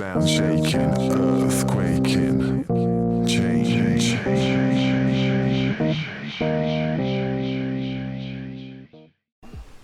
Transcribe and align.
Sound 0.00 0.24
shaking, 0.24 0.96
earth 1.12 1.60
quaking, 1.68 2.64
change. 3.28 4.16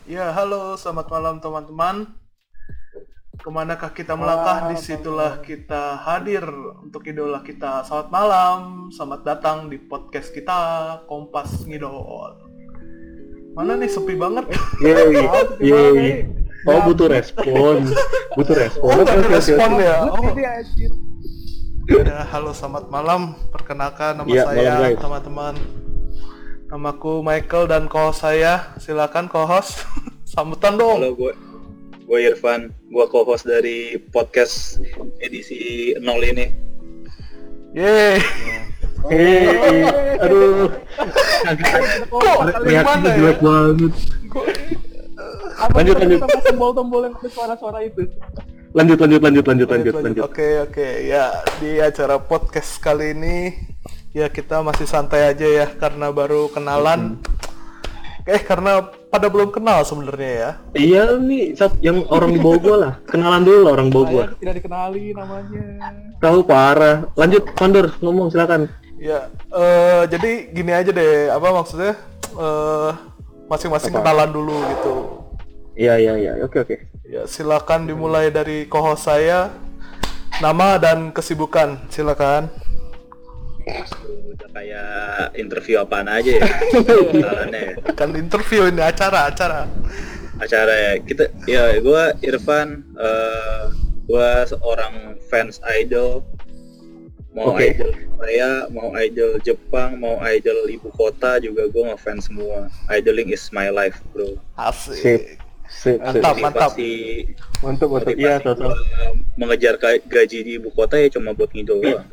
Ya, 0.08 0.32
halo, 0.32 0.80
selamat 0.80 1.12
malam 1.12 1.36
teman-teman. 1.44 2.16
Ke 3.36 3.48
manakah 3.52 3.92
kita 3.92 4.16
melangkah, 4.16 4.72
di 4.72 4.80
situlah 4.80 5.44
kita 5.44 6.00
hadir 6.00 6.48
untuk 6.80 7.04
idola 7.04 7.44
kita. 7.44 7.84
Selamat 7.84 8.08
malam, 8.08 8.88
selamat 8.88 9.20
datang 9.20 9.68
di 9.68 9.76
podcast 9.76 10.32
kita, 10.32 11.04
Kompas 11.04 11.68
Ngidol. 11.68 12.40
Mana 13.52 13.76
nih, 13.76 13.92
sepi 13.92 14.16
banget. 14.16 14.48
Yeay, 14.80 15.28
yeay. 15.68 16.45
Oh 16.66 16.82
butuh 16.82 17.06
respon, 17.06 17.86
butuh 18.34 18.56
respon. 18.58 18.90
Oh, 18.90 18.98
ada 18.98 19.06
oke, 19.06 19.22
oke, 19.22 19.34
respon 19.38 19.70
ya? 19.78 19.96
Oh, 20.10 20.34
ya, 21.86 22.26
halo, 22.26 22.50
selamat 22.50 22.90
malam. 22.90 23.38
Perkenalkan 23.54 24.18
nama 24.18 24.26
Iya, 24.26 24.42
saya, 24.50 24.98
teman-teman. 24.98 25.54
Namaku 26.66 27.22
Michael 27.22 27.70
dan 27.70 27.86
co-host 27.86 28.26
saya. 28.26 28.74
Silakan 28.82 29.30
co-host. 29.30 29.86
Sambutan 30.34 30.74
dong. 30.74 30.98
Halo, 30.98 31.14
gue 31.14 31.32
gue 32.02 32.18
Irfan, 32.26 32.74
gue 32.90 33.04
co-host 33.14 33.46
dari 33.46 34.02
podcast 34.10 34.82
edisi 35.22 35.94
0 36.02 36.02
ini. 36.34 36.50
Yeay. 37.78 38.18
Hei, 39.06 39.86
aduh, 40.18 40.66
Kok 42.10 42.38
reaksinya 42.66 43.06
gimana 43.06 43.06
ya? 43.06 43.14
jelek 43.14 43.38
banget. 45.26 45.74
Lanjut, 45.74 45.96
lanjut. 46.00 46.20
tombol-tombol 46.46 47.00
yang 47.06 47.14
ada 47.18 47.28
suara-suara 47.30 47.78
itu 47.84 48.02
Lanjut, 48.76 48.98
lanjut, 49.00 49.20
lanjut, 49.24 49.44
lanjut, 49.48 49.68
lanjut, 49.72 49.94
lanjut. 50.04 50.22
Oke 50.28 50.48
oke 50.60 50.88
ya 51.08 51.32
di 51.56 51.80
acara 51.80 52.20
podcast 52.20 52.76
kali 52.76 53.16
ini 53.16 53.56
ya 54.12 54.28
kita 54.28 54.60
masih 54.60 54.84
santai 54.84 55.32
aja 55.32 55.48
ya 55.48 55.66
karena 55.80 56.12
baru 56.12 56.52
kenalan. 56.52 57.16
Eh 58.26 58.42
karena 58.42 58.84
pada 59.08 59.30
belum 59.30 59.54
kenal 59.54 59.80
sebenarnya 59.86 60.32
ya. 60.34 60.50
Iya 60.74 61.02
nih, 61.16 61.54
Sat, 61.54 61.78
yang 61.78 62.04
orang 62.10 62.34
di 62.34 62.42
Bogor 62.42 62.76
lah. 62.76 62.94
Kenalan 63.06 63.46
dulu 63.46 63.60
lah 63.64 63.72
orang 63.78 63.88
saya 63.88 63.96
Bogor. 63.96 64.28
tidak 64.42 64.54
dikenali 64.60 65.04
namanya 65.14 65.64
Tahu 66.18 66.38
parah. 66.42 67.06
Lanjut, 67.14 67.48
Founder, 67.54 67.86
ngomong 68.02 68.28
silakan. 68.28 68.68
Ya 69.00 69.28
eh 69.52 70.02
jadi 70.08 70.52
gini 70.52 70.72
aja 70.72 70.90
deh 70.92 71.28
apa 71.28 71.48
maksudnya 71.52 71.94
eh 72.36 72.90
masing-masing 73.46 73.94
kenalan 73.94 74.30
dulu 74.30 74.56
gitu. 74.76 74.94
Iya, 75.76 76.00
iya, 76.00 76.14
iya. 76.16 76.32
Oke, 76.42 76.64
oke. 76.64 76.76
Ya 77.06 77.28
silakan 77.28 77.86
dimulai 77.86 78.32
dari 78.32 78.66
co 78.66 78.96
saya. 78.96 79.52
Nama 80.36 80.76
dan 80.76 81.16
kesibukan 81.16 81.88
silakan. 81.88 82.52
Udah 84.36 84.48
kayak 84.52 85.32
interview 85.40 85.80
apaan 85.80 86.12
aja 86.12 86.44
ya. 86.44 86.48
Ya. 87.50 87.72
Kan 87.96 88.12
interview 88.12 88.68
ini 88.68 88.84
acara 88.84 89.32
acara. 89.32 89.64
Acara 90.36 90.74
ya. 90.76 90.92
Kita 91.00 91.32
ya 91.48 91.80
gue 91.80 92.04
Irfan, 92.20 92.84
eh 93.00 93.64
gue 94.04 94.28
seorang 94.44 95.16
fans 95.32 95.60
idol. 95.80 96.20
Mau 97.36 97.52
Oke. 97.52 97.68
idol 97.68 97.92
Korea, 98.16 98.64
mau 98.72 98.96
idol 98.96 99.36
Jepang, 99.44 100.00
mau 100.00 100.16
idol 100.24 100.72
ibu 100.72 100.88
kota 100.90 101.36
juga 101.36 101.68
gue 101.68 101.84
ngefans 101.84 102.32
semua. 102.32 102.72
Idoling 102.88 103.28
is 103.28 103.52
my 103.52 103.68
life, 103.68 104.00
bro. 104.10 104.40
Asik. 104.56 104.96
Sip. 104.96 105.20
Sip, 105.68 105.98
sip. 106.00 106.22
Mantap. 106.24 106.72
Motivasi 106.72 106.90
Mantap, 107.60 107.88
mantap. 107.92 108.14
Iya, 108.14 108.40
total. 108.40 108.72
mengejar 109.36 109.76
ga- 109.76 110.00
gaji 110.00 110.38
di 110.40 110.52
ibu 110.56 110.72
kota 110.72 110.96
ya 110.96 111.12
cuma 111.12 111.36
buat 111.36 111.52
ngidol 111.52 111.84
doang. 111.84 112.06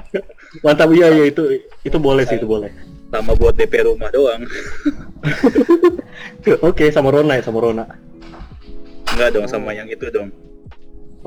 Mantap, 0.66 0.92
iya, 0.92 1.08
iya. 1.10 1.24
Itu, 1.24 1.48
itu 1.80 1.96
boleh 1.96 2.28
sih, 2.28 2.36
itu 2.36 2.44
boleh. 2.44 2.68
sama 3.08 3.32
buat 3.32 3.56
DP 3.56 3.88
rumah 3.88 4.12
doang 4.12 4.44
Oke, 6.60 6.92
sama 6.92 7.08
Rona 7.08 7.40
ya, 7.40 7.42
sama 7.42 7.64
Rona. 7.64 7.88
enggak 9.08 9.32
dong 9.32 9.48
sama 9.48 9.72
yang 9.72 9.88
itu 9.88 10.12
dong 10.12 10.28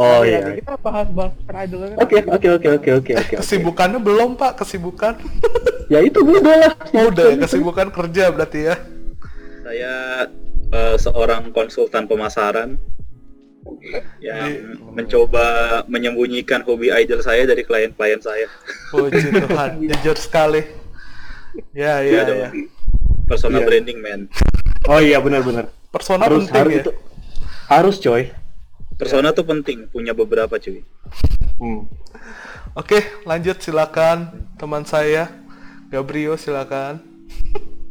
Oh 0.02 0.26
Oke, 0.26 0.34
iya. 0.34 0.58
kita 0.58 0.74
bahas-bahas 0.82 1.34
idol 1.62 1.94
Oke, 2.02 2.26
oke, 2.26 2.48
oke, 2.58 2.68
oke, 2.74 2.90
oke, 2.98 3.12
oke. 3.22 3.34
Kesibukannya 3.38 4.02
belum 4.02 4.34
pak, 4.34 4.58
kesibukan. 4.58 5.14
Ya 5.94 6.02
itu 6.02 6.26
udah 6.26 6.56
lah. 6.58 6.74
Oh, 6.98 7.14
udah 7.14 7.26
ya, 7.30 7.38
kesibukan 7.38 7.94
kerja 7.94 8.34
berarti 8.34 8.60
ya. 8.66 8.76
saya 9.62 9.94
eh, 10.74 10.96
seorang 10.98 11.54
konsultan 11.54 12.10
pemasaran 12.10 12.82
yang 14.20 14.50
mencoba 14.92 15.46
menyembunyikan 15.86 16.66
hobi 16.66 16.90
idol 16.92 17.22
saya 17.22 17.46
dari 17.46 17.62
klien-klien 17.62 18.18
saya 18.20 18.50
Puji 18.90 19.30
Tuhan, 19.32 19.70
jujur 19.94 20.18
sekali. 20.18 20.66
Ya, 21.72 22.02
ya, 22.02 22.10
Iya 22.10 22.22
dong. 22.26 22.40
ya. 22.40 22.50
personal 23.30 23.62
Iya. 23.62 23.68
branding 23.70 24.00
man 24.02 24.22
Oh 24.84 24.98
iya, 24.98 25.22
benar-benar. 25.22 25.70
Persona 25.88 26.26
Harus, 26.26 26.50
penting 26.50 26.58
harus 26.58 26.74
ya. 26.74 26.82
itu. 26.82 26.92
Harus, 27.70 27.96
coy. 28.02 28.24
Persona 29.02 29.34
tuh 29.34 29.44
penting 29.44 29.90
punya 29.90 30.14
beberapa 30.14 30.56
cuy 30.56 30.86
Hmm. 31.58 31.86
Oke, 32.74 32.98
lanjut 33.22 33.58
silakan 33.58 34.30
teman 34.56 34.82
saya 34.82 35.30
Gabrio 35.88 36.34
silakan. 36.36 37.02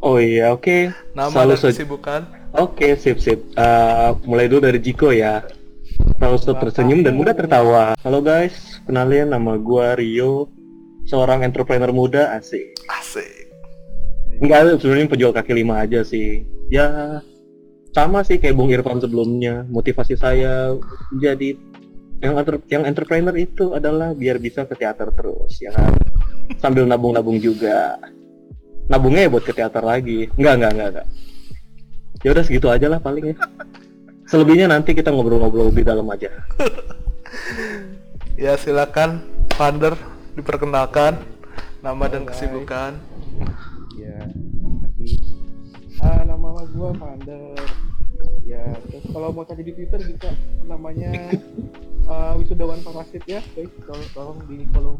Oh 0.00 0.16
iya, 0.16 0.48
oke. 0.48 0.88
Nama 1.12 1.28
Selalu 1.28 1.52
dan 1.52 1.60
kesibukan. 1.68 2.20
Oke, 2.56 2.96
sip 2.96 3.20
sip. 3.20 3.36
Eh, 3.52 4.10
mulai 4.24 4.48
dulu 4.48 4.64
dari 4.64 4.80
Jiko 4.80 5.12
ya. 5.12 5.44
Selalu 6.16 6.36
se- 6.40 6.56
tersenyum 6.56 7.04
dan 7.04 7.12
mudah 7.12 7.36
tertawa. 7.36 7.92
Halo 8.00 8.24
guys, 8.24 8.80
kenalin 8.88 9.28
nama 9.28 9.60
gua 9.60 9.92
Rio, 9.92 10.48
seorang 11.04 11.44
entrepreneur 11.44 11.92
muda 11.92 12.32
asik. 12.32 12.80
Asik. 12.88 13.52
Enggak, 14.40 14.80
sebenarnya 14.80 15.04
penjual 15.06 15.36
kaki 15.36 15.52
lima 15.52 15.84
aja 15.84 16.00
sih. 16.00 16.48
Ya 16.72 17.20
sama 17.90 18.22
sih 18.22 18.38
kayak 18.38 18.54
Bung 18.54 18.70
Irfan 18.70 19.02
sebelumnya. 19.02 19.66
Motivasi 19.66 20.14
saya 20.14 20.74
jadi 21.18 21.58
yang 22.20 22.34
entre- 22.36 22.66
yang 22.68 22.84
entrepreneur 22.84 23.34
itu 23.34 23.72
adalah 23.72 24.12
biar 24.12 24.36
bisa 24.38 24.68
ke 24.68 24.76
teater 24.76 25.10
terus, 25.16 25.58
ya 25.58 25.72
kan? 25.72 25.90
Sambil 26.60 26.84
nabung-nabung 26.86 27.40
juga. 27.40 27.98
Nabungnya 28.90 29.26
ya 29.26 29.30
buat 29.30 29.44
ke 29.46 29.54
teater 29.54 29.82
lagi. 29.82 30.28
Enggak, 30.36 30.54
enggak, 30.60 30.72
enggak, 30.74 30.88
enggak. 30.94 31.06
Ya 32.20 32.28
udah 32.36 32.44
segitu 32.44 32.66
aja 32.68 32.86
lah 32.90 33.00
paling 33.00 33.32
ya. 33.32 33.36
Selebihnya 34.28 34.70
nanti 34.70 34.94
kita 34.94 35.10
ngobrol-ngobrol 35.10 35.72
lebih 35.72 35.82
dalam 35.86 36.06
aja. 36.10 36.30
Ya 38.40 38.56
silakan 38.56 39.20
founder 39.52 39.92
diperkenalkan 40.32 41.20
nama 41.84 42.08
dan 42.08 42.24
kesibukan. 42.24 42.96
ya 44.00 44.16
ah 46.00 46.24
nama 46.24 46.64
gua 46.72 46.90
Vander 46.96 47.52
ya 48.50 48.62
terus 48.82 49.04
kalau 49.08 49.30
mau 49.30 49.46
cari 49.46 49.62
di 49.62 49.72
Twitter 49.72 50.00
bisa 50.02 50.30
namanya 50.64 51.10
ah, 52.04 52.34
wisudawan 52.34 52.82
parasit 52.82 53.22
ya 53.24 53.38
guys 53.54 53.70
tolong, 53.80 54.08
tolong 54.10 54.38
di 54.44 54.66
follow 54.68 54.98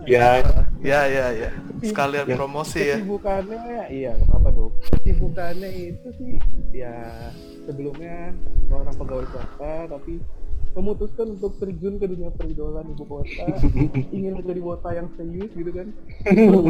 Ya, 0.00 0.40
Ya, 0.80 1.04
ya, 1.04 1.28
ya. 1.28 1.50
Sekalian 1.84 2.24
Ya. 2.24 2.32
promosi 2.32 2.80
ya. 2.80 2.96
kesibukannya 2.96 3.84
iya 3.92 4.16
apa 4.32 4.48
dong 4.48 4.72
kesibukannya 4.96 5.68
itu 5.68 6.08
sih 6.16 6.40
ya 6.72 7.28
sebelumnya 7.68 8.32
seorang 8.64 8.96
pegawai 8.96 9.26
swasta 9.28 9.72
tapi 9.92 10.24
memutuskan 10.70 11.34
untuk 11.34 11.58
terjun 11.58 11.98
ke 11.98 12.06
dunia 12.06 12.30
peridolan 12.30 12.86
ibu 12.88 13.04
kota. 13.04 13.46
Ingin 14.16 14.38
menjadi 14.38 14.60
wota 14.62 14.90
yang 14.94 15.08
serius 15.18 15.50
gitu 15.52 15.70
kan. 15.74 15.88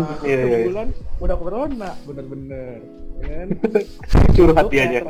Nah, 0.00 0.16
Iya, 0.24 0.36
iya, 0.36 0.44
iya. 0.46 0.58
sebulan 0.64 0.88
udah 1.20 1.36
corona. 1.36 1.90
Bener-bener 2.08 2.78
ya 3.20 3.26
kan? 3.28 3.48
Curhat 4.36 4.66
dia 4.72 4.82
aja. 4.88 5.00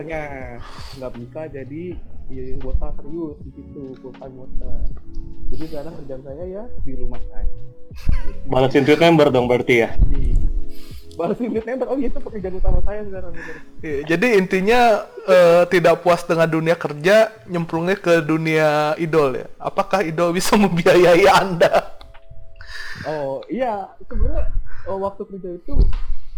nggak 0.99 1.13
bisa 1.23 1.41
jadi 1.49 1.85
ya, 2.29 2.43
wota 2.61 2.89
serius 2.99 3.37
di 3.47 3.51
situ 3.55 3.83
full 4.03 4.15
time 4.19 4.35
wota. 4.35 4.73
Jadi 5.51 5.65
sekarang 5.67 5.93
kerjaan 6.03 6.23
saya 6.27 6.45
ya 6.47 6.65
di 6.83 6.93
rumah 6.99 7.21
saya. 7.31 7.47
Balasin 8.47 8.87
tweet 8.87 9.03
member 9.03 9.31
dong 9.31 9.47
berarti 9.51 9.83
ya. 9.83 9.91
di 10.11 10.35
balasin 11.21 11.53
duit 11.53 11.65
nembak 11.69 11.93
oh 11.93 12.01
itu 12.01 12.17
pekerjaan 12.17 12.57
utama 12.57 12.81
saya 12.89 13.05
sekarang 13.05 13.33
bener. 13.37 13.57
Iya, 13.85 13.99
jadi 14.17 14.27
intinya 14.41 14.81
eh, 15.29 15.63
tidak 15.69 16.01
puas 16.01 16.25
dengan 16.25 16.49
dunia 16.49 16.77
kerja, 16.81 17.29
nyemplungnya 17.45 17.97
ke 18.01 18.25
dunia 18.25 18.97
idol 18.97 19.37
ya. 19.37 19.47
Apakah 19.61 20.01
idol 20.01 20.33
bisa 20.33 20.57
membiayai 20.65 21.29
Anda? 21.29 22.01
Oh 23.05 23.45
iya, 23.53 23.93
sebenarnya 24.09 24.49
oh, 24.89 24.99
waktu 25.05 25.23
kerja 25.29 25.51
itu 25.61 25.75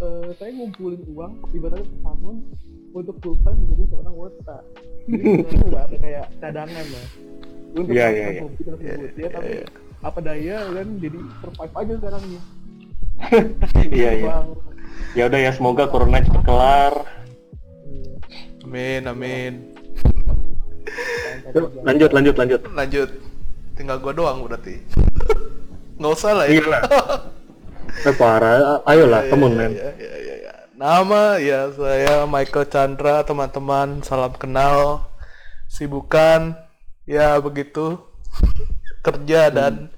eh, 0.03 0.29
saya 0.35 0.51
ngumpulin 0.51 1.03
uang 1.15 1.33
ibaratnya 1.55 1.87
setahun 1.87 2.37
untuk 2.93 3.17
full 3.23 3.37
time 3.47 3.59
menjadi 3.63 3.85
seorang 3.95 4.15
wota. 4.19 4.59
Jadi 5.07 5.25
ada 5.87 5.97
kayak 5.97 6.27
cadangan 6.43 6.87
lah. 6.91 7.07
Untuk 7.73 7.95
melakukan 7.97 8.21
iya, 8.21 8.29
iya. 8.29 8.43
hobi 8.45 8.61
tersebut 8.61 8.83
Iya, 8.85 8.95
ya, 8.95 9.09
iya, 9.17 9.29
tapi 9.33 9.53
iya. 9.57 9.67
apa 10.03 10.19
daya 10.21 10.57
kan 10.75 10.89
jadi 11.01 11.19
survive 11.41 11.75
aja 11.79 11.95
sekarang 12.03 12.23
nih. 12.27 12.43
Iya, 13.93 14.11
iya. 14.19 14.37
Ya 15.13 15.29
udah 15.29 15.41
ya 15.41 15.51
semoga 15.53 15.89
corona 15.91 16.25
cepat 16.25 16.43
kelar. 16.47 16.95
Amin, 18.65 19.03
amin. 19.05 19.53
Lanjut 21.85 22.11
lanjut 22.15 22.35
lanjut. 22.39 22.61
Lanjut. 22.73 23.11
tinggal 23.73 23.97
gua 24.05 24.13
doang 24.13 24.45
berarti 24.45 24.85
nggak 25.99 26.13
usah 26.13 26.37
lah 26.37 26.45
ya 26.45 26.61
Iya 26.61 26.67
lah. 26.69 26.83
Eh, 27.93 28.15
parah. 28.17 28.81
Ayolah, 28.89 29.21
iya, 30.01 30.17
iya, 30.17 30.35
iya. 30.49 30.53
Nama 30.75 31.37
ya 31.37 31.69
saya 31.77 32.25
Michael 32.25 32.67
Chandra 32.73 33.21
teman-teman 33.21 34.01
salam 34.01 34.33
kenal 34.33 35.07
sibukan 35.69 36.57
ya 37.05 37.37
begitu 37.37 38.01
kerja 39.07 39.53
dan 39.53 39.93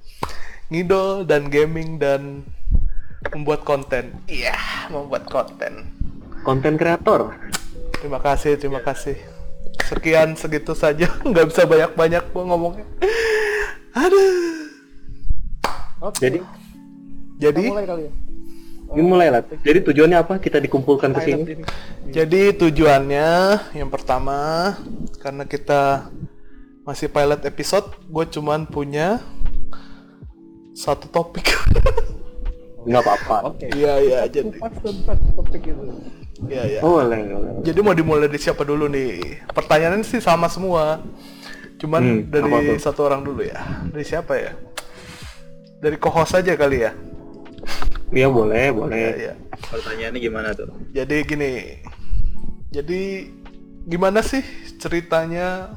ngidol 0.75 1.23
dan 1.23 1.47
gaming 1.49 2.03
dan 2.03 2.43
membuat 3.33 3.65
konten 3.65 4.13
iya 4.29 4.57
membuat 4.93 5.25
konten 5.31 5.89
Konten 6.45 6.77
kreator. 6.77 7.33
terima 7.97 8.21
kasih 8.21 8.61
terima 8.61 8.85
kasih 8.85 9.17
sekian 9.89 10.37
segitu 10.37 10.77
saja 10.77 11.09
nggak 11.29 11.49
bisa 11.49 11.65
banyak-banyak 11.65 12.23
gua 12.37 12.45
ngomongnya 12.53 12.85
aduh 13.97 14.55
Oke. 16.05 16.21
Jadi, 16.21 16.39
kita 16.45 17.41
jadi 17.41 17.63
mulai 17.73 17.87
kali 17.89 18.03
ya. 18.05 18.13
ini 18.93 19.03
mulai 19.09 19.29
lah. 19.33 19.41
Jadi 19.65 19.79
tujuannya 19.89 20.19
apa? 20.21 20.35
Kita 20.37 20.61
dikumpulkan 20.61 21.17
ke 21.17 21.21
sini. 21.25 21.43
ini. 21.49 21.65
Jadi 22.13 22.53
tujuannya 22.61 23.29
yang 23.73 23.89
pertama 23.89 24.71
karena 25.25 25.49
kita 25.49 26.13
masih 26.85 27.09
pilot 27.09 27.41
episode, 27.49 27.89
gue 28.05 28.25
cuman 28.37 28.69
punya 28.69 29.25
satu 30.77 31.09
topik. 31.09 31.49
Nggak 32.85 33.03
apa-apa. 33.03 33.37
Oke. 33.49 33.67
Iya 33.73 33.93
iya 34.01 34.19
jadi 34.29 34.49
tuntas 34.53 35.19
topik 35.35 35.63
itu. 35.65 35.85
iya 36.47 36.63
iya. 36.69 36.81
Oh, 36.85 37.01
boleh, 37.01 37.21
boleh. 37.25 37.51
Jadi 37.65 37.79
mau 37.81 37.95
dimulai 37.97 38.29
dari 38.29 38.41
siapa 38.41 38.63
dulu 38.63 38.85
nih? 38.87 39.41
Pertanyaannya 39.51 40.05
sih 40.05 40.21
sama 40.21 40.47
semua. 40.49 41.01
Cuman 41.81 42.03
Hmm, 42.03 42.21
dari 42.29 42.49
apa 42.49 42.73
satu 42.79 43.09
orang 43.09 43.25
dulu 43.25 43.41
ya. 43.43 43.61
Dari 43.89 44.05
siapa 44.05 44.37
ya? 44.37 44.53
Dari 45.81 45.97
co-host 45.97 46.37
aja 46.37 46.53
kali 46.55 46.85
ya. 46.85 46.93
Iya, 48.15 48.29
boleh, 48.31 48.71
boleh. 48.71 49.11
iya. 49.17 49.35
Pertanyaannya 49.51 50.21
gimana 50.21 50.49
tuh? 50.53 50.71
Jadi 50.93 51.17
gini. 51.25 51.53
Jadi 52.71 53.31
gimana 53.85 54.21
sih 54.21 54.43
ceritanya 54.77 55.77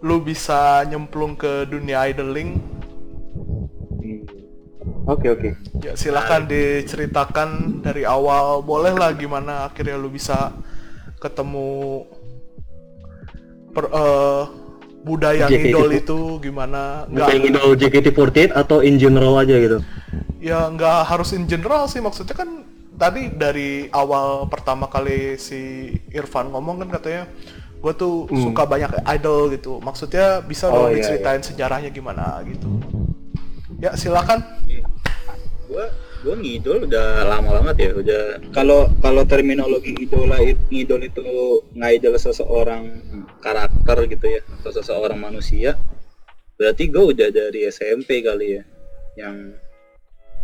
lu 0.00 0.20
bisa 0.20 0.84
nyemplung 0.86 1.34
ke 1.34 1.64
dunia 1.66 2.08
idling? 2.08 2.60
Hmm. 5.10 5.16
Oke, 5.18 5.26
oke. 5.28 5.48
Ya 5.82 5.92
silakan 5.98 6.46
diceritakan 6.46 7.48
dari 7.82 8.06
awal. 8.06 8.62
Boleh 8.62 8.94
lah 8.94 9.10
gimana 9.12 9.66
akhirnya 9.66 9.98
lu 9.98 10.06
bisa 10.08 10.54
ketemu 11.18 12.06
per, 13.70 13.84
eh, 13.86 14.42
budaya 15.00 15.46
JKT 15.48 15.58
ngidol 15.64 15.90
itu 15.96 16.18
gimana? 16.38 17.04
Bukan 17.08 17.36
ngidol 17.40 17.70
JKT48 17.74 18.52
atau 18.52 18.78
in 18.80 18.96
general 18.96 19.34
aja 19.36 19.56
gitu. 19.56 19.78
ya 20.40 20.72
nggak 20.72 21.04
harus 21.04 21.36
in 21.36 21.44
general 21.44 21.84
sih 21.84 22.00
maksudnya 22.00 22.32
kan 22.32 22.64
tadi 22.96 23.28
dari 23.28 23.92
awal 23.92 24.48
pertama 24.48 24.88
kali 24.88 25.36
si 25.36 25.92
Irfan 26.08 26.48
ngomong 26.48 26.80
kan 26.80 26.96
katanya 26.96 27.28
gue 27.76 27.92
tuh 27.92 28.24
suka 28.32 28.64
banyak 28.64 28.88
idol 29.20 29.52
gitu 29.52 29.80
maksudnya 29.80 30.40
bisa 30.40 30.68
Hmm. 30.68 30.72
Oh, 30.72 30.78
dong 30.88 30.96
iya, 30.96 31.04
diceritain 31.04 31.44
sejarahnya 31.44 31.92
gimana 31.92 32.40
gitu 32.48 32.72
ya 33.76 33.92
silakan 33.92 34.40
Gua 35.70 35.86
gua 36.20 36.34
ngidol 36.34 36.84
udah 36.84 37.06
lama 37.24 37.62
banget 37.62 37.76
ya, 37.80 37.90
udah 37.94 38.22
kalau 38.50 38.90
kalau 38.98 39.22
terminologi 39.22 39.94
idola 39.96 40.42
it- 40.42 40.66
ngidol 40.66 40.98
itu 41.00 41.22
ngidol 41.72 42.18
seseorang 42.18 42.90
karakter 43.38 44.04
gitu 44.04 44.26
ya, 44.28 44.40
atau 44.58 44.70
seseorang 44.74 45.16
manusia. 45.16 45.78
Berarti 46.58 46.90
gue 46.90 47.04
udah 47.06 47.28
dari 47.30 47.64
SMP 47.64 48.20
kali 48.20 48.58
ya. 48.58 48.62
Yang 49.16 49.56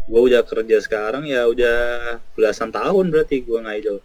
gue 0.06 0.20
udah 0.22 0.40
kerja 0.42 0.78
sekarang 0.78 1.26
ya 1.26 1.44
udah 1.44 1.76
belasan 2.32 2.70
tahun 2.70 3.10
berarti 3.10 3.42
gue 3.42 3.58
ngidol. 3.58 3.98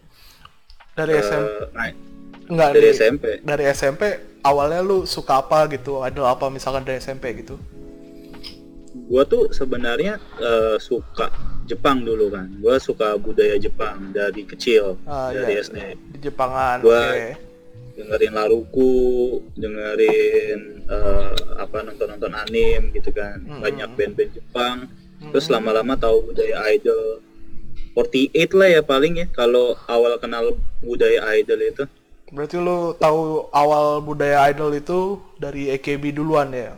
dari 0.92 1.16
Eh, 1.16 1.24
SMP 1.24 1.48
ngi- 1.72 1.96
nggak 2.52 2.70
dari 2.74 2.84
di- 2.84 2.92
SMP. 2.92 3.24
dari 3.40 3.64
SMP 3.66 4.02
awalnya 4.42 4.84
lu 4.84 5.08
suka 5.08 5.40
apa 5.40 5.64
gitu 5.70 6.04
idol 6.04 6.28
apa 6.28 6.52
misalkan 6.52 6.84
dari 6.84 7.00
SMP 7.00 7.32
gitu 7.32 7.56
Gua 9.12 9.22
tuh 9.22 9.52
sebenarnya 9.52 10.16
eh, 10.40 10.80
suka 10.80 11.28
Jepang 11.62 12.00
dulu 12.00 12.32
kan. 12.32 12.48
Gua 12.56 12.80
suka 12.80 13.12
budaya 13.16 13.54
Jepang 13.56 14.08
dari 14.10 14.42
kecil, 14.42 14.96
Ah, 15.04 15.28
dari 15.30 15.52
iya. 15.52 15.62
SD. 15.62 15.76
di 16.08 16.18
Jepangan 16.22 16.80
Gua- 16.80 17.12
oke 17.12 17.52
dengerin 17.92 18.32
Laruku, 18.32 18.92
dengerin 19.52 20.60
eh, 20.88 21.30
apa 21.54 21.84
nonton-nonton 21.84 22.32
anim 22.32 22.88
gitu 22.90 23.12
kan, 23.12 23.36
Mm-mm. 23.38 23.60
banyak 23.60 23.88
band-band 23.92 24.32
Jepang. 24.32 24.88
Terus 25.22 25.44
Mm-mm. 25.44 25.54
lama-lama 25.54 25.94
tahu 25.94 26.32
budaya 26.32 26.72
idol. 26.72 27.20
48 27.92 28.32
lah 28.54 28.68
ya 28.70 28.80
paling 28.82 29.12
ya 29.14 29.26
kalau 29.28 29.76
awal 29.84 30.16
kenal 30.16 30.56
budaya 30.80 31.20
idol 31.34 31.60
itu. 31.60 31.84
berarti 32.32 32.56
lu 32.56 32.96
tahu 32.96 33.44
awal 33.52 34.00
budaya 34.00 34.48
idol 34.48 34.72
itu 34.72 35.20
dari 35.36 35.68
AKB 35.68 36.16
duluan 36.16 36.48
ya 36.48 36.72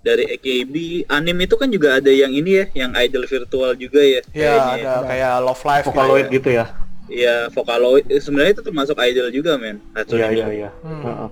Dari 0.00 0.24
AKB, 0.30 0.74
anim 1.08 1.36
itu 1.40 1.54
kan 1.56 1.68
juga 1.68 1.98
ada 2.00 2.08
yang 2.08 2.30
ini 2.30 2.62
ya, 2.62 2.66
yang 2.86 2.92
idol 2.96 3.24
virtual 3.24 3.72
juga 3.74 4.00
ya. 4.00 4.20
ya 4.32 4.52
ada 4.80 4.92
kayak 5.04 5.32
Love 5.42 5.64
Live 5.64 5.84
gitu 5.84 5.90
Vocaloid 5.92 6.26
ya. 6.26 6.32
gitu 6.32 6.48
ya. 6.52 6.64
Iya, 7.04 7.36
Vocaloid 7.52 8.04
Eh, 8.08 8.20
sebenarnya 8.20 8.52
itu 8.56 8.64
termasuk 8.64 8.96
idol 8.96 9.28
juga 9.28 9.60
men. 9.60 9.76
Iya, 9.92 10.28
iya, 10.32 10.46
iya. 10.48 10.70
Hmm. 10.80 11.02
Heeh. 11.04 11.30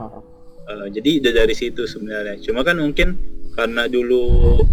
Eh, 0.62 0.87
jadi 0.93 1.11
udah 1.25 1.32
dari 1.32 1.55
situ 1.56 1.82
sebenarnya. 1.84 2.37
Cuma 2.40 2.61
kan 2.61 2.76
mungkin 2.76 3.17
karena 3.52 3.88
dulu 3.88 4.25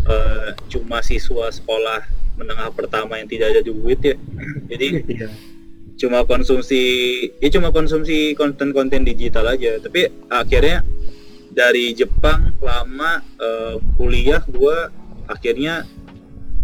eh, 0.07 0.49
cuma 0.67 0.99
siswa 0.99 1.47
sekolah 1.47 2.03
menengah 2.35 2.71
pertama 2.71 3.19
yang 3.19 3.27
tidak 3.27 3.51
ada 3.55 3.61
duit 3.63 3.99
ya. 3.99 4.15
Jadi 4.71 4.87
Iya. 5.07 5.27
cuma 5.99 6.23
konsumsi 6.23 6.79
ya 7.43 7.51
cuma 7.51 7.75
konsumsi 7.75 8.31
konten-konten 8.35 9.03
digital 9.03 9.43
aja. 9.51 9.79
Tapi 9.79 10.07
akhirnya 10.31 10.83
dari 11.53 11.91
Jepang 11.97 12.55
lama 12.61 13.23
eh, 13.39 13.75
kuliah 13.97 14.41
gua 14.49 14.89
akhirnya 15.29 15.85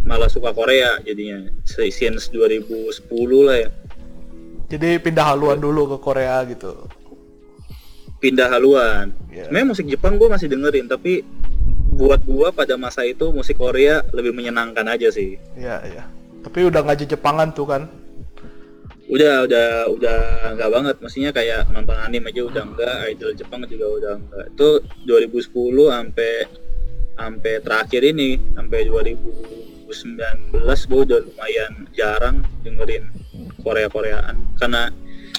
malah 0.05 0.29
suka 0.29 0.53
Korea 0.53 1.01
jadinya 1.01 1.49
since 1.65 2.29
2010 2.29 3.09
lah 3.41 3.57
ya 3.57 3.69
jadi 4.69 4.97
pindah 5.01 5.33
haluan 5.33 5.57
dulu 5.61 5.93
ke 5.93 5.97
Korea 6.01 6.41
gitu 6.45 6.85
pindah 8.25 8.49
haluan. 8.49 9.13
Iya. 9.29 9.45
Sebenarnya 9.45 9.67
musik 9.69 9.85
Jepang 9.85 10.17
gue 10.17 10.25
masih 10.25 10.47
dengerin, 10.49 10.89
tapi 10.89 11.21
buat 11.95 12.25
gua 12.27 12.51
pada 12.51 12.75
masa 12.75 13.05
itu 13.05 13.29
musik 13.29 13.61
Korea 13.61 14.03
lebih 14.11 14.33
menyenangkan 14.33 14.89
aja 14.89 15.13
sih. 15.13 15.37
Iya, 15.53 15.85
iya. 15.85 16.03
Tapi 16.41 16.65
udah 16.65 16.81
ngaji 16.81 17.05
Jepangan 17.05 17.53
tuh 17.53 17.69
kan. 17.69 17.85
Udah, 19.05 19.45
udah, 19.45 19.69
udah 19.93 20.19
nggak 20.57 20.69
banget. 20.73 20.95
Maksudnya 20.97 21.31
kayak 21.31 21.69
nonton 21.69 21.93
anime 21.93 22.33
aja 22.33 22.41
udah 22.41 22.63
enggak, 22.65 22.97
idol 23.13 23.31
Jepang 23.37 23.61
juga 23.69 23.85
udah 23.85 24.13
enggak. 24.17 24.45
Itu 24.57 24.69
2010 25.05 25.93
sampai 25.93 26.33
sampai 27.15 27.53
terakhir 27.63 28.01
ini 28.03 28.35
sampai 28.53 28.91
2019 28.91 29.87
gue 30.51 30.99
udah 31.07 31.19
lumayan 31.23 31.73
jarang 31.95 32.43
dengerin 32.61 33.07
Korea 33.63 33.87
Koreaan 33.87 34.35
karena 34.59 34.91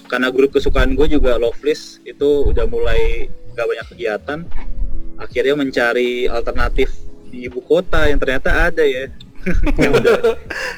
karena 0.08 0.32
grup 0.32 0.56
kesukaan 0.56 0.96
gue 0.96 1.04
juga 1.10 1.36
Loveless 1.36 2.00
itu 2.08 2.48
udah 2.48 2.64
mulai 2.64 3.28
gak 3.52 3.68
banyak 3.68 3.86
kegiatan 3.92 4.40
akhirnya 5.20 5.54
mencari 5.56 6.24
alternatif 6.28 6.92
di 7.28 7.44
ibu 7.44 7.60
kota 7.60 8.08
yang 8.08 8.16
ternyata 8.16 8.72
ada 8.72 8.84
ya 8.84 9.12
yang 9.76 9.92
udah 9.94 10.14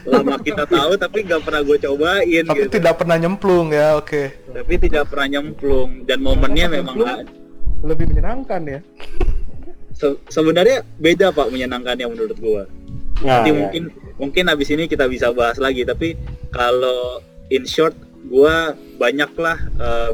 lama 0.04 0.36
kita 0.38 0.64
tahu 0.64 0.92
tapi 0.94 1.18
nggak 1.22 1.40
pernah 1.40 1.60
gue 1.62 1.76
cobain 1.78 2.42
Tapi 2.44 2.58
gitu 2.58 2.70
tidak 2.74 2.94
pernah 2.96 3.16
nyemplung 3.16 3.68
ya, 3.70 3.96
oke. 3.96 4.22
tapi 4.46 4.74
tidak 4.76 5.08
pernah 5.08 5.26
nyemplung 5.30 6.04
dan 6.04 6.18
momennya 6.20 6.66
memang 6.70 6.94
Nyemplung. 6.94 7.08
ada. 7.24 7.32
Lebih 7.78 8.04
menyenangkan 8.08 8.60
ya. 8.66 8.80
Se- 9.92 10.20
sebenarnya 10.28 10.82
beda 10.96 11.30
pak 11.30 11.48
menyenangkannya 11.48 12.06
menurut 12.06 12.36
gua 12.36 12.64
Nah, 13.18 13.42
nanti 13.42 13.50
ya. 13.50 13.56
mungkin 13.56 13.82
mungkin 14.14 14.44
habis 14.46 14.68
ini 14.68 14.86
kita 14.86 15.06
bisa 15.06 15.32
bahas 15.32 15.58
lagi 15.58 15.82
tapi 15.82 16.14
kalau 16.48 17.18
in 17.48 17.64
short 17.64 17.94
gua 18.24 18.70
banyaklah 18.94 19.58
eh, 19.74 20.10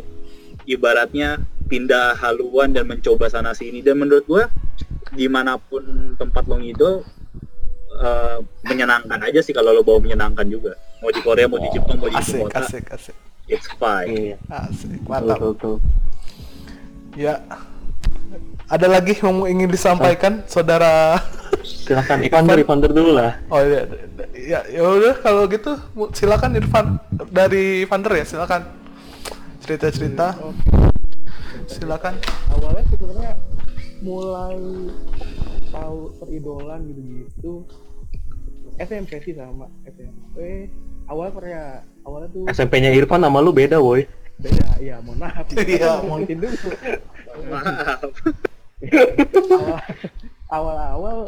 ibaratnya 0.67 1.37
pindah 1.65 2.17
haluan 2.17 2.71
dan 2.71 2.85
mencoba 2.85 3.27
sana 3.27 3.53
sini 3.53 3.81
dan 3.81 3.99
menurut 3.99 4.25
gua 4.25 4.45
di 5.11 5.27
mana 5.27 5.57
pun 5.57 5.85
tempat 6.15 6.45
lo 6.45 6.57
ngidol 6.57 7.05
eh, 7.97 8.37
menyenangkan 8.63 9.19
aja 9.21 9.41
sih 9.41 9.53
kalau 9.53 9.71
lo 9.71 9.83
bawa 9.83 10.03
menyenangkan 10.03 10.47
juga 10.47 10.75
mau 10.99 11.11
di 11.11 11.21
Korea 11.21 11.47
mau 11.47 11.59
di 11.59 11.71
Jepang 11.71 11.97
mau 11.97 12.09
di 12.09 12.17
Asik, 12.17 12.41
kota 12.43 12.61
asik, 12.61 12.85
asik. 12.91 13.17
it's 13.47 13.69
fine 13.77 14.09
Iya. 14.09 14.37
Asik, 14.49 14.99
mantap. 15.05 15.39
betul. 15.39 15.77
Ya. 17.15 17.39
Ada 18.65 18.89
lagi 18.89 19.13
yang 19.21 19.45
ingin 19.45 19.69
disampaikan, 19.69 20.41
saudara? 20.49 21.21
Silakan 21.61 22.25
Ivander, 22.25 22.57
Ivander 22.59 22.91
dulu 22.91 23.13
lah. 23.13 23.37
Oh 23.53 23.61
iya, 23.61 23.85
ya, 24.33 24.61
ya 24.67 24.81
udah 24.83 25.15
kalau 25.21 25.45
gitu 25.47 25.77
silakan 26.11 26.57
Irfan 26.57 26.97
dari 27.29 27.85
Vander 27.85 28.17
ya, 28.17 28.25
silakan 28.25 28.65
cerita-cerita. 29.61 30.33
Silakan. 31.69 32.17
Awalnya 32.51 32.83
sebenarnya 32.89 33.33
mulai 34.01 34.57
tahu 35.75 35.99
peridolan 36.17 36.81
gitu-gitu. 36.87 37.53
SMP 38.77 39.19
sih 39.21 39.35
sama 39.35 39.67
SMP 39.85 40.67
awal 41.07 41.31
Korea 41.31 41.79
awalnya 42.03 42.29
tuh 42.31 42.43
SMP-nya 42.49 42.91
Irfan 42.91 43.21
sama 43.21 43.39
lu 43.39 43.51
beda 43.51 43.79
woi. 43.79 44.07
Beda 44.35 44.67
iya 44.79 44.99
mohon 44.99 45.19
maaf. 45.21 45.47
Iya, 45.55 46.03
mohon- 46.03 46.27
mungkin 46.27 46.39
dulu. 46.41 46.59
Maaf. 49.51 49.85
Awal 50.51 50.77
awal 50.79 51.19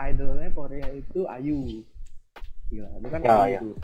idolnya 0.00 0.48
Korea 0.50 0.88
itu 0.90 1.26
Ayu. 1.26 1.82
Gila 2.68 2.88
itu 2.94 3.08
kan 3.08 3.20
Ya, 3.20 3.34
Ayu 3.40 3.50
ya. 3.50 3.60
tuh. 3.60 3.76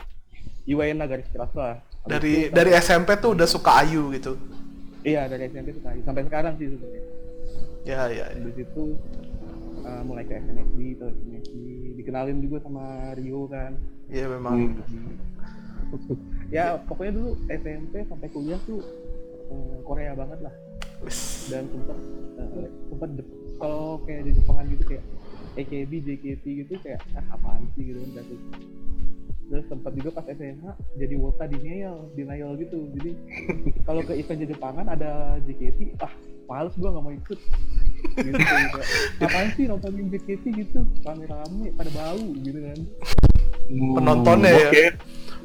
Yuena 0.63 1.03
garis 1.03 1.27
keras 1.31 1.47
lah 1.55 1.79
Dari 2.03 2.47
itu 2.47 2.51
dari 2.51 2.71
SMP 2.75 3.15
tuh 3.17 3.31
udah 3.31 3.47
suka 3.47 3.83
Ayu 3.83 4.11
gitu. 4.11 4.35
iya 5.01 5.27
dari 5.27 5.47
SMP 5.47 5.71
suka 5.73 5.91
Ayu. 5.91 6.01
Sampai 6.03 6.23
sekarang 6.23 6.55
sih 6.55 6.67
sebenarnya. 6.69 7.03
Ya 7.83 8.01
ya. 8.07 8.25
ya. 8.27 8.35
Habis 8.37 8.57
itu 8.57 8.83
uh, 9.87 10.01
mulai 10.03 10.27
ke 10.27 10.35
SNSD 10.35 10.99
terus 10.99 11.15
SNSD 11.15 11.55
dikenalin 11.95 12.43
juga 12.43 12.57
sama 12.67 13.15
Rio 13.15 13.47
kan. 13.47 13.79
Iya 14.11 14.27
memang. 14.27 14.83
ya 16.55 16.75
pokoknya 16.83 17.13
dulu 17.15 17.31
SMP 17.47 18.03
sampai 18.11 18.27
kuliah 18.31 18.59
tuh 18.67 18.83
uh, 19.51 19.77
Korea 19.87 20.11
banget 20.13 20.39
lah. 20.43 20.53
Dan 21.47 21.71
sempet 21.71 21.97
uh, 22.37 22.67
sempet 22.91 23.09
de- 23.15 23.33
kalau 23.57 24.03
kayak 24.03 24.27
di 24.27 24.31
Jepangan 24.35 24.65
gitu 24.69 24.83
kayak 24.83 25.05
AKB, 25.57 25.91
JKT 26.05 26.45
gitu 26.65 26.73
kayak 26.83 27.01
ah 27.17 27.25
apaan 27.33 27.65
sih? 27.73 27.89
gitu 27.89 27.97
kan 28.03 28.23
terus 28.27 28.43
terus 29.47 29.65
sempat 29.71 29.95
juga 29.95 30.11
pas 30.11 30.27
SMA 30.27 30.71
jadi 30.99 31.15
wota 31.15 31.47
denial 31.47 32.11
denial 32.13 32.53
gitu. 32.59 32.83
Jadi 32.99 33.11
kalau 33.87 34.03
ke 34.03 34.13
event 34.19 34.39
di 34.43 34.47
Jepangan 34.51 34.85
ada 34.91 35.39
JKT 35.47 35.97
ah 36.03 36.11
males 36.47 36.75
gua 36.79 36.95
nggak 36.95 37.03
mau 37.03 37.15
ikut 37.15 37.39
gitu 38.17 38.39
apaan 39.21 39.47
sih 39.53 39.63
nontonin 39.69 40.07
JKT 40.09 40.43
gitu? 40.53 40.79
Rame-rame 41.05 41.73
pada 41.77 41.91
bau 41.93 42.25
gitu 42.41 42.59
kan. 42.59 42.79
Penontonnya 43.67 44.51
ya. 44.51 44.69
iya 44.71 44.89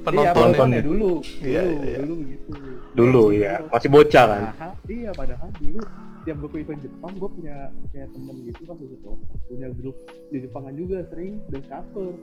Penontonnya. 0.03 0.33
penontonnya 0.35 0.81
dulu. 0.83 1.13
Iya, 1.43 1.63
dulu 1.63 1.73
iya, 1.73 1.87
iya. 1.87 1.99
dulu 2.03 2.15
begitu 2.25 2.51
dulu. 2.93 3.23
Ya 3.33 3.55
masih 3.71 3.89
bocah 3.89 4.25
kan? 4.29 4.43
Padahal, 4.53 4.73
iya 4.91 5.11
padahal 5.15 5.49
dulu 5.61 5.81
tiap 6.23 6.37
gue 6.39 6.51
ke 6.55 6.59
event 6.63 6.81
Jepang 6.87 7.13
gue 7.19 7.31
punya 7.35 7.57
kayak 7.91 8.09
temen 8.15 8.37
gitu 8.47 8.63
kan 8.63 8.77
gitu 8.79 9.11
punya 9.51 9.69
grup 9.75 9.97
di 10.31 10.39
Jepangan 10.39 10.75
juga 10.79 10.97
sering 11.11 11.43
dan 11.51 11.63
cover. 11.67 12.15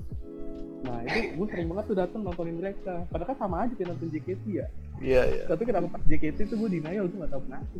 Nah 0.87 0.97
itu 1.03 1.19
gue 1.35 1.47
sering 1.51 1.67
banget 1.67 1.85
tuh 1.91 1.97
datang 1.99 2.21
nontonin 2.23 2.55
mereka. 2.57 3.03
Padahal 3.11 3.35
kan 3.35 3.37
sama 3.43 3.55
aja 3.67 3.73
kayak 3.75 3.89
nonton 3.91 4.07
JKT 4.11 4.43
ya. 4.55 4.67
Iya 4.99 5.21
iya. 5.31 5.43
tapi 5.47 5.63
kenapa 5.63 5.87
pas 5.95 6.03
JKT 6.03 6.37
itu 6.51 6.55
gue 6.59 6.69
denial 6.75 7.07
gue 7.07 7.19
gak 7.23 7.31
tau 7.31 7.41
kenapa 7.47 7.75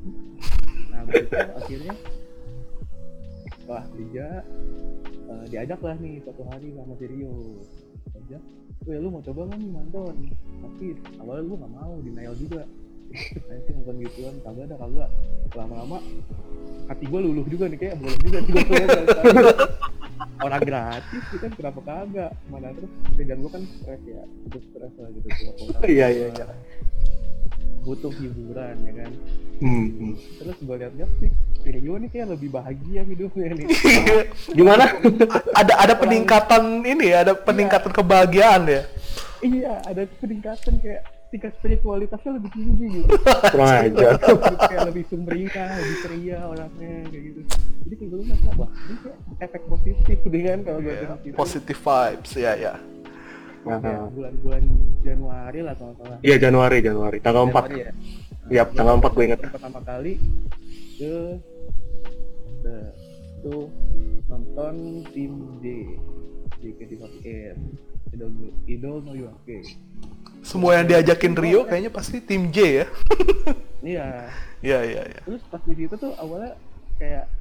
nah 0.90 1.02
begitu 1.06 1.36
akhirnya 1.36 1.94
setelah 3.70 3.86
kerja 3.94 4.26
eh, 5.30 5.46
diajak 5.54 5.78
lah 5.86 5.94
nih 6.02 6.18
suatu 6.26 6.42
hari 6.50 6.74
sama 6.74 6.98
si 6.98 7.06
Rio. 7.06 7.62
Ajak 8.18 8.42
Weh 8.90 8.98
lu 8.98 9.14
mau 9.14 9.22
coba 9.22 9.46
nggak 9.46 9.62
nih 9.62 9.70
nonton 9.70 10.14
tapi 10.66 10.86
awalnya 11.22 11.44
gue 11.46 11.58
gak 11.62 11.74
mau 11.78 11.94
denial 12.02 12.34
juga. 12.34 12.66
Saya 13.46 13.62
sih 13.70 13.74
nonton 13.78 14.02
gituan 14.02 14.34
kagak 14.42 14.74
ada 14.74 14.76
kagak. 14.82 15.10
Lama-lama 15.54 16.02
hati 16.90 17.06
gue 17.06 17.20
luluh 17.22 17.46
juga 17.46 17.70
nih 17.70 17.78
kayak 17.78 17.96
boleh 18.02 18.18
juga 18.26 18.38
nih 18.42 18.52
gue 18.58 18.66
orang 20.50 20.64
gratis 20.66 21.24
gitu 21.30 21.38
kan 21.38 21.52
kenapa 21.54 21.80
kagak? 21.86 22.32
Mana 22.50 22.74
terus 22.74 22.92
kerjaan 23.22 23.38
gue 23.38 23.52
kan 23.54 23.64
stres 23.70 24.02
ya 24.02 24.24
itu 24.50 24.58
stres 24.66 24.94
lah 24.98 25.10
gitu 25.14 25.28
Iya, 25.86 26.08
iya, 26.10 26.28
iya. 26.34 26.46
Butuh 27.84 28.12
hiburan 28.14 28.76
ya 28.86 28.94
kan? 29.04 29.12
Hmm, 29.60 30.16
terus 30.40 30.58
gue 30.64 30.76
liat-liat 30.80 31.12
sih 31.20 31.32
Rio 31.68 32.00
nih 32.00 32.10
kayak 32.10 32.28
lebih 32.40 32.50
bahagia 32.56 33.04
hidupnya 33.04 33.52
nih. 33.56 33.68
Gimana? 34.58 34.86
Ada 35.52 35.74
ada 35.76 35.94
peningkatan 36.00 36.88
ini 36.88 37.12
ya, 37.12 37.28
ada 37.28 37.34
peningkatan 37.36 37.92
kebahagiaan 37.92 38.64
ya. 38.68 38.82
iya 39.40 39.80
ada 39.88 40.04
peningkatan 40.20 40.84
kayak 40.84 41.08
tingkat 41.30 41.54
spiritualitasnya 41.62 42.32
lebih 42.42 42.52
tinggi 42.52 42.86
gitu. 43.00 43.14
Aja 43.56 44.10
kayak 44.66 44.82
lebih 44.90 45.04
sumringah 45.08 45.70
lebih 45.78 45.96
ceria 46.02 46.40
orangnya 46.44 46.94
kayak 47.08 47.24
gitu. 47.24 47.42
Jadi 47.86 47.94
kayak 47.96 48.10
gue 48.10 48.20
ngerasa 48.26 48.50
wah 48.58 48.70
ini 48.74 48.96
kayak 49.04 49.18
efek 49.46 49.62
positif 49.70 50.18
dengan 50.26 50.58
kalau 50.66 50.80
gue 50.82 50.94
Iya, 50.94 51.16
gitu 51.22 51.36
Positive 51.38 51.80
vibes 51.80 52.32
ya 52.36 52.54
ya. 52.58 52.74
Nah, 53.68 54.08
bulan-bulan 54.12 54.64
Januari 55.04 55.60
lah 55.64 55.76
kalau 55.76 55.94
salah. 56.00 56.18
Iya 56.24 56.36
Januari 56.40 56.78
Januari. 56.80 57.18
Tanggal 57.20 57.44
4 57.48 57.52
Januari 57.52 57.76
ya? 57.80 57.92
Iya, 58.50 58.64
tanggal 58.72 58.96
4 58.98 59.16
gue 59.16 59.24
inget 59.30 59.40
pertama 59.46 59.80
kali 59.86 60.14
ke 61.00 61.16
ke 62.60 62.76
tuh 63.46 63.72
nonton 64.28 64.76
tim 65.16 65.34
J 65.64 65.66
JKT48 66.60 67.56
Idol 68.16 68.30
Idol 68.68 68.96
no 69.06 69.14
Yuake 69.16 69.64
Semua 70.44 70.80
yang 70.80 70.88
diajakin 70.88 71.36
Rio 71.36 71.64
kayaknya 71.68 71.92
pasti 71.92 72.20
tim 72.24 72.52
J 72.52 72.58
ya. 72.84 72.88
iya. 73.84 74.08
Iya 74.60 74.80
iya 74.84 75.02
iya. 75.08 75.22
terus 75.24 75.40
pas 75.48 75.64
di 75.64 75.72
situ 75.72 75.96
tuh 75.96 76.12
awalnya 76.20 76.52
kayak 77.00 77.32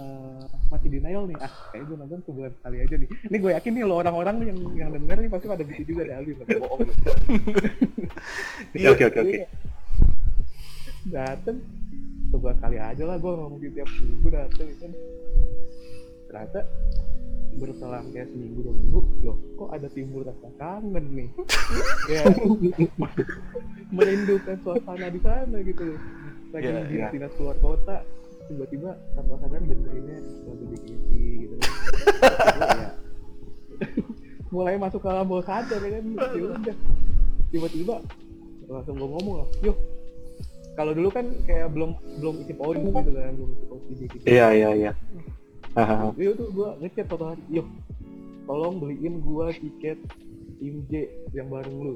eh, 0.00 0.42
masih 0.68 0.88
denial 0.88 1.28
nih. 1.28 1.36
Ah 1.38 1.52
kayak 1.70 1.84
gue 1.84 1.96
nonton 1.96 2.20
sebulan 2.24 2.52
sekali 2.56 2.76
aja 2.80 2.94
nih. 2.96 3.08
Ini 3.28 3.36
gue 3.36 3.50
yakin 3.52 3.72
nih 3.76 3.84
lo 3.84 3.94
orang-orang 3.96 4.36
yang 4.48 4.58
yang 4.74 4.90
denger 4.90 5.16
nih 5.20 5.30
pasti 5.30 5.46
pada 5.46 5.62
gitu 5.62 5.82
juga 5.86 6.02
deh 6.08 6.14
Alvin 6.16 6.34
nggak 6.40 6.48
bohong. 6.62 6.80
Oke 8.72 8.88
oke 8.88 9.04
oke 9.06 9.20
oke. 9.20 9.38
dateng. 11.06 11.58
Sebulan 12.30 12.56
kali 12.58 12.78
aja 12.78 13.02
lah 13.04 13.16
gue 13.18 13.30
ngomong 13.30 13.58
gitu 13.58 13.72
tiap 13.76 13.90
minggu 13.92 14.28
dateng 14.30 14.68
kan. 14.78 14.92
Ternyata 16.30 16.60
berselang 17.50 18.06
kayak 18.14 18.30
seminggu 18.30 18.62
dua 18.62 18.74
minggu 18.78 19.00
loh 19.26 19.36
kok 19.58 19.70
ada 19.74 19.90
timbul 19.90 20.22
rasa 20.22 20.48
kangen 20.56 21.04
nih? 21.12 21.28
Ya 22.10 22.22
merindukan 23.90 24.56
suasana 24.62 25.10
di 25.10 25.20
sana 25.20 25.58
gitu. 25.60 25.98
Lagi 26.50 26.66
Iya, 26.66 26.80
di 26.86 26.94
iya. 26.98 27.08
dinas 27.10 27.34
keluar 27.34 27.58
kota 27.58 28.02
tiba-tiba 28.50 28.90
tanpa 29.14 29.34
sadar 29.38 29.60
dengerinnya 29.62 30.18
lagu 30.42 30.64
JKT 30.74 31.10
gitu. 31.46 31.54
Kan 31.54 31.70
ya, 32.74 32.88
mulai 34.54 34.74
masuk 34.74 35.00
ke 35.00 35.08
alam 35.08 35.26
bawah 35.30 35.44
sadar 35.46 35.78
ya 35.78 35.90
kan? 35.94 36.04
Ya 36.34 36.42
udah. 36.50 36.76
Tiba-tiba 37.54 37.94
langsung 38.66 38.98
gue 38.98 39.08
ngomong 39.08 39.34
lah 39.42 39.48
yuk. 39.62 39.78
Kalau 40.74 40.92
dulu 40.94 41.10
kan 41.10 41.26
kayak 41.46 41.70
belum 41.74 41.94
belum 42.22 42.34
isi 42.46 42.54
poin 42.54 42.78
gitu 42.78 43.10
kan 43.14 43.32
belum 43.38 43.50
isi 43.54 43.64
poin 43.70 43.80
JKT 43.94 44.22
Iya 44.26 44.46
iya 44.50 44.70
iya. 44.74 44.92
Iya 46.18 46.30
tuh 46.34 46.50
gua 46.50 46.74
ngechat 46.82 47.06
suatu 47.06 47.30
hari, 47.30 47.42
yuk 47.54 47.66
tolong 48.50 48.82
beliin 48.82 49.22
gua 49.22 49.54
tiket 49.54 49.98
tim 50.58 50.82
J 50.90 51.06
yang 51.30 51.46
bareng 51.46 51.78
lu. 51.78 51.94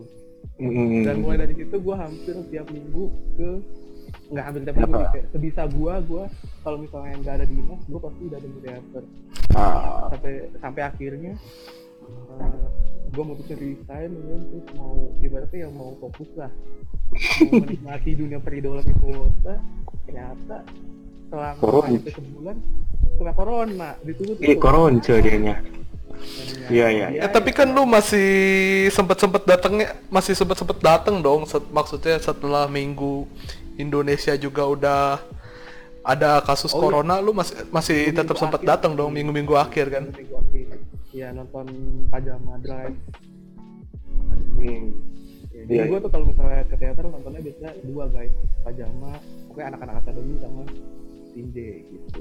Hmm, 0.54 1.02
Dan 1.02 1.26
mulai 1.26 1.42
dari 1.42 1.58
situ 1.58 1.74
gua 1.82 2.06
hampir 2.06 2.38
tiap 2.54 2.70
minggu 2.70 3.10
ke 3.34 3.50
nggak 4.24 4.44
hampir 4.44 4.60
tiap 4.64 4.76
minggu 4.78 5.04
kayak 5.12 5.26
sebisa 5.30 5.62
gua 5.68 5.94
gua 6.00 6.24
kalau 6.62 6.78
misalnya 6.80 7.14
nggak 7.20 7.34
ada 7.38 7.46
dinas 7.46 7.80
gua 7.86 8.00
pasti 8.08 8.22
udah 8.24 8.38
ada 8.38 8.48
di 8.48 8.58
teater 8.60 9.04
Ah, 9.54 10.10
sampai 10.10 10.32
sampai 10.58 10.82
akhirnya 10.82 11.32
eh, 12.04 12.64
gua 13.12 13.24
mutusin 13.24 13.56
resign 13.56 14.10
kan 14.10 14.40
terus 14.42 14.66
mau 14.74 14.94
ibaratnya 15.20 15.58
yang 15.68 15.72
mau 15.72 15.94
fokus 16.00 16.26
lah. 16.34 16.50
Mau 17.46 17.62
menikmati 17.62 18.10
dunia 18.18 18.42
peridolan 18.42 18.82
itu 18.82 19.06
ternyata 20.04 20.66
selama 21.30 21.60
Corona. 21.62 21.86
hampir 21.94 22.12
sebulan 22.12 22.56
kena 23.14 23.32
corona 23.32 23.88
ditutup 24.02 24.36
Ini 24.42 24.54
koronce 24.58 25.14
dianya. 25.22 25.56
Iya, 26.66 26.86
iya. 26.88 27.06
Ya, 27.12 27.26
tapi 27.28 27.52
kan 27.52 27.68
lu 27.68 27.84
masih 27.84 28.28
sempet 28.88 29.20
sempet 29.20 29.44
datangnya 29.44 29.92
masih 30.08 30.32
sempet 30.32 30.56
sempet 30.56 30.78
datang 30.80 31.20
dong. 31.20 31.44
Set- 31.44 31.68
maksudnya 31.68 32.16
setelah 32.16 32.64
minggu 32.66 33.28
Indonesia 33.76 34.32
juga 34.34 34.64
udah 34.64 35.02
ada 36.04 36.40
kasus 36.40 36.72
Oh, 36.72 36.78
iya. 36.78 36.82
corona, 36.84 37.14
lu 37.20 37.32
masih 37.32 37.64
masih 37.68 37.98
Minggu 38.08 38.18
tetap 38.20 38.36
sempet 38.36 38.60
datang 38.62 38.92
dong 38.92 39.08
minggu-minggu 39.10 39.56
akhir 39.56 39.86
kan. 39.88 40.04
Minggu 40.12 40.36
akhir. 40.36 40.66
Iya 41.14 41.30
nonton 41.32 41.66
Pajama 42.08 42.58
Drive. 42.60 42.98
Hmm. 44.54 44.92
Ya, 45.54 45.62
Iya, 45.64 45.80
jadi 45.80 45.86
gue 45.86 45.96
iya. 45.96 46.04
tuh 46.04 46.10
kalau 46.10 46.26
misalnya 46.28 46.60
ke 46.66 46.76
teater 46.76 47.04
nontonnya 47.06 47.40
biasanya 47.40 47.72
dua 47.86 48.04
guys, 48.10 48.34
Pajama, 48.60 49.12
pokoknya 49.48 49.66
anak-anak 49.70 49.96
akademi 50.02 50.34
sama 50.36 50.62
tim 51.32 51.46
J 51.50 51.56
gitu. 51.86 52.20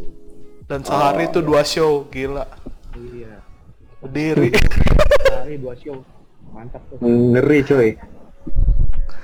Dan 0.63 0.79
sehari 0.81 1.27
itu 1.27 1.39
dua 1.41 1.61
show, 1.63 2.07
gila. 2.07 2.45
Iya. 2.95 3.35
Berdiri. 4.03 4.51
Hari 5.31 5.55
dua 5.63 5.73
show, 5.79 6.03
mantap 6.51 6.83
tuh. 6.91 6.99
Ngeri 6.99 7.59
coy. 7.63 7.89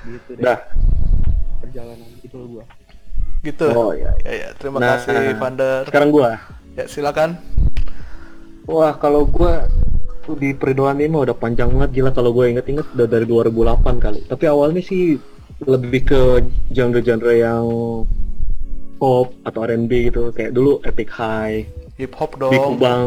Gitu 0.00 0.30
deh 0.40 0.44
Dah. 0.44 0.58
perjalanan 1.60 2.08
itu 2.24 2.38
gua. 2.48 2.64
gitu. 3.40 3.68
Oh 3.72 3.92
iya. 3.92 4.12
Ya 4.24 4.32
ya, 4.36 4.48
terima 4.56 4.80
Nah, 4.80 4.96
kasih 5.00 5.36
Vander. 5.36 5.84
Sekarang 5.88 6.08
gua. 6.12 6.40
Ya 6.76 6.84
silakan. 6.88 7.36
Wah, 8.68 8.96
kalau 8.96 9.24
gua 9.28 9.68
tuh 10.24 10.36
di 10.36 10.52
peridolan 10.52 11.00
ini 11.00 11.08
mah 11.08 11.24
udah 11.28 11.36
panjang 11.36 11.72
banget 11.72 11.90
gila 12.00 12.10
kalau 12.12 12.30
gue 12.36 12.52
inget-inget 12.52 12.84
udah 12.92 13.08
dari 13.08 13.24
2008 13.24 13.96
kali. 13.96 14.20
Tapi 14.28 14.44
awalnya 14.44 14.84
sih 14.84 15.16
lebih 15.64 16.06
ke 16.08 16.22
genre-genre 16.72 17.32
yang 17.36 17.64
pop 19.00 19.32
atau 19.44 19.60
R&B 19.64 20.12
gitu 20.12 20.28
kayak 20.32 20.52
dulu 20.52 20.80
Epic 20.84 21.08
High 21.08 21.64
hip 22.00 22.16
hop 22.16 22.40
dong. 22.40 22.48
Big 22.50 22.68
Bang 22.80 23.04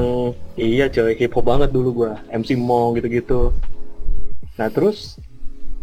iya 0.54 0.86
coy 0.88 1.18
hip 1.18 1.34
hop 1.34 1.46
banget 1.46 1.70
dulu 1.74 1.90
gua 2.06 2.12
MC 2.30 2.54
Mong 2.54 3.02
gitu-gitu 3.02 3.50
nah 4.54 4.70
terus 4.70 5.18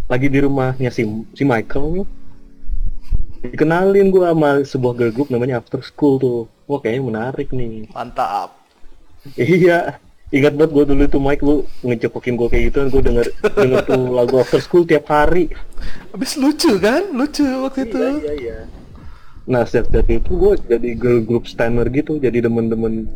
lagi 0.07 0.31
di 0.31 0.39
rumahnya 0.39 0.95
si 0.95 1.03
si 1.35 1.43
Michael 1.43 2.07
dikenalin 3.43 4.15
gua 4.15 4.31
sama 4.31 4.51
sebuah 4.63 4.93
girl 4.95 5.13
group 5.13 5.29
namanya 5.29 5.59
After 5.59 5.83
School 5.83 6.23
tuh 6.23 6.39
wah 6.65 6.79
kayaknya 6.79 7.03
menarik 7.03 7.51
nih 7.51 7.91
Mantap. 7.91 8.55
iya 9.35 9.99
ingat 10.31 10.55
banget 10.55 10.71
gua 10.71 10.85
dulu 10.87 11.03
tuh 11.11 11.19
Mike 11.19 11.43
lu 11.43 11.57
ngecepokin 11.83 12.39
gua 12.39 12.47
kayak 12.47 12.71
gitu 12.71 12.79
gua 12.95 13.03
denger 13.03 13.27
denger 13.59 13.81
tuh 13.83 14.03
lagu 14.15 14.35
After 14.39 14.63
School 14.63 14.87
tiap 14.87 15.11
hari 15.11 15.51
Habis 16.11 16.37
lucu 16.37 16.75
kan? 16.83 17.07
Lucu 17.15 17.43
waktu 17.43 17.87
itu. 17.87 18.03
iya 18.23 18.33
iya 18.39 18.59
nah 19.49 19.65
sejak 19.65 19.89
dari 19.89 20.21
itu 20.21 20.37
gue 20.37 20.53
jadi 20.69 20.91
girl 20.97 21.21
group 21.25 21.45
stanner 21.49 21.89
gitu 21.89 22.21
jadi 22.21 22.45
demen-demen 22.45 23.09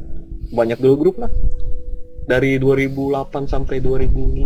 banyak 0.54 0.78
girl 0.80 0.96
group 0.96 1.16
lah 1.20 1.30
dari 2.24 2.56
2008 2.56 3.48
sampai 3.48 3.84
2016 3.84 4.40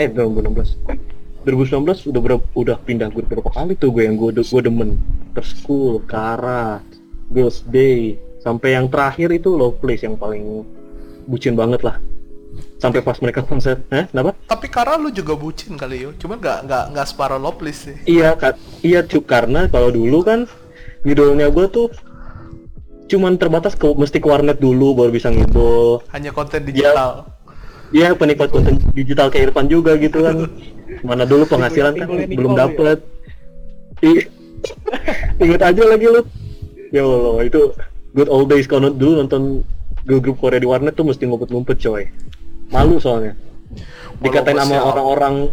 eh 0.00 0.08
2016 0.10 1.46
2019 1.46 2.10
udah 2.12 2.20
berapa, 2.20 2.44
udah 2.52 2.76
pindah 2.84 3.08
grup 3.14 3.30
berapa 3.30 3.48
kali 3.48 3.72
tuh 3.78 3.94
gue 3.94 4.04
yang 4.04 4.18
gue 4.18 4.34
gue 4.34 4.62
demen 4.62 5.00
Terschool, 5.32 6.02
Kara, 6.04 6.82
Girls 7.30 7.62
Day 7.70 8.18
sampai 8.42 8.74
yang 8.76 8.90
terakhir 8.90 9.30
itu 9.30 9.54
Love 9.54 9.78
Place 9.78 10.02
yang 10.04 10.18
paling 10.18 10.66
bucin 11.30 11.54
banget 11.54 11.86
lah 11.86 11.96
sampai 12.80 13.04
pas 13.04 13.16
mereka 13.20 13.44
konser 13.44 13.84
eh 13.92 14.08
kenapa 14.08 14.32
Tapi 14.48 14.66
karena 14.66 14.96
lu 14.96 15.12
juga 15.12 15.38
bucin 15.38 15.76
kali 15.78 16.04
yo. 16.04 16.10
Cuma 16.18 16.36
nggak 16.36 16.66
nggak 16.66 16.84
nggak 16.96 17.06
separah 17.06 17.38
Loplis 17.38 17.86
sih. 17.86 17.96
Iya. 18.08 18.34
Iya, 18.80 19.00
Cuk, 19.06 19.28
karena 19.28 19.68
kalau 19.68 19.92
dulu 19.92 20.24
kan 20.24 20.48
ngidolnya 21.04 21.48
gue 21.48 21.66
tuh 21.72 21.88
cuman 23.10 23.34
terbatas 23.34 23.74
ke 23.74 23.90
mesti 23.90 24.22
ke 24.22 24.28
warnet 24.30 24.62
dulu 24.62 24.94
baru 24.94 25.10
bisa 25.10 25.34
ngidol. 25.34 26.06
Hanya 26.14 26.30
konten 26.30 26.62
digital. 26.62 27.26
Iya, 27.90 28.14
penikmat 28.14 28.54
konten 28.54 28.78
digital 28.94 29.34
kayak 29.34 29.50
Irfan 29.50 29.66
juga 29.66 29.98
gitu 29.98 30.22
kan. 30.22 30.46
Mana 31.08 31.26
dulu 31.26 31.42
penghasilan 31.50 31.98
kan 31.98 32.06
belum 32.06 32.54
Nicole, 32.54 32.60
dapet. 32.62 32.98
Iya. 33.98 34.22
Ingat 35.42 35.62
aja 35.74 35.82
lagi 35.90 36.06
lu. 36.06 36.22
Ya 36.94 37.02
Allah, 37.02 37.46
itu 37.46 37.74
good 38.14 38.30
old 38.30 38.46
days 38.46 38.70
kalau 38.70 38.94
dulu 38.94 39.22
nonton 39.22 39.66
girl 40.06 40.22
group 40.22 40.38
Korea 40.38 40.62
di 40.62 40.68
warnet 40.70 40.94
tuh 40.94 41.06
mesti 41.06 41.26
ngumpet-ngumpet 41.26 41.82
coy. 41.82 42.06
Malu 42.70 43.02
soalnya. 43.02 43.34
Dikatain 44.22 44.58
sama 44.58 44.86
orang-orang 44.86 45.50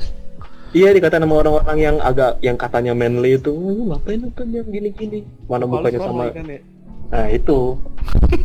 Iya 0.75 0.91
dikatain 0.91 1.24
sama 1.24 1.36
orang-orang 1.39 1.79
yang 1.79 1.97
agak 2.03 2.43
yang 2.43 2.59
katanya 2.59 2.91
manly 2.91 3.39
itu, 3.39 3.55
"Lu 3.55 3.88
ngapain 3.88 4.19
nonton 4.19 4.47
yang 4.51 4.67
gini-gini?" 4.67 5.24
Mana 5.47 5.63
mukanya 5.63 6.03
banget 6.03 6.12
sama 6.12 6.24
kan 6.36 6.45
ya. 6.47 6.59
Nah 7.07 7.25
itu 7.31 7.59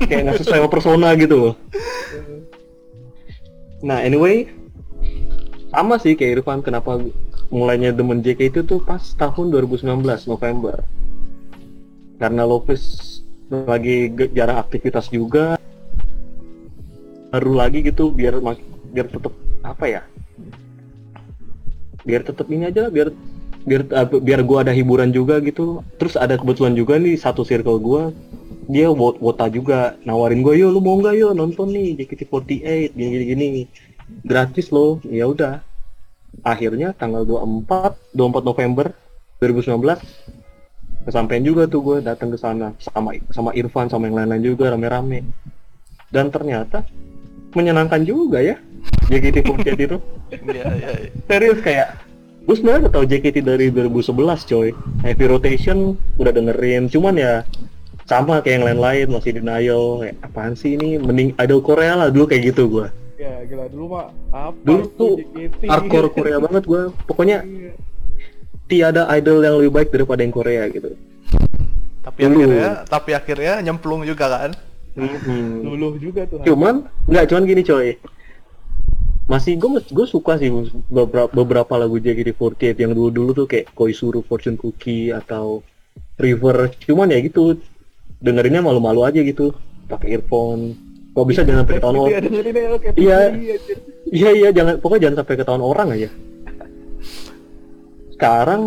kayak 0.07 0.21
nggak 0.31 0.39
sesuai 0.39 0.59
sama 0.63 0.71
persona 0.71 1.09
gitu 1.19 1.35
loh. 1.35 1.55
Nah 3.83 3.99
anyway 4.07 4.47
sama 5.75 5.99
sih 5.99 6.15
kayak 6.15 6.41
Irfan 6.41 6.63
kenapa 6.63 7.01
mulainya 7.51 7.91
demen 7.91 8.23
JK 8.23 8.41
itu 8.55 8.61
tuh 8.63 8.81
pas 8.81 9.03
tahun 9.19 9.51
2019 9.51 10.05
November 10.31 10.85
karena 12.23 12.47
Lopez 12.47 12.81
lagi 13.51 14.09
jarang 14.33 14.63
aktivitas 14.63 15.11
juga 15.13 15.61
baru 17.33 17.53
lagi 17.57 17.85
gitu 17.85 18.13
biar 18.13 18.41
biar 18.93 19.09
tetap 19.09 19.33
apa 19.65 19.85
ya 19.89 20.03
biar 22.03 22.23
tetap 22.27 22.47
ini 22.51 22.69
aja 22.71 22.91
biar 22.91 23.15
biar 23.63 23.83
eh, 23.87 24.09
biar 24.19 24.41
gua 24.43 24.67
ada 24.67 24.75
hiburan 24.75 25.15
juga 25.15 25.39
gitu. 25.43 25.87
Terus 25.99 26.19
ada 26.19 26.35
kebetulan 26.35 26.75
juga 26.75 26.99
nih 26.99 27.15
satu 27.19 27.47
circle 27.47 27.79
gua 27.79 28.11
dia 28.71 28.89
wot 28.91 29.19
wota 29.19 29.51
juga 29.51 29.99
nawarin 30.07 30.45
gue 30.45 30.55
yo 30.63 30.71
lu 30.71 30.79
mau 30.79 30.95
nggak? 30.99 31.15
Yo 31.19 31.35
nonton 31.35 31.75
nih 31.75 31.99
JKT48 31.99 32.95
gini 32.95 33.11
gini 33.11 33.25
gini 33.27 33.47
gratis 34.23 34.71
loh 34.71 35.03
ya 35.07 35.27
udah. 35.27 35.63
Akhirnya 36.47 36.97
tanggal 36.97 37.27
24 37.27 38.17
24 38.17 38.49
November 38.49 38.87
2019 39.43 41.03
kesampaian 41.03 41.43
juga 41.43 41.67
tuh 41.67 41.83
gue 41.83 41.97
datang 42.07 42.31
ke 42.31 42.39
sana 42.39 42.73
sama 42.79 43.19
sama 43.35 43.51
Irfan 43.59 43.91
sama 43.91 44.07
yang 44.07 44.23
lain-lain 44.23 44.55
juga 44.55 44.71
rame-rame. 44.71 45.27
Dan 46.13 46.31
ternyata 46.31 46.87
menyenangkan 47.53 48.07
juga 48.07 48.41
ya 48.41 48.57
JKT48 49.05 49.61
itu 49.81 49.99
Iya 50.43 50.65
iya. 50.73 50.89
iya. 50.95 51.11
serius 51.27 51.61
kayak 51.61 51.89
gue 52.43 52.55
sebenarnya 52.55 52.89
tau 52.89 53.03
JKT 53.03 53.37
dari 53.41 53.67
2011 53.69 54.11
coy 54.45 54.69
Heavy 55.01 55.25
Rotation 55.27 55.79
udah 56.17 56.33
dengerin 56.33 56.87
cuman 56.87 57.15
ya 57.15 57.35
sama 58.05 58.41
kayak 58.41 58.55
yang 58.57 58.67
lain-lain 58.67 59.07
masih 59.09 59.31
denial 59.33 59.83
kayak 60.01 60.17
apaan 60.21 60.53
sih 60.53 60.75
ini 60.75 60.97
mending 60.97 61.37
idol 61.37 61.61
Korea 61.61 61.95
lah 61.97 62.09
dulu 62.09 62.27
kayak 62.27 62.51
gitu 62.51 62.67
gue 62.69 62.87
Ya 63.15 63.39
gila 63.45 63.69
dulu 63.69 63.87
mah 63.89 64.11
apa 64.33 64.59
dulu 64.59 64.81
itu 64.81 64.91
tuh 64.97 65.15
JKT. 65.31 65.63
hardcore 65.65 66.09
Korea 66.11 66.37
banget 66.39 66.63
gue 66.65 66.83
pokoknya 67.05 67.39
Iya. 67.43 67.73
tiada 68.65 69.03
idol 69.13 69.39
yang 69.39 69.55
lebih 69.57 69.73
baik 69.73 69.89
daripada 69.91 70.21
yang 70.21 70.33
Korea 70.33 70.67
gitu 70.67 70.91
Tapi 72.03 72.19
Dulu. 72.21 72.35
akhirnya 72.43 72.71
tapi 72.85 73.11
akhirnya 73.13 73.55
nyemplung 73.63 74.03
juga 74.03 74.27
kan. 74.27 74.51
Mhm. 74.93 75.63
Luluh 75.63 75.95
juga 75.97 76.27
tuh. 76.27 76.43
cuman 76.43 76.75
nggak 77.07 77.25
cuman 77.25 77.43
gini 77.47 77.63
coy 77.63 77.95
masih 79.25 79.55
gue 79.55 79.81
gue 79.87 80.07
suka 80.07 80.35
sih 80.35 80.51
beberapa 80.89 81.31
beberapa 81.31 81.75
lagu 81.77 81.97
JKT48 81.97 82.75
yang 82.77 82.93
dulu 82.93 83.09
dulu 83.09 83.31
tuh 83.33 83.47
kayak 83.47 83.71
Koizuru 83.73 84.21
Fortune 84.21 84.59
Cookie 84.59 85.11
atau 85.11 85.63
River 86.17 86.75
cuman 86.83 87.09
ya 87.09 87.23
gitu 87.23 87.57
dengerinnya 88.19 88.61
malu-malu 88.61 89.03
aja 89.03 89.23
gitu 89.23 89.55
pakai 89.87 90.19
earphone 90.19 90.75
kok 91.13 91.27
bisa 91.27 91.43
jangan 91.43 91.63
sampai 91.65 91.75
ketahuan 91.79 92.09
Iya, 92.13 92.19
orang 92.19 92.27
Iya. 92.93 93.19
Putri, 93.23 93.31
anjir. 93.31 93.79
iya 94.11 94.31
iya 94.33 94.49
jangan 94.51 94.75
pokoknya 94.79 95.03
jangan 95.07 95.17
sampai 95.23 95.35
ketahuan 95.37 95.65
orang 95.65 95.89
aja 95.93 96.09
sekarang 98.13 98.63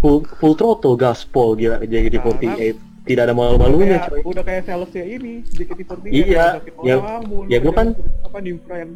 full 0.00 0.24
full 0.38 0.54
throttle 0.54 0.96
gaspol 0.96 1.52
gila 1.52 1.80
JKT48 1.80 2.89
tidak 3.02 3.22
ada 3.24 3.32
malu-malunya 3.32 3.96
Kayak- 3.98 4.10
coy. 4.10 4.20
udah 4.24 4.42
kayak 4.42 4.62
salesnya 4.64 5.04
ini 5.04 5.32
JKT48 5.48 6.04
Iya, 6.06 6.46
Sakit 6.58 6.72
ya- 6.80 6.98
orang, 6.98 7.22
mulu, 7.24 7.46
ya 7.46 7.58
gua 7.58 7.72
kan- 7.72 7.94
apa 8.22 8.38
di 8.38 8.52
friend. 8.60 8.90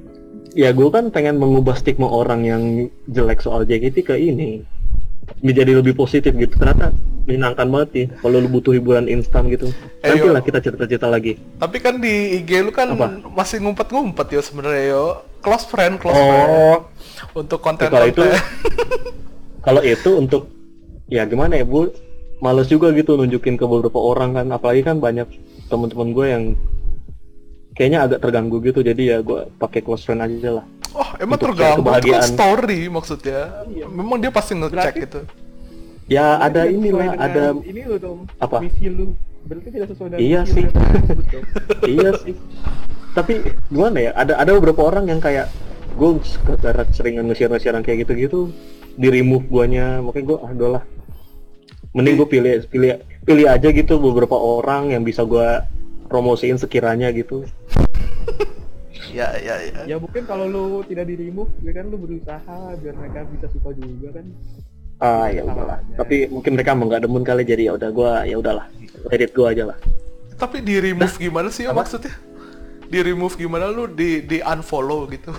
ya 0.52 0.70
gue 0.70 0.88
kan 0.88 1.04
pengen 1.08 1.34
mengubah 1.36 1.74
stigma 1.74 2.06
orang 2.06 2.40
yang 2.42 2.62
jelek 3.06 3.40
soal 3.40 3.62
JKT 3.62 3.96
ke 4.02 4.14
ini. 4.14 4.62
Menjadi 5.40 5.72
lebih 5.74 5.94
positif 5.94 6.30
gitu. 6.30 6.52
Ternyata 6.54 6.92
menyenangkan 7.24 7.64
banget 7.66 7.88
sih 7.90 8.06
kalau 8.14 8.36
lu 8.36 8.48
butuh 8.50 8.70
hiburan 8.70 9.08
instan 9.08 9.48
gitu. 9.48 9.72
Eh, 9.98 10.12
nanti 10.12 10.28
lah 10.28 10.38
kita 10.38 10.60
cerita-cerita 10.60 11.08
lagi. 11.08 11.40
Tapi 11.56 11.76
kan 11.78 11.96
di 11.96 12.12
IG 12.38 12.60
lu 12.60 12.70
kan 12.70 12.92
Apa? 12.92 13.24
masih 13.26 13.58
ngumpet-ngumpet 13.58 14.30
yo 14.30 14.40
sebenarnya 14.40 14.84
yo. 14.86 15.04
Close 15.40 15.64
friend, 15.64 15.96
close 15.96 16.12
Oh. 16.12 16.22
friend. 16.22 16.84
Untuk 17.34 17.58
Ya, 17.58 17.88
kalau 17.88 18.06
itu 18.06 18.22
kalau 19.60 19.80
itu 19.82 20.10
untuk 20.14 20.42
ya 21.06 21.24
gimana 21.24 21.56
ya 21.56 21.64
bu 21.64 21.88
males 22.44 22.68
juga 22.68 22.92
gitu 22.92 23.16
nunjukin 23.16 23.56
ke 23.56 23.64
beberapa 23.64 23.96
orang 23.96 24.36
kan. 24.36 24.46
Apalagi 24.52 24.84
kan 24.84 25.00
banyak 25.00 25.24
teman-teman 25.66 26.12
gue 26.12 26.26
yang 26.28 26.44
kayaknya 27.72 28.04
agak 28.04 28.20
terganggu 28.20 28.60
gitu. 28.60 28.84
Jadi 28.84 29.02
ya 29.08 29.24
gue 29.24 29.48
pakai 29.56 29.80
close 29.80 30.04
friend 30.04 30.20
aja 30.20 30.60
lah. 30.60 30.64
Oh, 30.92 31.08
emang 31.16 31.40
Untuk 31.40 31.56
terganggu? 31.56 31.88
Itu 31.98 32.12
kan 32.12 32.22
story 32.28 32.80
maksudnya. 32.86 33.40
Memang 33.88 34.20
dia 34.20 34.28
pasti 34.28 34.52
ngecek 34.54 34.76
Berarti- 34.76 35.02
itu. 35.02 35.20
ya 36.04 36.36
ada 36.36 36.68
Berarti 36.68 36.76
tidak 36.76 36.84
inilah 36.84 37.06
ada 37.16 37.44
ini 37.64 37.80
lu 37.88 37.96
dong 37.96 38.18
Apa? 38.36 38.60
misi 38.60 38.86
lu. 38.86 39.16
Berarti 39.48 39.68
tidak 39.72 39.88
sesuai 39.90 40.08
dengan 40.12 40.20
Iya 40.20 40.40
misi 40.44 40.52
sih. 40.52 40.64
iya 41.96 42.10
sih. 42.20 42.34
Tapi 43.16 43.32
gimana 43.66 43.98
ya? 43.98 44.10
Ada 44.12 44.32
ada 44.36 44.50
beberapa 44.52 44.84
orang 44.84 45.08
yang 45.08 45.18
kayak 45.18 45.48
gue 45.96 46.10
sekedar 46.20 46.76
seringan 46.92 47.24
nge-share 47.26 47.48
nge-share 47.48 47.80
kayak 47.80 48.04
gitu-gitu 48.04 48.52
di 48.94 49.08
remove 49.08 49.48
guanya. 49.48 49.98
Makanya 49.98 50.24
gue 50.28 50.38
ah 50.38 50.50
udahlah 50.52 50.82
mending 51.94 52.18
gue 52.18 52.28
pilih 52.28 52.52
pilih 52.66 52.98
pilih 53.22 53.46
aja 53.46 53.70
gitu 53.70 54.02
beberapa 54.02 54.34
orang 54.34 54.90
yang 54.90 55.06
bisa 55.06 55.22
gue 55.22 55.62
promosiin 56.10 56.58
sekiranya 56.60 57.08
gitu. 57.14 57.46
Ya, 59.14 59.30
ya, 59.38 59.54
ya. 59.62 59.94
ya 59.94 59.96
mungkin 60.02 60.26
kalau 60.26 60.50
lu 60.50 60.82
tidak 60.90 61.06
di 61.06 61.14
remove 61.14 61.46
ya 61.62 61.70
kan 61.70 61.86
lu 61.86 62.02
berusaha 62.02 62.74
biar 62.82 62.98
mereka 62.98 63.22
bisa 63.30 63.46
suka 63.46 63.70
juga 63.78 64.10
kan. 64.18 64.26
Ah 64.98 65.30
ya 65.30 65.46
udahlah. 65.46 65.78
Tapi 65.94 66.26
mungkin 66.34 66.58
mereka 66.58 66.74
emang 66.74 66.90
nggak 66.90 67.06
demen 67.06 67.22
kali 67.22 67.46
jadi 67.46 67.70
ya 67.70 67.72
udah 67.78 67.90
gue 67.94 68.12
ya 68.26 68.36
udahlah. 68.42 68.66
Edit 69.14 69.30
gue 69.30 69.46
aja 69.46 69.70
lah. 69.70 69.78
Tapi 70.34 70.66
di 70.66 70.82
remove 70.82 71.14
gimana 71.14 71.46
sih 71.46 71.62
ya 71.62 71.70
maksudnya? 71.70 72.10
Di 72.90 73.06
remove 73.06 73.38
gimana 73.38 73.70
lu 73.70 73.86
di 73.86 74.18
di 74.26 74.42
unfollow 74.42 75.06
gitu. 75.06 75.30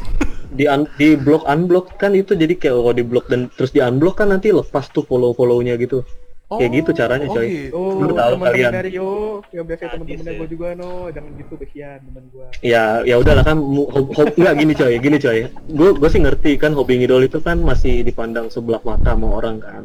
di 0.56 0.72
un, 0.72 0.88
di 0.96 1.20
block 1.20 1.44
unblock 1.44 2.00
kan 2.00 2.16
itu 2.16 2.32
jadi 2.32 2.56
kayak 2.56 2.80
kalau 2.80 2.96
di 2.96 3.04
block 3.04 3.28
dan 3.28 3.52
terus 3.60 3.76
di 3.76 3.84
unblock 3.84 4.24
kan 4.24 4.32
nanti 4.32 4.56
lepas 4.56 4.88
tuh 4.88 5.04
follow 5.04 5.36
follownya 5.36 5.76
gitu 5.76 6.00
kayak 6.48 6.72
gitu 6.76 6.90
caranya 6.94 7.26
oh 7.26 7.34
coy. 7.34 7.46
gitu. 7.48 7.74
oh 7.74 7.90
Lu 7.98 8.14
tahu 8.14 8.32
teman-teman 8.32 8.46
kalian. 8.48 8.72
dari 8.72 8.92
yo 8.92 9.10
yang 9.50 9.66
biasa 9.66 9.84
teman-temannya 9.90 10.26
sih. 10.28 10.38
gue 10.38 10.48
juga 10.48 10.68
no. 10.74 10.90
Jangan 11.08 11.32
gitu 11.36 11.54
kesian 11.58 12.00
teman 12.04 12.24
gue 12.30 12.48
ya 12.62 12.84
ya 13.02 13.16
udahlah 13.18 13.44
kan 13.44 13.58
mu- 13.58 13.90
hob, 13.90 14.28
gini 14.32 14.74
coy 14.74 14.94
gini 14.98 15.18
coy. 15.18 15.40
Gue 15.68 15.90
gue 15.92 16.10
sih 16.10 16.22
ngerti 16.22 16.52
kan 16.56 16.72
hobi 16.72 16.94
ngidol 16.98 17.24
itu 17.24 17.38
kan 17.40 17.58
masih 17.60 18.02
dipandang 18.02 18.48
sebelah 18.48 18.80
mata 18.82 19.12
sama 19.12 19.28
orang 19.34 19.58
kan. 19.58 19.84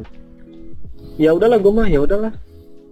Ya 1.16 1.32
udahlah 1.32 1.56
gue 1.56 1.70
mah 1.70 1.86
ya 1.86 2.00
udahlah. 2.00 2.32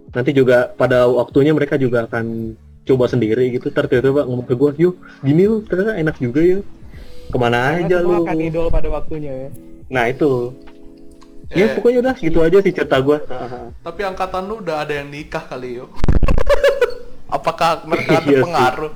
Nanti 0.09 0.31
juga 0.31 0.73
pada 0.73 1.05
waktunya 1.05 1.53
mereka 1.53 1.77
juga 1.77 2.03
akan 2.03 2.57
coba 2.83 3.05
sendiri 3.05 3.49
gitu. 3.51 3.69
Ntar 3.69 3.85
tiba-tiba 3.85 4.25
ngomong 4.25 4.43
ke 4.43 4.53
gue 4.53 4.69
yuk 4.81 4.95
gini 5.21 5.45
lu 5.45 5.61
ternyata 5.61 5.93
enak 5.93 6.17
juga 6.17 6.41
ya 6.41 6.59
ke 7.29 7.37
mana 7.37 7.77
Karena 7.77 7.85
aja 7.85 7.97
semua 8.01 8.09
lu? 8.11 8.25
akan 8.25 8.37
idol 8.41 8.67
pada 8.67 8.89
waktunya 8.89 9.31
ya. 9.31 9.49
nah 9.85 10.05
itu 10.05 10.49
Eh. 11.49 11.57
ya 11.57 11.73
pokoknya 11.73 11.99
udah 12.01 12.15
gitu 12.15 12.39
aja 12.39 12.57
sih 12.61 12.69
cerita 12.69 12.97
gue 12.99 13.17
Tapi 13.85 14.01
angkatan 14.03 14.45
lu 14.45 14.61
udah 14.61 14.85
ada 14.85 14.93
yang 14.95 15.09
nikah 15.09 15.41
kali 15.41 15.77
yo. 15.77 15.89
Apakah 17.29 17.85
mereka 17.85 18.11
Iya 18.11 18.21
sih. 18.21 18.29
terpengaruh? 18.35 18.93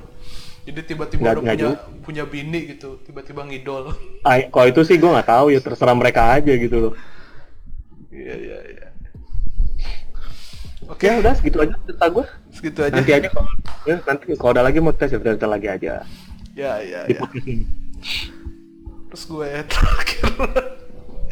Jadi 0.64 0.80
tiba-tiba 0.86 1.22
udah 1.28 1.36
punya 1.36 1.56
juga. 1.56 1.76
punya 2.02 2.24
bini 2.24 2.60
gitu, 2.70 2.96
tiba-tiba 3.02 3.44
ngidol. 3.44 3.92
Ay, 4.30 4.48
kalau 4.48 4.68
itu 4.68 4.82
sih 4.84 4.96
gue 4.96 5.06
nggak 5.06 5.28
tahu 5.28 5.50
ya 5.50 5.60
terserah 5.60 5.92
mereka 5.92 6.30
aja 6.32 6.54
gitu 6.54 6.78
loh 6.80 6.94
Iya 8.08 8.36
iya 8.38 8.58
iya. 8.70 8.88
oke 10.86 11.02
ya 11.02 11.18
udah 11.18 11.34
segitu 11.34 11.58
aja 11.58 11.74
cerita 11.82 12.06
gue 12.08 12.26
Segitu 12.50 12.80
aja. 12.80 12.94
nanti 12.94 13.12
aja 13.12 13.28
kalau 13.28 13.50
ya, 13.84 13.96
nanti 14.00 14.24
kalau 14.38 14.52
ada 14.52 14.62
lagi 14.62 14.78
mau 14.78 14.94
kita 14.94 15.10
cerita 15.12 15.48
lagi 15.48 15.68
aja 15.68 16.06
Ya 16.54 16.78
ya 16.80 17.00
di 17.06 17.18
ya. 17.18 17.22
Terus 19.10 19.24
gue 19.26 19.50
terakhir. 19.66 20.26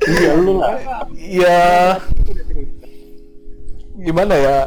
Iya 0.08 0.32
lu 0.34 0.58
lah 0.58 0.74
Iya. 1.14 2.02
Gimana 4.02 4.34
ya? 4.36 4.58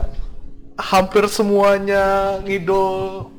Hampir 0.79 1.27
semuanya 1.31 2.39
ngidol 2.43 3.31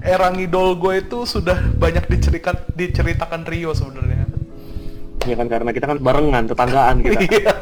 era 0.00 0.32
ngidol 0.32 0.80
gue 0.80 1.04
itu 1.04 1.28
sudah 1.28 1.60
banyak 1.76 2.08
diceritakan 2.08 2.72
diceritakan 2.72 3.42
Rio 3.44 3.76
sebenarnya. 3.76 4.24
ya 5.28 5.36
kan 5.36 5.52
karena 5.52 5.68
kita 5.76 5.84
kan 5.84 5.98
barengan 6.00 6.48
tetanggaan 6.48 6.96
kita 7.04 7.20
Iya. 7.28 7.54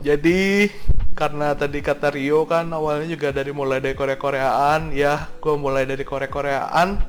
Jadi 0.00 0.72
karena 1.12 1.52
tadi 1.52 1.84
kata 1.84 2.08
Rio 2.14 2.48
kan 2.48 2.72
awalnya 2.72 3.04
juga 3.12 3.28
dari 3.34 3.52
mulai 3.52 3.82
dari 3.84 3.92
Korea-Koreaan, 3.92 4.94
ya 4.96 5.28
gue 5.36 5.54
mulai 5.58 5.84
dari 5.84 6.06
Korea-Koreaan 6.06 7.02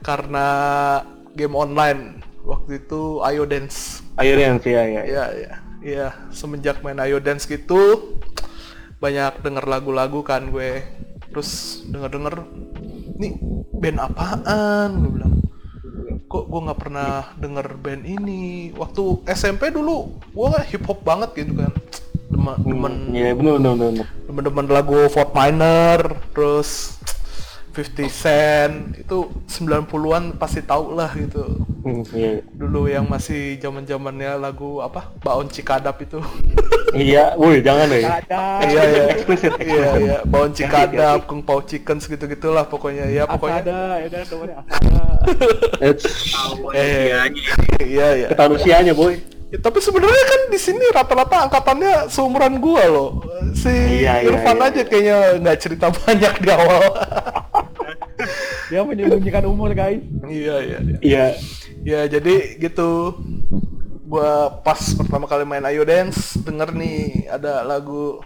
karena 0.00 0.46
game 1.34 1.56
online 1.58 2.22
waktu 2.46 2.78
itu 2.78 3.18
Ayo 3.26 3.48
Dance. 3.48 3.99
Akhirnya 4.20 4.60
sih 4.60 4.72
ya 4.76 4.82
ya 4.84 5.02
Iya 5.02 5.24
iya. 5.32 5.52
Iya 5.80 6.06
semenjak 6.28 6.84
main 6.84 7.00
Ayo 7.00 7.24
Dance 7.24 7.48
gitu 7.48 8.16
banyak 9.00 9.40
denger 9.40 9.64
lagu-lagu 9.64 10.20
kan 10.20 10.52
gue. 10.52 10.84
Terus 11.32 11.82
denger-denger 11.88 12.44
nih 13.16 13.32
band 13.72 13.98
apaan? 13.98 14.88
Gue 15.00 15.12
bilang 15.16 15.34
kok 16.28 16.46
gue 16.46 16.60
nggak 16.68 16.80
pernah 16.84 17.32
denger 17.40 17.66
band 17.80 18.04
ini? 18.04 18.70
Waktu 18.76 19.24
SMP 19.32 19.72
dulu 19.72 20.20
gue 20.36 20.48
hip 20.68 20.84
hop 20.84 21.00
banget 21.00 21.32
gitu 21.40 21.56
kan. 21.56 21.72
Demen 22.28 22.56
demen 22.62 22.94
Iya 23.10 23.32
benar 23.34 23.52
benar 23.58 23.74
benar. 23.80 24.06
demen-demen 24.28 24.66
lagu 24.68 24.98
Fort 25.08 25.32
Minor 25.34 26.14
terus 26.36 27.00
50 27.80 28.12
Cent 28.12 28.74
itu 29.00 29.18
90-an 29.48 30.36
pasti 30.36 30.60
tau 30.60 30.92
lah 30.92 31.10
gitu. 31.16 31.64
Iya. 32.12 32.44
Dulu 32.52 32.86
yang 32.92 33.08
masih 33.08 33.56
zaman 33.56 33.88
zamannya 33.88 34.36
lagu 34.36 34.84
apa? 34.84 35.08
Baon 35.24 35.48
Cikadap 35.48 35.96
itu. 36.04 36.20
Iya, 36.90 37.38
woi 37.38 37.62
jangan 37.62 37.86
deh. 37.86 38.02
Ada. 38.02 38.42
iya 38.66 38.82
iya. 38.82 39.04
Iya 39.62 39.88
iya. 39.96 40.16
Baon 40.26 40.52
Cikadap. 40.52 41.24
Kung 41.24 41.40
Pao 41.40 41.62
Chicken 41.64 42.02
segitu 42.02 42.28
gitulah 42.28 42.66
pokoknya. 42.68 43.08
ya 43.08 43.24
pokoknya 43.24 43.62
Asada. 43.62 43.80
It's 45.80 46.04
eh 46.74 47.30
iya 47.80 48.08
iya. 48.16 48.26
Ketahuan 48.28 48.58
usianya 48.60 48.92
boy. 48.92 49.16
Ya, 49.50 49.58
tapi 49.58 49.82
sebenarnya 49.82 50.24
kan 50.30 50.40
di 50.46 50.58
sini 50.62 50.86
rata-rata 50.94 51.42
angkatannya 51.50 52.06
seumuran 52.06 52.62
gua 52.62 52.86
loh. 52.86 53.10
Si 53.50 53.66
Iya, 53.66 54.22
iya, 54.22 54.30
Irfan 54.30 54.62
iya. 54.62 54.66
aja 54.70 54.82
kayaknya 54.86 55.16
nggak 55.42 55.58
cerita 55.58 55.86
banyak 55.98 56.34
di 56.38 56.48
awal 56.54 56.86
Dia 58.70 58.80
menyembunyikan 58.80 59.44
umur 59.44 59.70
guys. 59.72 59.98
iya 60.24 60.56
iya 60.60 60.78
iya 60.78 60.96
Iya. 61.02 61.24
Ya 61.80 62.00
jadi 62.08 62.34
gitu 62.56 63.18
gua 64.04 64.30
pas 64.60 64.78
pertama 64.92 65.24
kali 65.24 65.42
main 65.42 65.64
Ayo 65.64 65.82
Dance 65.82 66.34
denger 66.36 66.70
nih 66.72 66.98
ada 67.28 67.62
lagu 67.62 68.20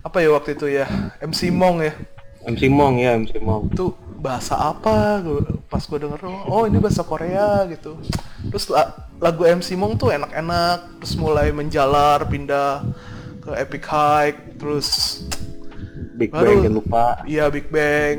apa 0.00 0.18
ya 0.18 0.30
waktu 0.30 0.54
itu 0.54 0.66
ya 0.68 0.86
MC 1.20 1.50
Mong 1.50 1.78
ya 1.80 1.94
MC 2.44 2.66
Mong 2.68 2.94
ya 2.96 3.14
MC 3.14 3.38
Mong. 3.38 3.70
itu 3.70 3.90
bahasa 4.16 4.54
apa 4.56 5.18
Gua- 5.20 5.46
pas 5.64 5.82
gua 5.82 5.98
denger 5.98 6.20
oh 6.44 6.62
ini 6.64 6.78
bahasa 6.78 7.02
Korea 7.02 7.66
gitu 7.66 7.98
terus 8.44 8.66
la- 8.66 8.92
lagu 9.16 9.42
MC 9.42 9.74
Mong 9.74 9.94
tuh 9.96 10.10
enak-enak 10.10 10.98
terus 10.98 11.14
mulai 11.14 11.50
menjalar 11.50 12.26
pindah 12.26 12.82
ke 13.40 13.50
Epic 13.56 13.82
High 13.84 14.58
terus 14.58 15.22
Big 16.16 16.30
Baru- 16.30 16.48
Bang 16.48 16.58
jangan 16.62 16.74
lupa. 16.74 17.04
iya 17.24 17.44
Big 17.46 17.68
Bang 17.68 18.16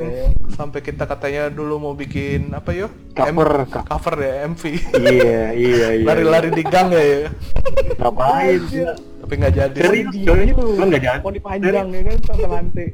sampai 0.49 0.79
kita 0.79 1.03
katanya 1.03 1.49
dulu 1.49 1.81
mau 1.81 1.93
bikin 1.93 2.49
apa 2.51 2.69
yo 2.71 2.87
Cover, 3.11 3.33
M- 3.57 3.65
cover. 3.65 3.83
cover 3.83 4.15
ya 4.17 4.33
MV 4.45 4.63
Iya 4.95 5.43
iya 5.51 5.87
iya. 5.97 6.05
lari-lari 6.05 6.49
di 6.51 6.63
gang 6.63 6.89
ya, 6.89 7.01
ya. 7.01 7.19
Ngapain? 7.95 8.61
tapi 9.19 9.33
nggak 9.35 9.53
jadi 9.57 9.79
sih. 10.07 10.23
coy, 10.23 10.41
kan 10.77 10.85
nggak 10.87 11.03
jadi. 11.03 11.19
Mau 11.19 11.33
dipanjang 11.33 11.87
ya 11.89 12.01
kan 12.01 12.17
sampai 12.23 12.47
lantai. 12.47 12.87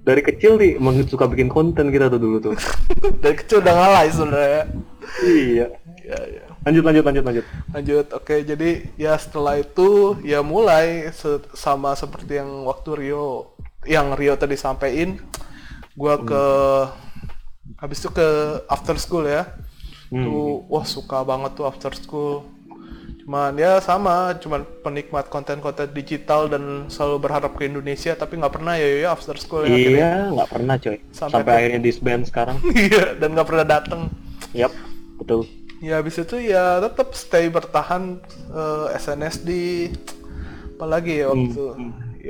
Dari 0.00 0.22
kecil 0.22 0.52
nih 0.54 0.70
emang 0.76 1.02
suka 1.04 1.26
bikin 1.26 1.48
konten 1.48 1.88
kita 1.88 2.06
tuh 2.06 2.16
dulu 2.16 2.36
tuh. 2.40 2.54
dari 3.22 3.34
kecil 3.34 3.58
udah 3.58 3.74
ngalah 3.74 4.02
sebenarnya 4.06 4.62
iya. 5.24 5.66
ya, 6.00 6.18
ya. 6.30 6.42
Lanjut 6.60 6.84
lanjut 6.84 7.02
lanjut 7.02 7.24
lanjut. 7.24 7.44
lanjut 7.70 8.06
oke 8.12 8.34
jadi 8.44 8.70
ya 8.94 9.16
setelah 9.16 9.56
itu 9.56 9.88
ya 10.22 10.44
mulai 10.44 11.08
se- 11.10 11.40
sama 11.54 11.92
seperti 11.92 12.36
yang 12.36 12.62
waktu 12.62 12.90
Rio 12.94 13.56
yang 13.88 14.12
Rio 14.16 14.36
tadi 14.36 14.56
sampein 14.58 15.16
gua 15.96 16.20
ke 16.20 16.44
habis 17.80 17.98
itu 18.02 18.10
ke 18.12 18.28
after 18.66 18.96
school 18.98 19.24
ya 19.24 19.46
tuh 20.10 20.66
wah 20.66 20.82
suka 20.82 21.22
banget 21.22 21.54
tuh 21.54 21.66
after 21.70 21.94
school 21.94 22.42
cuman 23.22 23.54
ya 23.54 23.78
sama 23.78 24.34
cuman 24.42 24.66
penikmat 24.82 25.30
konten-konten 25.30 25.86
digital 25.94 26.50
dan 26.50 26.90
selalu 26.90 27.30
berharap 27.30 27.54
ke 27.54 27.70
Indonesia 27.70 28.18
tapi 28.18 28.34
nggak 28.42 28.58
pernah 28.58 28.74
ya 28.74 29.06
ya 29.06 29.08
after 29.14 29.38
school 29.38 29.62
ya. 29.62 29.70
Iya, 29.70 30.12
nggak 30.34 30.50
pernah 30.50 30.74
coy. 30.82 30.98
Sampai 31.14 31.38
Sampai, 31.38 31.54
akhirnya 31.62 31.80
disband 31.84 32.22
sekarang. 32.26 32.58
iya 32.90 33.14
dan 33.14 33.38
nggak 33.38 33.46
pernah 33.46 33.66
datang 33.68 34.10
Yap, 34.50 34.74
betul. 35.22 35.46
Ya 35.78 36.02
habis 36.02 36.18
itu 36.18 36.42
ya 36.42 36.82
tetap 36.82 37.14
stay 37.14 37.46
bertahan 37.46 38.18
eh, 38.50 38.86
SNSD 38.98 39.50
apalagi 40.74 41.22
ya 41.22 41.30
waktu 41.30 41.64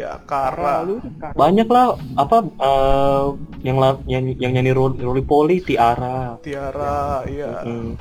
ya 0.00 0.16
Kara 0.24 0.80
Lalu 0.80 1.04
Banyak 1.32 1.68
lah 1.68 1.86
apa 2.16 2.36
eh, 2.42 3.24
yang 3.60 3.76
la- 3.76 4.00
yang 4.04 4.24
yang 4.34 4.52
nyanyi 4.52 4.72
Ro- 4.72 4.96
Roly 4.96 5.20
Poly, 5.20 5.60
Tiara. 5.60 6.40
Tiara 6.40 7.22
ya 7.28 7.60
Hmm. 7.60 8.00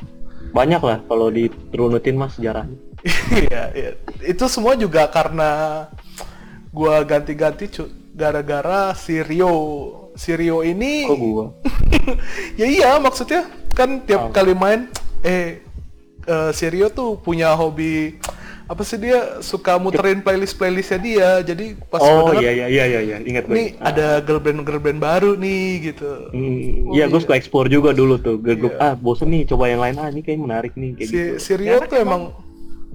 Banyak 0.49 0.79
lah 0.79 0.97
kalau 1.03 1.27
diturunutin 1.29 2.15
mas 2.15 2.33
sejarahnya. 2.33 2.73
iya 3.45 3.63
iya. 3.71 3.91
itu 4.21 4.43
semua 4.45 4.73
juga 4.73 5.07
karena 5.07 5.85
gua 6.69 6.99
ganti-ganti 7.01 7.67
cu- 7.67 7.87
gara-gara 8.11 8.91
si 8.93 9.19
Rio 9.19 9.53
si 10.13 10.35
Rio 10.35 10.59
ini 10.61 11.07
Kok 11.07 11.15
gua? 11.15 11.45
ya 12.59 12.65
iya 12.65 12.91
maksudnya 12.97 13.47
kan 13.71 14.03
tiap 14.03 14.31
kali 14.31 14.51
main 14.51 14.91
eh 15.21 15.63
eh, 16.21 16.51
si 16.51 16.65
Rio 16.67 16.89
tuh 16.89 17.15
punya 17.15 17.53
hobi 17.53 18.19
apa 18.69 18.85
sih 18.85 18.95
dia 18.95 19.41
suka 19.41 19.75
muterin 19.75 20.21
playlist 20.21 20.53
playlistnya 20.53 20.99
dia 20.99 21.29
jadi 21.41 21.73
pas 21.89 21.97
Oh 21.99 22.29
iya 22.31 22.53
iya 22.53 22.67
iya 22.69 22.85
iya 22.85 22.99
iya, 23.01 23.17
ingat 23.19 23.49
gue. 23.49 23.55
nih 23.57 23.67
ada 23.81 24.21
girl 24.21 24.37
band 24.37 24.61
girl 24.61 24.77
band 24.77 25.01
baru 25.01 25.33
nih 25.33 25.89
gitu 25.89 26.29
Hmm, 26.29 26.93
Iya, 26.93 27.09
gue 27.09 27.17
suka 27.17 27.33
explore 27.33 27.65
juga 27.65 27.89
dulu 27.91 28.15
tuh. 28.15 28.37
Gue 28.37 28.53
Iya. 28.55 28.77
ah 28.77 28.93
bosen 28.93 29.29
nih, 29.29 29.49
coba 29.49 29.67
yang 29.67 29.81
lain 29.81 29.97
ah 29.97 30.07
ini 30.07 30.21
kayak 30.21 30.37
menarik 30.37 30.73
nih 30.73 30.93
kayak 30.93 31.09
si 31.09 31.17
gitu. 31.17 31.33
si 31.35 31.51
Rio 31.55 31.81
tuh 31.81 31.97
emang 31.97 32.21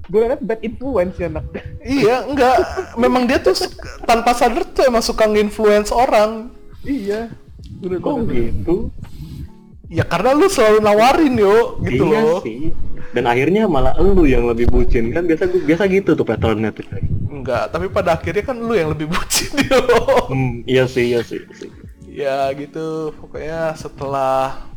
gue 0.05 0.21
liat 0.21 0.39
bad 0.39 0.61
influence 0.61 1.15
ya 1.17 1.27
anak. 1.27 1.45
iya 1.99 2.15
enggak 2.23 2.55
memang 2.95 3.27
dia 3.27 3.37
tuh 3.37 3.51
tanpa 4.01 4.31
sadar 4.31 4.63
tuh 4.65 4.87
emang 4.87 5.03
suka 5.03 5.27
nge-influence 5.27 5.91
orang 5.91 6.55
iya. 6.81 7.35
Bener. 7.75 7.99
gitu? 8.31 8.87
ya 9.85 10.01
karena 10.01 10.31
lu 10.31 10.47
selalu 10.47 10.79
nawarin 10.79 11.35
yo 11.35 11.77
gitu 11.83 12.03
iya 12.05 12.19
loh 12.21 12.39
sih. 12.41 12.71
Dan 13.15 13.25
akhirnya 13.25 13.63
malah 13.65 13.95
lu 13.95 14.27
yang 14.27 14.43
lebih 14.43 14.67
bucin 14.67 15.15
kan 15.15 15.23
biasa 15.23 15.47
gue 15.47 15.63
biasa 15.63 15.87
gitu 15.87 16.11
tuh 16.13 16.27
patternnya 16.27 16.75
tuh. 16.75 16.83
enggak 17.31 17.71
tapi 17.71 17.87
pada 17.87 18.15
akhirnya 18.15 18.43
kan 18.43 18.57
lu 18.57 18.75
yang 18.75 18.91
lebih 18.91 19.07
bucin 19.07 19.55
yo 19.71 19.79
Hmm, 20.27 20.67
iya 20.67 20.83
sih 20.85 21.15
iya 21.15 21.23
sih. 21.23 21.39
iya 21.39 21.53
sih. 21.55 21.69
ya 22.11 22.37
gitu 22.53 23.15
pokoknya 23.15 23.71
setelah 23.75 24.67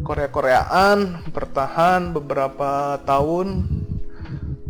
Korea-Koreaan 0.00 0.98
bertahan 1.28 2.14
beberapa 2.14 2.70
tahun 3.02 3.66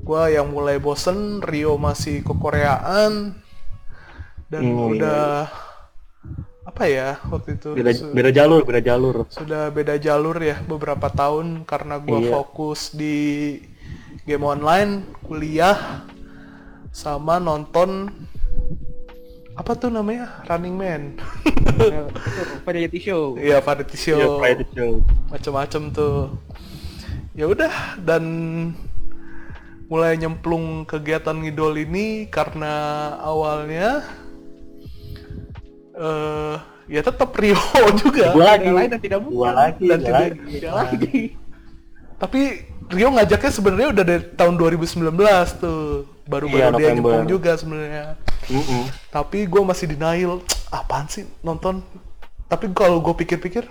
gua 0.01 0.31
yang 0.31 0.49
mulai 0.49 0.79
bosen 0.79 1.43
Rio 1.43 1.77
masih 1.77 2.23
ke 2.23 2.33
Koreaan 2.33 3.37
dan 4.47 4.63
Hmm, 4.63 4.95
udah 4.95 5.51
apa 6.77 6.85
ya 6.87 7.17
waktu 7.27 7.57
itu 7.57 7.73
Beda 7.73 7.89
su- 7.91 8.13
beda 8.13 8.29
jalur 8.29 8.61
beda 8.61 8.85
jalur. 8.85 9.25
sudah 9.33 9.73
beda 9.73 9.97
jalur 9.97 10.37
ya 10.37 10.61
beberapa 10.63 11.09
tahun 11.09 11.65
karena 11.65 11.97
gua 11.97 12.21
Iya. 12.21 12.31
fokus 12.31 12.93
di 12.93 13.57
game 14.23 14.45
online 14.45 14.93
kuliah 15.25 16.05
sama 16.93 17.41
nonton 17.41 18.13
apa 19.57 19.73
tuh 19.73 19.89
namanya 19.89 20.45
Running 20.45 20.77
Man 20.77 21.03
variety 22.69 23.01
show. 23.01 23.41
iya 23.41 23.65
variety 23.65 23.97
show 23.97 24.37
Iya, 24.37 24.61
show. 24.69 24.93
macem-macem 25.33 25.83
tuh 25.91 26.37
ya 27.33 27.49
udah 27.49 27.73
dan 27.99 28.25
mulai 29.89 30.21
nyemplung 30.21 30.85
kegiatan 30.85 31.41
ngidol 31.41 31.73
ini 31.79 32.29
karena 32.29 32.75
awalnya 33.17 34.05
eh 35.97 36.57
ya 36.87 37.01
tetap 37.01 37.33
Rio 37.33 37.59
juga 38.03 38.31
Gua 38.31 38.45
lagi. 38.53 38.69
Lain 38.69 38.89
dan 38.89 39.01
tidak 39.01 39.21
bukan. 39.21 39.35
Gua 39.35 39.51
lagi. 39.53 39.85
Dan 39.85 39.99
gua 39.99 40.07
tidak- 40.07 40.21
lagi. 40.23 40.41
Tidak 40.53 40.73
lagi. 40.73 41.21
tapi 42.17 42.41
Rio 42.87 43.09
ngajaknya 43.11 43.51
sebenarnya 43.51 43.89
udah 43.91 44.05
dari 44.07 44.25
tahun 44.33 44.55
2019 44.55 45.11
tuh 45.59 45.81
baru-baru 46.25 46.63
Iya, 46.63 46.71
dia 46.73 46.89
nyemplung 46.93 47.27
juga 47.27 47.53
sebenarnya 47.55 48.15
Mm-mm. 48.47 48.87
tapi 49.11 49.43
gue 49.43 49.59
masih 49.61 49.87
denial 49.89 50.39
apaan 50.69 51.05
sih 51.07 51.27
nonton 51.41 51.83
tapi 52.47 52.71
kalau 52.71 52.99
gue 53.01 53.15
pikir-pikir 53.17 53.67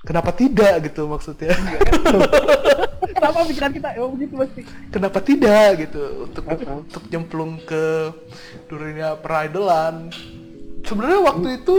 kenapa 0.00 0.30
tidak 0.30 0.86
gitu 0.86 1.06
maksudnya 1.06 1.50
Sama 3.18 3.42
pikiran 3.44 3.72
kita, 3.72 3.88
emang 3.92 4.14
begitu 4.14 4.34
pasti. 4.36 4.60
kenapa 4.88 5.18
tidak 5.18 5.68
gitu 5.80 6.02
untuk 6.24 6.44
Uh-uh. 6.46 6.78
untuk 6.80 7.02
nyemplung 7.10 7.58
ke 7.60 8.14
dunia 8.64 9.18
peridolan 9.18 10.14
sebenarnya 10.88 11.20
waktu 11.20 11.48
itu 11.60 11.76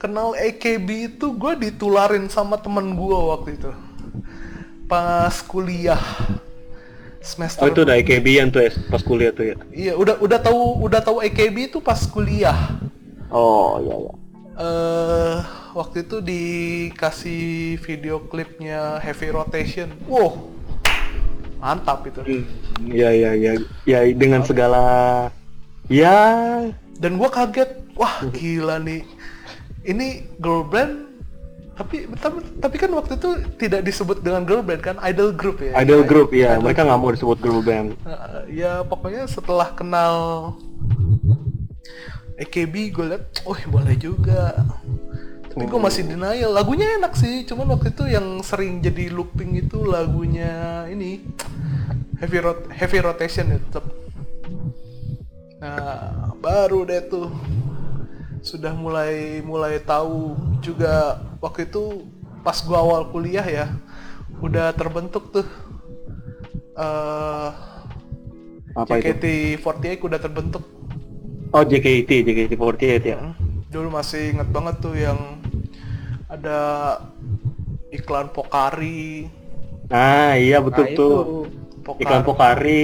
kenal 0.00 0.32
AKB 0.32 0.88
itu 1.16 1.36
gue 1.36 1.52
ditularin 1.68 2.32
sama 2.32 2.56
temen 2.56 2.96
gue 2.96 3.18
waktu 3.28 3.60
itu 3.60 3.70
pas 4.88 5.36
kuliah 5.44 6.00
semester 7.24 7.64
Oh 7.64 7.68
itu 7.68 7.84
udah 7.84 7.96
AKB-an 8.00 8.48
tuh 8.52 8.68
ya 8.68 8.72
pas 8.88 9.00
kuliah 9.00 9.32
tuh 9.32 9.52
ya. 9.52 9.56
iya 9.72 9.92
udah 9.96 10.16
udah 10.20 10.38
tahu 10.40 10.60
udah 10.84 11.00
tahu 11.00 11.20
AKB 11.24 11.72
itu 11.72 11.78
pas 11.80 12.00
kuliah 12.08 12.56
Oh 13.34 13.82
iya 13.82 13.96
iya. 13.98 14.12
eh 14.62 15.38
waktu 15.74 16.06
itu 16.06 16.22
dikasih 16.22 17.42
video 17.82 18.22
klipnya 18.30 19.02
Heavy 19.02 19.34
Rotation. 19.34 19.90
Wow, 20.06 20.54
mantap 21.58 22.06
itu. 22.06 22.22
Iya 22.78 23.10
iya 23.10 23.30
iya. 23.34 23.52
Ya 23.82 24.06
dengan 24.14 24.46
segala 24.46 24.86
ya 25.90 26.14
Dan 26.98 27.18
gua 27.18 27.30
kaget, 27.30 27.70
wah 27.98 28.22
gila 28.30 28.78
nih. 28.80 29.02
Ini 29.84 30.36
girl 30.40 30.64
band, 30.64 31.14
tapi 31.74 32.06
tapi, 32.16 32.38
tapi 32.62 32.76
kan 32.78 32.90
waktu 32.94 33.18
itu 33.18 33.30
tidak 33.58 33.82
disebut 33.82 34.22
dengan 34.22 34.46
girl 34.46 34.62
band 34.62 34.80
kan, 34.80 34.96
idol 35.02 35.34
group 35.34 35.58
ya. 35.58 35.74
idol 35.82 36.06
group 36.06 36.30
ya. 36.30 36.56
Idol 36.56 36.70
Mereka 36.70 36.80
nggak 36.86 37.00
mau 37.02 37.10
disebut 37.10 37.38
girl 37.42 37.60
band. 37.60 37.98
Nah, 38.06 38.46
ya 38.46 38.86
pokoknya 38.86 39.26
setelah 39.26 39.74
kenal 39.74 40.16
AKB 42.38 42.74
gue 42.94 43.06
liat, 43.14 43.24
oh 43.46 43.58
boleh 43.70 43.94
juga. 43.98 44.62
Tapi 45.54 45.70
gue 45.70 45.80
masih 45.82 46.02
denial. 46.02 46.50
Lagunya 46.50 46.98
enak 46.98 47.14
sih, 47.14 47.46
cuman 47.46 47.78
waktu 47.78 47.94
itu 47.94 48.10
yang 48.10 48.42
sering 48.42 48.82
jadi 48.82 49.10
looping 49.14 49.54
itu 49.54 49.86
lagunya 49.86 50.82
ini 50.90 51.22
heavy 52.18 52.38
rot 52.42 52.66
heavy 52.74 52.98
rotation 52.98 53.54
ya 53.54 53.58
tetap. 53.62 54.03
Nah 55.64 56.36
baru 56.44 56.84
deh 56.90 57.00
tuh 57.12 57.28
sudah 58.44 58.72
mulai 58.76 59.40
mulai 59.40 59.80
tahu 59.80 60.36
juga 60.60 61.24
waktu 61.40 61.64
itu 61.68 62.04
pas 62.44 62.60
gua 62.68 62.84
awal 62.84 63.02
kuliah 63.12 63.44
ya 63.44 63.66
udah 64.44 64.66
terbentuk 64.76 65.24
tuh 65.34 65.46
eh 66.76 67.50
Apa 68.74 68.94
itu? 69.02 69.14
JKT48 69.14 70.00
udah 70.08 70.20
terbentuk. 70.24 70.64
Oh 71.56 71.62
JKT 71.70 72.10
JKT48 72.26 73.02
ya. 73.12 73.18
Dulu 73.72 73.88
masih 73.98 74.22
inget 74.32 74.48
banget 74.54 74.74
tuh 74.84 74.94
yang 74.96 75.18
ada 76.30 76.58
iklan 77.98 78.28
Pokari, 78.34 79.30
Nah 79.90 80.36
iya 80.44 80.56
betul 80.66 80.86
Nah, 80.86 80.96
tuh. 80.98 81.14
Pokari, 81.84 82.00
Iklan 82.02 82.22
Pokari. 82.26 82.80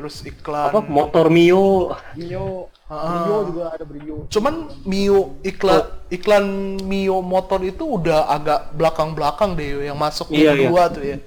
Terus 0.00 0.24
iklan 0.24 0.72
Apa 0.72 0.80
motor 0.80 1.28
Mio. 1.28 1.92
Mio, 2.16 2.72
Ah. 2.90 3.22
Brio 3.22 3.36
juga 3.52 3.64
ada 3.70 3.84
Brio. 3.84 4.16
Cuman 4.26 4.54
Mio 4.82 5.38
iklan 5.44 5.84
iklan 6.08 6.44
Mio 6.82 7.20
motor 7.22 7.60
itu 7.62 7.84
udah 7.86 8.26
agak 8.26 8.74
belakang-belakang 8.74 9.54
deh 9.54 9.86
yang 9.86 9.94
masuk 9.94 10.32
Iya, 10.32 10.56
Gen 10.56 10.66
iya. 10.66 10.68
2 10.72 10.82
tuh 10.90 11.02
ya. 11.04 11.18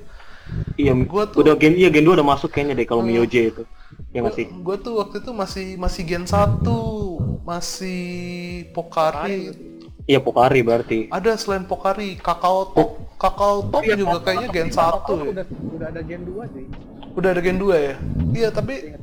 Iya, 0.76 0.92
Gua 1.06 1.24
tuh- 1.24 1.40
udah 1.40 1.56
gen 1.56 1.74
iya 1.74 1.88
gen 1.88 2.04
2 2.04 2.18
udah 2.18 2.28
masuk 2.28 2.52
kayaknya 2.52 2.76
deh 2.76 2.84
kalau 2.84 3.00
Mio 3.00 3.24
J 3.24 3.48
itu. 3.48 3.64
Ya 4.12 4.20
nggak 4.20 4.36
sih? 4.36 4.46
Gue 4.52 4.76
tuh 4.76 4.98
waktu 5.00 5.22
itu 5.22 5.32
masih 5.32 5.68
masih 5.78 6.02
Gen 6.04 6.26
1, 6.26 6.76
masih 7.46 8.02
Pokari. 8.74 9.54
Iya 10.04 10.20
Pokari 10.20 10.60
berarti. 10.62 11.00
Ada 11.08 11.38
selain 11.38 11.64
Pokari, 11.64 12.18
Kakao 12.18 12.74
Top. 12.74 12.90
Kakao 13.16 13.64
Top 13.64 13.82
Iya, 13.82 13.96
juga 13.96 14.20
kayaknya 14.20 14.50
Gen 14.52 14.68
1 14.68 15.14
ya. 15.16 15.32
Udah, 15.32 15.46
udah 15.48 15.88
ada 15.88 16.02
Gen 16.04 16.22
2 16.26 16.44
sih. 16.52 16.66
Udah 17.14 17.30
ada 17.34 17.42
Gen 17.46 17.62
2 17.62 17.78
ya? 17.78 17.96
Iya, 18.34 18.50
tapi 18.50 18.98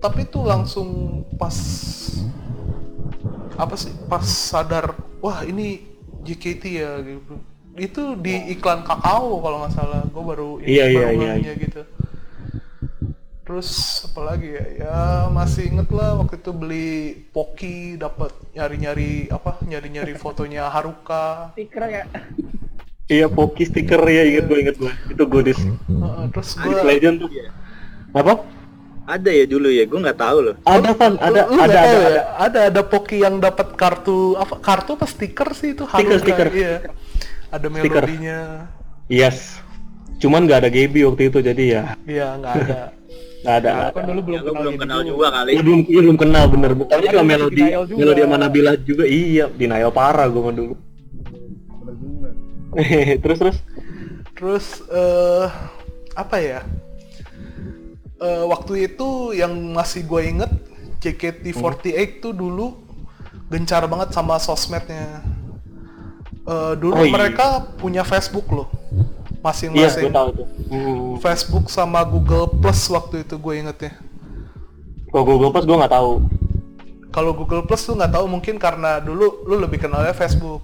tapi 0.00 0.26
tuh 0.26 0.42
langsung 0.48 1.22
pas 1.36 1.54
apa 3.60 3.74
sih? 3.76 3.92
Pas 4.08 4.24
sadar, 4.24 4.96
wah 5.20 5.44
ini 5.44 5.84
JKT 6.24 6.64
ya 6.72 6.98
gitu. 7.04 7.34
Itu 7.76 8.02
di 8.20 8.52
iklan 8.56 8.84
kakao 8.84 9.40
kalau 9.40 9.64
nggak 9.64 9.74
salah. 9.76 10.02
Gue 10.08 10.24
baru 10.24 10.50
Iya, 10.64 10.84
iya, 10.88 10.98
baru 10.98 11.12
iya, 11.12 11.32
ngehnya 11.36 11.54
gitu. 11.60 11.82
Terus 13.42 13.70
apa 14.08 14.20
lagi 14.32 14.48
ya? 14.48 14.64
Ya 14.80 14.98
masih 15.28 15.68
inget 15.68 15.90
lah 15.92 16.16
waktu 16.16 16.40
itu 16.40 16.50
beli 16.56 16.90
Poki 17.34 18.00
dapat 18.00 18.32
nyari-nyari 18.56 19.28
apa? 19.28 19.60
Nyari-nyari 19.66 20.16
fotonya 20.16 20.72
Haruka. 20.72 21.52
Stiker 21.52 21.84
ya. 21.90 22.04
Iya 23.06 23.26
Poki 23.26 23.64
stiker 23.64 24.00
ya 24.02 24.22
inget 24.24 24.44
gue 24.46 24.58
inget 24.58 24.76
gue. 24.76 24.92
Itu 25.08 25.24
goodies. 25.26 25.58
Heeh, 25.58 26.24
terus 26.30 26.48
gue 26.54 26.74
Legend 26.80 27.16
tuh. 27.18 27.30
Apa? 28.12 28.46
Ada 29.02 29.30
ya 29.30 29.44
dulu 29.44 29.66
ya, 29.66 29.82
gue 29.82 29.98
nggak 29.98 30.14
tahu 30.16 30.38
loh. 30.40 30.54
Ada 30.62 30.90
kan? 30.94 31.12
Ada 31.18 31.40
Lu- 31.44 31.58
ada 31.58 31.66
ada, 31.66 31.74
tahu 31.76 31.90
ada. 31.98 32.08
ya? 32.08 32.22
ada 32.38 32.58
ada 32.70 32.80
Poki 32.82 33.16
yang 33.18 33.36
dapat 33.36 33.74
kartu 33.74 34.34
apa 34.34 34.54
kartu 34.58 34.94
apa 34.94 35.06
stiker 35.06 35.48
sih 35.52 35.74
itu 35.74 35.84
Stiker, 35.84 36.18
stiker. 36.18 36.48
iya 36.52 36.74
ada 37.50 37.66
Stiker. 37.68 38.04
melodinya 38.06 38.40
Yes. 39.06 39.58
Cuman 40.16 40.46
nggak 40.46 40.58
ada 40.62 40.70
Gaby 40.70 41.02
waktu 41.02 41.22
itu 41.28 41.38
jadi 41.42 41.64
ya 41.66 41.82
iya 42.06 42.38
nggak 42.38 42.54
ada 42.54 42.78
nggak 43.42 43.56
ada. 43.58 43.70
nggak 43.74 43.90
Kan 43.90 43.98
ada. 43.98 44.08
dulu 44.08 44.20
belum 44.22 44.32
Ya, 44.32 44.40
lu 44.40 44.46
kenal 44.46 44.62
belum 44.62 44.76
kenal 44.78 44.98
dulu. 45.02 45.10
juga 45.10 45.26
kali. 45.34 45.50
Iya 45.50 45.60
belum 45.60 45.80
iya, 45.82 46.00
belum 46.00 46.16
kenal 46.16 46.44
bener. 46.46 46.70
Bukan 46.72 46.96
juga 46.96 47.10
Ada 47.10 47.22
melodi 47.26 47.62
melodi 47.90 48.20
sama 48.22 48.36
Nabila 48.38 48.72
juga. 48.78 49.04
Iya, 49.04 49.44
denial 49.50 49.90
parah 49.90 50.26
gue 50.30 50.40
mah 50.40 50.54
dulu. 50.54 50.74
Terus 53.22 53.38
terus. 53.38 53.58
terus 54.32 54.66
eh 54.88 55.46
apa 56.14 56.36
ya 56.38 56.60
Eh, 58.16 58.44
waktu 58.46 58.86
itu 58.86 59.34
yang 59.34 59.50
masih 59.74 60.06
gue 60.06 60.22
inget 60.24 60.46
JKT48 61.02 61.90
tuh 62.18 62.30
dulu 62.30 62.78
gencar 63.48 63.82
banget 63.84 64.14
sama 64.14 64.38
sosmednya 64.38 65.26
Eh, 66.42 66.74
dulu 66.76 66.94
Oh, 66.96 67.02
iya. 67.02 67.10
mereka 67.10 67.46
punya 67.76 68.02
Facebook 68.02 68.46
loh 68.48 68.70
Iya, 68.70 69.42
masing-masing 69.42 70.06
tuh. 70.10 70.46
Hmm. 70.70 71.18
Facebook 71.18 71.66
sama 71.66 72.02
Google 72.02 72.46
Plus 72.52 72.86
waktu 72.88 73.26
itu 73.26 73.34
gue 73.34 73.54
ingetnya 73.58 73.98
Kalau 75.08 75.24
Google 75.24 75.50
Plus 75.50 75.66
gue 75.66 75.76
nggak 75.76 75.90
tahu. 75.92 76.12
kalau 77.10 77.34
Google 77.34 77.62
Plus 77.62 77.82
tuh 77.82 77.92
nggak 77.92 78.12
tahu 78.12 78.24
mungkin 78.26 78.54
karena 78.56 78.96
dulu 78.96 79.44
lu 79.44 79.58
lebih 79.58 79.82
kenalnya 79.82 80.14
Facebook 80.14 80.62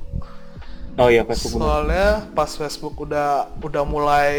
Oh 0.99 1.09
iya 1.09 1.23
Facebook 1.23 1.57
bener. 1.57 1.65
soalnya 1.65 2.07
pas 2.35 2.51
Facebook 2.51 2.95
udah 2.99 3.31
udah 3.59 3.85
mulai 3.87 4.35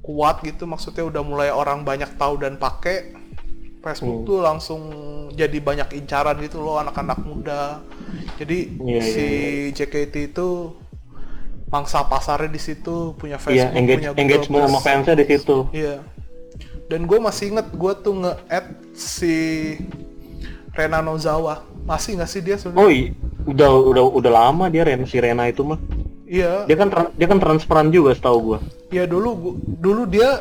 kuat 0.00 0.42
gitu 0.42 0.66
maksudnya 0.66 1.02
udah 1.02 1.22
mulai 1.22 1.48
orang 1.48 1.80
banyak 1.80 2.10
tahu 2.14 2.36
dan 2.36 2.58
pakai 2.58 3.14
Facebook 3.80 4.18
Hmm. 4.20 4.26
tuh 4.26 4.38
langsung 4.40 4.80
jadi 5.30 5.60
banyak 5.60 5.88
incaran 5.94 6.40
gitu 6.40 6.58
loh 6.58 6.80
anak-anak 6.80 7.20
muda 7.20 7.84
jadi 8.36 8.68
Iya, 8.80 9.00
si 9.00 9.24
iya, 9.68 9.76
JKT 9.76 10.32
itu 10.32 10.72
mangsa 11.68 12.02
pasarnya 12.02 12.48
di 12.48 12.58
situ 12.58 13.12
punya 13.14 13.36
Iya, 13.36 13.44
Facebook 13.68 13.76
engage 13.76 13.98
punya 13.98 14.10
Google 14.10 14.22
engagement 14.22 14.62
sama 14.64 14.80
fansnya 14.80 15.14
di 15.14 15.26
situ. 15.26 15.56
Iya. 15.70 15.96
Dan 16.84 17.00
gue 17.04 17.18
masih 17.18 17.44
inget 17.50 17.66
gue 17.72 17.92
tuh 17.98 18.14
nge-add 18.14 18.66
si 18.94 19.34
Rena 20.70 21.00
Nozawa. 21.00 21.64
Masih 21.82 22.14
nggak 22.14 22.30
sih 22.30 22.40
dia 22.40 22.56
sebenarnya? 22.56 22.80
Oh 22.80 22.88
iya, 22.88 23.10
udah 23.44 23.70
udah 23.70 24.04
udah 24.10 24.32
lama 24.32 24.64
dia 24.68 24.82
Ren 24.82 25.04
si 25.04 25.20
Rena 25.20 25.44
itu 25.46 25.62
mah. 25.62 25.80
Iya. 26.24 26.64
Dia 26.64 26.76
kan 26.76 26.88
dia 27.14 27.26
kan 27.28 27.38
transparan 27.38 27.88
juga 27.88 28.16
setahu 28.16 28.38
gua. 28.40 28.58
Iya 28.88 29.04
dulu 29.04 29.28
gua- 29.36 29.58
dulu 29.60 30.02
dia 30.08 30.40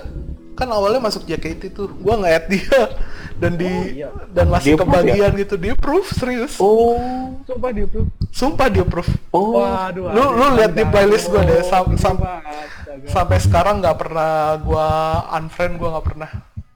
kan 0.54 0.70
awalnya 0.70 1.02
masuk 1.02 1.28
JKT 1.28 1.74
tuh. 1.74 1.92
Gua 2.00 2.24
nge-add 2.24 2.46
dia 2.48 2.80
dan 3.42 3.58
di 3.58 4.00
iya. 4.00 4.10
dan 4.32 4.48
masih 4.48 4.74
Dia 4.74 4.78
proof 4.80 4.90
kebagian 4.90 5.32
gitu. 5.36 5.56
Dia 5.60 5.74
proof 5.76 6.06
serius. 6.16 6.54
Oh. 6.58 7.36
Coba 7.44 7.76
di 7.76 7.84
approve. 7.84 8.08
Sumpah 8.32 8.68
dia 8.72 8.86
proof. 8.88 9.10
Oh. 9.30 9.60
Waduh. 9.60 10.10
Lu- 10.16 10.34
lu 10.34 10.46
lihat 10.56 10.72
di 10.72 10.84
playlist 10.88 11.28
gua 11.28 11.44
deh, 11.44 11.60
sam- 11.62 12.00
sam-. 12.00 12.24
Sampai 13.04 13.42
sekarang 13.42 13.84
nggak 13.84 13.98
pernah 14.00 14.56
gua 14.64 14.88
unfriend, 15.36 15.76
gua 15.76 16.00
nggak 16.00 16.08
pernah. 16.08 16.32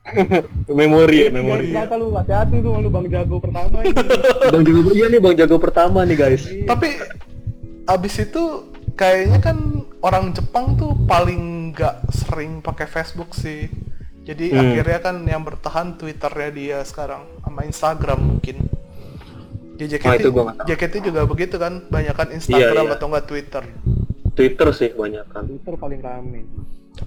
memori 0.77 1.17
ya, 1.19 1.29
Memori. 1.29 1.31
memori. 1.31 1.67
Ternyata 1.69 1.95
lu 1.95 2.07
hati-hati 2.11 2.55
tuh 2.59 2.71
lu 2.77 2.89
Bang 2.89 3.07
Jago 3.07 3.37
pertama 3.37 3.75
ini. 3.81 3.93
Bang 4.53 4.63
Jago 4.63 4.79
iya 4.91 5.05
nih 5.07 5.19
Bang 5.19 5.35
Jago 5.35 5.55
pertama 5.57 5.99
nih 6.03 6.15
guys. 6.15 6.43
Tapi 6.63 6.87
abis 7.85 8.15
itu 8.19 8.43
kayaknya 8.93 9.39
kan 9.39 9.57
orang 9.99 10.31
Jepang 10.31 10.75
tuh 10.75 10.95
paling 11.03 11.71
nggak 11.71 11.95
sering 12.09 12.59
pakai 12.59 12.85
Facebook 12.85 13.31
sih. 13.31 13.67
Jadi 14.23 14.51
Hmm. 14.51 14.59
akhirnya 14.61 14.99
kan 15.01 15.15
yang 15.23 15.41
bertahan 15.41 15.95
Twitternya 15.95 16.49
dia 16.51 16.77
sekarang 16.83 17.23
sama 17.39 17.63
Instagram 17.63 18.19
mungkin. 18.19 18.57
Ya 19.77 19.85
JKT, 19.87 20.09
Oh, 20.09 20.15
itu 20.17 20.29
gua. 20.33 20.51
JKT 20.65 21.05
juga 21.05 21.21
begitu 21.23 21.55
kan, 21.55 21.85
banyak 21.85 22.11
kan 22.11 22.33
Instagram 22.33 22.75
Iya, 22.81 22.89
iya. 22.89 22.97
atau 22.97 23.07
enggak 23.07 23.25
Twitter. 23.25 23.63
Twitter 24.33 24.67
sih 24.73 24.89
banyak 24.91 25.25
kan. 25.27 25.45
Twitter 25.45 25.73
paling 25.75 26.01
rame. 26.01 26.41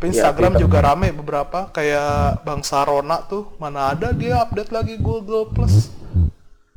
Tapi 0.01 0.07
Iya, 0.07 0.13
Instagram 0.17 0.53
Twitter. 0.57 0.65
juga 0.65 0.79
rame 0.81 1.09
beberapa 1.13 1.59
kayak 1.69 2.09
Bang 2.41 2.65
Sarona 2.65 3.21
tuh, 3.23 3.53
mana 3.61 3.93
ada 3.93 4.11
dia 4.11 4.41
update 4.41 4.73
lagi 4.73 4.97
Google 4.97 5.45
Plus. 5.47 5.93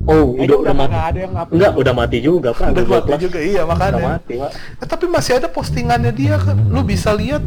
Oh, 0.03 0.35
Eh, 0.35 0.43
udah 0.43 0.57
udah 0.59 0.75
mati. 0.75 0.91
nggak 0.91 1.05
ada 1.07 1.19
yang 1.21 1.33
upload. 1.33 1.55
Enggak, 1.55 1.71
udah 1.73 1.93
mati 1.95 2.17
juga 2.19 2.49
Pak. 2.51 2.67
Udah 2.67 2.75
Google 2.75 2.91
mati 2.93 3.07
Plus. 3.07 3.21
juga, 3.23 3.39
iya 3.39 3.61
Udah 3.63 3.71
makanya. 3.71 4.03
mati, 4.11 4.33
Pak. 4.35 4.51
Eh, 4.75 4.87
tapi 4.91 5.05
masih 5.07 5.33
ada 5.39 5.47
postingannya 5.47 6.11
dia 6.11 6.35
kan, 6.35 6.59
lu 6.59 6.83
bisa 6.83 7.15
lihat. 7.15 7.39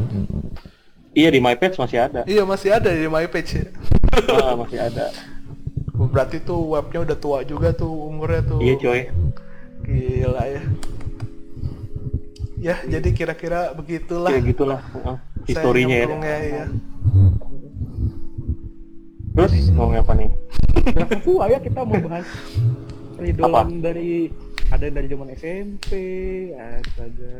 Iya 1.12 1.28
di 1.28 1.38
my 1.38 1.52
page 1.54 1.76
masih 1.76 1.98
ada. 2.02 2.20
Iya 2.24 2.42
masih 2.42 2.72
ada 2.72 2.88
di 2.88 3.04
my 3.06 3.28
page 3.28 3.50
ya. 3.54 3.64
Ah, 4.32 4.56
masih 4.56 4.80
ada. 4.80 5.12
Berarti 5.92 6.40
tuh 6.40 6.72
webnya 6.72 7.04
udah 7.04 7.16
tua 7.16 7.38
juga 7.42 7.68
tuh 7.70 7.88
umurnya 7.88 8.40
tuh. 8.42 8.58
Iya 8.58 8.74
coy. 8.78 9.00
Gila 9.82 10.44
ya. 10.46 10.62
Ya, 12.56 12.80
jadi 12.88 13.08
kira-kira 13.12 13.76
begitulah 13.76 14.32
Ya 14.32 14.40
gitulah. 14.40 14.80
Heeh. 14.80 15.16
saya 15.20 15.46
Historinya 15.52 15.96
ya. 15.96 16.06
ya. 16.40 16.64
Terus 19.36 19.52
ngomongin 19.76 20.00
apa 20.00 20.12
nih? 20.16 20.30
Tua 21.26 21.44
ya 21.52 21.58
kita 21.60 21.84
mau 21.84 22.00
bahas 22.00 22.28
idolan 23.20 23.84
dari 23.84 24.32
ada 24.72 24.88
dari 24.90 25.06
zaman 25.06 25.28
SMP, 25.36 25.90
astaga. 26.56 27.36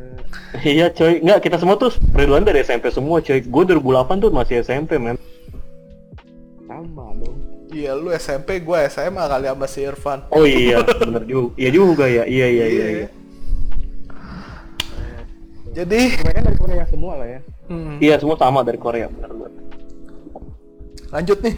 Iya 0.63 0.93
coy, 0.93 1.19
enggak 1.19 1.39
kita 1.43 1.57
semua 1.59 1.75
tuh 1.75 1.91
periduan 2.13 2.45
dari 2.45 2.63
SMP 2.63 2.87
semua 2.93 3.19
coy. 3.19 3.43
Gue 3.43 3.63
2008 3.67 4.23
tuh 4.23 4.31
masih 4.31 4.63
SMP 4.63 4.95
men. 5.01 5.17
Sama 6.69 7.11
dong. 7.19 7.35
Iya, 7.67 7.99
lu 7.99 8.15
SMP, 8.15 8.63
gua 8.63 8.87
SMA 8.87 9.27
kali 9.27 9.51
sama 9.51 9.67
si 9.67 9.83
Irfan. 9.83 10.23
Oh 10.31 10.47
iya, 10.47 10.79
bener 10.87 11.27
juga. 11.27 11.51
Iya 11.59 11.69
juga 11.75 12.05
ya. 12.07 12.23
Iya 12.23 12.47
iya 12.47 12.65
iya. 12.71 12.87
iya. 13.03 13.07
Jadi, 15.77 15.99
Mereka 16.17 16.39
dari 16.41 16.57
Korea 16.57 16.83
semua 16.85 17.13
lah 17.15 17.27
ya. 17.29 17.39
hmm, 17.69 18.01
Iya 18.01 18.15
semua 18.17 18.33
sama 18.33 18.65
dari 18.65 18.77
Korea 18.77 19.07
bener 19.07 19.29
bener. 19.29 19.51
lanjut 21.07 21.37
nih. 21.39 21.55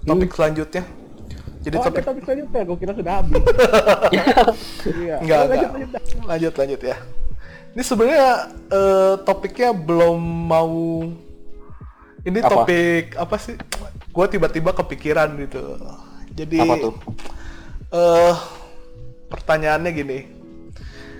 Topik 0.00 0.30
selanjutnya. 0.32 0.82
Jadi 1.60 1.76
oh, 1.76 1.84
topik 1.84 2.00
ada 2.00 2.08
topik 2.08 2.24
selanjutnya, 2.24 2.60
gue 2.64 2.76
kira 2.80 2.92
sudah 2.96 3.12
habis. 3.20 3.36
iya. 4.96 5.14
Enggak, 5.20 5.38
Oh, 5.38 5.44
enggak. 5.44 5.46
lanjut, 5.46 5.70
lanjut, 5.70 5.90
lanjut 6.24 6.54
lanjut 6.56 6.80
ya. 6.82 6.96
Ini 7.70 7.82
sebenarnya 7.84 8.28
eh, 8.66 9.14
topiknya 9.22 9.70
belum 9.70 10.18
mau 10.48 10.72
ini 12.20 12.38
Apa? 12.38 12.64
topik 12.64 13.14
apa 13.14 13.36
sih? 13.36 13.54
Gua 14.10 14.26
tiba-tiba 14.26 14.72
kepikiran 14.72 15.36
gitu. 15.38 15.76
Jadi 16.32 16.58
Apa 16.58 16.74
tuh? 16.80 16.94
eh 17.90 18.34
pertanyaannya 19.28 19.90
gini. 19.92 20.18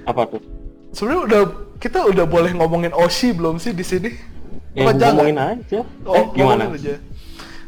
Apa 0.02 0.24
tuh? 0.26 0.42
Sebenarnya 0.90 1.22
udah 1.24 1.42
kita 1.76 2.04
udah 2.04 2.24
boleh 2.24 2.52
ngomongin 2.52 2.92
Oshi 2.92 3.30
belum 3.30 3.56
sih 3.56 3.72
di 3.72 3.82
sini? 3.82 4.10
Ya 4.72 4.84
Apa 4.84 4.92
jangan? 4.92 5.12
ngomongin 5.16 5.38
aja. 5.38 5.80
Oh, 6.02 6.14
eh 6.14 6.24
gimana? 6.32 6.62
ngomongin 6.66 6.80
aja. 6.80 6.94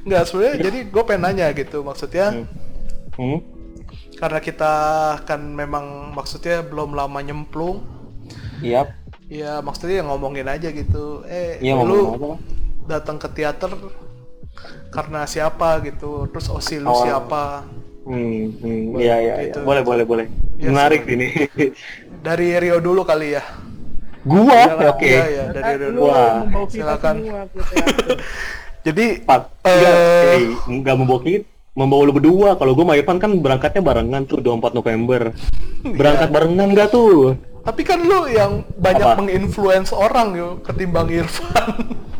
Enggak, 0.02 0.22
sebenarnya 0.26 0.54
jadi 0.60 0.78
gue 0.84 1.02
pengen 1.04 1.22
nanya 1.22 1.46
gitu 1.52 1.78
maksudnya 1.80 2.26
Hmm. 2.32 2.46
Hmm? 3.14 3.38
karena 4.14 4.38
kita 4.38 4.72
kan 5.22 5.40
memang 5.42 5.84
maksudnya 6.12 6.62
belum 6.62 6.90
lama 6.92 7.18
nyemplung 7.18 7.82
Iya. 8.58 8.86
ya 9.26 9.58
maksudnya 9.58 9.98
ya 9.98 10.04
ngomongin 10.04 10.46
aja 10.46 10.70
gitu 10.70 11.26
eh 11.26 11.58
Iya 11.58 11.74
lu 11.76 12.38
datang 12.84 13.18
ke 13.18 13.26
teater 13.28 13.74
karena 14.88 15.26
siapa 15.26 15.82
gitu 15.82 16.30
terus 16.30 16.46
osi 16.48 16.78
lu 16.78 16.88
Oh. 16.88 17.02
siapa 17.02 17.66
Hmm, 18.02 18.50
hmm, 18.58 18.98
iya 18.98 19.14
iya 19.16 19.34
iya. 19.38 19.54
Gitu. 19.54 19.62
Boleh 19.62 19.78
boleh 19.80 20.02
boleh. 20.02 20.26
Iya, 20.58 20.74
Menarik 20.74 21.06
sebenarnya. 21.06 21.46
ini. 21.46 21.70
dari 22.22 22.54
Rio 22.54 22.78
dulu 22.78 23.02
kali 23.02 23.34
ya 23.34 23.42
Gua, 24.22 24.54
Iyalah, 24.54 24.94
oke. 24.94 25.02
iya, 25.02 25.24
iya, 25.26 25.44
dari 25.50 25.64
Kan 25.66 25.78
Rio 25.82 25.90
lu 25.90 25.98
dulu 25.98 26.62
kita 26.62 26.70
silakan. 26.70 27.14
semua 27.18 27.42
ke 27.42 27.58
teater. 27.58 28.06
jadi 28.86 29.06
Pak, 29.18 29.40
Eh. 29.60 29.74
enggak, 29.74 29.94
eh, 29.98 30.42
enggak 30.70 30.94
membawa 30.94 31.20
kita, 31.20 31.44
membawa 31.74 32.02
lu 32.06 32.12
berdua. 32.14 32.50
Kalau 32.54 32.72
gua 32.72 32.84
sama 32.86 32.94
Irfan 32.94 33.18
kan 33.18 33.34
berangkatnya 33.34 33.82
barengan 33.82 34.22
tuh 34.22 34.38
24 34.38 34.78
November. 34.78 35.34
Berangkat 35.82 36.28
barengan 36.30 36.70
enggak 36.70 36.88
tuh? 36.88 37.34
tapi 37.62 37.86
kan 37.86 38.02
lu 38.02 38.26
yang 38.26 38.66
banyak 38.74 39.06
Apa? 39.06 39.22
menginfluence 39.22 39.94
orang 39.94 40.34
yo 40.34 40.48
ketimbang 40.66 41.06
Irfan 41.06 41.78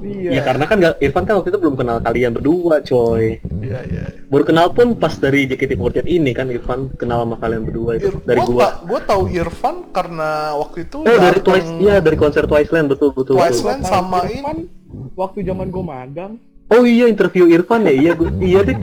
Iya. 0.00 0.30
Ya 0.30 0.40
karena 0.42 0.64
kan 0.64 0.76
nggak- 0.76 0.98
Irfan 0.98 1.24
kan 1.24 1.34
waktu 1.36 1.48
itu 1.48 1.58
belum 1.58 1.74
kenal 1.74 1.96
kalian 1.98 2.32
berdua, 2.32 2.80
coy. 2.80 3.36
iya 3.60 3.80
iya 3.84 4.04
Baru 4.26 4.42
kenal 4.42 4.70
pun 4.70 4.94
pas 4.94 5.12
dari 5.14 5.44
JKT48 5.44 6.06
ini 6.06 6.30
kan 6.30 6.48
Irfan 6.48 6.92
kenal 6.94 7.22
sama 7.22 7.36
kalian 7.36 7.62
berdua 7.62 7.94
itu 7.94 8.08
Ir- 8.08 8.22
dari 8.22 8.40
gua 8.42 8.48
gua. 8.48 8.68
gua 8.86 9.00
tahu 9.02 9.22
Irfan 9.28 9.76
karena 9.90 10.30
waktu 10.56 10.78
itu 10.84 10.96
Oh 10.98 11.16
dari 11.18 11.40
Twice, 11.40 11.68
iya 11.78 11.96
dari 11.98 12.16
konser 12.16 12.44
Twice 12.44 12.70
Land 12.70 12.88
betul 12.88 13.10
betul. 13.10 13.36
Twice 13.36 13.58
betul. 13.58 13.68
Land 13.68 13.82
sama 13.84 14.18
Irfan, 14.24 14.56
ini 14.58 14.64
waktu 15.12 15.38
zaman 15.42 15.66
gue 15.68 15.84
magang, 15.84 16.32
Oh 16.68 16.82
iya 16.82 17.04
interview 17.04 17.44
Irfan 17.46 17.82
ya 17.82 17.90
iya 17.90 18.12
gua, 18.12 18.30
iya 18.38 18.62
deh. 18.62 18.78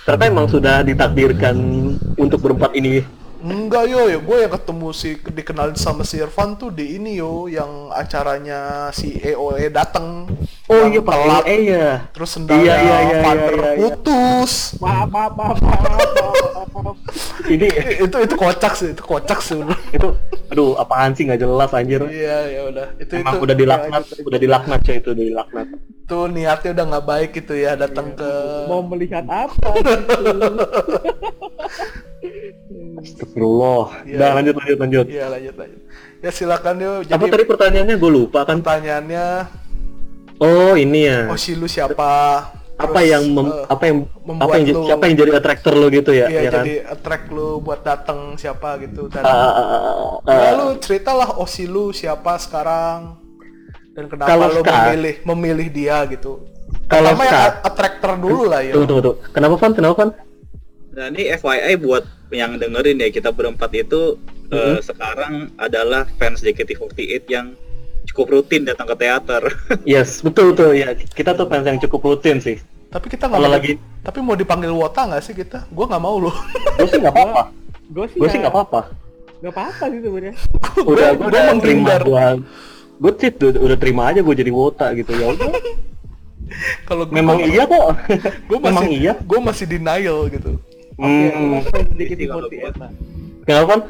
Ternyata 0.00 0.24
emang 0.24 0.46
sudah 0.46 0.80
ditakdirkan 0.80 1.56
untuk 2.14 2.38
berempat 2.38 2.70
ini. 2.72 3.02
Enggak 3.46 3.84
yo, 3.86 4.10
ya 4.10 4.18
gue 4.18 4.36
yang 4.42 4.52
ketemu 4.58 4.88
si 4.90 5.14
dikenalin 5.22 5.78
sama 5.78 6.02
si 6.02 6.18
Irfan 6.18 6.58
tuh 6.58 6.74
di 6.74 6.98
ini 6.98 7.14
yo, 7.22 7.46
yang 7.46 7.94
acaranya 7.94 8.90
si 8.90 9.14
EOE 9.22 9.70
dateng. 9.70 10.26
Oh 10.66 10.82
iya 10.90 10.98
Pak 10.98 11.14
telat, 11.14 11.44
iya. 11.46 11.86
Terus 12.10 12.30
sendalnya 12.34 12.66
Iya, 12.66 12.74
iya, 12.82 12.96
iya, 12.98 13.18
Vander 13.22 13.54
iya, 13.54 13.70
iya. 13.70 13.78
putus. 13.78 14.52
maaf, 14.82 15.06
maaf, 15.14 15.32
maaf, 15.38 15.58
maaf, 15.62 16.68
maaf. 16.74 16.96
Ini 17.46 17.66
itu 18.02 18.16
itu 18.18 18.34
kocak 18.34 18.74
sih, 18.74 18.90
itu 18.90 19.02
kocak 19.06 19.38
sih. 19.38 19.62
itu 19.94 20.08
aduh 20.50 20.74
apaan 20.74 21.14
sih 21.14 21.30
nggak 21.30 21.38
jelas 21.38 21.70
anjir. 21.70 22.02
Iya 22.10 22.38
ya 22.50 22.60
udah, 22.66 22.86
itu 22.98 23.12
Emang 23.14 23.38
itu 23.38 23.44
udah 23.46 23.56
dilaknat, 23.56 24.02
udah 24.26 24.38
dilaknat 24.42 24.80
coy 24.82 24.96
itu 24.98 25.10
dilaknat. 25.14 25.66
Tuh 26.06 26.26
niatnya 26.26 26.70
udah 26.72 26.84
nggak 26.86 27.06
baik 27.06 27.30
gitu 27.34 27.52
ya 27.52 27.74
datang 27.74 28.14
ke 28.14 28.30
mau 28.66 28.80
melihat 28.80 29.26
apa 29.26 29.68
gitu. 29.74 30.14
Astagfirullah. 32.96 33.84
Iya. 34.02 34.16
Udah 34.16 34.28
lanjut 34.32 34.54
lanjut 34.56 34.78
lanjut. 34.78 35.06
Iya 35.06 35.24
lanjut 35.28 35.54
lanjut. 35.54 35.80
Ya 36.18 36.30
silakan 36.30 36.74
yo. 36.78 36.92
Apa 37.00 37.10
Jadi 37.12 37.24
tadi 37.28 37.44
pertanyaannya 37.44 37.96
gue 37.96 38.10
lupa 38.12 38.40
kan? 38.42 38.58
pertanyaannya 38.58 39.26
Oh 40.36 40.74
ini 40.74 41.00
ya. 41.04 41.18
Oshi 41.28 41.54
lu 41.54 41.66
siapa? 41.66 42.44
apa 42.76 42.92
Terus, 42.92 43.08
yang 43.08 43.24
mem, 43.32 43.48
eh, 43.48 43.64
apa 43.66 43.84
yang 43.88 43.96
membuat 44.20 44.44
apa 44.44 44.54
yang 44.54 44.66
lu- 44.68 44.84
siapa 44.84 45.02
yang 45.08 45.16
jadi 45.16 45.32
attractor 45.32 45.72
lo 45.72 45.86
gitu 45.88 46.12
ya, 46.12 46.28
Iya 46.28 46.40
ya 46.44 46.50
kan? 46.52 46.60
jadi 46.60 46.74
attract 46.84 47.26
lu 47.32 47.48
buat 47.56 47.80
datang 47.80 48.36
siapa 48.36 48.76
gitu 48.84 49.08
dan 49.08 49.24
Ah, 49.24 49.32
ah, 49.32 49.52
ah, 49.56 49.64
ah, 50.20 50.36
Ya 50.36 50.50
lu 50.52 50.76
ceritalah 50.76 51.40
Osi 51.40 51.64
lu 51.64 51.88
siapa 51.88 52.36
sekarang 52.36 53.16
dan 53.96 54.04
kenapa 54.06 54.28
Kalau 54.28 54.46
lu 54.46 54.60
sekarang- 54.60 54.84
memilih 54.86 55.14
memilih 55.24 55.68
dia 55.70 55.96
gitu. 56.06 56.32
Kalau 56.86 57.10
Pertama 57.10 57.22
yang 57.22 57.32
sekarang- 57.32 57.56
a- 57.56 57.64
attractor 57.64 58.12
dulu 58.16 58.42
lah 58.44 58.60
ya. 58.60 58.72
Tunggu 58.72 58.86
tunggu 58.86 59.02
tunggu. 59.02 59.18
Kenapa 59.32 59.54
Van? 59.56 59.72
Kenapa 59.72 59.94
Van? 59.96 60.10
Nah 60.92 61.06
ini 61.08 61.22
FYI 61.30 61.74
buat 61.78 62.04
yang 62.30 62.50
dengerin 62.54 62.98
ya 62.98 63.08
kita 63.08 63.30
berempat 63.30 63.70
itu 63.72 64.16
eh, 64.46 64.78
sekarang 64.80 65.32
adalah 65.56 66.06
fans 66.14 66.38
JKT48 66.38 66.94
yang 67.26 67.52
cukup 68.06 68.26
rutin 68.32 68.62
datang 68.62 68.86
ke 68.86 68.96
teater. 68.96 69.42
Yes, 69.88 70.20
betul 70.20 70.52
betul 70.52 70.72
ya. 70.72 70.92
Kita 70.94 71.32
tuh 71.32 71.46
fans 71.46 71.64
yang 71.64 71.78
cukup 71.78 72.00
rutin 72.06 72.38
sih. 72.38 72.60
Tapi 72.86 73.06
kita 73.08 73.26
nggak 73.26 73.42
lagi- 73.42 73.80
Tapi 74.00 74.18
mau 74.20 74.32
dipanggil 74.32 74.70
Wota 74.70 75.02
nggak 75.04 75.18
sih 75.20 75.34
kita? 75.34 75.66
Gua 75.68 75.86
nggak 75.86 75.98
mau 76.00 76.20
loh. 76.20 76.36
Gue 76.76 76.86
sih 76.86 76.98
nggak 76.98 77.10
apa-apa. 77.10 77.42
gue 77.86 78.06
sih 78.08 78.18
Gue 78.18 78.28
sih 78.28 78.38
nggak 78.38 78.52
apa-apa. 78.52 78.80
nggak 79.36 79.52
apa-apa 79.52 79.84
sih 79.86 80.00
sebenarnya 80.00 80.34
Udah 80.82 81.08
Gua- 81.12 81.28
gue 81.28 81.40
menghindar. 81.52 82.02
Gue. 82.96 83.02
Gue 83.02 83.12
sih 83.18 83.30
udah, 83.30 83.60
udah 83.62 83.76
terima 83.76 84.02
aja 84.06 84.20
gue 84.20 84.34
jadi 84.34 84.50
wota 84.50 84.90
gitu 84.92 85.12
ya. 85.12 85.30
udah. 85.30 85.48
Kalau 86.88 87.04
gua- 87.04 87.14
Memang 87.14 87.38
iya 87.42 87.66
kok. 87.66 87.86
Gua 88.48 88.58
masih 88.60 88.70
Memang 88.70 88.86
iya. 88.88 89.12
Gua 89.20 89.40
masih 89.42 89.64
denial 89.66 90.18
gitu. 90.28 90.52
Oke, 90.96 91.28
Hmm. 91.28 91.60
fans 91.60 91.90
Jadi 91.92 92.24
kalau 92.24 92.46
JKT48 92.48 92.56
gua- 92.56 92.74
lah. 92.78 92.90
Kenapa 93.44 93.66
Van? 93.68 93.80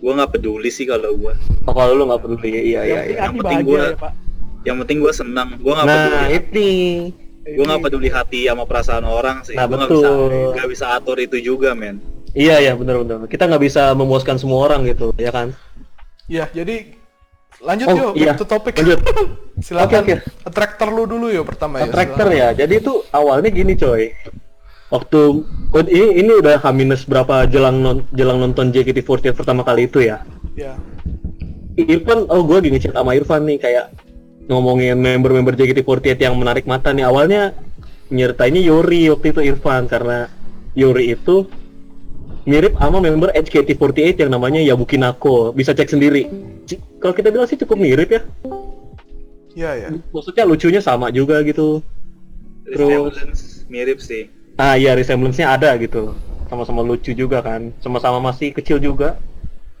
gue 0.00 0.12
nggak 0.16 0.30
peduli 0.30 0.70
sih 0.70 0.84
kalau 0.84 1.12
gue. 1.12 1.32
Oh, 1.62 1.72
kalau 1.72 1.92
lu 1.92 2.04
nggak 2.04 2.20
peduli 2.20 2.48
ya, 2.50 2.60
iya 2.60 2.80
iya 2.82 3.00
Yang 3.04 3.06
iya. 3.06 3.20
penting 3.36 3.36
hati 3.36 3.52
Yang 3.52 3.60
penting 3.60 3.68
ya 3.76 4.00
pak 4.00 4.12
Yang 4.60 4.76
penting 4.78 4.96
gue 4.98 5.12
senang. 5.14 5.48
Gue 5.56 5.72
nggak 5.72 5.86
Nah 5.86 5.96
peduli. 5.98 6.26
ini. 6.34 6.72
Gue 7.50 7.64
nggak 7.64 7.82
peduli 7.82 8.08
hati 8.08 8.40
sama 8.44 8.64
perasaan 8.64 9.04
orang 9.04 9.36
sih. 9.42 9.54
Nah, 9.54 9.64
Gua 9.64 9.76
nggak 9.78 9.90
bisa 9.90 10.08
nggak 10.52 10.68
bisa 10.68 10.84
atur 10.90 11.16
itu 11.16 11.36
juga 11.38 11.72
men. 11.72 12.00
Iya 12.32 12.60
iya 12.60 12.72
benar 12.74 13.00
benar. 13.00 13.24
Kita 13.26 13.44
nggak 13.44 13.60
bisa 13.60 13.82
memuaskan 13.92 14.36
semua 14.36 14.60
orang 14.62 14.84
gitu, 14.84 15.12
ya 15.14 15.30
kan? 15.30 15.52
Ya 16.26 16.46
jadi 16.48 16.99
lanjut 17.60 17.86
Oh, 17.88 17.96
yuk 17.96 18.10
iya. 18.16 18.32
to 18.36 18.44
topic. 18.48 18.76
Lanjut. 18.80 19.00
Silakan. 19.66 20.00
Oke, 20.02 20.14
Attractor 20.48 20.88
lu 20.88 21.04
dulu 21.04 21.28
yuk 21.28 21.44
pertama 21.44 21.80
ya. 21.80 21.88
Attractor 21.88 22.28
ya. 22.32 22.48
Jadi 22.56 22.80
itu 22.80 23.04
awalnya 23.12 23.50
gini 23.52 23.76
coy. 23.76 24.12
Waktu 24.90 25.20
ini 25.86 26.06
ini 26.26 26.32
udah 26.42 26.58
H- 26.58 27.06
berapa 27.06 27.46
jelang 27.46 27.78
non, 27.78 28.02
jelang 28.10 28.42
nonton 28.42 28.74
JKT48 28.74 29.36
pertama 29.38 29.62
kali 29.62 29.86
itu 29.86 30.02
ya. 30.02 30.26
Ya. 30.58 30.74
Irfan, 31.78 32.26
oh 32.26 32.42
gue 32.42 32.58
gini 32.66 32.82
chat 32.82 32.92
sama 32.92 33.14
Irfan 33.14 33.46
nih 33.46 33.56
kayak 33.62 33.94
ngomongin 34.50 34.98
member-member 34.98 35.54
JKT48 35.54 36.26
yang 36.26 36.34
menarik 36.34 36.66
mata 36.66 36.90
nih. 36.90 37.06
Awalnya 37.06 37.54
nyertainnya 38.10 38.58
Yori 38.66 39.06
waktu 39.14 39.30
itu 39.30 39.40
Irfan 39.46 39.86
karena 39.86 40.26
Yori 40.74 41.14
itu 41.14 41.46
mirip 42.50 42.74
sama 42.74 42.98
member 42.98 43.30
HKT48 43.30 44.26
yang 44.26 44.30
namanya 44.34 44.58
Yabuki 44.58 44.98
Nako. 44.98 45.54
Bisa 45.54 45.70
cek 45.70 45.86
sendiri. 45.86 46.26
Kalau 47.00 47.14
kita 47.16 47.32
bilang 47.32 47.48
sih 47.48 47.58
cukup 47.58 47.80
mirip 47.80 48.10
ya. 48.12 48.22
Ya 49.56 49.70
ya. 49.74 49.88
Maksudnya 50.14 50.46
lucunya 50.46 50.78
sama 50.78 51.10
juga 51.10 51.42
gitu. 51.42 51.82
Terus 52.70 53.10
Resemblance 53.10 53.42
mirip 53.66 53.98
sih. 53.98 54.30
ah 54.60 54.76
iya 54.76 54.92
resemblance-nya 54.94 55.56
ada 55.56 55.74
gitu. 55.80 56.14
Sama-sama 56.46 56.84
lucu 56.84 57.10
juga 57.16 57.40
kan. 57.42 57.74
Sama-sama 57.80 58.20
masih 58.20 58.54
kecil 58.54 58.78
juga. 58.78 59.18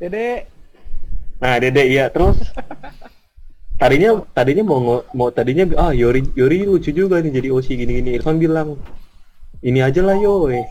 Dede, 0.00 0.48
Nah, 1.40 1.56
Dede 1.56 1.84
iya 1.88 2.08
terus 2.08 2.36
tadinya 3.80 4.20
tadinya 4.36 4.64
mau 4.64 5.04
mau 5.16 5.28
tadinya 5.32 5.64
ah 5.80 5.92
Yori 5.92 6.20
Yori 6.36 6.68
lucu 6.68 6.92
juga 6.92 7.20
nih 7.20 7.32
jadi 7.40 7.48
Oshi 7.52 7.76
gini-gini. 7.76 8.16
Irfan 8.16 8.36
bilang 8.40 8.76
ini 9.60 9.80
aja 9.80 10.00
lah 10.02 10.16
Yoy. 10.16 10.64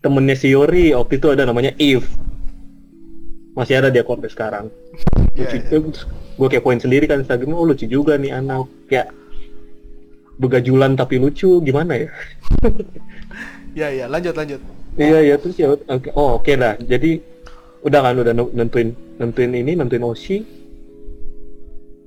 Temennya 0.00 0.36
si 0.38 0.48
Yori 0.54 0.96
waktu 0.96 1.20
itu 1.20 1.28
ada 1.28 1.44
namanya 1.44 1.74
Eve. 1.76 2.06
Masih 3.54 3.82
ada 3.82 3.88
dia 3.90 4.06
sampai 4.06 4.30
sekarang. 4.30 4.66
Iya, 5.30 5.62
Lucu, 5.70 6.10
gue 6.36 6.48
kepoin 6.50 6.82
sendiri 6.82 7.06
kan 7.06 7.22
Instagram, 7.22 7.54
oh 7.54 7.62
lucu 7.62 7.86
juga 7.86 8.18
nih 8.18 8.34
anak. 8.34 8.66
Kayak 8.90 9.14
begajulan 10.42 10.98
tapi 10.98 11.22
lucu 11.22 11.62
gimana 11.62 11.96
ya? 11.96 12.10
Ya 13.78 13.88
ya, 13.94 14.10
lanjut 14.10 14.34
lanjut. 14.34 14.58
Iya 14.98 15.18
ya 15.22 15.34
terus 15.38 15.54
ya 15.54 15.70
oke 15.70 16.10
oh 16.18 16.42
oke 16.42 16.52
lah 16.58 16.74
jadi 16.82 17.22
udah 17.86 18.00
kan 18.02 18.14
udah 18.18 18.32
nentuin 18.34 18.92
nentuin 19.22 19.52
ini 19.54 19.72
nentuin 19.78 20.02
Oshi 20.02 20.42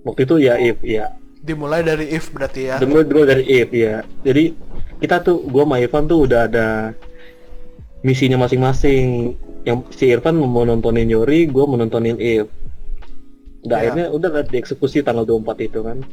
waktu 0.03 0.27
itu 0.27 0.35
ya 0.43 0.59
If 0.59 0.83
ya 0.83 1.15
Dimulai 1.43 1.83
dari 1.83 2.07
if 2.07 2.31
berarti 2.31 2.71
ya. 2.71 2.75
dulu 2.79 3.03
dulu 3.03 3.23
dari 3.23 3.47
If 3.47 3.71
ya 3.71 4.03
jadi 4.21 4.51
kita 4.99 5.23
tuh 5.23 5.43
gua 5.47 5.63
sama 5.63 5.79
Irfan 5.79 6.07
tuh 6.07 6.27
udah 6.27 6.47
ada 6.47 6.67
misinya 8.03 8.37
masing-masing. 8.37 9.33
Yang 9.63 9.77
si 9.95 10.11
Irfan 10.11 10.35
mau 10.35 10.67
nontonin 10.67 11.07
Yori 11.07 11.47
gua 11.47 11.63
mau 11.65 11.79
nontonin 11.79 12.19
If. 12.19 12.51
Udah 13.63 13.79
Ya. 13.79 13.81
akhirnya 13.89 14.05
udah 14.11 14.29
lah 14.29 14.43
dieksekusi 14.43 15.01
tanggal 15.01 15.23
24 15.23 15.63
itu 15.63 15.79
kan. 15.79 16.03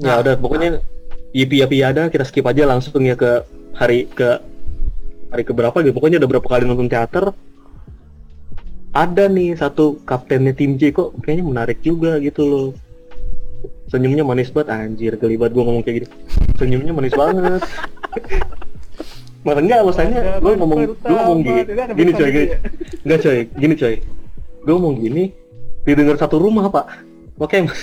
Ya 0.00 0.16
Nah. 0.16 0.16
udah 0.20 0.34
pokoknya 0.36 0.84
Yipi 1.32 1.64
Yapi 1.64 1.80
ada 1.80 2.12
kita 2.12 2.28
skip 2.28 2.44
aja 2.44 2.68
langsung 2.68 3.00
ya 3.00 3.16
ke 3.16 3.40
hari 3.72 4.04
ke 4.12 4.36
hari 5.32 5.48
keberapa 5.48 5.80
gitu. 5.80 5.96
Pokoknya 5.96 6.20
udah 6.20 6.28
berapa 6.28 6.44
kali 6.44 6.68
nonton 6.68 6.92
teater. 6.92 7.32
Ada 8.92 9.32
nih 9.32 9.56
satu 9.56 10.04
kaptennya 10.04 10.52
tim 10.52 10.76
J 10.76 10.92
kok 10.92 11.16
kayaknya 11.24 11.48
menarik 11.48 11.80
juga 11.80 12.20
gitu 12.20 12.44
loh. 12.44 12.68
Senyumnya 13.88 14.20
manis 14.20 14.52
banget 14.52 14.68
anjir 14.76 15.16
geli 15.16 15.40
banget 15.40 15.56
gua 15.56 15.64
ngomong 15.72 15.80
kayak 15.80 16.04
gini. 16.04 16.08
Senyumnya 16.60 16.92
manis 16.92 17.16
banget 17.16 17.64
Malah 19.42 19.62
enggak 19.62 19.78
alasannya 19.82 20.20
gue 20.38 20.52
ngomong 20.54 20.80
gue 20.86 21.16
ngomong 21.18 21.40
gini. 21.42 21.60
gini 21.98 22.10
coy 22.14 22.28
gini. 22.30 22.46
Enggak 23.02 23.18
coy. 23.26 23.38
Gini 23.58 23.74
coy. 23.74 23.94
Gue 24.62 24.72
ngomong 24.78 24.96
gini 25.02 25.24
didengar 25.82 26.14
satu 26.14 26.38
rumah 26.38 26.70
pak. 26.70 26.86
Makanya 27.42 27.74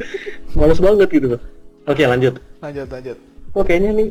males 0.58 0.80
banget 0.82 1.08
gitu. 1.14 1.26
Loh 1.38 1.40
oke 1.86 2.02
lanjut. 2.02 2.34
Lanjut 2.58 2.88
lanjut. 2.90 3.16
oh 3.54 3.62
kayaknya 3.62 3.90
nih 3.94 4.08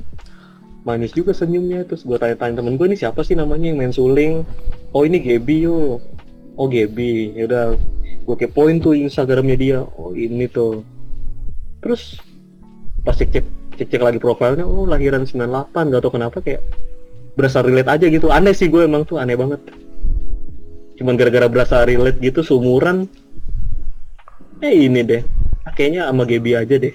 manis 0.88 1.12
juga 1.12 1.36
senyumnya. 1.36 1.84
Terus 1.84 2.08
gue 2.08 2.16
tanya-tanya 2.16 2.64
temen 2.64 2.80
gue 2.80 2.88
ini 2.88 2.96
siapa 2.96 3.20
sih 3.28 3.36
namanya 3.36 3.68
yang 3.68 3.78
main 3.84 3.92
suling? 3.92 4.48
Oh 4.96 5.04
ini 5.04 5.20
Gaby 5.20 5.68
yo. 5.68 6.00
Oh 6.56 6.68
Gaby. 6.72 7.36
Yaudah 7.36 7.76
gue 8.24 8.36
kepoin 8.40 8.80
tuh 8.80 8.96
Instagramnya 8.96 9.58
dia. 9.60 9.80
Oh 10.00 10.16
ini 10.16 10.48
tuh. 10.48 10.88
Terus 11.84 12.16
pas 13.04 13.12
cek 13.20 13.36
cek 13.36 13.46
cek 13.76 13.88
cek 13.92 14.02
lagi 14.02 14.16
profilnya 14.16 14.64
oh 14.64 14.88
lahiran 14.88 15.28
98 15.28 15.92
gak 15.92 16.02
tau 16.02 16.14
kenapa 16.14 16.40
kayak 16.40 16.64
berasa 17.34 17.66
relate 17.66 17.90
aja 17.90 18.06
gitu 18.10 18.30
aneh 18.30 18.54
sih 18.54 18.70
gue 18.70 18.86
emang 18.86 19.04
tuh 19.06 19.18
aneh 19.18 19.34
banget 19.34 19.60
cuman 20.98 21.18
gara-gara 21.18 21.48
berasa 21.50 21.82
relate 21.84 22.22
gitu 22.22 22.46
seumuran 22.46 23.10
eh 24.62 24.88
ini 24.88 25.02
deh 25.02 25.22
kayaknya 25.74 26.08
sama 26.08 26.24
Gaby 26.24 26.52
aja 26.54 26.76
deh 26.78 26.94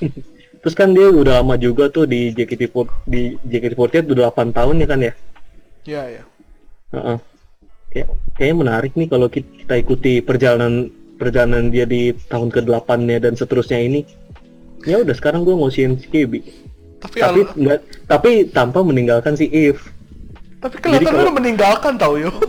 terus 0.60 0.74
kan 0.76 0.92
dia 0.94 1.10
udah 1.10 1.42
lama 1.42 1.56
juga 1.58 1.90
tuh 1.90 2.06
di 2.06 2.30
JKT 2.30 2.70
di 3.08 3.34
JKT48 3.48 4.12
udah 4.12 4.30
8 4.30 4.54
tahun 4.54 4.82
ya 4.84 4.88
kan 4.88 5.00
ya 5.02 5.12
Ya 5.88 6.02
ya. 6.12 6.22
Heeh. 6.92 7.18
Kayak, 7.90 8.08
kayaknya 8.36 8.56
menarik 8.56 8.92
nih 8.94 9.08
kalau 9.08 9.26
ki- 9.32 9.64
kita 9.64 9.74
ikuti 9.80 10.20
perjalanan 10.20 10.92
perjalanan 11.16 11.72
dia 11.72 11.88
di 11.88 12.12
tahun 12.28 12.52
ke-8 12.52 13.00
nya 13.08 13.16
dan 13.20 13.34
seterusnya 13.36 13.80
ini. 13.80 14.04
Ya 14.84 15.00
udah 15.00 15.16
sekarang 15.16 15.44
gue 15.44 15.56
ngosiin 15.56 15.96
si. 16.00 16.08
Tapi 17.00 17.16
Tapi 17.16 17.40
al- 17.40 17.54
enggak 17.56 17.78
tapi 18.04 18.30
tanpa 18.46 18.80
meninggalkan 18.80 19.32
si 19.32 19.48
If. 19.48 19.88
tapi 20.60 20.76
kelihatan 20.76 21.16
udah 21.16 21.34
meninggalkan 21.34 21.96
tau 21.96 22.14
yo. 22.14 22.28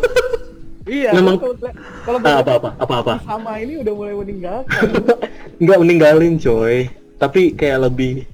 Iya, 0.82 1.14
Memang- 1.14 1.38
kalau 1.38 1.56
kalau 2.04 2.18
Ah, 2.20 2.41
berarti 2.41 2.41
apa 2.41 2.52
apa 2.58 2.70
apa 2.76 2.93
apa. 2.99 3.14
sama 3.24 3.54
ini 3.56 3.80
udah 3.80 3.93
mulai 3.93 4.18
meninggalkan. 4.18 4.82
Enggak 5.62 5.78
meninggalin 5.78 6.36
coy. 6.36 6.89
Tapi 7.16 7.54
kayak 7.54 7.86
lebih 7.86 8.26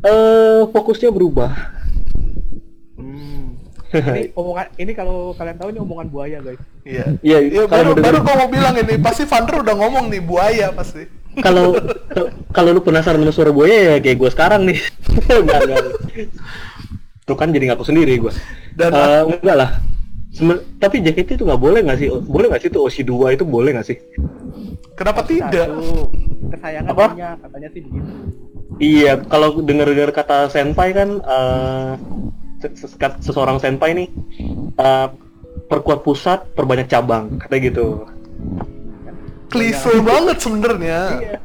eh 0.00 0.60
fokusnya 0.66 1.10
berubah. 1.10 1.52
Hmm. 2.96 3.60
ini 4.16 4.32
omongan 4.32 4.66
ini 4.76 4.92
kalau 4.92 5.32
kalian 5.32 5.56
tahu 5.56 5.68
ini 5.70 5.78
omongan 5.78 6.08
buaya 6.08 6.38
guys. 6.40 6.60
Iya. 6.82 7.04
Iya, 7.20 7.38
Ya, 7.52 7.62
baru 7.66 7.92
baru 7.92 8.18
gua 8.20 8.34
mau 8.36 8.48
bilang 8.48 8.74
ini 8.74 8.96
pasti 8.96 9.22
Vander 9.22 9.60
udah 9.60 9.74
ngomong 9.76 10.08
nih 10.08 10.24
buaya 10.24 10.72
pasti. 10.72 11.04
Kalau 11.38 11.74
kalau 12.50 12.70
lu 12.70 12.80
penasaran 12.80 13.18
sama 13.18 13.30
suara 13.30 13.50
buaya 13.50 13.76
ya 13.90 13.96
kayak 13.98 14.16
gue 14.16 14.30
sekarang 14.30 14.62
nih. 14.64 14.78
Enggak 15.42 15.60
enggak 15.64 15.84
tuh 17.22 17.36
kan 17.36 17.52
jadi 17.52 17.68
ngaku 17.68 17.84
sendiri 17.84 18.16
gue 18.16 18.32
Dan- 18.72 18.88
Eh, 18.90 19.22
enggak 19.36 19.56
lah. 19.56 19.70
Semen- 20.28 20.64
tapi 20.76 21.00
JKT 21.00 21.36
itu 21.36 21.44
nggak 21.44 21.58
boleh 21.58 21.80
nggak 21.82 21.98
sih? 21.98 22.08
Boleh 22.08 22.48
nggak 22.48 22.62
sih 22.62 22.70
tuh 22.70 22.84
OC 22.84 23.02
2 23.02 23.34
itu 23.34 23.44
boleh 23.44 23.76
nggak 23.76 23.84
sih? 23.84 23.96
Kenapa 24.94 25.20
tidak? 25.24 25.68
Satu, 25.68 26.08
kesayangan 26.48 26.90
Apa? 26.90 27.04
punya, 27.12 27.30
katanya 27.38 27.68
sih 27.70 27.80
begitu. 27.82 28.10
iya 28.78 29.18
kalau 29.18 29.58
dengar-dengar 29.58 30.10
kata 30.10 30.48
senpai 30.48 30.92
kan 30.92 31.18
eh, 31.18 31.92
ses- 32.60 32.76
ses- 32.88 32.96
seseorang 33.20 33.58
senpai 33.58 33.90
nih 33.92 34.08
eh, 34.74 35.08
perkuat 35.66 36.00
pusat 36.00 36.48
perbanyak 36.52 36.86
cabang 36.86 37.36
katanya 37.38 37.62
gitu 37.66 37.86
Klise 39.48 39.92
banget 40.00 40.36
sebenarnya. 40.38 40.98
Iya. 41.18 41.38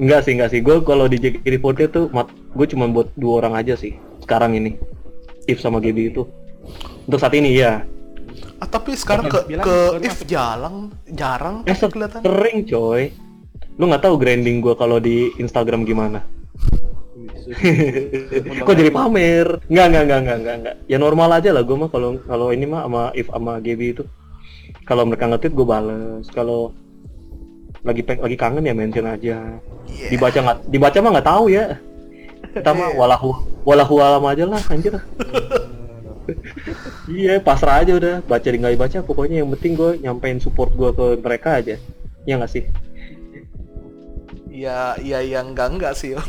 enggak 0.00 0.20
sih 0.24 0.32
enggak 0.34 0.50
sih 0.50 0.60
gue 0.64 0.82
kalau 0.82 1.04
di 1.06 1.20
JKT48 1.20 1.80
tuh 1.92 2.08
gue 2.56 2.66
cuma 2.66 2.88
buat 2.88 3.12
dua 3.14 3.44
orang 3.44 3.60
aja 3.60 3.76
sih 3.76 3.92
sekarang 4.24 4.56
ini 4.56 4.74
If 5.44 5.60
sama 5.60 5.78
Gaby 5.78 6.10
itu 6.10 6.26
untuk 7.06 7.20
saat 7.20 7.36
ini 7.36 7.54
ya 7.54 7.84
Ah, 8.56 8.70
tapi 8.70 8.94
sekarang 8.94 9.26
ke 9.26 9.42
Bilang 9.44 9.66
ke 9.66 9.76
if 10.06 10.22
jalan 10.24 10.94
jarang 11.10 11.66
Eh, 11.66 11.74
kelihatan. 11.74 12.22
sering 12.22 12.62
coy. 12.62 13.10
Lu 13.74 13.90
nggak 13.90 14.06
tahu 14.06 14.14
grinding 14.22 14.62
gua 14.62 14.78
kalau 14.78 15.02
di 15.02 15.34
Instagram 15.34 15.82
gimana? 15.82 16.22
Kok 18.62 18.74
jadi 18.78 18.94
pamer? 18.94 19.58
Nggak, 19.66 19.86
nggak, 19.90 20.04
nggak, 20.06 20.20
nggak, 20.22 20.38
nggak, 20.38 20.56
nggak. 20.62 20.74
Ya 20.86 20.96
normal 20.96 21.42
aja 21.42 21.50
lah 21.50 21.66
gua 21.66 21.86
mah 21.86 21.90
kalau 21.90 22.22
kalau 22.22 22.54
ini 22.54 22.64
mah 22.64 22.86
sama 22.86 23.02
If 23.12 23.26
sama 23.28 23.58
Gaby 23.58 23.86
itu. 23.92 24.04
Kalau 24.82 25.06
mereka 25.06 25.30
nge-tweet 25.30 25.54
gua 25.54 25.66
bales. 25.78 26.26
Kalau 26.32 26.74
lagi 27.82 28.02
lagi 28.06 28.36
kangen 28.38 28.66
ya 28.66 28.74
mention 28.74 29.06
aja. 29.06 29.58
Iya. 29.90 30.08
Dibaca 30.14 30.38
nggak 30.38 30.58
dibaca 30.70 30.98
mah 31.02 31.10
nggak 31.18 31.28
tahu 31.28 31.44
ya. 31.50 31.64
Kita 32.52 32.70
mah 32.74 32.94
walahu 32.94 33.30
walahu 33.62 33.94
alam 34.02 34.24
aja 34.26 34.44
lah 34.46 34.62
anjir. 34.70 34.94
iya, 37.10 37.42
pasrah 37.42 37.82
aja 37.82 37.92
udah. 37.98 38.22
Baca 38.26 38.46
di 38.46 38.58
nggak 38.58 38.74
dibaca 38.78 38.98
pokoknya 39.02 39.42
yang 39.42 39.50
penting 39.58 39.72
gue 39.74 39.90
nyampein 40.02 40.38
support 40.38 40.70
gua 40.74 40.94
ke 40.94 41.18
mereka 41.18 41.58
aja. 41.58 41.76
Ya 42.22 42.38
nggak 42.38 42.52
sih? 42.52 42.64
Ya, 44.52 44.94
ya 45.00 45.18
yang 45.24 45.56
enggak 45.56 45.74
enggak 45.74 45.94
sih. 45.98 46.14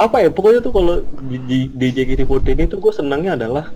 apa 0.00 0.16
ya 0.24 0.30
pokoknya 0.32 0.64
tuh 0.64 0.72
kalau 0.72 1.04
di, 1.28 1.36
di, 1.44 1.58
di 1.68 1.86
JKT48 1.92 2.46
ini 2.56 2.64
tuh 2.70 2.80
gue 2.80 2.92
senangnya 2.94 3.36
adalah 3.36 3.68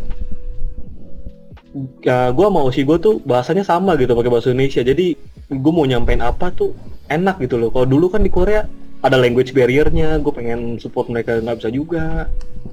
ya 2.01 2.31
gue 2.31 2.49
mau 2.49 2.71
sih 2.71 2.87
gue 2.87 2.97
tuh 3.03 3.19
bahasanya 3.27 3.67
sama 3.67 3.99
gitu 3.99 4.15
pakai 4.15 4.31
bahasa 4.31 4.55
Indonesia 4.55 4.81
jadi 4.87 5.19
gue 5.51 5.73
mau 5.75 5.83
nyampein 5.85 6.23
apa 6.23 6.55
tuh 6.55 6.71
enak 7.11 7.43
gitu 7.43 7.59
loh 7.59 7.69
kalau 7.75 7.85
dulu 7.85 8.07
kan 8.15 8.23
di 8.23 8.31
Korea 8.31 8.63
ada 9.05 9.19
language 9.19 9.53
barrier-nya 9.53 10.17
gue 10.23 10.33
pengen 10.33 10.79
support 10.79 11.11
mereka 11.11 11.43
nggak 11.43 11.59
bisa 11.61 11.71
juga 11.75 12.31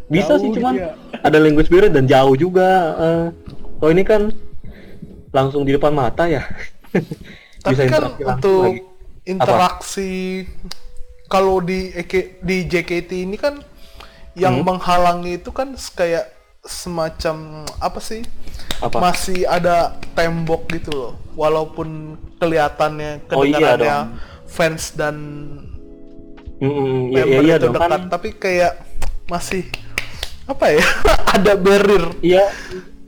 bisa 0.08 0.38
Jauh 0.38 0.42
sih 0.42 0.50
gitu 0.54 0.62
cuman 0.62 0.76
ya. 0.78 0.90
ada 1.28 1.38
language 1.42 1.68
barrier 1.68 1.92
dan 1.92 2.06
jauh 2.08 2.38
juga 2.38 2.70
kalau 3.82 3.92
ini 3.92 4.04
kan 4.06 4.32
langsung 5.32 5.64
di 5.64 5.72
depan 5.74 5.96
mata 5.96 6.28
ya. 6.28 6.44
Tapi 7.64 7.84
kan 7.88 7.88
interaksi 7.88 8.22
langsung 8.24 8.38
untuk 8.38 8.64
lagi. 8.68 8.80
interaksi 9.26 10.12
kalau 11.28 11.64
di 11.64 11.94
di 12.42 12.58
JKT 12.68 13.10
ini 13.26 13.38
kan 13.40 13.62
yang 14.36 14.64
Hmm. 14.64 14.68
menghalangi 14.68 15.40
itu 15.40 15.52
kan 15.52 15.76
kayak 15.96 16.32
semacam 16.62 17.36
apa 17.78 18.00
sih? 18.00 18.22
Apa? 18.80 18.98
Masih 18.98 19.46
ada 19.46 19.98
tembok 20.14 20.70
gitu 20.70 20.92
loh. 20.92 21.14
Walaupun 21.34 22.18
kelihatannya 22.38 23.26
Oh, 23.30 23.42
iya 23.42 23.58
kedengarannya 23.78 23.98
fans 24.46 24.94
dan 24.94 25.16
Mm, 26.62 26.70
iya, 27.10 27.18
iya, 27.18 27.24
member 27.26 27.42
iya 27.42 27.56
itu 27.58 27.66
dong 27.66 27.74
dekat, 27.74 27.90
kan. 27.90 28.02
tapi 28.06 28.30
kayak 28.38 28.74
masih 29.26 29.66
apa 30.46 30.66
ya? 30.70 30.86
ada 31.42 31.54
barrier. 31.58 32.06
Iya, 32.22 32.44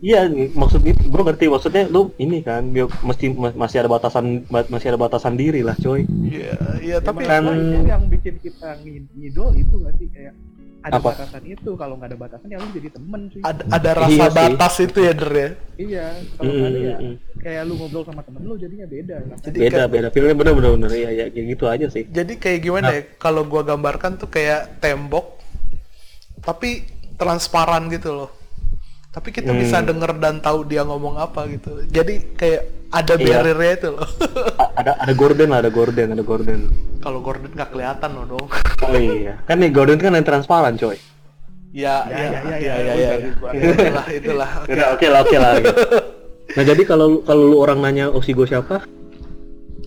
iya 0.01 0.25
maksudnya 0.57 0.97
gue 0.97 1.21
ngerti 1.21 1.45
maksudnya 1.47 1.85
lu 1.85 2.09
ini 2.17 2.41
kan 2.41 2.65
bio- 2.65 2.89
mesti 3.05 3.29
ma- 3.29 3.53
masih 3.53 3.85
ada 3.85 3.89
batasan 3.93 4.49
ma- 4.49 4.65
masih 4.65 4.89
ada 4.89 4.97
batasan 4.97 5.37
diri 5.37 5.61
lah 5.61 5.77
coy. 5.77 6.01
Iya, 6.25 6.57
iya 6.81 6.97
tapi 6.97 7.29
kan- 7.29 7.45
yang 7.85 8.09
bikin 8.09 8.41
kita 8.41 8.73
ngid- 8.81 9.13
ngidol 9.13 9.53
itu 9.53 9.73
nggak 9.77 9.93
sih 10.01 10.07
kayak 10.09 10.33
ada 10.83 10.99
Apa? 10.99 11.09
batasan 11.09 11.43
itu 11.45 11.69
kalau 11.73 11.95
nggak 11.95 12.09
ada 12.09 12.19
batasan 12.19 12.47
ya 12.47 12.59
lu 12.59 12.67
jadi 12.69 12.89
temen 12.91 13.21
sih 13.31 13.39
ada 13.39 13.63
ada 13.71 13.89
rasa 13.95 14.11
Iya 14.11 14.25
sih. 14.25 14.35
batas 14.35 14.73
itu 14.77 14.99
ya, 14.99 15.13
Der 15.15 15.31
ya. 15.31 15.49
iya 15.77 16.05
kalau 16.33 16.51
nggak 16.51 16.67
ada 16.67 16.79
ya 16.81 16.95
Mm, 16.95 17.05
mm, 17.05 17.15
kayak 17.39 17.61
lu 17.63 17.73
ngobrol 17.73 18.03
sama 18.03 18.21
temen 18.21 18.41
lu 18.43 18.55
jadinya 18.55 18.85
beda 18.85 19.15
Jadi 19.41 19.57
Beda 19.57 19.71
kayak- 19.79 19.89
beda 19.89 20.07
filmnya 20.11 20.35
bener 20.35 20.53
bener 20.53 20.71
bener 20.75 20.91
ya 20.93 21.09
ya 21.09 21.25
kayak 21.27 21.45
gitu 21.49 21.65
aja 21.65 21.85
sih. 21.87 22.03
Jadi 22.05 22.33
kayak 22.35 22.59
gimana 22.61 22.87
ya? 22.89 23.01
Kalau 23.15 23.41
gua 23.43 23.63
gambarkan 23.63 24.15
tuh 24.17 24.27
kayak 24.27 24.77
tembok, 24.77 25.39
tapi 26.39 26.83
transparan 27.15 27.87
gitu 27.87 28.11
loh. 28.13 28.29
Tapi 29.13 29.29
kita 29.29 29.47
Hmm. 29.47 29.61
bisa 29.61 29.77
denger 29.79 30.17
dan 30.17 30.41
tahu 30.41 30.65
dia 30.65 30.81
ngomong 30.81 31.15
apa 31.15 31.45
gitu. 31.45 31.85
Jadi 31.85 32.33
kayak 32.33 32.61
ada 32.89 33.13
Iya. 33.13 33.45
barrier 33.45 33.77
itu 33.77 33.89
loh. 33.91 34.09
A- 34.55 34.73
ada 34.75 34.91
ada 34.97 35.13
Gordon 35.13 35.47
lah 35.47 35.61
ada 35.61 35.69
Gordon 35.69 36.09
ada 36.09 36.23
Gordon. 36.23 36.73
Kalau 36.97 37.21
Gordon 37.21 37.49
nggak 37.49 37.69
kelihatan 37.69 38.09
loh 38.11 38.25
dong. 38.27 38.45
Oh 38.81 38.95
iya 38.95 39.37
kan 39.43 39.55
nih 39.55 39.69
Gordon 39.69 39.97
kan 39.97 40.11
yang 40.11 40.23
transparan 40.23 40.73
coy. 40.75 40.97
ya, 41.71 42.05
Ya, 42.05 42.05
ya, 42.05 42.17
ya, 42.21 42.21
ya, 42.21 42.37
ya, 42.37 42.57
ya, 42.59 42.73
ya, 42.75 42.93
ya, 42.93 43.11
ya. 43.17 43.17
Itulah, 43.65 44.05
itulah. 44.07 44.49
Oke. 44.61 44.77
Oke 44.91 45.07
lah 45.07 45.19
oke 45.21 45.37
lah. 45.37 45.51
gitu. 45.57 45.73
Nah 46.53 46.63
jadi 46.63 46.81
kalau 46.83 47.07
kalau 47.21 47.43
lu 47.47 47.57
orang 47.59 47.79
nanya 47.79 48.05
Osigo 48.09 48.43
siapa? 48.43 48.85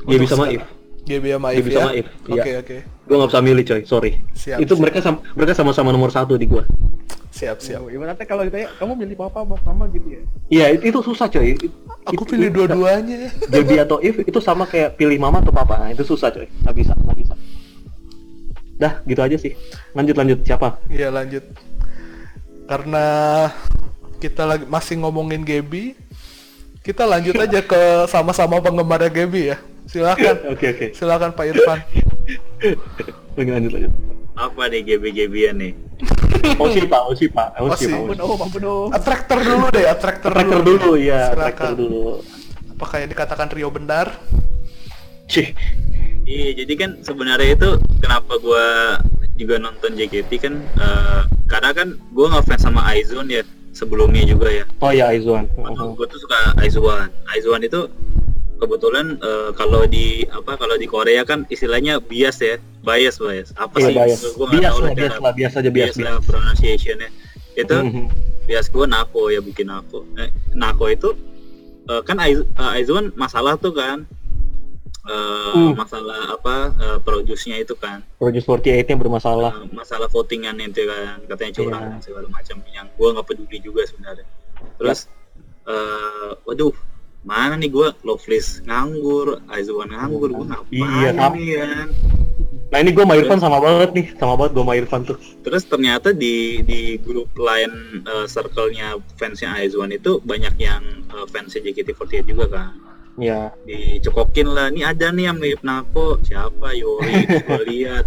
Dia 0.02 0.16
Untuk 0.16 0.22
bisa 0.24 0.34
sekarang. 0.34 0.50
maif. 0.56 0.62
Dia 1.06 1.18
bisa 1.18 1.38
maif 1.38 1.56
Dia 1.56 1.64
bisa 1.64 1.78
ya. 1.78 1.86
maif, 1.86 2.06
Oke, 2.24 2.34
iya. 2.44 2.58
oke. 2.58 2.76
Gue 3.06 3.14
nggak 3.14 3.30
bisa 3.30 3.40
milih 3.40 3.64
coy, 3.64 3.80
sorry. 3.84 4.12
Siap, 4.32 4.58
Itu 4.58 4.74
siap. 4.74 4.82
mereka 4.82 4.98
sama 5.00 5.18
mereka 5.32 5.52
sama-sama 5.54 5.88
nomor 5.88 6.10
satu 6.10 6.34
di 6.34 6.44
gua. 6.44 6.66
Siap, 7.30 7.60
siap. 7.60 7.80
Oh, 7.80 7.88
ibaratnya 7.88 8.24
kalau 8.24 8.42
ditanya 8.42 8.72
kamu 8.74 8.96
milih 8.96 9.14
papa 9.14 9.44
apa 9.44 9.60
mama 9.62 9.86
gitu 9.88 10.08
ya 10.08 10.20
Iya 10.48 10.66
itu, 10.72 10.88
itu 10.88 10.98
susah 11.04 11.28
coy. 11.28 11.52
It- 11.52 11.68
Aku 12.06 12.16
itu- 12.18 12.32
pilih 12.32 12.48
dua-duanya. 12.50 13.28
Jadi 13.46 13.74
atau 13.76 14.00
if 14.00 14.18
itu 14.20 14.40
sama 14.40 14.64
kayak 14.64 14.96
pilih 14.96 15.14
mama 15.16 15.38
atau 15.38 15.50
papa. 15.50 15.78
Nah, 15.78 15.90
itu 15.90 16.02
susah 16.02 16.28
coy. 16.28 16.48
Nggak 16.64 16.74
bisa, 16.74 16.92
nggak 16.96 17.16
bisa. 17.16 17.34
Dah, 18.76 19.04
gitu 19.04 19.20
aja 19.20 19.36
sih. 19.36 19.52
Lanjut 19.92 20.14
lanjut 20.14 20.38
siapa? 20.42 20.80
Iya 20.86 21.08
lanjut. 21.08 21.44
Karena 22.64 23.04
kita 24.16 24.42
lagi 24.42 24.64
masih 24.64 24.98
ngomongin 24.98 25.40
Gaby, 25.40 25.94
kita 26.80 27.04
lanjut 27.04 27.36
aja 27.44 27.60
ke 27.60 27.80
sama-sama 28.06 28.58
penggemarnya 28.58 29.06
Gaby 29.08 29.42
ya. 29.46 29.58
Silakan. 29.86 30.36
Oke 30.52 30.66
oke. 30.74 30.86
Silakan 30.92 31.30
Pak 31.32 31.44
Irfan. 31.46 31.78
Lanjut 33.36 33.52
lanjut 33.54 33.72
lanjut. 33.72 33.92
Apa 34.36 34.62
nih 34.68 34.80
GB-GB-an 34.84 35.56
nih? 35.56 35.72
Oh 36.60 36.68
sih 36.68 36.84
pak, 36.84 37.00
oh 37.08 37.14
sih 37.16 37.28
pak, 37.28 37.56
oh 37.56 37.72
sih 37.72 37.88
Osi. 37.88 37.92
pak. 38.12 38.20
oh 38.20 38.36
ampun 38.36 38.62
oh 38.64 38.84
Attractor 38.92 39.40
dulu 39.40 39.66
deh, 39.72 39.84
attractor, 39.88 40.30
Tracker 40.30 40.60
dulu 40.60 40.90
ya, 41.00 41.32
Silakan. 41.32 41.36
tracker 41.40 41.70
dulu. 41.72 42.00
Apakah 42.76 42.96
yang 43.00 43.10
dikatakan 43.10 43.48
Rio 43.48 43.68
benar? 43.72 44.06
Cih. 45.26 45.56
Iya, 46.28 46.64
jadi 46.64 46.72
kan 46.76 46.90
sebenarnya 47.00 47.56
itu 47.56 47.70
kenapa 47.98 48.36
gua 48.38 48.66
juga 49.36 49.56
nonton 49.56 49.96
JKT 49.96 50.30
kan 50.38 50.54
eh, 50.60 51.20
karena 51.48 51.70
kan 51.72 51.88
gua 52.12 52.36
ngefans 52.36 52.62
sama 52.62 52.84
Aizone 52.92 53.30
ya 53.30 53.42
sebelumnya 53.72 54.24
juga 54.24 54.48
ya. 54.48 54.64
Oh 54.80 54.92
ya 54.92 55.12
Aizwan. 55.12 55.44
Gue 55.96 56.06
tuh 56.08 56.20
suka 56.20 56.56
Aizwan. 56.56 57.08
Aizwan 57.32 57.60
itu 57.60 57.84
kebetulan 58.56 59.06
eh, 59.18 59.50
kalau 59.52 59.84
di 59.84 60.06
apa 60.26 60.54
kalau 60.54 60.74
di 60.74 60.84
Korea 60.84 61.22
kan 61.22 61.44
istilahnya 61.46 61.98
bias 61.98 62.38
ya, 62.38 62.56
bias 62.80 63.16
bias. 63.16 63.52
Apa 63.54 63.76
Iya 63.78 63.86
sih? 63.86 63.94
bias. 63.94 64.20
Gua 64.34 64.46
Bias 64.48 64.74
lah, 64.74 64.90
bias 64.92 65.14
lah, 65.16 65.32
bias 65.32 65.52
aja 65.54 65.68
bias 65.68 65.74
bias 65.86 65.96
bias. 65.96 66.06
lah 66.06 66.14
pronunciationnya. 66.22 67.10
Itu 67.54 67.76
Mhm. 67.78 68.04
bias 68.44 68.66
gue 68.66 68.86
Nako 68.86 69.22
ya 69.28 69.40
bikin 69.40 69.66
Nako. 69.66 70.06
Eh, 70.14 70.28
Nako 70.52 70.88
itu 70.88 71.10
eh, 71.84 72.02
kan 72.02 72.16
Aiz- 72.16 72.42
eh, 72.44 72.74
Aizwan 72.74 73.14
masalah 73.14 73.54
tuh 73.56 73.70
kan 73.70 74.02
eh, 75.04 75.52
Hmm. 75.52 75.72
masalah 75.72 76.34
apa 76.34 76.54
eh, 76.74 76.98
produce-nya 76.98 77.56
itu 77.56 77.74
kan 77.74 78.02
Produce 78.16 78.42
48-nya 78.44 78.96
bermasalah. 78.96 79.54
Eh, 79.56 79.70
masalah 79.70 80.06
votingan 80.06 80.58
itu 80.58 80.82
kan 80.82 81.22
katanya 81.24 81.52
curang 81.54 81.78
Iya. 81.80 81.90
dan 81.92 82.00
segala 82.02 82.26
macam 82.28 82.56
yang 82.68 82.86
gue 82.90 83.08
nggak 83.08 83.22
peduli 83.24 83.58
juga 83.60 83.82
sebenarnya 83.84 84.26
terus 84.76 85.06
eh, 85.64 86.30
waduh 86.42 86.74
mana 87.26 87.58
nih 87.58 87.68
gue 87.68 87.88
Loveless 88.00 88.62
nganggur 88.62 89.42
Aizwan 89.50 89.90
nganggur 89.90 90.30
gue 90.30 90.46
ngapain 90.46 90.70
Iya, 90.70 91.10
kan? 91.12 91.88
Nah 92.66 92.78
ini 92.78 92.90
gue 92.90 93.02
sama 93.02 93.14
Irfan 93.14 93.38
sama 93.38 93.58
banget 93.58 93.90
nih, 93.92 94.06
sama 94.14 94.34
banget 94.34 94.52
gue 94.52 94.62
sama 94.62 94.74
Irfan 94.74 95.02
tuh. 95.02 95.18
terus 95.40 95.62
ternyata 95.64 96.10
di 96.10 96.34
di 96.62 96.98
grup 96.98 97.30
lain 97.34 97.70
eh, 98.02 98.26
circle-nya 98.26 98.94
fansnya 99.14 99.54
Aizwan 99.54 99.90
itu 99.90 100.18
banyak 100.20 100.54
yang 100.56 100.82
eh, 101.04 101.26
fansnya 101.26 101.62
JKT48 101.64 102.24
juga 102.24 102.46
kan 102.48 102.70
Ya. 103.16 103.48
dicekokin 103.64 104.44
lah 104.46 104.68
ini 104.68 104.84
ada 104.84 105.08
nih 105.08 105.26
yang 105.26 105.40
mirip 105.40 105.64
Nako. 105.64 106.20
Siapa? 106.20 106.76
Yori 106.76 107.24
gue 107.48 107.60
lihat. 107.64 108.04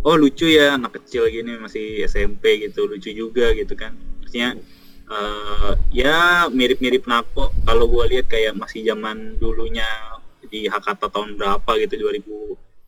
Oh 0.00 0.14
lucu 0.14 0.46
ya 0.46 0.78
anak 0.78 0.96
kecil 0.96 1.26
gini 1.26 1.58
masih 1.58 2.06
SMP 2.06 2.62
gitu 2.62 2.86
lucu 2.86 3.10
juga 3.10 3.50
gitu 3.52 3.74
kan. 3.74 3.90
Maksudnya 4.22 4.54
eh, 5.10 5.72
ya 5.92 6.18
mirip-mirip 6.48 7.04
Nako 7.04 7.50
kalau 7.60 7.84
gue 7.86 8.04
lihat 8.08 8.26
kayak 8.26 8.54
masih 8.54 8.82
zaman 8.84 9.36
dulunya 9.36 9.86
di 10.44 10.66
Hakata 10.66 11.06
tahun 11.06 11.34
berapa 11.34 11.70
gitu 11.78 11.94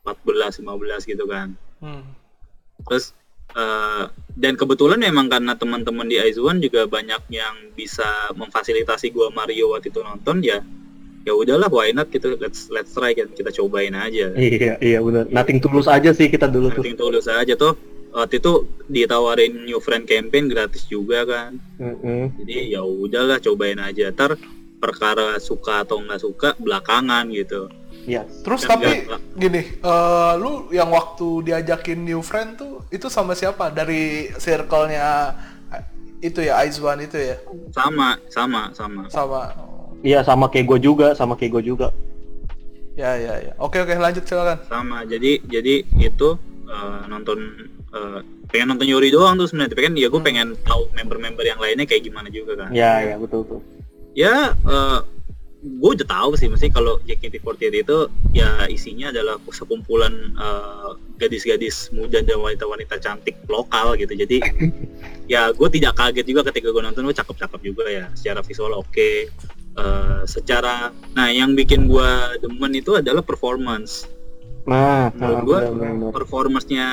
2014 0.05 0.63
15 0.63 0.63
gitu 1.07 1.25
kan 1.27 1.55
Hmm. 1.79 2.07
terus 2.87 3.11
eh, 3.53 4.05
dan 4.33 4.55
kebetulan 4.55 4.97
memang 4.97 5.27
karena 5.27 5.53
teman-teman 5.53 6.07
di 6.07 6.15
Aizuan 6.17 6.57
juga 6.57 6.87
banyak 6.87 7.27
yang 7.29 7.75
bisa 7.75 8.07
memfasilitasi 8.33 9.11
gua 9.11 9.29
Mario 9.29 9.71
waktu 9.71 9.91
itu 9.91 9.99
nonton 9.99 10.41
ya 10.41 10.63
ya 11.23 11.33
udahlah 11.33 11.67
why 11.67 11.91
not 11.91 12.07
gitu 12.09 12.35
let's 12.37 12.67
let's 12.69 12.91
try 12.91 13.11
kan 13.13 13.27
kita 13.29 13.51
cobain 13.53 13.93
aja 13.93 14.31
Iya, 14.33 14.75
iya 14.79 14.99
benar. 14.99 15.27
Nothing 15.29 15.59
tulus 15.59 15.87
aja 15.87 16.11
sih 16.11 16.27
kita 16.27 16.47
dulu 16.47 16.67
tuh. 16.69 16.83
penting 16.83 16.95
tulus 16.97 17.27
aja 17.27 17.55
tuh 17.55 17.75
waktu 18.13 18.39
itu 18.39 18.53
ditawarin 18.87 19.65
new 19.65 19.81
friend 19.81 20.05
campaign 20.05 20.47
gratis 20.47 20.85
juga 20.85 21.25
kan 21.25 21.57
Mhm. 21.77 22.39
jadi 22.39 22.57
ya 22.71 22.83
udahlah 22.83 23.39
cobain 23.39 23.79
aja 23.79 24.09
ntar 24.09 24.37
perkara 24.77 25.39
suka 25.39 25.83
atau 25.83 25.99
nggak 25.99 26.21
suka 26.21 26.49
belakangan 26.57 27.27
gitu 27.31 27.73
Iya. 28.03 28.27
Terus 28.43 28.67
Kan 28.67 28.83
tapi 28.83 29.07
nggak- 29.07 29.23
gini, 29.39 29.63
eh, 29.79 30.33
lu 30.35 30.67
yang 30.71 30.91
waktu 30.91 31.47
diajakin 31.47 32.03
new 32.03 32.19
friend 32.19 32.59
tuh 32.59 32.83
itu 32.91 33.07
sama 33.07 33.31
siapa? 33.33 33.71
Dari 33.71 34.27
circle-nya 34.35 35.31
eh, 35.71 35.83
itu 36.21 36.43
ya 36.43 36.59
Aizwan 36.59 36.99
itu 36.99 37.15
ya 37.15 37.39
sama 37.71 38.19
sama 38.27 38.75
sama 38.75 39.07
sama 39.07 39.41
Iya 40.03 40.27
sama 40.27 40.51
kayak 40.51 40.67
gue 40.67 40.79
juga, 40.83 41.15
sama 41.15 41.39
kayak 41.39 41.53
gue 41.55 41.71
juga. 41.71 41.95
ya 42.93 43.15
ya 43.15 43.39
ya. 43.41 43.53
Oke 43.57 43.79
oke 43.79 43.95
lanjut 43.95 44.27
silakan. 44.27 44.59
sama 44.67 45.07
jadi 45.07 45.39
jadi 45.41 45.75
itu 45.97 46.29
eh, 46.67 47.01
nonton 47.07 47.39
eh, 47.93 48.21
pengen 48.49 48.67
nonton 48.71 48.87
Yori 48.87 49.09
doang 49.09 49.35
tuh 49.35 49.47
sebenarnya 49.47 49.71
tapi 49.71 49.83
kan 49.83 49.95
ya 49.95 50.07
gue 50.07 50.17
Hmm. 50.17 50.27
pengen 50.27 50.49
tahu 50.63 50.89
member-member 50.93 51.43
yang 51.43 51.57
lainnya 51.57 51.85
kayak 51.85 52.03
gimana 52.03 52.29
juga 52.29 52.57
kan 52.59 52.71
Iya, 52.71 52.93
iya 53.05 53.17
betul 53.17 53.45
betul. 53.45 53.61
ya 54.13 54.53
gue 55.63 55.91
udah 55.95 56.09
tahu 56.11 56.35
sih 56.35 56.51
mesti 56.51 56.69
kalau 56.69 56.99
JKT48 57.07 57.63
itu 57.79 57.99
ya 58.33 58.67
isinya 58.67 59.09
adalah 59.09 59.39
sekumpulan 59.49 60.11
eh, 60.35 60.91
gadis-gadis 61.17 61.89
muda 61.93 62.19
dan 62.19 62.37
wanita-wanita 62.37 62.99
cantik 62.99 63.39
lokal 63.47 63.95
gitu 63.95 64.11
jadi 64.13 64.43
ya 65.33 65.55
gue 65.55 65.69
tidak 65.71 65.95
kaget 65.95 66.27
juga 66.27 66.51
ketika 66.51 66.69
gue 66.69 66.83
nonton 66.83 67.07
gue 67.07 67.15
cakep-cakep 67.15 67.61
juga 67.63 67.85
ya 67.87 68.07
secara 68.13 68.41
visual 68.41 68.75
oke 68.75 69.11
Eh, 69.73 70.23
secara 70.29 70.93
nah 71.17 71.33
yang 71.33 71.57
bikin 71.57 71.89
gue 71.89 72.09
demen 72.39 72.77
itu 72.77 72.93
adalah 72.93 73.25
performance 73.25 74.05
Nah, 74.63 75.11
menurut 75.13 75.35
nah, 75.35 75.43
gua 75.43 75.59
benar. 75.75 76.13
performance-nya 76.15 76.89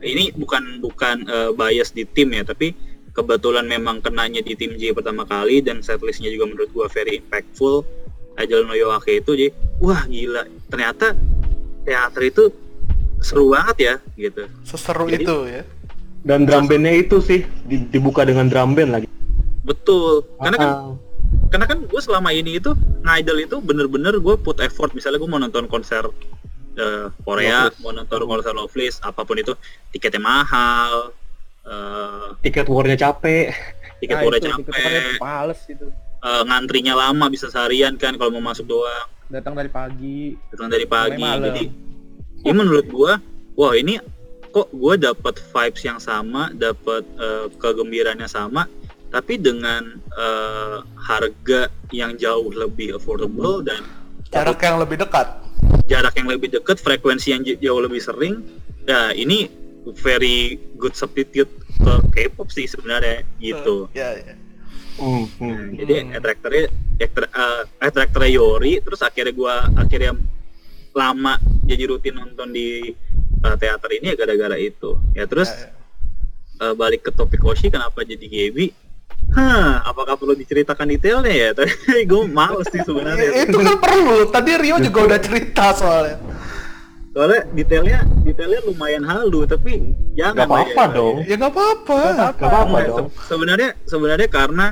ini 0.00 0.30
bukan 0.32 0.78
bukan 0.78 1.26
eh, 1.26 1.50
bias 1.50 1.90
di 1.90 2.06
tim 2.06 2.30
ya 2.30 2.46
tapi 2.46 2.72
kebetulan 3.10 3.66
memang 3.66 3.98
kenanya 3.98 4.38
di 4.38 4.54
tim 4.54 4.72
J 4.74 4.94
pertama 4.94 5.26
kali 5.26 5.60
dan 5.60 5.82
setlistnya 5.82 6.30
juga 6.30 6.46
menurut 6.46 6.70
gua 6.70 6.86
very 6.86 7.18
impactful. 7.18 7.82
Ajal 8.32 8.64
no 8.64 8.72
Yoake 8.72 9.20
itu 9.20 9.34
jadi 9.34 9.50
wah 9.76 10.06
gila. 10.06 10.46
Ternyata 10.66 11.12
teater 11.82 12.22
itu 12.24 12.48
seru 13.20 13.52
banget 13.52 13.76
ya 13.78 13.94
gitu. 14.16 14.48
Seseru 14.62 15.04
Jadi- 15.06 15.22
itu 15.22 15.36
ya. 15.46 15.62
Dan 16.22 16.46
drum 16.46 16.64
bandnya 16.64 16.94
itu 16.94 17.18
sih 17.18 17.42
di- 17.66 17.82
dibuka 17.84 18.22
dengan 18.22 18.46
drum 18.46 18.72
band 18.72 18.90
lagi. 18.94 19.06
betul. 19.62 20.22
Karena 20.38 20.56
kan 20.56 20.70
Ah, 20.70 20.90
karena 21.50 21.66
kan 21.66 21.78
gue 21.82 22.00
selama 22.00 22.30
ini 22.30 22.56
itu 22.56 22.72
ngidol 23.02 23.38
itu 23.38 23.56
bener-bener 23.58 24.16
gue 24.16 24.34
put 24.36 24.58
effort. 24.58 24.90
Misalnya 24.90 25.18
gue 25.18 25.26
mau 25.26 25.38
nonton 25.38 25.66
konser 25.66 26.02
eh, 26.74 27.06
Korea 27.20 27.66
Loveless. 27.66 27.78
mau 27.78 27.90
nonton 27.90 28.20
konser 28.22 28.52
Loveless 28.52 28.96
apa 29.00 29.22
pun 29.22 29.36
itu 29.36 29.52
tiketnya 29.90 30.18
mahal 30.18 31.12
eh, 31.62 32.26
tiket 32.40 32.66
warnya 32.66 32.96
capek 32.96 33.52
tiket 33.98 34.16
Nah, 34.16 34.24
udah 34.24 34.38
itu, 34.38 34.48
capek 34.48 34.66
tiketnya 34.68 35.02
Males 35.16 35.60
gitu. 35.64 35.86
eh, 36.18 36.42
ngantrinya 36.42 36.94
lama 36.94 37.26
bisa 37.26 37.46
seharian 37.46 37.94
kan 37.94 38.14
kalau 38.14 38.32
mau 38.32 38.44
masuk 38.44 38.66
doang 38.66 39.08
Datang 39.28 39.54
dari 39.54 39.68
pagi. 39.68 40.36
datang 40.52 40.68
dari 40.68 40.84
pagi 40.84 41.16
malam. 41.18 41.48
jadi 41.48 41.64
ini 42.42 42.52
menurut 42.52 42.86
gua 42.86 43.12
wah 43.54 43.72
ini 43.72 43.96
kok 44.48 44.68
gua 44.70 44.94
dapat 44.94 45.40
vibes 45.40 45.82
yang 45.82 45.96
sama 45.96 46.52
dapat 46.52 47.00
eh, 47.16 47.46
kegembiraannya 47.54 48.26
sama 48.26 48.68
tapi 49.08 49.36
dengan 49.36 49.86
eh, 50.10 50.78
harga 50.98 51.60
yang 51.90 52.16
jauh 52.16 52.48
lebih 52.50 52.96
affordable 52.96 53.60
dan 53.60 53.80
Jarak 54.28 54.60
yang 54.60 54.80
lebih 54.80 54.96
dekat. 54.96 55.28
Jarak 55.86 56.14
yang 56.18 56.28
lebih 56.30 56.48
dekat 56.52 56.78
frekuensi 56.78 57.34
yang 57.34 57.42
jauh 57.44 57.80
lebih 57.82 58.00
sering. 58.02 58.42
Ya 58.86 59.14
ini 59.14 59.46
very 59.98 60.58
good 60.78 60.94
substitute 60.94 61.50
ke 61.82 61.94
K-pop 62.14 62.48
sih 62.54 62.66
sebenarnya 62.70 63.26
gitu. 63.42 63.90
Ya, 63.92 64.14
ya. 64.14 64.34
Hmm, 64.92 65.24
hmm. 65.40 65.64
jadi 65.80 65.94
attractornya 66.12 66.68
attra- 67.80 68.28
eh, 68.28 68.32
Yori 68.36 68.76
terus 68.84 69.00
akhirnya 69.00 69.32
gua 69.32 69.64
akhirnya 69.72 70.12
lama 70.92 71.40
jadi 71.64 71.88
rutin 71.88 72.20
nonton 72.20 72.52
di 72.52 72.92
eh, 73.42 73.56
teater 73.58 73.90
ini 73.96 74.12
ya 74.12 74.16
gara-gara 74.18 74.56
itu. 74.60 75.00
Ya 75.16 75.24
terus 75.24 75.48
Ya, 75.48 75.72
eh, 76.68 76.74
balik 76.76 77.08
ke 77.08 77.10
topik 77.10 77.42
Oshi 77.42 77.72
kenapa 77.72 78.04
jadi 78.06 78.22
Gaby 78.22 78.81
Hah, 79.30 79.80
apakah 79.82 80.14
perlu 80.14 80.34
diceritakan 80.34 80.86
detailnya 80.88 81.32
ya? 81.32 81.48
Tapi 81.58 81.72
gue 82.04 82.22
males 82.28 82.66
sih 82.68 82.80
ya. 82.80 82.84
sebenarnya. 82.84 83.28
itu 83.46 83.56
kan 83.56 83.76
perlu. 83.78 84.28
Tadi 84.28 84.50
Rio 84.58 84.76
juga 84.78 85.00
udah 85.06 85.18
cerita 85.18 85.72
soalnya. 85.72 86.16
Soalnya 87.12 87.44
detailnya 87.50 87.98
detailnya 88.24 88.60
lumayan 88.64 89.04
halu, 89.04 89.44
tapi 89.44 89.92
jangan 90.12 90.34
Gak 90.34 90.48
apa-apa 90.48 90.82
ya. 90.82 90.96
dong. 90.96 91.16
Ya 91.24 91.34
nggak 91.36 91.52
apa-apa. 91.52 92.00
Gak 92.32 92.40
apa-apa 92.40 92.76
dong. 92.82 92.96
se- 93.08 93.28
sebenarnya 93.28 93.70
sebenarnya 93.84 94.28
karena 94.28 94.66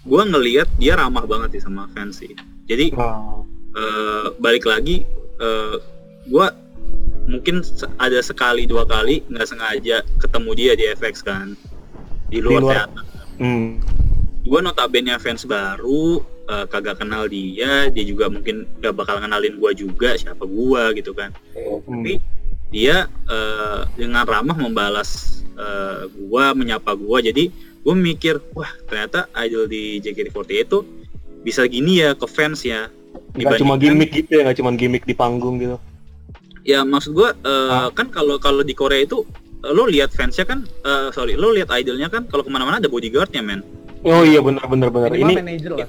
gue 0.00 0.22
ngelihat 0.24 0.68
dia 0.74 0.94
ramah 0.94 1.26
banget 1.26 1.58
sih 1.58 1.62
sama 1.62 1.90
fans 1.90 2.18
sih. 2.18 2.30
Jadi 2.64 2.94
Wow. 2.94 3.42
eh, 3.70 4.26
balik 4.38 4.64
lagi 4.64 5.02
eh, 5.36 5.76
gua 6.26 6.54
mungkin 7.26 7.62
ada 7.96 8.18
sekali 8.20 8.66
dua 8.66 8.82
kali 8.82 9.22
nggak 9.26 9.46
sengaja 9.46 10.02
ketemu 10.18 10.50
dia 10.52 10.72
di 10.74 10.84
FX 10.90 11.22
kan 11.22 11.54
di 12.26 12.38
luar, 12.38 12.62
luar. 12.62 12.74
teater 12.86 13.04
Hmm. 13.40 13.80
gue 14.40 14.60
notabene 14.60 15.16
fans 15.16 15.44
baru 15.44 16.20
eh, 16.46 16.66
kagak 16.66 16.98
kenal 16.98 17.24
dia 17.24 17.88
dia 17.88 18.04
juga 18.04 18.26
mungkin 18.26 18.68
gak 18.78 18.92
bakal 18.92 19.16
kenalin 19.16 19.56
gua 19.56 19.72
juga 19.72 20.12
siapa 20.14 20.44
gua 20.44 20.92
gitu 20.92 21.12
kan 21.12 21.32
Hmm. 21.54 22.04
tapi 22.04 22.20
dia 22.68 22.96
eh, 23.26 23.80
dengan 23.94 24.24
ramah 24.24 24.54
membalas 24.54 25.40
eh, 25.52 26.04
gua 26.20 26.52
menyapa 26.52 26.92
gua 26.92 27.20
jadi 27.20 27.48
gue 27.80 27.94
mikir 27.96 28.36
wah 28.52 28.68
ternyata 28.84 29.24
idol 29.38 29.64
di 29.64 29.98
JKT48 29.98 30.52
itu 30.60 30.78
bisa 31.40 31.64
gini 31.64 31.98
ya 31.98 32.12
ke 32.12 32.26
fans 32.26 32.60
ya 32.60 32.92
Gak 33.32 33.56
cuma 33.56 33.74
gimmick 33.74 34.12
gitu 34.12 34.36
ya, 34.36 34.44
gak 34.44 34.58
cuma 34.58 34.70
gimmick 34.70 35.02
di 35.02 35.14
panggung 35.14 35.56
gitu. 35.56 35.80
ya 36.60 36.84
maksud 36.84 37.12
gua 37.12 37.32
eh, 37.34 37.70
Ah. 37.72 37.88
kan 37.88 38.08
kalau 38.08 38.36
kalau 38.36 38.60
di 38.60 38.72
Korea 38.72 39.00
itu 39.00 39.24
lo 39.62 39.84
lihat 39.84 40.10
fansnya 40.10 40.44
kan 40.44 40.64
eh, 40.64 41.08
sorry 41.10 41.34
lo 41.34 41.50
lihat 41.50 41.68
idolnya 41.70 42.08
kan 42.08 42.24
kalau 42.24 42.40
ke 42.40 42.48
mana-mana 42.48 42.78
ada 42.78 42.88
bodyguardnya 42.88 43.40
men 43.40 43.60
Oh 44.00 44.24
iya 44.24 44.40
benar 44.40 44.64
benar 44.64 44.88
benar. 44.88 45.12
Minimal 45.12 45.28
Ini 45.28 45.36
manajer 45.36 45.70
lah. 45.76 45.88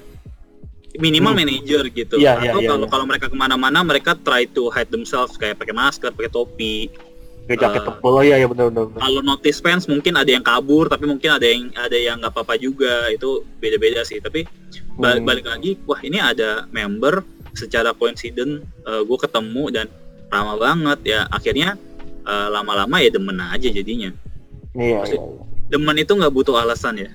minimal 0.94 1.32
Hmm. 1.32 1.40
manager 1.40 1.82
gitu 1.90 2.16
Iya, 2.18 2.32
atau 2.36 2.44
iya, 2.44 2.52
iya, 2.54 2.68
kalau 2.68 2.84
iya. 2.84 2.92
kalau 2.92 3.06
mereka 3.06 3.26
ke 3.26 3.38
mana-mana 3.38 3.80
mereka 3.82 4.12
try 4.14 4.44
to 4.46 4.68
hide 4.68 4.90
themselves 4.90 5.34
kayak 5.34 5.56
pakai 5.56 5.72
masker 5.72 6.12
pakai 6.12 6.28
topi 6.28 6.92
kayak 7.42 7.58
jaket 7.58 7.80
Eh, 7.80 7.86
tebal 7.88 8.14
iya 8.22 8.36
iya 8.36 8.46
benar 8.46 8.68
benar. 8.68 9.00
kalau 9.00 9.22
notice 9.22 9.58
fans 9.58 9.88
mungkin 9.88 10.14
ada 10.14 10.28
yang 10.28 10.44
kabur 10.44 10.86
tapi 10.86 11.08
mungkin 11.08 11.32
ada 11.32 11.48
yang 11.48 11.72
ada 11.74 11.96
yang 11.96 12.20
nggak 12.20 12.30
apa-apa 12.30 12.60
juga 12.60 13.08
itu 13.08 13.30
beda-beda 13.58 14.04
sih 14.04 14.20
tapi 14.20 14.44
balik, 14.94 15.24
Hmm. 15.24 15.26
balik 15.26 15.46
lagi 15.48 15.72
wah 15.86 16.00
ini 16.00 16.20
ada 16.20 16.68
member 16.70 17.24
secara 17.54 17.92
coincident 17.92 18.60
gue 18.84 19.18
ketemu 19.18 19.64
dan 19.72 19.88
ramah 20.28 20.56
banget 20.58 21.00
ya 21.08 21.20
akhirnya 21.30 21.80
eh, 22.22 22.48
lama-lama 22.50 22.96
ya 22.98 23.10
demen 23.10 23.38
aja 23.40 23.68
jadinya 23.68 24.10
Iya. 24.72 24.98
Maksud- 25.00 25.20
iya, 25.20 25.36
iya. 25.36 25.50
demen 25.68 25.96
itu 25.98 26.12
nggak 26.12 26.32
butuh 26.32 26.56
alasan 26.58 26.96
ya. 26.98 27.10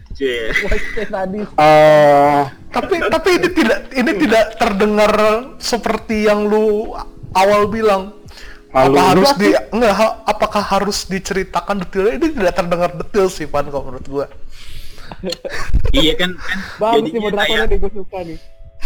Eh, 1.56 2.40
tapi 2.70 2.94
tapi 3.02 3.28
ini 3.34 3.48
tidak 3.50 3.78
ini 3.90 4.12
tidak 4.18 4.44
terdengar 4.56 5.12
seperti 5.56 6.24
yang 6.24 6.44
lu 6.44 6.92
awal 7.32 7.66
bilang. 7.66 8.12
Halu 8.68 8.92
apa 8.92 9.02
harus 9.10 9.30
di 9.34 9.48
enggak 9.70 9.94
ha- 9.94 10.16
apakah 10.26 10.60
harus 10.62 11.04
diceritakan 11.04 11.80
detailnya 11.80 12.12
ini 12.14 12.28
tidak 12.30 12.52
terdengar 12.54 12.90
detail 12.92 13.28
sih 13.28 13.44
Pan 13.44 13.64
kalau 13.66 13.88
menurut 13.88 14.04
gua. 14.06 14.26
iya 15.96 16.12
kan 16.12 16.34
kan 16.76 16.98
jadinya 16.98 17.20
moderatornya 17.22 17.56
kayak 17.56 17.70
nih, 17.70 17.78
gue 17.78 17.92
suka 17.94 18.18
nih. 18.20 18.38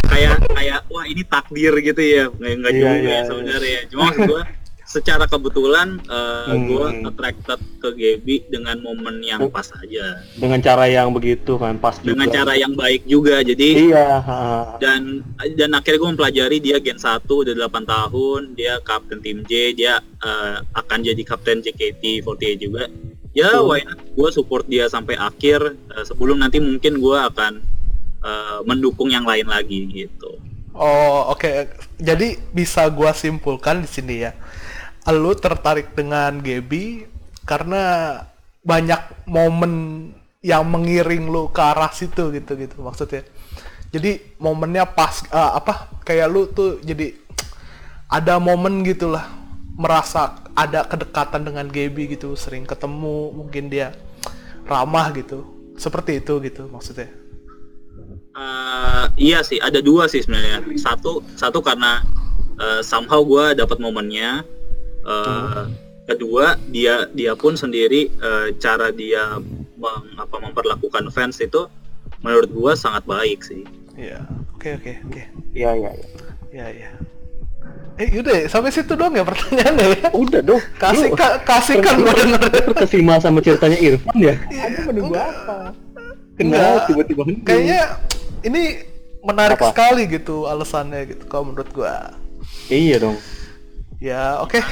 kayak 0.04 0.34
kayak 0.46 0.78
wah 0.86 1.04
ini 1.04 1.22
takdir 1.24 1.72
gitu 1.80 1.96
ya 1.98 2.24
nggak 2.28 2.52
nggak 2.56 2.70
Iya, 2.70 2.78
juga 2.78 2.90
iya, 2.92 3.00
ya 3.00 3.10
iya. 3.10 3.20
sebenarnya 3.24 3.80
cuma 3.88 4.02
maksud 4.04 4.22
gua 4.28 4.42
secara 4.90 5.22
kebetulan 5.24 6.02
eh, 6.02 6.50
Hmm. 6.50 6.66
gua 6.66 6.86
attracted 7.06 7.60
ke 7.78 7.88
Gaby 7.92 8.50
dengan 8.50 8.74
momen 8.80 9.22
yang 9.22 9.46
pas 9.46 9.70
aja 9.72 10.18
dengan 10.34 10.58
cara 10.58 10.84
yang 10.84 11.14
begitu 11.14 11.54
kan 11.54 11.78
pas 11.78 11.94
dengan 11.96 12.26
juga. 12.26 12.36
cara 12.36 12.52
yang 12.54 12.74
baik 12.74 13.06
juga 13.06 13.38
jadi 13.40 13.68
Iya. 13.86 14.08
dan 14.76 15.22
dan 15.54 15.70
akhirnya 15.70 15.94
gue 15.96 16.10
mempelajari 16.10 16.58
dia 16.58 16.76
Gen 16.76 16.98
1 16.98 17.22
udah 17.22 17.54
8 17.54 17.86
tahun 17.86 18.40
dia 18.52 18.82
kapten 18.82 19.22
tim 19.22 19.46
J 19.46 19.52
dia 19.72 19.94
eh, 20.18 20.56
akan 20.74 20.98
jadi 21.00 21.22
kapten 21.22 21.62
JKT48 21.62 22.42
juga 22.58 22.90
ya 23.30 23.46
Hmm. 23.52 23.70
why 23.70 23.80
not 23.80 24.02
gue 24.02 24.28
support 24.28 24.66
dia 24.66 24.90
sampai 24.90 25.14
akhir 25.14 25.62
eh, 25.70 26.04
sebelum 26.04 26.36
nanti 26.36 26.58
mungkin 26.58 26.98
gue 26.98 27.18
akan 27.24 27.62
eh, 28.20 28.58
mendukung 28.64 29.06
yang 29.08 29.22
lain 29.22 29.46
lagi 29.46 29.86
gitu 29.86 30.34
Oh, 30.70 31.34
oke. 31.34 31.66
Jadi 31.98 32.38
bisa 32.54 32.86
gua 32.88 33.10
simpulkan 33.10 33.82
di 33.82 33.90
sini 33.90 34.22
ya. 34.22 34.30
Lu 35.08 35.32
tertarik 35.32 35.96
dengan 35.96 36.42
Gaby 36.42 37.08
karena 37.48 38.14
banyak 38.60 39.24
momen 39.24 39.72
yang 40.44 40.64
mengiring 40.68 41.28
lu 41.28 41.48
ke 41.52 41.60
arah 41.60 41.92
situ 41.92 42.32
gitu 42.32 42.52
gitu 42.56 42.76
maksudnya. 42.80 43.24
Jadi 43.90 44.36
momennya 44.38 44.86
pas 44.86 45.24
eh, 45.28 45.52
apa 45.56 45.88
kayak 46.04 46.28
lu 46.30 46.46
tuh 46.52 46.78
jadi 46.84 47.16
ada 48.10 48.38
momen 48.38 48.82
gitulah 48.84 49.26
merasa 49.80 50.36
ada 50.52 50.84
kedekatan 50.84 51.46
dengan 51.46 51.64
Gaby 51.64 52.18
gitu, 52.18 52.36
sering 52.36 52.68
ketemu, 52.68 53.32
mungkin 53.32 53.72
dia 53.72 53.96
ramah 54.68 55.08
gitu. 55.16 55.72
Seperti 55.80 56.20
itu 56.20 56.36
gitu 56.44 56.68
maksudnya. 56.68 57.08
Eh, 58.30 59.04
iya 59.18 59.42
sih 59.42 59.58
ada 59.58 59.82
dua 59.82 60.06
sih 60.06 60.22
sebenarnya 60.22 60.62
satu 60.78 61.24
satu 61.34 61.58
karena 61.64 62.04
eh, 62.60 62.80
somehow 62.84 63.24
gue 63.24 63.58
dapat 63.58 63.82
momennya 63.82 64.44
Eh, 65.02 65.62
kedua 66.06 66.44
dia 66.66 67.08
dia 67.08 67.32
pun 67.32 67.54
sendiri 67.54 68.10
eh, 68.10 68.46
cara 68.56 68.90
dia 68.90 69.40
meng- 69.74 70.12
apa 70.14 70.36
memperlakukan 70.38 71.08
fans 71.08 71.38
itu 71.38 71.66
menurut 72.20 72.50
gua 72.50 72.72
sangat 72.74 73.04
baik 73.04 73.40
sih 73.40 73.64
Iya. 73.92 74.24
Oke 74.50 74.74
oke 74.74 74.92
oke. 75.04 75.22
Iya 75.52 75.70
iya. 75.74 75.90
iya. 75.90 76.08
Ya 76.50 76.66
ya. 76.70 76.90
Eh 77.96 78.08
yaudah 78.10 78.44
sampai 78.46 78.68
situ 78.70 78.92
doang 78.92 79.12
ya 79.12 79.20
pertanyaannya 79.22 79.86
ya. 79.94 80.08
Udah 80.10 80.40
dong. 80.40 80.62
Kasih 80.74 81.12
ka, 81.12 81.36
kasihkan 81.42 82.00
gue 82.00 82.14
denger. 82.14 82.40
terkesima 82.66 83.20
sama 83.20 83.40
ceritanya 83.40 83.76
Irfan 83.76 84.16
ya? 84.16 84.40
Aku 84.40 84.88
menunggu 84.88 85.14
apa? 85.14 85.76
Kenal 86.34 86.56
Enggak. 86.80 86.86
tiba-tiba. 86.88 87.22
Kayaknya 87.44 87.80
ini 88.42 88.62
menarik 89.20 89.60
Apa? 89.60 89.68
sekali 89.68 90.08
gitu 90.08 90.48
alasannya 90.48 91.12
gitu 91.12 91.28
kalau 91.28 91.52
menurut 91.52 91.68
gua. 91.70 92.16
Iya 92.66 93.04
dong. 93.04 93.20
Ya 94.00 94.40
oke. 94.40 94.56
tuh. 94.56 94.64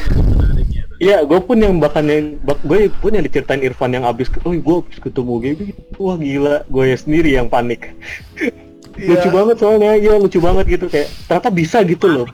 Iya, 0.98 1.22
gue 1.22 1.38
pun 1.38 1.54
yang 1.54 1.78
bahkan 1.78 2.02
yang 2.10 2.42
gue 2.42 2.90
pun 2.98 3.14
yang 3.14 3.22
diceritain 3.22 3.62
Irfan 3.62 3.94
yang 3.94 4.02
abis, 4.02 4.26
oh 4.42 4.50
gue 4.50 4.76
abis 4.82 4.98
ketemu 4.98 5.32
Gaby, 5.38 5.66
wah 5.94 6.18
gila, 6.18 6.56
gue 6.66 6.84
ya 6.90 6.96
sendiri 6.98 7.38
yang 7.38 7.46
panik. 7.46 7.94
lucu 8.98 9.28
Iya. 9.30 9.30
banget 9.30 9.56
soalnya, 9.62 9.94
iya 9.94 10.18
lucu 10.18 10.42
banget 10.42 10.66
gitu 10.74 10.90
kayak 10.90 11.06
ternyata 11.30 11.50
bisa 11.54 11.86
gitu 11.86 12.06
loh. 12.10 12.26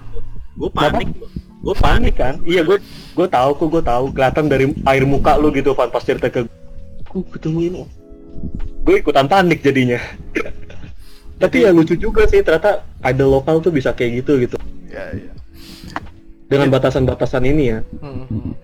gue 0.55 0.71
panik 0.71 1.13
gue 1.61 1.75
panik 1.77 2.15
Panik 2.15 2.15
kan? 2.17 2.35
Iya 2.47 2.65
gue 2.65 2.81
gue 3.13 3.27
tahu 3.29 3.51
kok 3.53 3.69
gue 3.69 3.83
tahu 3.85 4.05
kelihatan 4.17 4.45
dari 4.49 4.67
air 4.89 5.05
muka 5.05 5.37
lu 5.37 5.53
gitu 5.53 5.77
Van 5.77 5.93
pas 5.93 6.01
cerita 6.01 6.33
ke 6.33 6.49
gue 7.05 7.23
ketemu 7.37 7.59
ini. 7.69 7.83
Gue 8.81 9.05
ikutan 9.05 9.29
panik 9.29 9.61
jadinya. 9.61 10.01
Tapi 11.43 11.69
ya 11.69 11.75
lucu 11.75 12.01
juga 12.01 12.25
sih 12.25 12.41
ternyata 12.41 12.81
idol 13.05 13.41
lokal 13.41 13.61
tuh 13.61 13.75
bisa 13.75 13.93
kayak 13.93 14.25
gitu 14.25 14.41
gitu. 14.41 14.57
Ya 14.89 15.05
ya. 15.13 15.33
Dengan 16.55 16.71
batasan-batasan 16.71 17.43
ini 17.45 17.65
ya. 17.75 17.79
Hmm. 17.99 18.55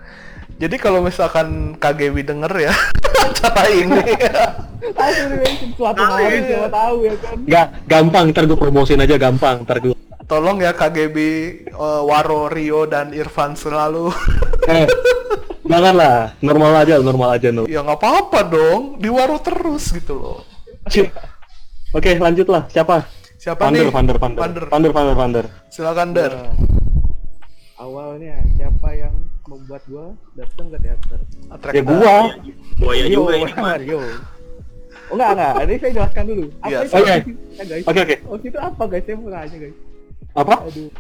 Jadi 0.61 0.77
kalau 0.77 1.01
misalkan 1.01 1.75
KGW 1.81 2.17
denger 2.21 2.53
ya 2.69 2.73
acara 3.25 3.65
ini 3.73 3.97
mention 5.41 5.71
suatu 5.77 6.03
hari 6.05 6.45
ya. 6.45 6.47
siapa 6.47 6.69
tahu 6.69 6.97
ya 7.05 7.15
kan. 7.17 7.37
Nggak, 7.45 7.67
gampang, 7.89 8.25
ntar 8.33 8.45
gue 8.49 8.59
promosin 8.59 9.01
aja 9.01 9.17
gampang, 9.17 9.65
ntar 9.65 9.81
gue. 9.81 9.97
Tolong 10.29 10.63
ya 10.63 10.73
KGB 10.77 11.17
eh, 11.73 12.03
Waro, 12.07 12.53
Rio 12.53 12.87
dan 12.87 13.13
Irfan 13.17 13.57
selalu. 13.57 14.13
Eh, 14.69 14.87
jangan 15.65 15.95
lah, 15.97 16.19
normal 16.45 16.85
aja, 16.85 17.01
normal 17.01 17.41
aja. 17.41 17.49
No. 17.49 17.65
ya 17.65 17.81
nggak 17.81 17.99
apa-apa 17.99 18.41
dong, 18.47 19.01
di 19.01 19.09
Waro 19.09 19.41
terus 19.41 19.91
gitu 19.91 20.15
loh. 20.21 20.39
Oke, 21.91 22.11
lanjut 22.21 22.47
lah. 22.47 22.69
Siapa? 22.71 23.03
Siapa 23.41 23.67
Vander, 23.67 23.89
nih? 23.89 23.91
Vander, 23.91 24.17
Vander, 24.21 24.39
Vander. 24.45 24.65
Vander, 24.69 24.93
Vander, 24.93 25.17
Vander. 25.17 25.45
Silakan 25.73 26.13
Der. 26.13 26.33
Nah, 26.37 26.53
awalnya 27.81 28.37
siapa 28.55 28.89
yang 28.93 29.15
membuat 29.43 29.83
gua 29.87 30.07
datang 30.37 30.69
ke 30.69 30.79
teater? 30.79 31.21
Attract- 31.49 31.75
Ya 31.75 31.83
gua. 31.83 32.17
buaya 32.77 33.03
Rio, 33.03 33.17
juga 33.19 33.33
ini 33.35 33.53
mah 33.57 33.77
Rio. 33.77 34.01
Oh 35.11 35.15
enggak 35.17 35.31
enggak, 35.33 35.53
ini 35.61 35.75
saya 35.77 35.93
jelaskan 35.93 36.25
dulu. 36.25 36.45
Apa 36.57 36.69
Iya, 36.69 36.79
itu 36.79 36.93
oke. 36.93 37.03
Guys? 37.61 37.83
Oke, 37.83 38.01
oke. 38.01 38.17
OSIS 38.29 38.47
itu 38.47 38.59
apa 38.61 38.83
guys? 38.87 39.03
Saya 39.03 39.17
mau 39.17 39.29
nanya 39.29 39.57
guys. 39.59 39.77
Apa? 40.33 40.55
Aduh. 40.63 40.91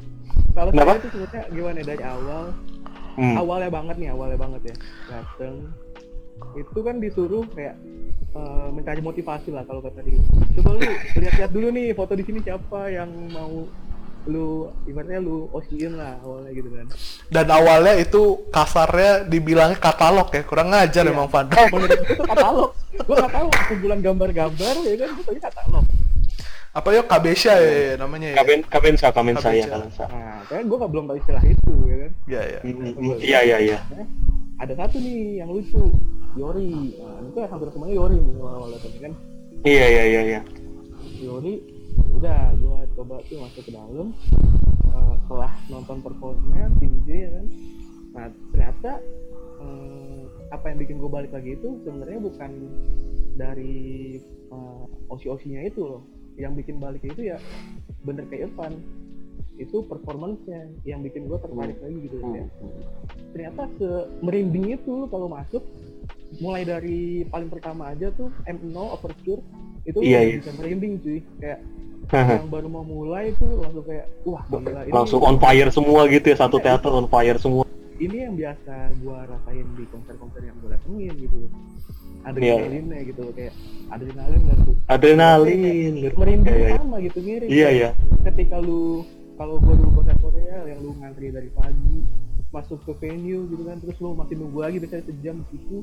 Kalau 0.50 0.70
Kenapa? 0.72 0.90
saya 0.90 0.98
itu 0.98 1.08
sebutnya 1.12 1.42
gimana 1.48 1.80
dari 1.80 2.04
awal, 2.04 2.44
Hmm. 3.12 3.36
awalnya 3.36 3.70
banget 3.70 3.96
nih, 3.96 4.08
awalnya 4.10 4.38
banget 4.40 4.60
ya. 4.64 4.74
Dateng. 5.08 5.54
Itu 6.56 6.78
kan 6.80 6.96
disuruh 6.98 7.44
kayak 7.48 7.76
eh, 8.30 8.68
mencari 8.70 8.98
motivasi 9.00 9.50
lah 9.50 9.62
kalau 9.62 9.78
kata 9.80 10.00
dia. 10.00 10.18
Coba 10.54 10.68
lu 10.72 10.82
lihat-lihat 11.16 11.50
dulu 11.50 11.66
nih 11.68 11.86
foto 11.92 12.14
di 12.14 12.22
sini 12.22 12.38
siapa 12.40 12.86
yang 12.88 13.10
mau 13.28 13.66
lu 14.28 14.68
ibaratnya 14.84 15.20
lu 15.24 15.48
osiin 15.56 15.96
lah 15.96 16.20
awalnya 16.20 16.52
gitu 16.52 16.68
kan. 16.68 16.86
Dan 17.32 17.46
awalnya 17.48 17.96
itu 17.96 18.44
kasarnya 18.52 19.24
dibilangnya 19.24 19.80
katalog 19.80 20.28
ya, 20.28 20.44
kurang 20.44 20.76
ngajar 20.76 21.08
Iya. 21.08 21.12
emang 21.16 21.28
gua 21.32 21.44
itu 21.88 22.24
katalog. 22.28 22.70
Gua 23.00 23.16
nggak 23.16 23.32
tahu 23.32 23.48
kumpulan 23.72 23.98
gambar-gambar 24.04 24.74
ya 24.84 24.94
kan, 25.00 25.08
itu 25.16 25.22
tadi 25.24 25.40
katalog. 25.40 25.84
Apa 26.70 26.88
yuk 26.94 27.06
Kabesha 27.10 27.54
ya, 27.58 27.98
namanya 27.98 28.30
ya? 28.30 28.36
Kaben, 28.44 28.60
Kabensa, 28.68 29.10
Kabensa 29.10 29.50
ya, 29.50 29.66
Kabensa. 29.66 30.04
Nah, 30.06 30.44
kan 30.46 30.62
gua 30.68 30.76
nggak 30.84 30.92
belum 30.92 31.04
tahu 31.08 31.16
istilah 31.18 31.44
itu 31.48 31.72
ya 31.88 31.96
kan. 31.96 32.10
Iya, 32.28 32.42
iya. 32.44 32.60
Hmm, 32.60 32.92
hmm, 32.94 33.16
Iya, 33.18 33.40
iya, 33.42 33.56
iya. 33.58 33.78
Ada 34.60 34.74
satu 34.76 35.00
nih 35.00 35.40
yang 35.40 35.50
lucu, 35.50 35.80
Yori. 36.36 36.94
Nah, 37.00 37.24
itu 37.24 37.38
hampir 37.48 37.68
semuanya 37.72 37.94
Yori 37.96 38.16
nih 38.20 38.34
awal-awal 38.36 38.68
datang 38.76 38.92
kan. 39.00 39.12
Iya, 39.64 39.86
iya, 39.88 40.04
iya, 40.04 40.20
iya. 40.36 40.40
Yori 41.24 41.79
udah 42.14 42.52
gua 42.60 42.78
coba 42.94 43.16
tuh 43.26 43.38
masuk 43.40 43.62
ke 43.68 43.72
dalam. 43.72 44.12
Eh, 44.90 45.14
setelah 45.24 45.52
nonton 45.70 45.98
performnya 46.02 46.66
tim 46.82 46.94
J 47.06 47.08
ya 47.08 47.30
kan. 47.38 47.46
Nah 48.10 48.24
ternyata 48.52 48.92
eh, 49.62 50.22
apa 50.50 50.64
yang 50.74 50.78
bikin 50.82 50.96
gue 50.98 51.10
balik 51.10 51.32
lagi 51.32 51.54
itu 51.54 51.68
sebenarnya 51.86 52.20
bukan 52.20 52.50
dari 53.38 54.18
eh, 54.26 54.84
osi-osinya 55.08 55.62
itu 55.62 55.80
loh. 55.86 56.02
Yang 56.34 56.64
bikin 56.64 56.76
balik 56.82 57.02
itu 57.06 57.30
ya 57.30 57.38
bener 58.02 58.26
kayak 58.26 58.50
Irfan. 58.50 58.74
Itu 59.60 59.84
performance-nya 59.84 60.72
yang 60.88 61.04
bikin 61.04 61.28
gue 61.28 61.36
tertarik 61.36 61.76
lagi 61.84 61.98
gitu 62.08 62.16
ya. 62.32 62.48
ternyata 63.30 63.70
se 63.78 63.88
merinding 64.26 64.74
itu 64.74 65.06
kalau 65.06 65.30
masuk 65.30 65.62
mulai 66.42 66.66
dari 66.66 67.22
paling 67.28 67.46
pertama 67.46 67.94
aja 67.94 68.10
tuh 68.16 68.32
M0 68.48 68.74
Overture 68.74 69.38
itu 69.90 69.98
Iya, 70.00 70.20
iya. 70.22 70.34
bisa 70.38 70.52
merinding 70.54 70.92
cuy 70.98 71.18
kayak 71.38 71.58
yang 72.10 72.48
baru 72.48 72.66
mau 72.66 72.82
mulai 72.82 73.30
itu 73.30 73.46
langsung 73.56 73.84
kayak 73.84 74.06
wah 74.24 74.42
gila 74.48 74.82
ini 74.82 74.90
Langsung 74.90 75.20
on 75.20 75.36
fire 75.36 75.70
semua 75.70 76.00
gitu 76.06 76.26
ya, 76.26 76.36
satu 76.36 76.56
teater 76.58 76.90
on 76.90 77.06
fire 77.06 77.36
semua. 77.36 77.62
ini 77.96 78.16
yang 78.18 78.32
biasa 78.32 78.72
gua 78.98 79.28
rasain 79.28 79.66
di 79.76 79.84
konser-konser 79.86 80.40
yang 80.40 80.56
gua 80.58 80.72
datengin 80.72 81.12
gitu 81.16 81.38
adrenalinnya 82.20 83.00
gitu 83.04 83.22
kayak 83.32 83.52
adrenalin 83.88 84.40
dan 84.42 84.58
tuh 84.62 84.74
Adrenalin. 84.86 85.60
merinding 86.10 86.48
Iya, 86.50 86.66
iya. 86.66 86.76
sama 86.76 86.96
gitu 86.98 87.18
mirip 87.20 87.48
Iya, 87.48 87.68
iya. 87.70 87.90
ketika 88.24 88.56
lu 88.58 89.04
kalau 89.36 89.56
gua 89.56 89.74
dulu 89.76 89.90
konser 89.96 90.16
Korea 90.18 90.58
yang 90.64 90.80
lu 90.80 90.96
ngantri 90.96 91.28
dari 91.28 91.48
pagi 91.52 91.96
masuk 92.50 92.82
ke 92.82 92.92
venue 92.98 93.46
gitu 93.46 93.62
kan 93.62 93.76
terus 93.78 93.96
lu 94.00 94.12
masih 94.12 94.34
nunggu 94.34 94.58
lagi 94.58 94.76
biasanya 94.76 95.04
sejam 95.06 95.36
gitu 95.48 95.76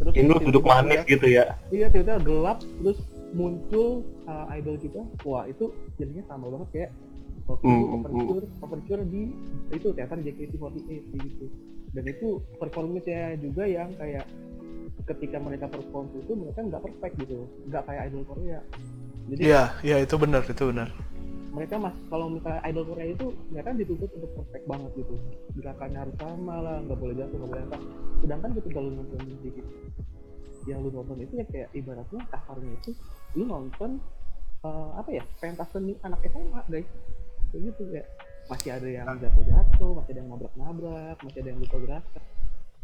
terus 0.00 0.12
Ini 0.16 0.32
duduk 0.48 0.64
manis 0.64 1.04
gitu 1.04 1.26
ya. 1.28 1.44
iya 1.68 1.86
tiba-tiba 1.92 2.18
gelap 2.24 2.58
terus 2.80 2.98
muncul 3.30 4.02
uh, 4.26 4.48
idol 4.50 4.80
kita. 4.80 5.04
Wah 5.22 5.44
itu 5.46 5.70
jadinya 6.00 6.24
sama 6.26 6.48
banget 6.48 6.68
kayak 6.72 6.90
waktu 7.46 7.64
Hmm, 7.66 7.78
itu 7.78 7.86
overture 7.94 8.44
overture 8.62 9.02
di 9.06 9.22
itu 9.70 9.88
teater 9.92 10.18
JKT48 10.18 10.88
gitu. 11.14 11.46
Dan 11.90 12.04
itu 12.06 12.28
performance-nya 12.56 13.34
juga 13.42 13.66
yang 13.66 13.90
kayak 13.98 14.24
ketika 15.10 15.42
mereka 15.42 15.66
perform 15.66 16.06
itu 16.14 16.32
mereka 16.34 16.60
nggak 16.62 16.82
perfect 16.82 17.14
gitu. 17.18 17.46
Nggak 17.66 17.82
kayak 17.86 18.02
idol 18.10 18.22
Korea. 18.24 18.60
Jadi 19.30 19.40
Iya, 19.46 19.62
iya 19.84 19.96
itu 20.02 20.14
benar, 20.18 20.42
itu 20.46 20.64
benar. 20.70 20.88
Mereka 21.50 21.74
mas 21.82 21.96
kalau 22.06 22.30
misalnya 22.30 22.62
idol 22.70 22.86
Korea 22.86 23.10
itu 23.10 23.26
mereka 23.50 23.74
dituntut 23.74 24.10
untuk 24.14 24.30
perfect 24.38 24.64
banget 24.70 24.90
gitu. 25.02 25.14
Gerakannya 25.58 25.98
harus 25.98 26.16
sama 26.18 26.56
lah 26.62 26.76
nggak 26.86 26.98
boleh 26.98 27.14
jatuh 27.18 27.36
nggak 27.36 27.50
boleh 27.50 27.64
apa 27.66 27.78
sedangkan 28.20 28.50
ketika 28.60 28.78
lu 28.78 28.90
nonton 28.94 29.20
musik 29.24 29.54
yang 30.68 30.78
lu 30.84 30.90
nonton 30.92 31.16
itu 31.24 31.34
ya 31.40 31.46
kayak 31.48 31.68
ibaratnya 31.72 32.20
kasarnya 32.28 32.72
itu 32.84 32.90
lu 33.34 33.44
nonton 33.48 33.90
eh, 34.62 34.90
apa 34.94 35.10
ya 35.10 35.22
pentas 35.42 35.68
seni 35.72 35.98
anak 36.06 36.20
SMA 36.26 36.60
guys. 36.70 36.88
Kayak 37.50 37.62
gitu 37.74 37.82
ya 37.90 38.04
masih 38.50 38.70
ada 38.74 38.88
yang 38.90 39.06
jatuh-jatuh 39.22 39.90
masih 39.94 40.10
ada 40.10 40.20
yang 40.26 40.30
nabrak-nabrak 40.34 41.16
masih 41.22 41.38
ada 41.38 41.48
yang 41.54 41.60
lupa 41.62 41.76
gerakan 41.78 42.22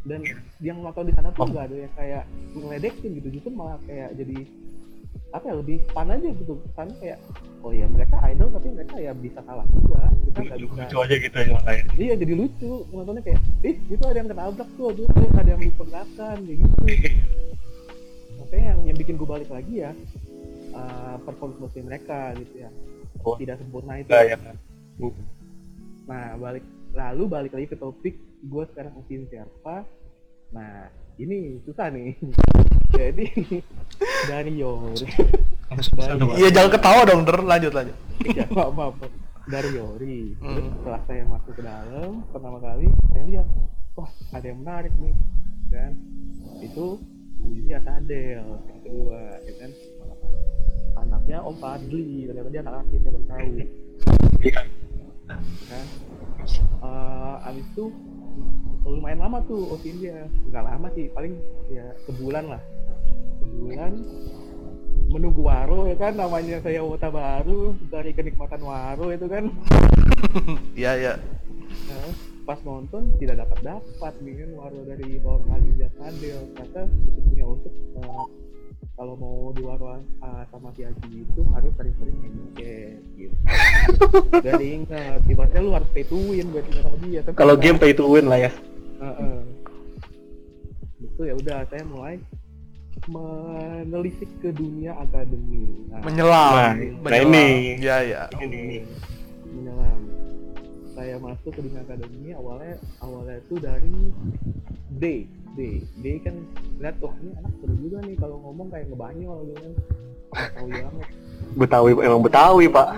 dan 0.06 0.20
yang 0.62 0.78
nonton 0.78 1.10
di 1.10 1.14
sana 1.18 1.34
tuh 1.34 1.50
nggak 1.50 1.64
ada 1.66 1.76
yang 1.82 1.92
kayak 1.98 2.24
ngeledekin 2.54 3.10
gitu 3.18 3.28
justru 3.34 3.50
malah 3.50 3.78
kayak 3.82 4.14
jadi 4.14 4.46
apa 5.34 5.44
ya 5.48 5.54
lebih 5.58 5.76
fun 5.92 6.08
aja 6.08 6.28
gitu. 6.28 6.54
Karena 6.74 6.94
kayak 7.00 7.18
oh 7.64 7.72
ya 7.74 7.86
mereka 7.90 8.16
idol 8.30 8.48
tapi 8.52 8.68
mereka 8.72 8.94
ya 9.00 9.12
bisa 9.16 9.40
kalah 9.42 9.66
juga. 9.72 10.00
Kita 10.24 10.38
nggak 10.42 10.58
bisa. 10.62 10.80
Lucu 10.86 10.96
aja 11.02 11.14
gitu 11.18 11.36
ya 11.36 11.50
makanya. 11.56 11.84
iya 11.96 12.14
jadi 12.14 12.32
lucu. 12.36 12.72
Nontonnya 12.92 13.22
kayak 13.24 13.40
ih 13.64 13.76
itu 13.90 14.02
ada 14.04 14.18
yang 14.18 14.28
kenabrak 14.30 14.68
tuh 14.76 14.84
aduh 14.92 15.06
tuh 15.10 15.28
ada 15.34 15.50
yang 15.54 15.62
lupa 15.62 15.84
gerakan 15.88 16.36
kayak 16.44 16.58
gitu. 16.62 16.82
Makanya 18.40 18.64
yang, 18.70 18.80
yang 18.92 18.96
bikin 18.96 19.14
gue 19.18 19.28
balik 19.28 19.50
lagi 19.50 19.74
ya 19.82 19.90
uh, 20.76 21.16
performance 21.24 21.74
mereka 21.76 22.32
gitu 22.38 22.66
ya. 22.66 22.70
Oh. 23.26 23.34
tidak 23.40 23.58
sempurna 23.58 23.98
itu. 23.98 24.10
Nah, 24.12 24.22
ya. 24.22 24.36
Kan. 24.38 24.54
nah 26.06 26.38
balik 26.38 26.62
lalu 26.94 27.24
balik 27.26 27.52
lagi 27.52 27.66
ke 27.66 27.76
topik 27.76 28.14
gue 28.46 28.64
sekarang 28.70 28.94
usin 29.02 29.26
siapa? 29.26 29.82
Nah 30.54 30.86
ini 31.16 31.38
susah 31.62 31.88
nih 31.88 32.12
jadi 32.98 33.26
dari 34.26 34.52
Yori 34.56 35.06
Iya 36.36 36.48
jangan 36.52 36.70
ketawa 36.72 37.02
dong, 37.04 37.26
Der. 37.26 37.42
Lanjut, 37.42 37.72
lanjut. 37.74 37.96
ya, 38.22 38.46
maaf, 38.48 38.70
maaf. 38.72 38.94
dari 39.46 39.70
Yori 39.72 40.18
terus 40.32 40.62
Hmm. 40.62 40.70
setelah 40.76 41.00
saya 41.04 41.22
masuk 41.24 41.52
ke 41.52 41.62
dalam 41.62 42.10
pertama 42.28 42.58
kali 42.58 42.86
saya 43.08 43.24
lihat 43.24 43.46
wah 43.94 44.06
ada 44.30 44.42
yang 44.44 44.58
menarik 44.60 44.94
nih 44.96 45.14
kan 45.68 45.92
itu 46.58 46.86
ini 47.40 47.70
Adele 47.72 48.18
yang 48.36 48.48
kedua 48.76 49.20
ya 49.40 49.52
kan 49.56 49.70
anaknya 50.96 51.38
Om 51.40 51.56
Fadli 51.56 52.06
ternyata 52.24 52.48
dia 52.48 52.60
anak 52.60 52.74
artis 52.80 52.94
yang 52.96 53.04
baru 53.08 53.24
tahu 53.24 53.50
Iya. 54.42 54.60
kan 55.66 55.86
Eh, 56.78 57.36
abis 57.44 57.66
itu 57.68 57.84
lumayan 58.86 59.20
lama 59.20 59.38
tuh 59.44 59.74
OSIN 59.74 59.98
dia. 59.98 60.26
Nggak 60.50 60.64
lama 60.64 60.86
sih 60.94 61.10
paling 61.12 61.34
ya 61.72 61.86
sebulan 62.06 62.44
lah. 62.50 62.62
Sebulan. 63.42 63.92
Menunggu 65.06 65.46
waro 65.46 65.86
ya 65.86 65.94
kan 65.94 66.18
namanya 66.18 66.58
saya 66.60 66.82
wota 66.82 67.08
baru 67.08 67.78
dari 67.88 68.10
kenikmatan 68.12 68.62
waro 68.62 69.12
itu 69.14 69.26
kan. 69.26 69.44
Iya, 70.76 70.92
iya. 71.00 71.14
Nah, 71.88 72.12
pas 72.46 72.62
nonton 72.62 73.10
tidak 73.18 73.42
dapat 73.42 73.58
dapat 73.64 74.14
nih 74.22 74.34
kan 74.38 74.50
waro 74.54 74.80
dari 74.86 75.18
Power 75.18 75.42
Adel 75.50 76.46
ternyata 76.54 76.86
usut 76.86 77.22
punya 77.26 77.44
usut 77.50 77.74
eh, 77.74 78.24
kalau 78.96 79.12
mau 79.20 79.52
di 79.52 79.60
waro 79.60 80.00
eh, 80.00 80.42
sama 80.48 80.72
si 80.72 80.88
Aji 80.88 81.28
itu 81.28 81.40
harus 81.52 81.72
sering-sering 81.76 82.16
engage 82.24 83.04
gitu 83.20 83.36
gak 84.44 84.56
diingat 84.56 85.20
ibaratnya 85.28 85.60
lu 85.60 85.70
harus 85.76 85.88
pay 85.92 86.04
to 86.08 86.16
win 86.16 86.48
buat 86.48 86.64
sama 86.72 86.96
dia 87.04 87.20
Tapi 87.20 87.36
Kalau 87.36 87.54
game 87.60 87.76
pay 87.76 87.92
to 87.92 88.08
win 88.08 88.26
lah 88.26 88.48
ya. 88.48 88.50
Heeh. 88.96 89.38
itu 90.96 91.20
ya 91.28 91.34
udah 91.36 91.58
saya 91.68 91.84
mulai 91.84 92.16
menelisik 93.04 94.28
ke 94.40 94.48
dunia 94.56 94.96
akademi 94.96 95.84
nah, 95.92 96.00
Menyelam. 96.00 96.52
Nah, 96.56 96.72
menyelam. 96.72 97.04
nah 97.04 97.18
ini. 97.20 97.46
Iya, 97.76 97.96
iya. 98.00 98.22
Ini. 98.40 98.80
menyelam 99.52 100.00
saya 100.96 101.20
masuk 101.20 101.52
ke 101.52 101.60
dunia 101.60 101.84
akademi 101.84 102.32
awalnya 102.32 102.80
awalnya 103.04 103.36
itu 103.44 103.54
dari 103.60 103.96
D 104.96 105.28
D 105.56 105.80
D 106.04 106.20
kan 106.20 106.36
lihat 106.78 107.00
tuh 107.00 107.10
ini 107.24 107.32
anak 107.40 107.52
seru 107.58 107.74
juga 107.80 107.98
nih 108.04 108.16
kalau 108.20 108.36
ngomong 108.44 108.68
kayak 108.68 108.86
ngebanyol 108.92 109.38
gitu 109.48 109.60
kan. 109.64 109.72
Tahu 110.36 110.68
banget 110.68 111.08
Betawi 111.56 111.90
emang 111.96 112.20
Betawi, 112.20 112.64
Pak. 112.68 112.88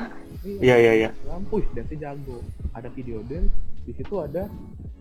Iya, 0.42 0.76
iya, 0.80 0.92
iya. 1.06 1.11
lampu 1.28 1.62
dance 1.70 1.94
jago. 1.94 2.42
Ada 2.74 2.90
video 2.90 3.22
dance 3.30 3.52
di 3.86 3.92
situ 3.94 4.14
ada 4.18 4.50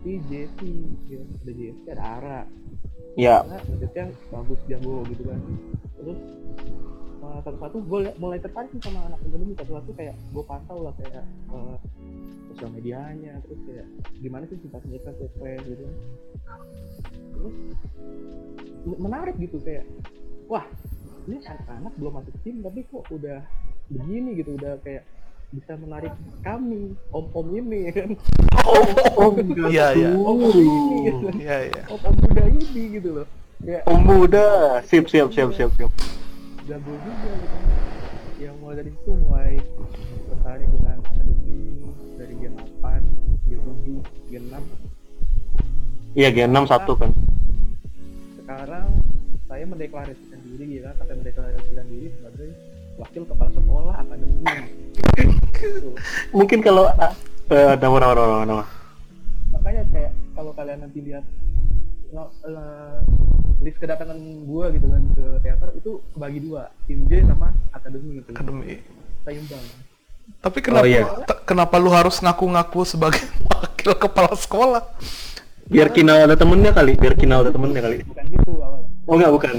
si 0.06 0.22
Jesse 0.30 0.72
ya. 1.10 1.18
ada 1.18 1.52
Jesse 1.52 1.88
ada 1.90 2.04
Ara. 2.04 2.40
Ya, 3.18 3.42
karena 3.42 3.86
dance 3.90 4.18
bagus 4.30 4.60
jago 4.70 5.02
gitu 5.10 5.22
kan. 5.26 5.40
Terus 5.98 6.20
uh, 7.24 7.40
satu-satu 7.42 7.76
gue 7.82 8.00
mulai 8.22 8.38
tertarik 8.38 8.70
sama 8.78 9.10
anak 9.10 9.18
akademi 9.26 9.54
satu-satu 9.58 9.90
kayak 9.98 10.14
gue 10.30 10.44
pantau 10.46 10.78
lah 10.86 10.94
kayak 11.00 11.24
uh, 11.50 11.74
sosial 12.52 12.70
medianya 12.74 13.38
terus 13.46 13.60
kayak 13.66 13.86
gimana 14.18 14.42
sih 14.50 14.58
sifat 14.62 14.82
mereka 14.90 15.10
sesuai 15.14 15.54
gitu 15.66 15.86
terus 17.38 17.56
menarik 18.96 19.34
gitu 19.36 19.58
kayak 19.60 19.84
wah 20.46 20.64
ini 21.24 21.38
anak-anak 21.38 21.92
belum 21.94 22.12
masuk 22.14 22.34
tim 22.40 22.56
tapi 22.60 22.80
kok 22.84 23.04
udah 23.08 23.38
begini 23.88 24.30
gitu 24.34 24.54
udah 24.54 24.80
kayak 24.80 25.04
bisa 25.48 25.72
menarik 25.76 26.12
kami 26.40 26.92
om-om 27.08 27.46
ini 27.50 27.88
ya 27.88 27.92
kan 27.96 28.10
Oh, 29.16 29.32
Iya, 29.64 29.86
iya. 29.94 30.08
om-om 30.12 30.40
ini 30.52 30.66
gitu 31.04 31.26
Iya, 31.38 31.56
iya. 31.66 31.82
om-om 31.88 32.14
muda 32.18 32.42
ini 32.44 32.64
gitu 32.92 33.08
loh 33.14 33.26
kayak 33.58 33.82
Om 33.84 34.00
muda, 34.00 34.46
siap 34.84 35.04
siap 35.06 35.28
siap 35.32 35.50
siap 35.50 35.70
siap. 35.74 35.90
jago 36.62 36.92
juga 36.94 37.30
gitu 37.32 37.58
yang 38.38 38.54
mulai 38.60 38.76
dari 38.78 38.90
situ 38.92 39.10
mulai 39.18 39.52
tertarik 40.28 40.68
dengan 40.70 40.97
Iya, 46.18 46.34
Gen 46.34 46.50
6 46.50 46.66
satu 46.66 46.98
kan. 46.98 47.10
sekarang 48.34 48.90
saya 49.46 49.64
mendeklarasikan 49.64 50.40
diri 50.42 50.80
ya 50.80 50.90
kan 50.90 51.04
saya 51.04 51.14
mendeklarasikan 51.14 51.86
diri 51.86 52.08
sebagai 52.10 52.48
wakil 52.96 53.22
kepala 53.22 53.50
sekolah 53.52 53.94
akademi. 53.94 54.42
Mungkin 56.32 56.58
kalau 56.58 56.90
nama 57.48 57.96
nama 58.00 58.14
nama. 58.42 58.64
makanya 59.48 59.82
kayak 59.88 60.12
kalau 60.32 60.50
kalian 60.52 60.80
nanti 60.80 60.98
lihat 61.00 61.24
no- 62.10 62.32
eh, 62.42 62.98
list 63.60 63.78
kedatangan 63.78 64.18
gua 64.44 64.68
gitu 64.70 64.86
kan 64.86 65.02
ke 65.12 65.24
teater 65.40 65.70
itu 65.72 65.90
kebagi 66.12 66.38
dua 66.42 66.62
tim 66.84 67.04
J 67.06 67.24
sama 67.24 67.48
akademi 67.70 68.18
gitu 68.18 68.32
Akademi. 68.32 68.80
seimbang 69.22 69.64
Tapi 70.40 70.58
kenapa 70.60 70.84
iya. 70.84 71.04
te- 71.24 71.40
kenapa 71.44 71.78
lu 71.78 71.88
harus 71.88 72.18
ngaku-ngaku 72.18 72.80
sebagai 72.82 73.22
wakil 73.48 73.92
kepala 73.94 74.34
sekolah? 74.34 74.82
Biar 75.68 75.88
Kinal 75.92 76.24
ada 76.24 76.32
temennya 76.32 76.72
kali, 76.72 76.96
biar 76.96 77.12
Kinal 77.12 77.44
ada 77.44 77.52
temennya 77.52 77.80
kali. 77.84 77.96
bukan 78.00 78.24
gitu 78.32 78.52
awal. 78.64 78.88
Oh 79.04 79.14
enggak, 79.20 79.32
bukan. 79.36 79.54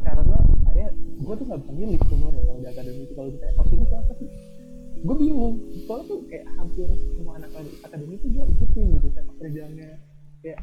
karena 0.00 0.36
saya 0.66 0.86
gue 0.94 1.34
tuh 1.34 1.44
nggak 1.46 1.60
bisa 1.62 1.72
milih 1.74 1.98
sebenarnya 2.06 2.42
kalau 2.46 2.58
di 2.62 2.66
akademi 2.70 3.00
itu. 3.02 3.12
Kalau 3.18 3.28
ditanya 3.34 3.54
opsi 3.58 3.74
itu 3.74 3.94
apa 3.98 4.12
sih? 4.14 4.28
Gue 5.00 5.16
bingung. 5.18 5.54
Soalnya 5.90 6.04
tuh 6.06 6.18
kayak 6.30 6.46
hampir 6.54 6.86
semua 7.18 7.32
anak 7.38 7.50
akademi- 7.50 7.80
akademi 7.82 8.14
itu 8.14 8.26
dia 8.30 8.44
ikutin 8.46 8.86
gitu 8.94 9.08
sepak 9.10 9.34
kerjanya 9.42 9.88
kayak 10.40 10.58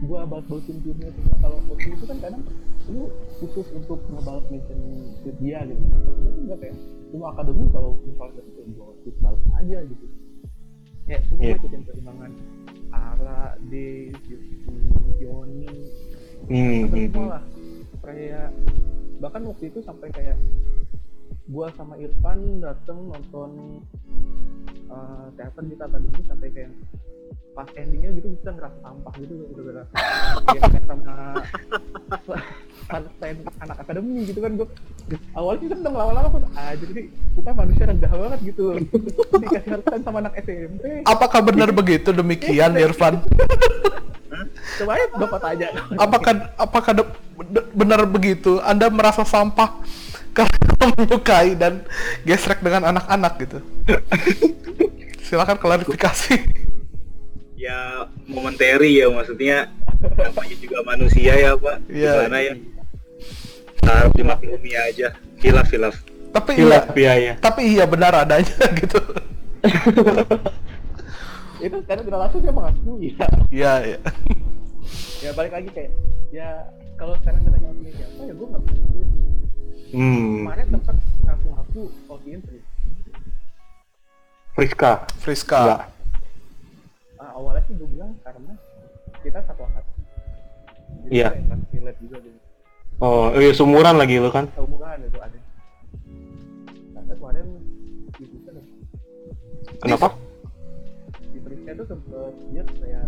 gue 0.00 0.20
balas-balasin 0.26 0.76
timnya 0.82 1.10
semua. 1.14 1.36
Kalau 1.38 1.58
opsi 1.70 1.88
itu 1.94 2.04
kan 2.10 2.18
kadang 2.18 2.42
lu 2.90 3.02
khusus 3.38 3.66
untuk 3.78 3.98
ngebalas 4.10 4.44
tweet 4.50 5.36
dia 5.38 5.58
gitu. 5.70 5.82
Gue 5.86 6.30
tuh 6.34 6.42
nggak 6.50 6.58
kayak 6.58 6.76
semua 7.14 7.28
akademi 7.30 7.64
kalau 7.70 7.90
misalnya 8.02 8.42
itu 8.42 8.60
gue 8.74 9.12
balas 9.22 9.42
aja 9.62 9.78
gitu 9.86 10.06
kayak 11.06 11.22
semua 11.28 11.42
Iya. 11.44 11.54
ikutin 11.58 11.80
perkembangan 11.86 12.32
Ara, 12.90 13.42
Dave, 13.70 14.18
Yoni, 15.20 15.74
Hmm, 16.50 16.80
sampai 16.88 16.98
hmm, 16.98 17.12
semua 17.12 17.22
hmm. 17.22 17.32
lah 17.36 17.42
kayak 18.00 18.48
bahkan 19.20 19.42
waktu 19.44 19.64
itu 19.68 19.78
sampai 19.84 20.08
kayak 20.10 20.36
gua 21.50 21.66
sama 21.74 21.98
Irfan 21.98 22.62
dateng 22.62 23.10
nonton 23.10 23.50
uh, 24.86 25.26
teater 25.34 25.62
di 25.66 25.74
akademi 25.74 26.20
sampai 26.30 26.48
kayak 26.54 26.70
pas 27.50 27.66
endingnya 27.74 28.14
gitu 28.14 28.30
kita 28.38 28.54
ngerasa 28.54 28.78
sampah 28.78 29.12
gitu 29.18 29.34
gara-gara 29.58 29.82
dia 30.54 30.60
sama 30.86 31.02
anak 32.90 33.42
anak 33.58 33.76
akademi 33.82 34.22
gitu 34.30 34.38
kan. 34.38 34.54
Gua 34.54 34.66
awalnya 35.34 35.60
kita 35.66 35.74
seneng 35.82 35.94
lama-lama 35.98 36.28
kok 36.30 36.42
ah 36.54 36.72
jadi 36.78 37.02
kita 37.10 37.50
manusia 37.50 37.84
rendah 37.90 38.12
banget 38.14 38.40
gitu. 38.54 38.64
Dikasih 39.42 39.70
hartain 39.74 40.02
sama 40.06 40.18
anak 40.22 40.34
SMP 40.46 40.84
Apakah 41.02 41.40
benar 41.42 41.70
begitu? 41.74 42.14
Demikian 42.14 42.78
Irfan? 42.86 43.18
coba 44.80 44.96
aja 44.96 45.06
bapak 45.18 45.40
tanya. 45.42 45.68
Apakah 45.98 46.32
apakah 46.54 46.92
benar 47.74 48.00
begitu? 48.06 48.62
Anda 48.62 48.86
merasa 48.88 49.26
sampah 49.26 49.82
karena 50.30 50.58
menyukai 50.94 51.52
dan 51.54 51.82
gesrek 52.22 52.60
dengan 52.60 52.88
anak-anak 52.88 53.32
gitu? 53.38 53.58
Silakan 55.26 55.56
klarifikasi. 55.56 56.36
ya 57.54 58.08
momentary 58.24 58.98
ya 58.98 59.06
maksudnya 59.06 59.68
namanya 60.16 60.56
juga 60.56 60.80
manusia 60.80 61.36
ya 61.36 61.52
pak 61.52 61.76
Iya. 61.86 62.12
gimana 62.24 62.38
ya 62.40 62.54
harap 63.84 64.12
dimaklumi 64.16 64.72
aja 64.72 65.12
hilaf 65.36 65.68
hilaf 65.68 65.92
Tapi 66.32 66.56
Hilaf 66.56 66.88
iya, 66.88 66.94
biaya. 66.96 67.32
tapi 67.36 67.76
iya 67.76 67.84
benar 67.84 68.16
adanya 68.16 68.48
gitu. 68.80 68.96
itu 71.60 71.76
karena 71.84 72.00
tidak 72.00 72.20
langsung 72.24 72.40
dia 72.40 72.52
mengakui 72.54 73.12
ya 73.12 73.28
Iya, 73.52 73.72
iya. 73.84 73.98
ya 75.20 75.30
balik 75.36 75.52
lagi 75.52 75.68
kayak 75.68 75.92
ya 76.32 76.48
kalau 76.96 77.12
sekarang 77.20 77.44
ditanya 77.44 77.68
opini 77.68 77.92
siapa 77.92 78.20
ya 78.24 78.32
gue 78.32 78.46
nggak 78.48 78.62
bisa 78.64 78.82
Hmm. 79.90 80.46
kemarin 80.46 80.66
tempat 80.70 80.94
ngaku-ngaku 81.20 81.82
sih 82.46 82.62
Friska. 84.50 84.92
Friska. 85.16 85.60
Enggak. 85.60 85.82
Ah, 87.16 87.30
awalnya 87.34 87.62
sih 87.64 87.74
gue 87.74 87.88
bilang 87.88 88.12
karena 88.20 88.52
kita 89.20 89.38
satu 89.44 89.62
angkatan 89.62 89.94
Jadi 91.00 91.12
Iya. 91.12 91.28
relate 91.72 91.98
juga 92.00 92.16
gitu 92.18 92.38
Oh, 93.00 93.32
iya 93.32 93.52
sumuran 93.52 93.96
lagi 93.96 94.20
lu 94.20 94.28
kan. 94.28 94.44
seumuran 94.52 95.00
itu 95.00 95.18
ada 95.18 95.38
tapi 96.92 97.12
kemarin 97.16 97.46
di 98.12 98.24
Twitter 98.26 98.54
Kenapa? 99.80 100.06
di 101.24 101.38
Twitter 101.40 101.72
itu 101.72 101.84
sempet 101.86 102.34
dia 102.50 102.62
kayak 102.66 103.06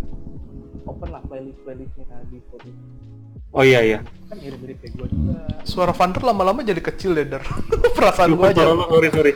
open 0.84 1.08
lah 1.10 1.22
playlist 1.26 1.60
playlistnya 1.62 2.16
di 2.32 2.38
Spotify 2.40 2.72
Oh 3.52 3.60
iya 3.62 3.80
iya. 3.80 3.98
kan 4.26 4.40
mirip-mirip 4.40 4.80
kayak 4.80 4.92
gue 4.96 5.06
juga 5.06 5.36
Suara 5.62 5.92
Vander 5.92 6.24
lama-lama 6.24 6.64
jadi 6.64 6.80
kecil 6.80 7.12
deh, 7.12 7.28
Der. 7.28 7.44
Perasaan 7.96 8.32
gua 8.32 8.48
aja. 8.48 8.64
Sorry 8.64 9.08
sorry. 9.08 9.32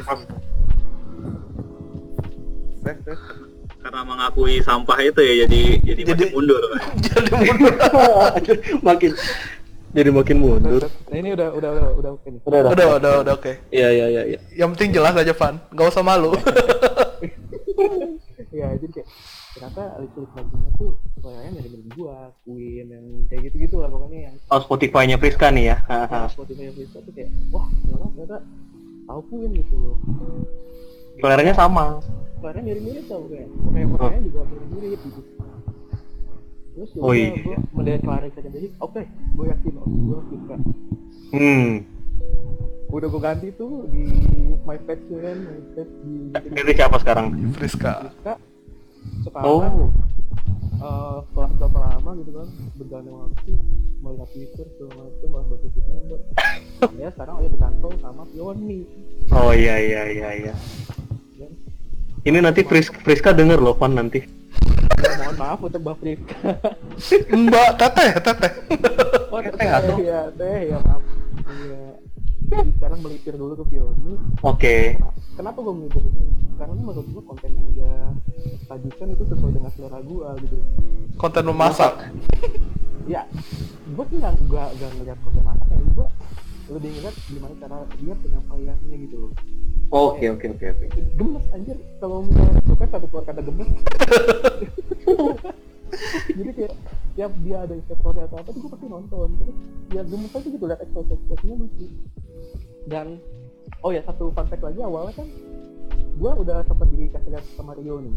tes 2.86 3.18
karena 3.82 4.02
mengakui 4.02 4.58
sampah 4.62 4.98
itu 4.98 5.18
ya 5.18 5.46
jadi 5.46 5.62
jadi, 5.78 6.00
Jadi- 6.06 6.26
makin 6.26 6.34
mundur 6.34 6.62
jadi 7.06 7.28
mundur. 7.34 7.74
makin 8.88 9.10
jadi 9.90 10.10
makin 10.10 10.36
mundur. 10.38 10.82
nah 11.06 11.16
ini 11.16 11.30
udah 11.32 11.48
udah 11.50 11.70
udah 11.72 11.88
udah 11.94 12.10
oke 12.14 12.26
Udah 12.46 12.58
udah. 12.62 12.72
Udah, 12.72 12.86
udah, 12.98 13.12
udah, 13.22 13.32
oke. 13.34 13.52
Iya 13.70 13.88
iya 13.90 14.06
iya 14.06 14.22
iya. 14.28 14.38
Yang 14.54 14.68
penting 14.76 14.90
jelas 14.92 15.14
aja, 15.14 15.32
Van. 15.32 15.56
Gak 15.70 15.86
usah 15.88 16.04
malu. 16.04 16.34
ya 18.52 18.70
jadi 18.76 18.92
kayak 18.92 19.08
ternyata 19.56 19.82
list-list 19.98 20.32
lagunya 20.32 20.70
tuh 20.76 20.90
kayaknya 21.16 21.50
dari 21.56 21.68
dari 21.72 21.88
gua 21.90 22.16
Queen 22.42 22.86
yang 22.86 23.06
kayak 23.26 23.40
gitu 23.46 23.56
gitu 23.58 23.74
lah 23.80 23.88
pokoknya 23.88 24.18
yang 24.28 24.34
Oh 24.46 24.60
Spotify-nya 24.60 25.16
Friska 25.16 25.48
nih 25.48 25.64
ya. 25.66 25.76
Haha. 25.82 26.28
Spotify 26.28 26.68
yang 26.68 26.76
tuh 26.76 27.10
kayak 27.10 27.30
wah 27.48 27.66
ternyata 27.82 28.06
ternyata 28.06 28.36
tahu 29.06 29.20
Queen 29.26 29.50
gitu 29.54 29.74
loh 29.74 29.96
Seleranya 31.16 31.54
sama. 31.54 32.04
suaranya 32.36 32.68
mirip-mirip 32.68 33.04
tau 33.06 33.24
kayak 33.26 33.48
kayak 33.48 34.22
juga 34.22 34.40
mirip-mirip 34.44 35.00
gitu 35.00 35.20
terus 36.70 36.90
Oh, 36.94 37.08
udah, 37.08 37.16
iya. 37.16 37.40
gua 37.40 37.56
mendeklarasikan 37.74 38.50
jadi 38.52 38.68
oke 38.76 39.02
gue 39.32 39.46
yakin 39.48 39.72
oh, 39.74 39.86
gue 39.88 40.20
suka 40.28 40.54
Hmm. 41.26 41.70
udah 42.86 43.08
gue 43.08 43.22
ganti 43.24 43.48
tuh 43.50 43.88
di 43.88 44.04
my 44.62 44.76
page 44.78 45.00
tuh 45.02 45.18
kan 45.18 45.36
my 45.40 45.58
page 45.74 45.92
di 45.98 46.14
Itu 46.54 46.70
siapa 46.76 46.96
sekarang? 47.00 47.26
Friska. 47.50 47.92
Friska 48.04 48.34
sekarang 49.22 49.46
Oh. 49.46 49.88
eh, 50.76 51.16
setelah 51.24 51.50
berapa 51.56 51.78
lama 51.80 52.10
gitu 52.16 52.30
kan 52.32 52.48
berjalan 52.74 53.06
waktu 53.08 53.52
melihat 53.98 54.28
Twitter 54.28 54.66
segala 54.70 54.92
macam 55.00 55.28
malah 55.28 55.46
berpikir 55.48 55.82
member 55.84 56.20
ya 56.94 57.08
sekarang 57.10 57.34
udah 57.36 57.50
dikantong 57.50 57.94
sama 57.98 58.22
Pioni 58.28 58.80
Oh 59.28 59.50
iya 59.50 59.74
iya 59.76 60.02
iya 60.06 60.28
iya. 60.36 60.54
dan 61.34 61.50
Ini 62.22 62.38
nanti 62.40 62.62
Fris 62.62 62.86
Friska 62.92 63.30
denger 63.30 63.58
loh 63.58 63.74
Van 63.74 63.92
nanti. 63.92 64.18
ya, 64.96 65.10
mohon 65.18 65.36
maaf 65.36 65.58
untuk 65.60 65.80
Mbak 65.80 65.96
Friska 65.96 66.36
Mbak 67.28 67.70
Teteh, 67.76 68.10
Teteh. 68.18 68.52
oh 69.32 69.40
Teh, 69.40 69.52
teh 69.52 69.68
atau? 69.68 69.96
ya 69.98 70.20
teh 70.30 70.58
ya 70.66 70.78
maaf 70.80 71.02
iya 71.58 71.82
jadi 72.46 72.70
sekarang 72.78 72.98
melipir 73.02 73.34
dulu 73.34 73.52
ke 73.58 73.64
Pioni 73.74 74.14
Oke. 74.46 74.76
kenapa 75.34 75.58
gue 75.60 75.74
melipir 75.74 76.02
ke 76.02 76.10
karena 76.56 76.74
menurut 76.80 77.06
gue 77.12 77.22
konten 77.28 77.50
yang 77.52 77.68
dia 77.76 77.94
sajikan 78.64 79.12
itu 79.12 79.24
sesuai 79.28 79.52
dengan 79.52 79.70
selera 79.76 80.00
gue 80.00 80.28
gitu. 80.48 80.56
Konten 81.20 81.44
memasak. 81.52 81.92
ya 83.12 83.22
gue 83.86 84.04
sih 84.10 84.16
nggak 84.18 84.34
nggak 84.50 84.68
nggak 84.80 84.90
ngeliat 84.98 85.18
konten 85.22 85.42
masaknya 85.46 85.78
gue 85.94 86.08
lebih 86.66 86.90
ngeliat 86.98 87.14
gimana 87.30 87.54
cara 87.62 87.78
dia 88.00 88.14
penyampaiannya 88.18 88.96
gitu 89.06 89.16
loh. 89.20 89.32
Oke 89.94 90.26
oke 90.34 90.46
oke 90.58 90.66
oke. 90.66 90.86
gemes 91.14 91.46
anjir. 91.54 91.76
Kalau 92.02 92.26
misalnya 92.26 92.58
suka 92.66 92.84
satu 92.90 93.06
keluar 93.06 93.24
kata 93.28 93.40
gemes 93.44 93.70
jadi 96.36 96.50
kayak 96.52 96.74
setiap 97.16 97.32
dia 97.48 97.56
ada 97.64 97.74
story 97.88 98.20
atau 98.28 98.36
apa 98.36 98.48
tuh 98.52 98.60
gue 98.60 98.70
pasti 98.76 98.86
nonton. 98.92 99.28
Terus 99.40 99.56
ya 99.94 100.02
gemes 100.04 100.32
aja 100.36 100.48
gitu 100.52 100.64
liat 100.68 100.80
ekspresi 100.84 101.12
ekspresinya 101.16 101.56
lucu. 101.64 101.86
Dan 102.86 103.06
oh 103.80 103.90
ya 103.90 104.02
satu 104.04 104.30
fun 104.36 104.46
fact 104.46 104.62
lagi 104.62 104.80
awalnya 104.84 105.14
kan 105.16 105.28
gue 106.16 106.32
udah 106.44 106.64
sempat 106.68 106.88
dikasih 106.92 107.30
lihat 107.32 107.44
sama 107.56 107.72
Rio 107.76 108.04
nih. 108.04 108.16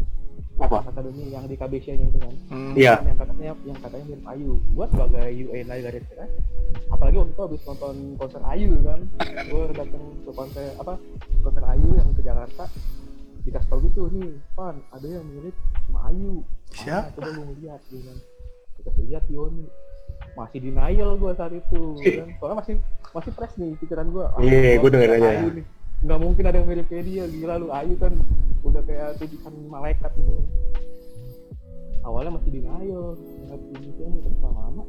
Apa? 0.60 0.84
akademi 0.88 1.32
yang 1.32 1.44
di 1.48 1.56
KBC 1.56 1.96
nya 1.96 2.06
itu 2.08 2.18
kan. 2.20 2.34
Hmm. 2.52 2.72
Iya. 2.76 3.00
yang 3.04 3.16
katanya 3.16 3.52
yang 3.64 3.78
katanya 3.80 4.04
mirip 4.12 4.24
Ayu. 4.28 4.52
Gue 4.76 4.86
sebagai 4.92 5.28
UNI 5.32 5.78
garis 5.80 6.04
keras 6.12 6.30
apalagi 6.90 7.16
waktu 7.16 7.32
itu 7.32 7.42
habis 7.42 7.62
nonton 7.64 7.96
konser 8.20 8.42
Ayu 8.44 8.72
kan. 8.84 9.00
Gue 9.48 9.62
datang 9.72 10.04
ke 10.20 10.30
konser 10.36 10.68
apa 10.76 10.94
konser 11.40 11.64
Ayu 11.64 11.88
yang 11.96 12.08
ke 12.12 12.20
Jakarta. 12.20 12.64
Dikasih 13.40 13.68
tau 13.72 13.80
gitu 13.80 14.12
nih 14.12 14.36
Pan 14.52 14.76
ada 14.92 15.06
yang 15.08 15.24
mirip 15.24 15.56
sama 15.88 16.12
Ayu 16.12 16.44
Siapa? 16.72 17.10
coba 17.12 17.28
lu 17.32 17.42
lihat 17.58 17.80
gitu 17.88 18.12
kita 18.80 18.90
lihat 19.02 19.24
Yoni. 19.28 19.66
Masih 20.32 20.58
denial 20.60 21.16
gue 21.16 21.32
saat 21.34 21.52
itu 21.52 21.82
kan. 22.18 22.28
Soalnya 22.38 22.56
masih 22.60 22.74
masih 23.10 23.30
fresh 23.34 23.54
nih 23.56 23.74
pikiran 23.76 24.06
gue 24.08 24.24
Iya, 24.40 24.78
gua 24.78 24.90
denger 24.90 25.10
aja. 25.16 25.30
nggak 26.00 26.16
mungkin 26.18 26.44
ada 26.46 26.56
yang 26.56 26.68
mirip 26.68 26.86
kayak 26.88 27.04
dia. 27.04 27.24
Gila 27.26 27.54
lu 27.56 27.68
Ayu 27.70 27.94
kan 27.96 28.12
udah 28.60 28.82
kayak 28.84 29.16
tulisan 29.16 29.52
malaikat 29.66 30.12
gitu 30.14 30.44
awalnya 32.00 32.32
masih 32.32 32.50
denial. 32.54 33.12
Ngeliat 33.12 33.62
ini 33.76 33.88
kan 33.92 34.12
lama-lama. 34.40 34.82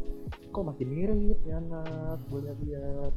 Kok 0.48 0.64
masih 0.64 0.86
mirip 0.88 1.40
ya 1.44 1.60
anak? 1.60 2.20
Gue 2.28 2.40
lihat-lihat 2.42 3.14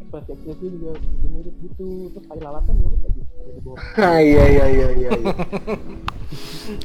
ekspresi 0.00 0.30
ekspresi 0.32 0.66
juga 0.72 0.90
mirip 1.28 1.54
gitu. 1.60 1.88
Terus 2.10 2.24
kayak 2.24 2.42
lalatan 2.42 2.74
mirip 2.80 3.00
Ah, 3.96 4.18
iya 4.18 4.44
iya 4.48 4.64
iya 4.66 4.88
iya. 4.96 5.10
iya. 5.14 5.30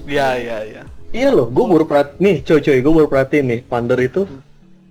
Iya 0.06 0.28
iya 0.38 0.58
iya. 0.66 0.82
Iya 1.10 1.30
loh, 1.32 1.48
gue 1.48 1.64
baru 1.64 1.86
perhatiin 1.88 2.20
nih, 2.20 2.36
coy 2.44 2.60
coy, 2.60 2.78
gue 2.84 2.94
baru 2.94 3.08
perhatiin 3.08 3.46
nih, 3.48 3.60
Pander 3.64 4.00
itu 4.02 4.28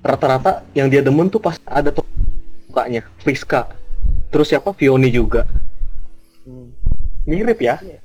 rata-rata 0.01 0.65
yang 0.73 0.89
dia 0.89 1.05
demen 1.05 1.29
tuh 1.29 1.37
pas 1.39 1.61
ada 1.69 1.93
tuh 1.93 2.05
mukanya, 2.67 3.05
Friska. 3.21 3.69
Terus 4.31 4.49
siapa? 4.49 4.73
Vioni 4.73 5.13
juga. 5.13 5.45
hmm. 6.45 6.67
Mirip 7.25 7.61
ya? 7.61 7.77
iya 7.81 7.99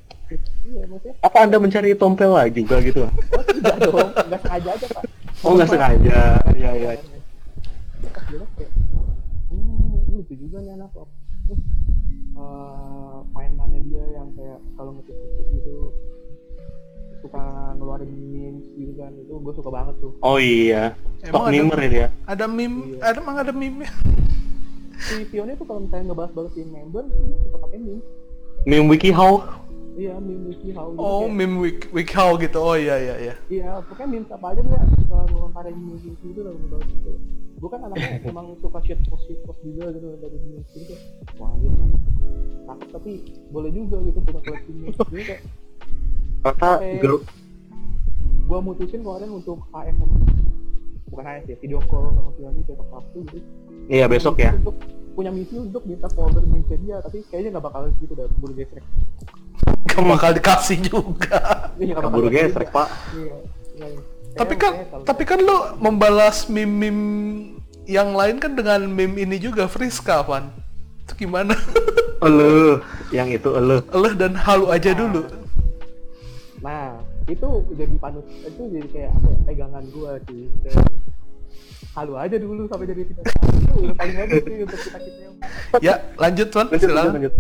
iya 0.63 0.83
maksudnya 0.85 1.15
Apa 1.19 1.37
anda 1.41 1.57
mencari 1.57 1.97
tompel 1.97 2.29
lah 2.29 2.45
juga 2.47 2.77
gitu? 2.79 3.03
oh 3.03 3.43
tidak 3.43 3.75
dong 3.81 4.09
nggak 4.29 4.39
sengaja 4.45 4.69
aja 4.77 4.87
pak 4.93 5.03
Oh 5.39 5.51
nggak 5.55 5.69
sengaja, 5.71 6.19
iya 6.53 6.71
iya. 6.75 6.91
hmm 9.49 10.13
lucu 10.13 10.33
juga 10.35 10.57
nih 10.61 10.71
anak 10.77 10.89
kok 10.93 11.07
terus 11.47 11.59
eh, 12.37 12.88
mainannya 13.39 13.79
dia 13.81 14.03
yang 14.11 14.27
kayak 14.33 14.59
kalau 14.75 14.91
ngetik 14.93 15.15
gitu 15.49 15.95
suka 17.19 17.43
ngeluarin 17.75 18.11
memes 18.11 18.67
gitu 18.73 18.91
kan 18.95 19.11
itu 19.13 19.31
gue 19.33 19.53
suka 19.53 19.69
banget 19.69 19.95
tuh 19.97 20.11
Oh 20.19 20.35
iya, 20.37 20.95
stok 21.21 21.35
ada- 21.41 21.51
mimer 21.53 21.77
ya 21.77 21.89
dia. 21.89 22.07
Ada 22.25 22.45
meme, 22.47 22.77
Iya. 22.89 22.99
ada 23.05 23.17
emang 23.17 23.37
ada 23.37 23.51
meme 23.51 23.83
si 24.99 25.23
Pionnya 25.25 25.55
tuh 25.55 25.63
kalau 25.63 25.79
misalnya 25.81 26.11
ngebahas-bahasin 26.11 26.67
member 26.69 27.03
dia 27.07 27.37
suka 27.41 27.57
pakai 27.61 27.79
meme 27.79 28.03
Meme 28.61 28.87
WikiHow. 28.89 29.35
iya 29.95 30.15
meme 30.15 30.47
wiki 30.47 30.71
how 30.71 30.87
gitu 30.87 30.99
Oh, 31.01 31.19
kayak- 31.21 31.31
meme 31.33 31.55
week 31.57 31.79
week 31.91 32.07
how 32.09 32.31
gitu. 32.35 32.55
Oh 32.57 32.71
iya 32.73 32.95
iya 32.97 33.15
iya. 33.17 33.33
iya 33.47 33.69
pokoknya 33.81 34.07
meme 34.09 34.27
apa 34.29 34.47
aja 34.49 34.61
dia 34.61 34.79
suka 34.97 35.17
ngelontarin 35.27 35.75
meme 35.75 35.95
gitu 36.19 36.39
lah 36.39 36.51
ngebahas 36.51 36.87
gitu 36.89 37.11
gue 37.59 37.69
kan 37.69 37.81
anaknya 37.83 38.23
emang 38.31 38.55
suka 38.57 38.79
shit 38.81 38.99
post 39.05 39.27
shit 39.27 39.39
post 39.43 39.59
juga 39.61 39.91
gitu 39.91 40.15
dari 40.17 40.37
meme 40.39 40.63
gitu 40.71 40.95
wah 41.35 41.51
gitu 41.59 41.75
takut 42.63 42.87
tapi 42.89 43.11
boleh 43.51 43.69
juga 43.69 43.97
gitu 44.07 44.19
punya 44.23 44.41
koleksi 44.41 44.71
jadi 45.11 45.23
kayak 45.27 45.41
Kata 46.39 46.79
grup 47.03 47.27
gua 48.47 48.59
mutusin 48.63 49.03
kemarin 49.03 49.29
untuk 49.29 49.59
HM 49.69 49.99
bukan 51.11 51.23
HM 51.27 51.43
ya 51.45 51.55
video 51.59 51.79
call 51.85 52.15
sama 52.15 52.31
Fiani 52.33 52.63
besok 52.63 52.87
Sabtu 52.87 53.19
gitu 53.27 53.47
Iya 53.89 54.05
besok 54.07 54.35
ya. 54.39 54.55
untuk 54.55 54.79
punya 55.13 55.35
misi 55.35 55.59
untuk 55.59 55.83
minta 55.83 56.07
folder 56.09 56.45
meme 56.47 56.63
dia 56.63 57.03
tapi 57.03 57.27
kayaknya 57.27 57.59
nggak 57.59 57.65
bakal 57.67 57.91
gitu 57.99 58.15
udah 58.15 58.25
keburu 58.31 58.53
gesrek 58.55 58.85
Gak 59.89 60.05
bakal 60.05 60.31
dikasih 60.31 60.77
juga. 60.85 61.39
Iya, 61.75 61.97
Keburu 61.97 62.29
gesrek 62.29 62.69
pak. 62.69 62.87
iya, 63.17 63.35
iya. 63.75 63.99
Tapi 64.31 64.53
Kayaknya- 64.53 64.59
kan 64.59 64.71
kayaknya 64.71 64.91
kalau- 64.91 65.05
tapi 65.05 65.23
kan 65.23 65.39
lu 65.39 65.57
membalas 65.79 66.37
meme-meme 66.45 67.03
yang 67.85 68.13
lain 68.13 68.37
kan 68.37 68.53
dengan 68.53 68.85
meme 68.85 69.17
ini 69.17 69.37
juga 69.37 69.65
Friska, 69.65 70.21
Van. 70.21 70.53
Itu 71.01 71.17
gimana? 71.17 71.53
Elu, 72.19 72.83
yang 73.09 73.27
itu 73.27 73.47
elu. 73.49 73.79
Eleh 73.89 74.13
dan 74.13 74.35
halu 74.35 74.67
aja 74.67 74.91
dulu. 74.91 75.23
nah 76.59 76.91
itu 77.25 77.47
jadi 77.71 77.95
panut 77.95 78.27
itu 78.27 78.61
jadi 78.67 78.87
kayak 78.89 79.11
apa 79.13 79.25
ya, 79.25 79.37
pegangan 79.47 79.83
gua 79.89 80.19
sih 80.27 80.51
Kayak, 80.59 80.83
halu 81.95 82.13
aja 82.13 82.35
dulu 82.35 82.67
sampai 82.67 82.85
jadi 82.85 83.01
kita 83.05 83.21
itu 83.23 83.73
udah 83.79 83.95
paling 83.95 84.15
bagus 84.19 84.41
sih 84.43 84.55
untuk 84.59 84.79
kita 84.81 84.97
kita 84.99 85.19
yang 85.21 85.35
Ya, 85.79 85.93
lanjut, 86.13 86.47
Van. 86.51 86.67
Lanjut, 86.67 86.89
lanjut, 86.91 87.13
lanjut. 87.15 87.33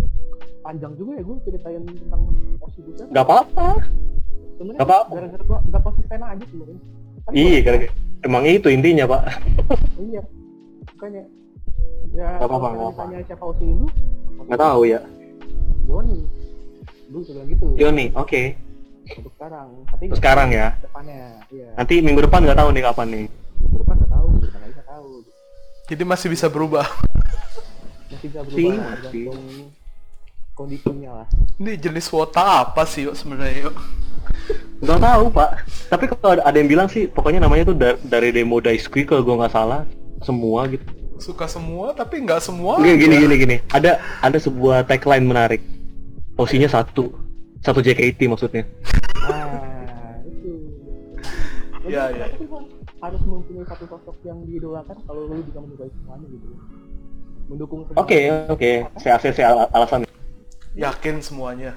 panjang 0.61 0.93
juga 0.95 1.11
ya 1.13 1.21
gue 1.21 1.35
ceritain 1.43 1.81
tentang 1.83 2.21
Osi 2.59 2.79
Busan 2.79 3.05
Gak 3.09 3.23
apa-apa. 3.25 3.67
Nggak 4.59 4.83
apa-apa. 4.83 5.13
gara-gara 5.13 5.43
gua 5.43 5.59
nggak 5.63 5.81
konsisten 5.81 6.19
aja 6.21 6.45
sebenarnya 6.45 6.79
Kan 7.19 7.31
Iya, 7.31 7.49
gua- 7.53 7.65
gara 7.65 7.77
emang 8.19 8.43
itu 8.45 8.67
intinya 8.67 9.05
pak. 9.07 9.21
iya 10.05 10.21
makanya 10.89 11.23
ya 12.09 12.27
Nggak 12.33 12.41
apa-apa, 12.41 12.57
kalau 12.59 12.69
nggak 12.69 12.89
apa. 12.89 13.03
ditanya 13.05 13.19
siapa 13.25 13.45
Osi 13.45 13.65
lu 13.65 13.87
Nggak 14.41 14.59
tahu 14.59 14.81
ya. 14.83 14.99
Joni 15.85 16.19
lu 17.07 17.17
bilang 17.23 17.47
gitu 17.47 17.65
Yoni, 17.75 18.05
oke. 18.13 18.41
untuk 19.09 19.33
sekarang 19.33 19.67
tapi 19.87 20.03
Untuk 20.05 20.19
sekarang 20.19 20.49
ya. 20.51 20.67
depannya 20.79 21.21
iya 21.49 21.69
Nanti 21.73 21.93
minggu 21.99 22.21
depan 22.21 22.39
nggak 22.41 22.55
tahu 22.55 22.69
nih 22.69 22.83
kapan 22.83 23.07
nih. 23.09 23.25
minggu 23.57 23.77
depan 23.79 23.95
nggak 23.95 24.11
tahu 24.11 24.25
minggu 24.27 24.45
depan 24.45 24.59
lagi 24.59 24.71
nggak 24.71 24.87
tahu 24.87 25.09
Jadi 25.87 26.03
masih 26.03 26.27
bisa 26.29 26.45
berubah. 26.47 26.85
masih 28.05 28.27
bisa 28.27 28.39
Masih, 28.39 28.53
berubah 28.59 28.75
masih. 28.75 29.01
tergantung 29.01 29.41
kondisinya 30.51 31.11
lah 31.15 31.27
Ini 31.55 31.71
jenis 31.75 32.07
wota 32.09 32.43
apa 32.61 32.83
sih 32.83 33.01
yuk 33.03 33.15
sebenarnya 33.15 33.65
yuk? 33.65 33.75
Nggak 34.79 34.99
tahu 34.99 35.25
pak. 35.29 35.49
Tapi 35.89 36.03
kalau 36.07 36.29
ada, 36.37 36.43
ada 36.45 36.57
yang 36.57 36.69
bilang 36.69 36.87
sih, 36.87 37.05
pokoknya 37.05 37.43
namanya 37.43 37.67
tuh 37.67 37.75
dari, 37.75 37.97
dari 38.03 38.29
demo 38.31 38.57
Daisuke 38.57 39.03
kalau 39.03 39.21
gue 39.21 39.35
nggak 39.35 39.51
salah 39.51 39.83
semua 40.21 40.67
gitu. 40.67 40.83
Suka 41.19 41.51
semua 41.51 41.91
tapi 41.91 42.23
nggak 42.23 42.39
semua. 42.39 42.79
Gini, 42.79 42.95
gini 42.95 43.15
gini 43.19 43.35
gini. 43.35 43.55
Ada 43.69 43.99
ada 44.23 44.37
sebuah 44.39 44.87
tagline 44.87 45.27
menarik. 45.27 45.59
Osinya 46.39 46.71
satu, 46.71 47.11
satu 47.59 47.83
JKT 47.83 48.31
maksudnya. 48.31 48.63
nah 49.19 49.51
itu 50.23 50.51
Iya, 51.83 52.07
Jadi, 52.07 52.15
iya. 52.15 52.25
tapi 52.31 52.45
kan 52.47 52.63
harus 52.99 53.21
mempunyai 53.23 53.67
satu 53.67 53.85
sosok 53.87 54.15
yang 54.23 54.39
diidolakan 54.43 54.95
kalau 55.03 55.27
lu 55.27 55.43
bisa 55.43 55.59
menyukai 55.59 55.91
semuanya 55.91 56.27
gitu 56.27 56.47
mendukung 57.49 57.79
semua 57.87 57.99
Oke 57.99 58.19
oke, 58.47 58.71
saya 58.95 59.17
ACC 59.17 59.39
al- 59.41 59.71
alasan. 59.73 60.05
Yakin 60.77 61.19
semuanya. 61.19 61.73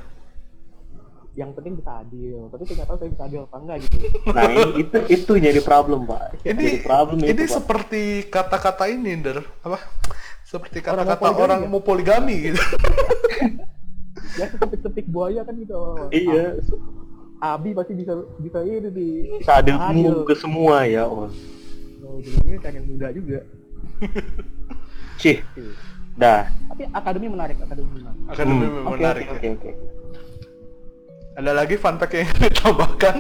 Yang 1.33 1.57
penting 1.57 1.80
bisa 1.80 2.05
adil 2.05 2.53
tapi 2.53 2.68
tahu 2.68 2.93
saya 2.93 3.09
bisa 3.09 3.24
adil 3.24 3.41
apa 3.45 3.57
enggak 3.57 3.76
gitu 3.83 3.97
Nah 4.37 4.45
ini 4.53 4.68
itu 4.85 4.99
itu 5.09 5.33
jadi 5.41 5.61
problem 5.61 6.05
pak. 6.05 6.37
Ini 6.45 6.53
jadi 6.53 6.68
problem 6.85 7.16
ini 7.18 7.30
itu 7.33 7.43
seperti 7.49 8.03
kata-kata 8.28 8.85
ini, 8.87 9.16
Der. 9.16 9.41
Apa? 9.64 9.80
Seperti 10.45 10.85
Orang 10.85 11.09
mau 11.09 11.16
kata-kata 11.16 11.24
poligami 11.24 11.41
orang 11.41 11.61
ya? 11.61 11.68
mau 11.68 11.80
poligami 11.80 12.35
gitu. 12.45 12.61
ya 14.41 14.47
sepik-sepik 14.51 15.07
buaya 15.09 15.41
kan 15.43 15.57
gitu 15.57 15.76
Iya, 16.11 16.61
Ah, 17.43 17.59
Abi 17.59 17.74
pasti 17.74 17.93
bisa 17.93 18.12
bisa 18.39 18.62
ini 18.62 18.87
di 18.93 19.09
bisa 19.35 19.59
adil 19.59 19.74
semua 19.74 20.12
ke 20.22 20.35
semua 20.39 20.76
ya. 20.87 21.03
Oh. 21.09 21.26
oh, 21.26 22.16
jadinya 22.20 22.59
kan 22.61 22.70
yang 22.76 22.87
muda 22.87 23.09
juga 23.11 23.41
Cih, 25.18 25.43
dah. 26.14 26.47
tapi 26.68 26.83
akademi 26.91 27.26
menarik 27.26 27.57
akademi 27.59 27.89
menarik 27.99 28.20
Akademi 28.28 28.64
Hmm, 28.64 28.87
Oke 28.87 28.95
menarik. 28.95 29.26
oke 29.26 29.39
oke. 29.49 29.49
oke. 29.59 29.70
Ada 31.33 31.53
lagi 31.57 31.74
fun 31.80 31.97
fact 31.97 32.12
yang 32.12 32.28
ditambahkan? 32.45 33.16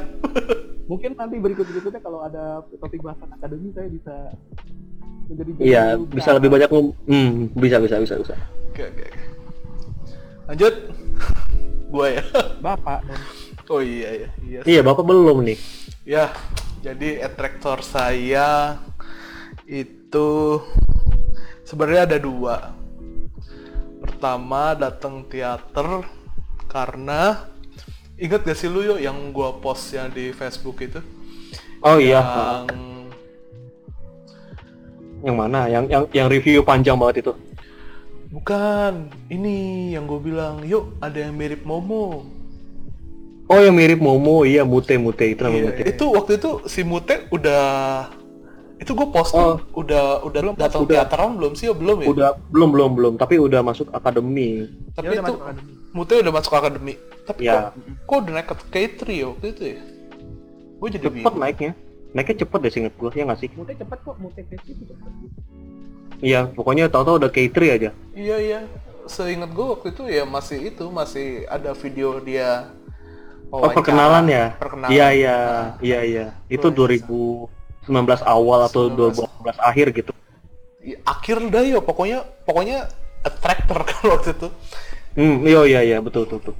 mungkin 0.82 1.16
nanti 1.16 1.40
berikut 1.40 1.64
berikutnya 1.64 2.04
kalau 2.04 2.20
ada 2.20 2.60
topik 2.76 3.00
bahasan 3.00 3.32
akademi 3.32 3.72
saya 3.72 3.88
bisa 3.88 4.14
menjadi 5.30 5.50
Iya, 5.56 5.84
bisa 5.96 6.30
lebih 6.36 6.52
banyak 6.52 6.68
hmm, 6.68 7.56
bisa 7.56 7.80
bisa 7.80 7.96
bisa 7.96 8.14
bisa. 8.20 8.34
Oke 8.68 8.92
oke 8.92 9.04
oke. 9.08 9.20
Lanjut. 10.52 10.74
Gua 11.92 12.06
ya. 12.12 12.24
bapak 12.60 13.08
dong. 13.08 13.22
Oh 13.70 13.80
iya 13.80 14.26
iya. 14.26 14.28
Iya. 14.42 14.60
Iya, 14.68 14.80
Bapak 14.84 15.04
belum 15.06 15.44
nih. 15.46 15.58
Ya, 16.02 16.34
jadi 16.82 17.24
atraktor 17.24 17.80
saya 17.80 18.80
itu 19.64 20.60
sebenarnya 21.62 22.02
ada 22.10 22.18
dua. 22.18 22.56
Pertama 24.02 24.74
datang 24.74 25.24
teater 25.30 26.02
karena 26.66 27.51
ingat 28.22 28.46
gak 28.46 28.54
sih 28.54 28.70
lu 28.70 28.86
yuk 28.86 28.98
yang 28.98 29.34
gua 29.34 29.58
post 29.58 29.90
yang 29.90 30.06
di 30.08 30.30
Facebook 30.30 30.78
itu? 30.78 31.02
Oh 31.82 31.98
iya. 31.98 32.22
Yang 32.22 32.66
Yang 35.22 35.36
mana? 35.36 35.60
Yang 35.66 35.84
yang 35.86 36.02
yang 36.10 36.26
review 36.28 36.62
panjang 36.62 36.96
banget 36.96 37.22
itu. 37.22 37.34
bukan 38.32 39.12
ini 39.28 39.92
yang 39.92 40.08
gue 40.08 40.16
bilang 40.16 40.64
yuk 40.64 40.96
ada 40.98 41.20
yang 41.20 41.36
mirip 41.36 41.68
Momo. 41.68 42.24
Oh 43.44 43.60
yang 43.60 43.76
mirip 43.76 44.00
Momo, 44.00 44.48
iya 44.48 44.64
Mute 44.64 44.96
Mute 44.96 45.28
itu 45.28 45.44
namanya 45.44 45.68
Iya, 45.68 45.68
Mute. 45.68 45.82
itu 45.92 46.04
waktu 46.08 46.32
itu 46.40 46.50
si 46.64 46.80
Mute 46.80 47.28
udah 47.28 47.62
itu 48.80 48.88
gue 48.88 49.08
posting 49.12 49.36
Oh. 49.52 49.60
udah 49.76 50.24
udah 50.24 50.40
datang 50.56 50.88
udah. 50.88 51.04
teateran 51.04 51.36
belum 51.36 51.52
sih? 51.52 51.68
Oh, 51.68 51.76
belum 51.76 51.96
ya? 52.00 52.06
Udah 52.08 52.28
belum 52.48 52.68
belum 52.72 52.90
belum, 52.96 53.12
tapi 53.20 53.36
udah 53.36 53.60
masuk 53.60 53.92
akademi. 53.92 54.64
Tapi 54.96 55.06
udah 55.06 55.14
itu 55.14 55.22
masuk 55.28 55.40
akademi. 55.44 55.72
Mute 55.92 56.14
udah 56.18 56.32
masuk 56.32 56.52
akademi. 56.52 56.96
Tapi 57.22 57.46
Ya. 57.46 57.70
kok, 57.70 57.78
kok 58.02 58.16
udah 58.24 58.32
naik 58.32 58.48
ke 58.48 58.54
K3 58.68 59.00
ya 59.12 59.26
waktu 59.28 59.46
itu 59.48 59.62
ya? 59.68 59.80
Gue 60.76 60.88
jadi 60.90 61.04
Cepet 61.06 61.14
bingung. 61.14 61.38
naiknya. 61.38 61.72
Naiknya 62.12 62.36
cepet 62.38 62.58
deh 62.60 62.70
seinget 62.70 62.94
gue, 62.94 63.10
ya 63.12 63.24
nggak 63.24 63.38
sih? 63.38 63.48
Mute 63.52 63.72
cepet 63.72 63.98
kok, 64.00 64.16
mute 64.18 64.40
tes 64.42 64.60
itu 64.64 64.82
cepet. 64.82 65.12
Iya, 66.18 66.40
pokoknya 66.48 66.86
tahu-tahu 66.86 67.16
udah 67.18 67.30
K3 67.30 67.56
aja. 67.70 67.90
Iya 68.12 68.36
iya. 68.38 68.58
Seingat 69.04 69.50
gue 69.50 69.66
waktu 69.66 69.90
itu 69.90 70.02
ya 70.06 70.22
masih 70.22 70.70
itu 70.70 70.84
masih 70.88 71.44
ada 71.46 71.74
video 71.74 72.18
dia 72.18 72.70
Oh 73.52 73.68
perkenalan 73.68 74.24
ya? 74.26 74.56
Perkenalan. 74.56 74.88
Iya 74.88 75.06
iya 75.12 75.36
Nah, 75.36 75.76
iya 75.84 76.00
iya. 76.02 76.26
Itu 76.48 76.72
Luar 76.72 76.88
2019 77.84 78.24
awal 78.24 78.58
atau 78.64 78.88
19. 78.88 79.12
2018 79.44 79.60
akhir 79.60 79.86
gitu. 79.92 80.12
ya, 80.80 80.96
akhir 81.04 81.36
dah 81.46 81.60
ya 81.60 81.78
pokoknya 81.78 82.18
pokoknya 82.42 82.88
attractor 83.20 83.78
kan 83.92 84.02
waktu 84.08 84.32
itu. 84.32 84.48
Hmm, 85.12 85.44
iya 85.44 85.60
iya 85.68 85.80
iya 85.84 85.98
betul 86.00 86.24
betul. 86.24 86.40
betul. 86.40 86.54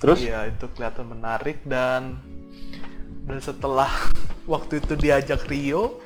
Terus? 0.00 0.18
Iya 0.24 0.48
itu 0.48 0.64
kelihatan 0.72 1.06
menarik 1.12 1.60
dan 1.68 2.20
dan 3.24 3.38
setelah 3.40 3.88
waktu 4.52 4.80
itu 4.80 4.96
diajak 4.96 5.48
Rio, 5.48 6.00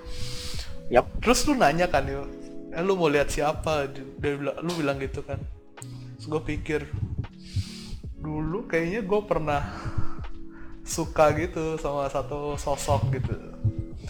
Yap. 0.90 1.06
terus 1.22 1.46
lu 1.46 1.58
nanya 1.58 1.90
kan 1.90 2.06
yo, 2.06 2.26
eh, 2.70 2.82
lu 2.82 2.94
mau 2.94 3.10
lihat 3.10 3.30
siapa? 3.30 3.90
Dia 3.90 4.38
bilang, 4.38 4.58
lu 4.62 4.70
bilang 4.78 4.96
gitu 5.02 5.22
kan. 5.26 5.38
Terus 6.18 6.26
gue 6.26 6.42
pikir 6.42 6.80
dulu 8.18 8.66
kayaknya 8.66 9.06
gue 9.06 9.20
pernah 9.22 9.62
suka 10.86 11.30
gitu 11.38 11.78
sama 11.78 12.10
satu 12.10 12.58
sosok 12.58 13.18
gitu. 13.18 13.34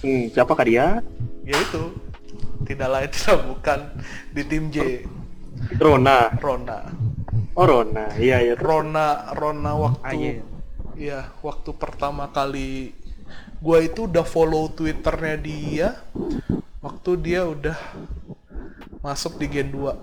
Hmm, 0.04 0.30
siapakah 0.32 0.64
dia? 0.64 0.86
Ya 1.44 1.56
itu 1.56 1.92
tidak 2.68 2.88
lain 2.92 3.10
tidak 3.12 3.40
bukan 3.52 3.80
di 4.36 4.42
tim 4.44 4.64
J 4.68 5.04
Rona. 5.80 6.32
Rona. 6.38 7.08
Oh 7.58 7.66
Rona. 7.66 8.14
Iya 8.16 8.36
iya. 8.40 8.54
terus? 8.54 8.62
Rona 8.62 9.06
Rona 9.34 9.70
Ah, 9.70 9.74
waktu 9.74 10.14
iya. 10.16 10.32
ya 10.94 11.20
waktu 11.42 11.70
pertama 11.74 12.30
kali 12.30 12.94
gua 13.58 13.82
itu 13.82 14.06
udah 14.06 14.22
follow 14.24 14.70
twitternya 14.70 15.36
dia 15.38 15.88
waktu 16.78 17.10
dia 17.18 17.42
udah 17.44 17.74
masuk 19.00 19.38
di 19.38 19.46
Gen 19.48 19.70
2 19.70 19.94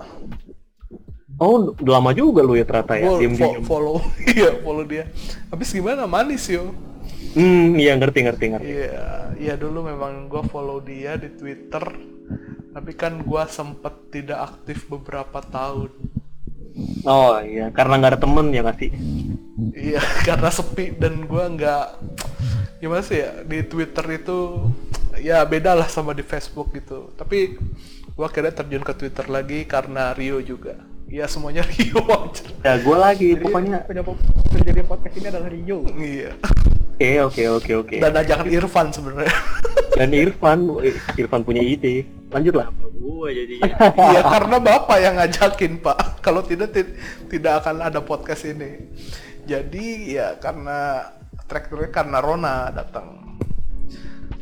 Oh, 1.36 1.76
udah 1.76 1.94
lama 1.94 2.16
juga 2.16 2.40
lu 2.40 2.56
ya 2.56 2.64
ternyata 2.64 2.96
ya. 2.96 3.08
gua 3.08 3.20
Diem 3.20 3.36
fo- 3.36 3.52
diem. 3.52 3.64
follow 3.64 3.98
iya 4.36 4.52
follow 4.60 4.84
dia 4.84 5.04
habis 5.48 5.72
gimana 5.72 6.04
manis 6.06 6.48
yo 6.48 6.72
Hmm, 7.36 7.76
iya 7.76 7.92
ngerti 8.00 8.24
ngerti 8.24 8.46
ngerti. 8.48 8.68
iya 8.72 9.04
iya 9.36 9.54
dulu 9.56 9.84
memang 9.84 10.32
gua 10.32 10.44
follow 10.44 10.80
dia 10.80 11.20
di 11.20 11.28
Twitter 11.30 11.84
tapi 12.72 12.92
kan 12.96 13.20
gua 13.20 13.44
sempet 13.48 13.92
tidak 14.10 14.40
aktif 14.54 14.88
beberapa 14.88 15.44
tahun 15.44 15.92
Oh 17.08 17.40
iya, 17.40 17.72
karena 17.72 18.00
nggak 18.02 18.12
ada 18.16 18.22
temen 18.22 18.52
ya 18.52 18.62
nggak 18.66 18.78
sih? 18.80 18.92
Iya, 19.72 20.02
karena 20.28 20.50
sepi 20.52 20.96
dan 20.96 21.24
gua 21.24 21.48
nggak 21.48 21.86
gimana 22.84 23.02
sih 23.02 23.24
ya 23.24 23.42
di 23.48 23.64
Twitter 23.64 24.04
itu 24.12 24.70
ya 25.24 25.48
beda 25.48 25.72
lah 25.74 25.88
sama 25.88 26.12
di 26.12 26.24
Facebook 26.26 26.76
gitu. 26.76 27.16
Tapi 27.16 27.56
gua 28.16 28.28
akhirnya 28.28 28.52
terjun 28.52 28.84
ke 28.84 28.94
Twitter 28.96 29.26
lagi 29.32 29.64
karena 29.64 30.12
Rio 30.12 30.44
juga. 30.44 30.95
Iya 31.06 31.26
semuanya 31.26 31.62
Rio. 31.70 32.02
Ya 32.62 32.74
gue 32.78 32.98
lagi 32.98 33.28
Jadi 33.34 33.44
pokoknya. 33.44 33.78
penyebab 33.86 34.18
terjadi 34.50 34.82
podcast 34.84 35.16
ini 35.16 35.28
adalah 35.30 35.50
Rio. 35.50 35.80
Iya. 35.92 36.32
Oke 36.96 37.12
oke 37.22 37.44
oke 37.52 37.72
oke. 37.76 37.96
Dan 38.00 38.14
ajakan 38.16 38.48
Irfan 38.48 38.88
sebenarnya. 38.90 39.36
Dan 40.00 40.10
Irfan, 40.12 40.60
Irfan 41.16 41.42
punya 41.44 41.62
ide. 41.62 42.04
Lanjutlah. 42.32 42.68
gua 42.96 43.30
jadinya 43.30 43.70
Iya 44.12 44.22
karena 44.26 44.58
bapak 44.58 44.98
yang 44.98 45.16
ngajakin 45.16 45.74
pak. 45.78 45.98
Kalau 46.20 46.42
tidak 46.42 46.74
ti- 46.74 46.96
tidak 47.30 47.62
akan 47.62 47.86
ada 47.86 48.02
podcast 48.02 48.44
ini. 48.44 48.90
Jadi 49.46 50.18
ya 50.18 50.42
karena 50.42 51.06
traktornya 51.46 51.94
karena 51.94 52.18
Rona 52.18 52.74
datang. 52.74 53.38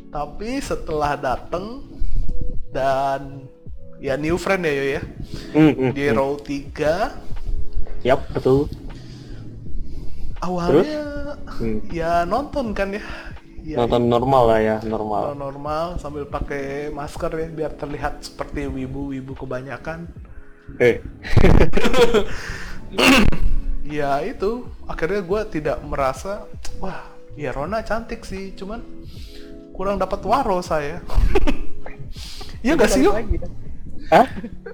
Tapi 0.07 0.61
setelah 0.64 1.18
datang 1.20 1.84
dan 2.72 3.49
ya 4.03 4.19
new 4.19 4.35
friend 4.35 4.67
ya 4.67 4.73
Yo 4.75 4.85
ya 4.99 5.01
Hmm, 5.55 5.71
hmm, 5.71 5.91
di 5.95 6.03
hmm. 6.09 6.17
row 6.17 6.35
3 6.35 8.03
Yap 8.03 8.19
betul. 8.35 8.67
awalnya 10.43 10.99
Hmm. 11.53 11.79
ya 11.87 12.25
nonton 12.25 12.73
kan 12.73 12.89
ya. 12.91 13.03
Ya, 13.63 13.79
Nonton 13.79 14.11
normal 14.11 14.43
lah 14.49 14.59
ya 14.59 14.77
normal. 14.83 15.37
normal 15.37 15.85
sambil 15.95 16.27
pakai 16.27 16.91
masker 16.91 17.31
ya 17.31 17.47
biar 17.47 17.71
terlihat 17.77 18.19
seperti 18.19 18.67
wibu-wibu 18.67 19.37
kebanyakan. 19.37 20.09
Eh, 20.83 20.99
ya 23.87 24.19
itu 24.19 24.67
akhirnya 24.83 25.21
gue 25.23 25.41
tidak 25.53 25.77
merasa 25.85 26.43
wah 26.81 27.07
ya 27.37 27.53
Rona 27.53 27.85
cantik 27.85 28.25
sih 28.25 28.51
cuman 28.57 28.81
kurang 29.71 29.95
dapat 29.95 30.19
waro 30.25 30.59
saya 30.59 30.99
Iya 32.63 32.79
gak 32.79 32.89
sih 32.89 33.03
yo? 33.03 33.11
Lagi? 33.11 33.37
Hah? 34.11 34.27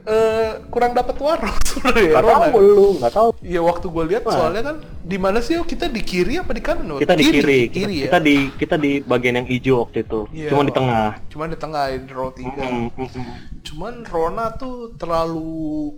Eh, 0.09 0.51
kurang 0.73 0.97
dapat 0.97 1.15
waro 1.21 1.51
sebenarnya 1.69 2.17
Gak 2.17 2.25
tahu 2.25 2.57
lu, 2.63 2.87
gak 2.97 3.13
tahu. 3.13 3.29
Iya 3.45 3.61
waktu 3.61 3.85
gue 3.91 4.03
lihat 4.09 4.23
soalnya 4.25 4.61
kan 4.65 4.75
di 5.05 5.17
mana 5.21 5.37
sih 5.43 5.59
kita 5.61 5.85
di 5.91 6.01
kiri 6.01 6.41
apa 6.41 6.49
di 6.55 6.63
kanan? 6.63 6.97
Kita 6.97 7.13
di 7.13 7.23
kiri, 7.29 7.69
kita, 7.69 7.75
kiri 7.75 7.93
ya. 7.93 8.03
kita 8.09 8.17
di 8.23 8.35
kita 8.57 8.75
di 8.79 8.91
bagian 9.05 9.43
yang 9.43 9.47
hijau 9.47 9.85
waktu 9.85 10.01
itu. 10.07 10.21
Iya. 10.33 10.49
Cuma 10.49 10.61
di 10.65 10.73
tengah. 10.73 11.09
Cuman 11.29 11.47
di 11.53 11.57
tengah 11.59 11.83
di 11.93 12.13
row 12.13 12.29
3 12.33 12.47
Hmm, 12.59 12.87
hmm. 12.95 13.25
Cuman 13.61 13.93
Rona 14.07 14.45
tuh 14.57 14.97
terlalu 14.97 15.93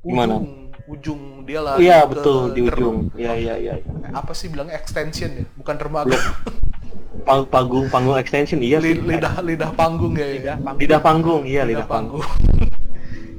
Gimana? 0.00 0.40
ujung, 0.40 0.72
ujung 0.88 1.20
dia 1.44 1.60
lah. 1.60 1.76
Iya 1.76 2.08
betul 2.08 2.56
di 2.56 2.60
ujung. 2.64 3.12
Iya 3.18 3.32
iya 3.36 3.54
iya. 3.60 3.74
Apa 4.16 4.32
sih 4.32 4.48
bilangnya 4.48 4.80
extension 4.80 5.28
ya? 5.34 5.44
Bukan 5.60 5.76
dermaga. 5.76 6.16
Pang- 7.22 7.46
Panggung 7.46 7.86
panggung 7.88 8.16
extension 8.16 8.58
iya 8.60 8.78
sih. 8.80 8.96
Li- 8.96 9.16
lidah 9.16 9.40
lidah 9.40 9.70
panggung 9.72 10.14
ya. 10.14 10.26
Lidah 10.26 10.40
ya? 10.40 10.54
panggung. 10.58 10.80
Lidah 10.80 11.00
panggung, 11.00 11.42
iya 11.44 11.62
lidah 11.62 11.84
lidah 11.84 11.86
panggung. 11.86 12.26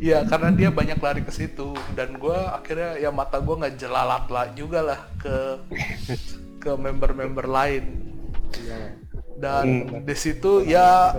Iya, 0.01 0.25
karena 0.25 0.49
dia 0.49 0.73
banyak 0.73 0.97
lari 0.97 1.21
ke 1.21 1.29
situ 1.29 1.77
dan 1.93 2.17
gua 2.17 2.57
akhirnya 2.57 2.97
ya 2.97 3.13
mata 3.13 3.37
gua 3.37 3.61
nggak 3.61 3.77
jelalat 3.77 4.25
lah 4.33 4.49
juga 4.57 4.81
lah 4.81 4.97
ke 5.21 5.61
ke 6.57 6.71
member-member 6.73 7.45
lain. 7.45 8.01
Iya. 8.57 8.97
Dan 9.37 9.65
Hmm. 9.85 10.01
di 10.01 10.15
situ 10.17 10.65
ya 10.65 11.13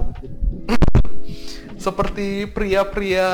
seperti 1.78 2.50
pria-pria 2.50 3.30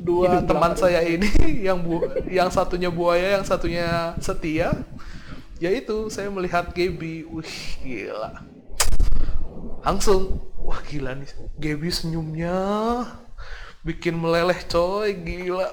dua 0.00 0.40
Hidup 0.40 0.48
teman 0.48 0.72
saya 0.72 1.04
ini 1.04 1.28
yang 1.68 1.84
bu 1.84 2.00
yang 2.24 2.48
satunya 2.48 2.88
buaya, 2.88 3.36
yang 3.36 3.44
satunya 3.44 4.16
setia. 4.24 4.72
Yaitu 5.60 6.08
saya 6.08 6.32
melihat 6.32 6.72
Gaby, 6.72 7.28
wih 7.28 7.56
gila. 7.84 8.48
Langsung, 9.84 10.40
wah 10.56 10.80
gila 10.80 11.12
nih, 11.12 11.28
Gaby 11.60 11.88
senyumnya 11.92 12.56
bikin 13.84 14.16
meleleh 14.16 14.56
coy, 14.68 15.12
gila. 15.20 15.68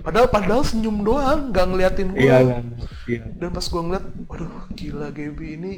Padahal 0.00 0.28
padahal 0.28 0.64
senyum 0.64 1.04
doang, 1.04 1.52
nggak 1.52 1.66
ngeliatin 1.68 2.16
gue. 2.16 2.24
Iya. 2.24 2.64
Iya. 3.08 3.22
Dan 3.36 3.52
pas 3.52 3.64
gue 3.68 3.82
ngeliat, 3.84 4.06
waduh 4.24 4.68
gila 4.72 5.08
Gaby 5.12 5.46
ini 5.60 5.72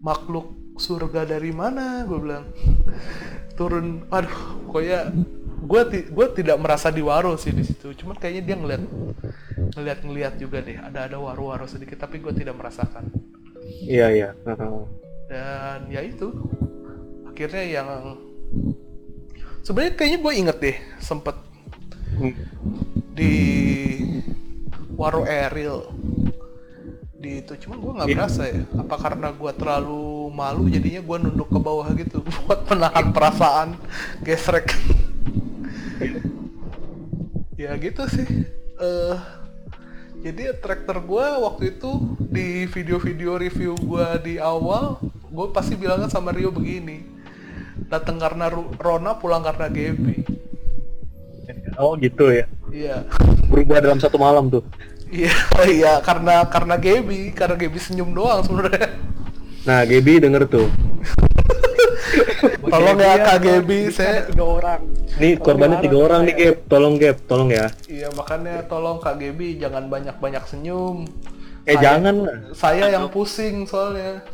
makhluk 0.00 0.76
surga 0.80 1.28
dari 1.28 1.52
mana? 1.52 2.08
Gue 2.08 2.18
bilang 2.24 2.48
turun, 3.56 4.08
aduh, 4.08 4.64
pokoknya 4.64 5.12
gue 5.62 5.82
ti- 5.86 6.08
gue 6.10 6.26
tidak 6.34 6.58
merasa 6.58 6.90
diwaro 6.90 7.34
sih 7.34 7.50
di 7.50 7.62
situ. 7.62 7.94
Cuman 7.94 8.18
kayaknya 8.18 8.42
dia 8.44 8.56
ngeliat 8.58 8.82
ngeliat 9.72 9.98
ngeliat 10.02 10.34
juga 10.36 10.58
deh, 10.58 10.76
ada 10.76 11.06
ada 11.06 11.16
waru-waru 11.16 11.64
sedikit, 11.64 11.96
tapi 11.96 12.18
gue 12.18 12.34
tidak 12.34 12.58
merasakan. 12.58 13.08
Iya 13.82 14.06
iya. 14.10 14.28
Dan 15.26 15.88
ya 15.88 16.02
itu, 16.02 16.28
akhirnya 17.24 17.64
yang 17.64 17.88
sebenarnya 19.62 19.94
kayaknya 19.94 20.18
gue 20.20 20.32
inget 20.34 20.56
deh 20.58 20.76
sempet 20.98 21.36
Hmm. 22.12 22.36
di 23.16 23.34
Waro 24.92 25.24
Eril 25.24 25.88
di 27.16 27.40
itu 27.40 27.56
cuman 27.56 27.78
gue 27.80 27.92
nggak 27.96 28.08
Iya. 28.10 28.16
berasa 28.18 28.42
ya 28.44 28.60
apa 28.76 28.96
karena 28.98 29.28
gue 29.32 29.52
terlalu 29.54 30.04
malu 30.28 30.66
jadinya 30.68 31.00
gue 31.00 31.16
nunduk 31.22 31.48
ke 31.48 31.56
bawah 31.56 31.88
gitu 31.94 32.20
buat 32.44 32.68
menahan 32.68 33.14
perasaan 33.14 33.68
gesrek 34.20 34.74
ya 37.58 37.70
gitu 37.78 38.02
sih 38.10 38.28
eh 38.80 39.16
jadi 40.22 40.54
traktor 40.62 41.02
gue 41.02 41.26
waktu 41.42 41.78
itu 41.78 41.90
di 42.30 42.70
video-video 42.70 43.38
review 43.38 43.74
gue 43.74 44.06
di 44.22 44.34
awal 44.38 45.02
gue 45.32 45.46
pasti 45.50 45.74
bilangnya 45.74 46.06
sama 46.10 46.30
Rio 46.30 46.54
begini 46.54 47.02
datang 47.90 48.22
karena 48.22 48.48
Rona 48.78 49.18
pulang 49.18 49.42
karena 49.42 49.66
Gaby 49.68 50.42
Oh 51.80 51.96
gitu 51.96 52.28
ya. 52.28 52.44
iya 52.68 53.04
Berubah 53.48 53.80
dalam 53.80 54.00
satu 54.00 54.16
malam 54.16 54.48
tuh. 54.48 54.64
Iya, 55.12 55.32
iya 55.68 55.92
karena 56.00 56.44
karena 56.48 56.76
Gaby, 56.80 57.36
karena 57.36 57.56
Gaby 57.56 57.78
senyum 57.80 58.16
doang 58.16 58.40
sebenarnya. 58.44 58.96
Nah, 59.68 59.84
Gaby 59.84 60.24
denger 60.24 60.48
tuh. 60.48 60.68
Tolong 62.72 62.98
ya 62.98 63.16
Kak 63.20 63.38
Gaby, 63.42 63.80
Jadi 63.88 63.94
saya 63.94 64.16
tiga 64.28 64.44
orang. 64.44 64.80
Nih 65.20 65.32
korbannya 65.36 65.78
tiga 65.84 65.98
orang 66.00 66.20
nih, 66.24 66.34
Gap. 66.34 66.56
Tolong, 66.68 66.94
Gap. 66.96 67.16
Tolong 67.28 67.50
ya. 67.52 67.66
Iya 67.88 68.08
makanya 68.16 68.64
tolong 68.68 68.98
Kak 69.00 69.16
Gaby 69.20 69.60
jangan 69.60 69.88
banyak-banyak 69.92 70.42
senyum. 70.48 71.04
Eh, 71.68 71.76
Saya- 71.76 71.82
jangan 71.82 72.14
lah. 72.24 72.36
Saya 72.56 72.84
yang 72.90 73.06
pusing 73.12 73.68
soalnya. 73.68 74.24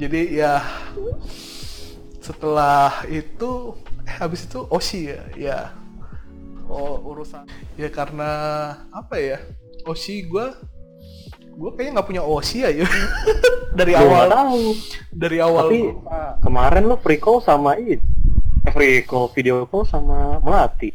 Jadi 0.00 0.34
ya 0.34 0.58
setelah 2.18 3.06
itu 3.06 3.76
eh, 4.02 4.16
habis 4.18 4.48
itu 4.48 4.66
Oshi 4.66 5.14
ya, 5.14 5.22
ya. 5.38 5.58
Oh 6.66 6.96
urusan 7.12 7.44
ya 7.76 7.92
karena 7.92 8.30
apa 8.88 9.20
ya 9.20 9.38
Oshi 9.84 10.24
gua 10.24 10.56
gue 11.62 11.70
kayaknya 11.72 11.92
nggak 11.94 12.08
punya 12.08 12.22
Oshi 12.24 12.58
ya 12.60 12.70
dari 13.78 13.94
awal 13.94 14.26
tahu. 14.26 14.62
dari 15.08 15.38
awal 15.38 15.64
Tapi 15.64 15.78
gua- 15.86 16.34
kemarin 16.40 16.82
lo 16.84 16.98
free 16.98 17.16
call 17.16 17.38
sama 17.38 17.78
ini. 17.78 18.02
Eh, 18.62 18.70
free 18.70 19.02
call 19.02 19.30
video 19.30 19.62
call 19.64 19.82
sama 19.84 20.38
Melati. 20.38 20.90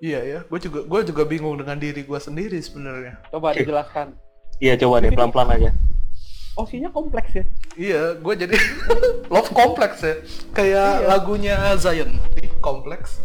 iya 0.00 0.20
ya 0.20 0.38
gue 0.40 0.56
juga 0.58 0.80
gue 0.82 1.00
juga 1.06 1.22
bingung 1.24 1.52
dengan 1.54 1.76
diri 1.76 2.00
gue 2.00 2.16
sendiri 2.16 2.56
sebenarnya 2.58 3.20
Coba 3.28 3.52
dijelaskan. 3.52 4.16
Iya, 4.56 4.76
coba 4.78 5.00
deh 5.00 5.08
pelan-pelan 5.10 5.48
aja. 5.54 5.70
Osinya 6.54 6.88
kompleks 6.88 7.32
ya. 7.32 7.44
Iya, 7.74 8.02
gue 8.16 8.34
jadi 8.38 8.56
love 9.32 9.48
complex 9.50 10.00
ya. 10.00 10.16
Kayak 10.50 11.04
lagunya 11.06 11.56
Zion 11.76 12.12
di 12.34 12.48
kompleks. 12.58 13.20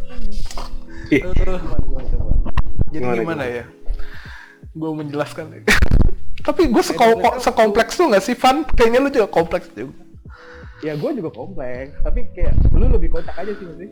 Eh, 1.07 1.19
Gimana, 1.19 1.59
gimana, 1.59 2.03
coba. 2.07 2.31
jadi 2.87 2.91
Gimana, 2.93 3.15
gimana, 3.17 3.43
gimana? 3.43 3.43
ya? 3.47 3.63
Gue 4.71 4.91
menjelaskan. 4.93 5.45
Tapi 6.45 6.69
gue 6.69 6.83
seko- 6.85 7.41
sekompleks 7.41 7.97
tuh 7.97 8.13
gak 8.13 8.21
sih, 8.21 8.37
Van? 8.37 8.61
Kayaknya 8.63 8.99
lu 9.01 9.09
juga 9.09 9.27
kompleks 9.27 9.65
juga. 9.73 9.97
Ya 10.83 10.93
gue 10.93 11.11
juga 11.17 11.33
kompleks, 11.33 11.97
tapi 12.05 12.29
kayak 12.37 12.53
lu 12.69 12.85
lebih 12.85 13.09
kocak 13.09 13.33
aja 13.33 13.51
sih 13.57 13.65
nanti. 13.65 13.87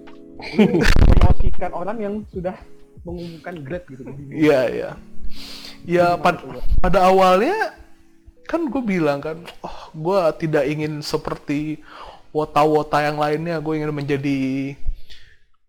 Lu 0.62 1.74
orang 1.74 1.98
yang 1.98 2.16
sudah 2.30 2.54
mengumumkan 3.02 3.56
grade 3.66 3.86
gitu. 3.90 4.04
Iya, 4.30 4.62
iya. 4.70 4.90
Ya, 5.84 6.16
pad- 6.16 6.46
pada 6.80 7.10
awalnya 7.10 7.74
kan 8.46 8.70
gue 8.70 8.84
bilang 8.84 9.24
kan, 9.24 9.42
oh, 9.66 9.80
gue 9.96 10.22
tidak 10.46 10.70
ingin 10.70 11.02
seperti 11.02 11.82
wota-wota 12.30 13.02
yang 13.02 13.18
lainnya. 13.18 13.58
Gue 13.64 13.82
ingin 13.82 13.90
menjadi 13.90 14.40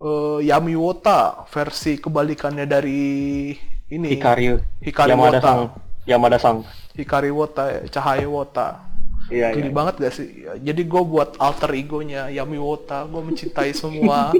eh, 0.04 0.38
Yami 0.44 0.74
Wota 0.76 1.48
versi 1.48 1.96
kebalikannya 1.96 2.66
dari 2.68 3.02
ini. 3.88 4.08
Hikari, 4.18 4.60
Hikari 4.84 5.10
Yamada 5.14 5.38
Wota. 5.40 5.48
Sang, 5.48 5.62
Yamada 6.04 6.36
Sang. 6.36 6.64
Hikari 6.94 7.32
Wota, 7.32 7.64
ya, 7.72 7.80
Cahaya 7.88 8.28
Wota. 8.28 8.84
Iya, 9.32 9.56
Gini 9.56 9.72
iya. 9.72 9.74
banget 9.74 9.94
gak 10.04 10.14
sih? 10.14 10.28
Jadi 10.60 10.82
gue 10.84 11.02
buat 11.02 11.40
alter 11.40 11.72
egonya 11.72 12.28
Yami 12.28 12.60
Wota. 12.60 13.08
Gue 13.08 13.24
mencintai 13.24 13.72
semua. 13.82 14.36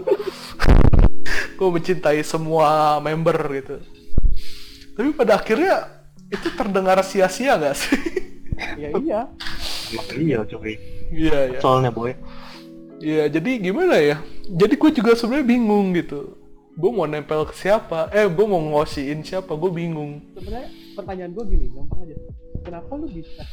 gue 1.55 1.69
mencintai 1.71 2.21
semua 2.21 3.01
member 3.01 3.39
gitu. 3.57 3.77
Tapi 4.95 5.11
pada 5.17 5.41
akhirnya 5.41 5.89
itu 6.29 6.53
terdengar 6.53 7.01
sia-sia 7.03 7.57
gak 7.57 7.77
sih? 7.77 8.01
Ya 8.79 8.95
iya. 9.03 9.21
Emang 9.91 10.07
iya, 10.15 10.39
coy. 10.47 10.79
Iya 11.11 11.39
ya. 11.55 11.59
Soalnya 11.59 11.91
boy. 11.91 12.15
Iya 13.03 13.27
jadi 13.27 13.51
gimana 13.59 13.99
ya? 13.99 14.23
Jadi 14.47 14.79
gue 14.79 14.91
juga 14.95 15.19
sebenarnya 15.19 15.47
bingung 15.59 15.91
gitu. 15.91 16.39
Gue 16.79 16.91
mau 16.95 17.03
nempel 17.03 17.51
ke 17.51 17.55
siapa? 17.59 18.15
Eh 18.15 18.31
gue 18.31 18.47
mau 18.47 18.63
ngosiin 18.63 19.27
siapa? 19.27 19.59
Gue 19.59 19.75
bingung. 19.75 20.23
Sebenarnya 20.39 20.71
pertanyaan 20.95 21.33
gue 21.33 21.45
gini, 21.47 21.67
gampang 21.71 22.01
aja. 22.03 22.17
Kenapa 22.63 22.91
lu 22.95 23.07
bisa 23.07 23.45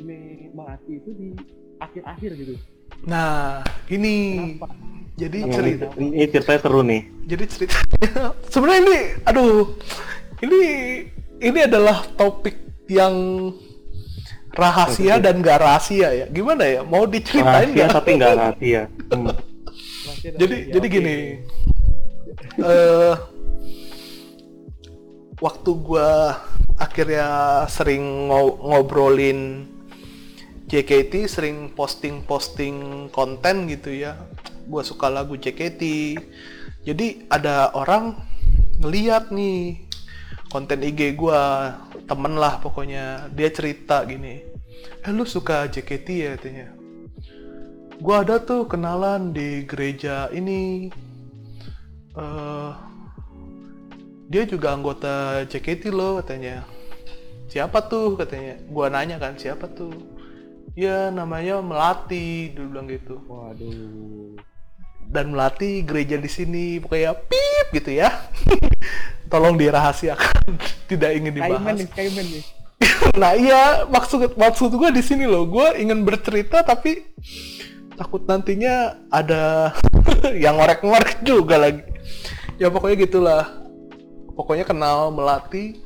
me 0.00 0.18
mati 0.52 0.92
itu 0.96 1.10
di 1.12 1.28
akhir-akhir 1.78 2.30
gitu? 2.36 2.54
Nah 3.04 3.60
ini 3.86 4.14
Kenapa? 4.56 4.66
jadi 5.14 5.38
Ini, 5.38 5.52
cerita. 5.52 5.84
ini 5.96 6.24
ceritanya 6.26 6.60
seru 6.60 6.80
nih. 6.82 7.02
jadi 7.26 7.44
ceritanya 7.46 8.10
sebenarnya 8.52 8.80
ini 8.82 8.98
aduh 9.22 9.76
ini 10.40 10.60
ini 11.38 11.58
adalah 11.60 12.02
topik 12.16 12.56
yang 12.88 13.14
rahasia 14.50 15.20
dan 15.20 15.38
gak 15.40 15.62
rahasia 15.62 16.08
ya 16.10 16.26
gimana 16.26 16.64
ya 16.66 16.80
mau 16.82 17.06
diceritain 17.06 17.70
Rahasia 17.70 17.84
nggak? 17.86 17.94
tapi 17.94 18.10
nggak 18.18 18.34
rahasia. 18.34 18.82
Hmm. 19.10 19.30
Jadi 20.20 20.56
ya, 20.58 20.72
jadi 20.74 20.86
gini 20.90 21.16
eh 22.58 23.14
waktu 25.40 25.70
gua 25.80 26.36
akhirnya 26.76 27.64
sering 27.66 28.28
ngo- 28.28 28.60
ngobrolin 28.60 29.66
JKT 30.70 31.26
sering 31.26 31.74
posting-posting 31.74 33.08
konten 33.10 33.66
gitu 33.66 33.90
ya. 33.90 34.14
Gua 34.70 34.86
suka 34.86 35.10
lagu 35.10 35.34
JKT 35.34 35.82
jadi 36.86 37.26
ada 37.28 37.74
orang 37.74 38.16
ngeliat 38.80 39.34
nih 39.34 39.84
konten 40.52 40.80
IG 40.84 41.16
gua 41.16 41.74
temen 42.06 42.36
lah 42.38 42.60
pokoknya. 42.60 43.32
Dia 43.34 43.48
cerita 43.50 44.04
gini 44.06 44.44
eh 45.00 45.12
lu 45.12 45.24
suka 45.24 45.66
JKT 45.66 46.08
ya? 46.12 46.30
katanya. 46.36 46.68
Gua 48.00 48.24
ada 48.24 48.40
tuh 48.40 48.68
kenalan 48.68 49.32
di 49.32 49.64
gereja 49.64 50.28
ini. 50.32 50.92
Eh 52.14 52.89
dia 54.30 54.46
juga 54.46 54.70
anggota 54.70 55.42
JKT 55.50 55.90
loh 55.90 56.22
katanya. 56.22 56.62
Siapa 57.50 57.82
tuh 57.90 58.14
katanya. 58.14 58.62
Gua 58.70 58.86
nanya 58.86 59.18
kan 59.18 59.34
siapa 59.34 59.66
tuh? 59.66 59.90
Ya 60.78 61.10
namanya 61.10 61.58
Melati 61.58 62.54
dia 62.54 62.62
bilang 62.62 62.86
gitu. 62.86 63.18
Waduh. 63.26 64.38
dan 65.10 65.34
Melati 65.34 65.82
gereja 65.82 66.14
di 66.14 66.30
sini 66.30 66.78
pokoknya 66.78 67.18
pip 67.26 67.66
gitu 67.74 67.90
ya. 67.98 68.30
Tolong 69.30 69.58
dirahasiakan. 69.58 70.54
Tidak 70.90 71.10
ingin 71.10 71.34
Kaiman 71.34 71.50
dibahas 71.50 71.76
nih, 71.82 71.88
Kaiman 71.90 72.26
nih. 72.30 72.44
nah 73.20 73.34
iya 73.34 73.84
maksud 73.90 74.38
maksud 74.38 74.70
gue 74.70 74.94
di 74.94 75.02
sini 75.02 75.26
loh. 75.26 75.50
Gue 75.50 75.74
ingin 75.82 76.06
bercerita 76.06 76.62
tapi 76.62 77.02
takut 77.98 78.22
nantinya 78.30 78.94
ada 79.10 79.74
yang 80.38 80.54
ngorek-ngorek 80.54 81.26
juga 81.26 81.58
lagi. 81.58 81.82
Ya 82.62 82.70
pokoknya 82.70 82.96
gitulah 83.02 83.60
pokoknya 84.40 84.64
kenal 84.64 85.12
melati 85.12 85.84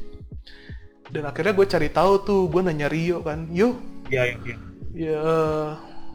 dan 1.10 1.26
akhirnya 1.26 1.50
gue 1.52 1.66
cari 1.66 1.88
tahu 1.90 2.12
tuh 2.22 2.40
gue 2.46 2.62
nanya 2.62 2.86
Rio 2.86 3.18
kan 3.20 3.50
yuk 3.50 3.74
Iya, 4.06 4.22
iya, 4.30 4.36
iya. 4.44 4.56
ya 4.94 5.22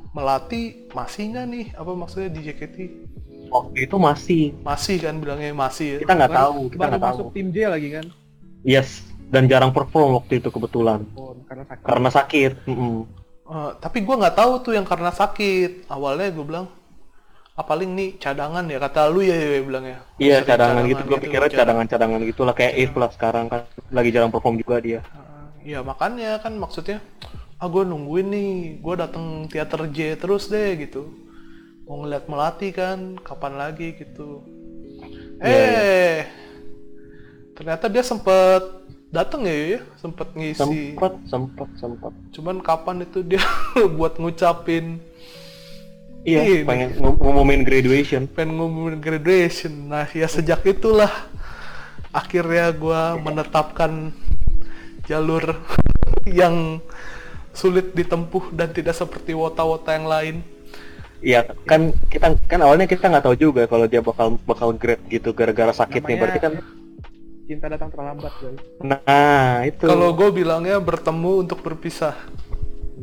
melati 0.10 0.88
masih 0.92 1.36
nggak 1.36 1.46
nih 1.46 1.66
apa 1.74 1.92
maksudnya 1.94 2.30
di 2.32 2.42
JKT 2.42 2.78
Waktu 3.50 3.90
itu 3.90 3.98
masih. 3.98 4.44
masih 4.62 5.02
kan 5.02 5.18
bilangnya 5.18 5.50
masih 5.52 5.98
ya 5.98 6.00
Kita 6.00 6.14
nggak 6.14 6.32
tahu, 6.32 6.60
kita 6.70 6.86
nggak 6.86 7.02
tahu. 7.02 7.18
masuk 7.18 7.28
tim 7.34 7.48
J 7.50 7.58
lagi 7.66 7.90
kan? 7.90 8.06
Yes. 8.62 8.90
Dan 9.26 9.50
jarang 9.50 9.74
perform 9.74 10.22
waktu 10.22 10.38
itu 10.38 10.50
kebetulan. 10.50 11.02
Oh, 11.18 11.34
karena 11.50 11.66
sakit. 11.66 11.82
Karena 11.82 12.10
sakit. 12.14 12.52
Mm-mm. 12.70 13.10
Eh, 13.50 13.72
tapi 13.82 14.06
gue 14.06 14.16
nggak 14.16 14.38
tahu 14.38 14.52
tuh 14.62 14.78
yang 14.78 14.86
karena 14.86 15.10
sakit 15.10 15.90
awalnya 15.90 16.30
gue 16.30 16.46
bilang 16.46 16.70
ah 17.60 17.66
paling 17.68 17.92
nih 17.92 18.16
cadangan 18.16 18.64
ya 18.72 18.80
kata 18.80 19.12
lu 19.12 19.20
ya, 19.20 19.36
ya 19.36 19.60
bilang 19.60 19.84
ya. 19.84 20.00
Iya 20.16 20.36
Sering 20.40 20.48
cadangan 20.48 20.84
gitu, 20.88 21.02
gue 21.04 21.20
pikirnya 21.20 21.52
cadang- 21.52 21.60
cadangan-cadangan 21.60 22.20
gitu 22.24 22.42
lah 22.48 22.56
kayak 22.56 22.74
If 22.80 22.92
lah 22.96 23.10
sekarang 23.12 23.46
kan 23.52 23.68
lagi 23.92 24.10
jarang 24.16 24.32
perform 24.32 24.56
juga 24.56 24.80
dia. 24.80 25.00
Eh, 25.04 25.76
ya 25.76 25.84
makanya 25.84 26.40
kan 26.40 26.56
maksudnya 26.56 27.04
ah 27.60 27.68
gue 27.68 27.84
nungguin 27.84 28.32
nih 28.32 28.52
gue 28.80 28.94
datang 28.96 29.52
teater 29.52 29.92
J 29.92 30.16
terus 30.16 30.48
deh 30.48 30.80
gitu. 30.80 31.12
Mau 31.84 32.00
ngeliat 32.00 32.32
melati 32.32 32.72
kan 32.72 33.20
kapan 33.20 33.60
lagi 33.60 33.92
gitu. 34.00 34.40
Iya, 35.44 35.52
eh 35.52 36.20
ternyata 37.60 37.92
dia 37.92 38.08
sempet 38.08 38.64
datang 39.12 39.44
ya 39.44 39.56
ya 39.76 39.80
sempet 40.00 40.32
ngisi. 40.32 40.96
Sempet, 40.96 41.14
sempet, 41.28 41.68
sempet. 41.76 42.14
cuman 42.32 42.64
kapan 42.64 43.04
itu 43.04 43.20
dia 43.20 43.44
buat 44.00 44.16
ngucapin 44.16 45.04
Iya, 46.20 46.40
Ini. 46.44 46.68
pengen 46.68 46.90
ngom- 47.00 47.16
ngomongin 47.18 47.62
graduation. 47.64 48.28
pengen 48.28 48.60
ngomongin 48.60 49.00
graduation. 49.00 49.88
Nah, 49.88 50.06
ya 50.12 50.28
sejak 50.28 50.62
itulah 50.64 51.10
akhirnya 52.12 52.74
gua 52.74 53.16
menetapkan 53.16 54.12
jalur 55.06 55.56
yang 56.30 56.84
sulit 57.52 57.92
ditempuh 57.92 58.52
dan 58.52 58.70
tidak 58.70 58.94
seperti 58.94 59.32
wota-wota 59.32 59.96
yang 59.96 60.08
lain. 60.08 60.36
Iya, 61.20 61.52
kan 61.64 61.92
kita 62.08 62.36
kan 62.48 62.60
awalnya 62.64 62.88
kita 62.88 63.08
nggak 63.08 63.26
tahu 63.26 63.36
juga 63.36 63.68
kalau 63.68 63.84
dia 63.86 64.00
bakal 64.00 64.40
bakal 64.44 64.72
grade 64.72 65.04
gitu 65.08 65.32
gara-gara 65.32 65.72
sakit 65.72 66.00
nih. 66.00 66.16
Namanya 66.16 66.22
Berarti 66.22 66.40
kan, 66.40 66.54
cinta 67.44 67.66
datang 67.68 67.90
terlambat 67.92 68.34
guys. 68.40 68.60
nah 68.80 69.64
itu. 69.64 69.84
Kalau 69.84 70.16
gue 70.16 70.30
bilangnya 70.32 70.80
bertemu 70.80 71.44
untuk 71.44 71.60
berpisah. 71.60 72.16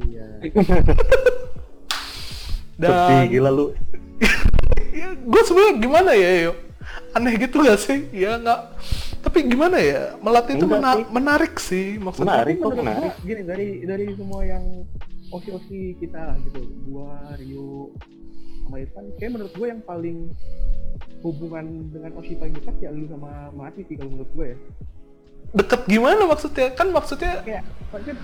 Iya. 0.01 0.25
Dan 2.77 3.29
gila 3.29 3.51
lu. 3.51 3.73
ya, 5.01 5.09
gue 5.13 5.43
sebenarnya 5.43 5.75
gimana 5.79 6.13
ya, 6.13 6.31
yo? 6.45 6.53
aneh 7.13 7.33
gitu 7.41 7.65
gak 7.65 7.81
sih 7.81 8.09
ya 8.13 8.37
nggak 8.37 8.61
tapi 9.25 9.49
gimana 9.49 9.81
ya 9.81 10.15
melatih 10.21 10.55
itu 10.55 10.67
mena- 10.69 11.01
sih. 11.01 11.05
menarik 11.11 11.55
sih 11.57 11.87
maksudnya 11.97 12.29
Menarik 12.31 12.57
kok 12.61 12.73
menarik. 12.77 13.11
gua, 13.11 13.25
gini 13.25 13.43
dari 13.43 13.69
dari 13.83 14.07
semua 14.15 14.41
yang 14.45 14.65
osi-osi 15.33 15.97
kita 15.97 16.21
lah 16.21 16.37
gitu 16.45 16.61
gua 16.87 17.17
Rio 17.41 17.91
sama 18.63 18.77
Irfan 18.79 19.05
kayak 19.17 19.33
menurut 19.33 19.53
gua 19.57 19.67
yang 19.67 19.83
paling 19.83 20.17
hubungan 21.25 21.67
dengan 21.91 22.13
osi 22.15 22.37
paling 22.37 22.55
dekat 22.55 22.77
ya 22.79 22.91
lu 22.93 23.09
sama 23.09 23.51
Mati 23.51 23.81
sih 23.89 23.97
kalau 23.97 24.11
menurut 24.13 24.31
gua 24.31 24.47
ya 24.47 24.57
deket 25.57 25.81
gimana 25.89 26.23
maksudnya 26.23 26.67
kan 26.77 26.89
maksudnya 26.93 27.33
kayak 27.43 27.65
maksudnya 27.91 28.17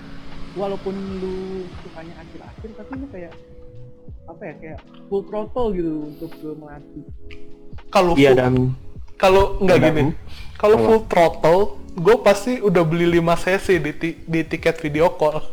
walaupun 0.53 0.93
lu 1.17 1.35
sukanya 1.81 2.13
akhir-akhir 2.15 2.69
tapi 2.77 2.91
lu 2.95 3.07
kayak 3.09 3.33
apa 4.23 4.41
ya 4.43 4.53
kayak 4.55 4.79
full 5.07 5.23
throttle 5.23 5.67
gitu 5.71 5.91
untuk 6.07 6.29
ke 6.31 6.49
Melati. 6.55 7.01
Kalau 7.89 8.13
Iya 8.15 8.31
dan 8.33 8.73
kalau 9.15 9.59
nggak 9.59 9.77
gini. 9.79 10.03
kalau 10.55 10.75
Apa? 10.79 10.85
full 10.85 11.01
throttle 11.05 11.61
gue 11.93 12.15
pasti 12.19 12.57
udah 12.57 12.81
beli 12.81 13.21
5 13.21 13.37
sesi 13.37 13.77
di, 13.77 13.91
ti- 13.93 14.17
di 14.23 14.41
tiket 14.41 14.79
video 14.79 15.11
call. 15.13 15.39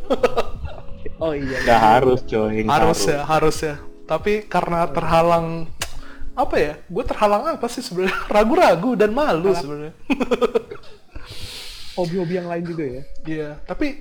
Oh 1.20 1.36
iya 1.36 1.60
nggak 1.60 1.80
harus 1.84 2.20
coy. 2.24 2.64
nggak 2.64 2.72
harus 2.72 3.00
ya 3.04 3.20
harus. 3.28 3.56
ya. 3.60 3.76
Tapi 4.08 4.40
karena 4.48 4.88
terhalang 4.88 5.68
apa 6.32 6.56
ya 6.56 6.72
gue 6.80 7.04
terhalang 7.04 7.44
apa 7.52 7.68
sih 7.68 7.84
sebenarnya? 7.84 8.16
Ragu-ragu 8.34 8.96
dan 8.96 9.12
malu 9.12 9.52
sebenarnya. 9.52 9.92
Hobi-hobi 11.98 12.34
yang 12.40 12.48
lain 12.48 12.64
juga 12.64 12.84
ya? 12.88 13.02
Iya, 13.28 13.48
tapi 13.68 14.00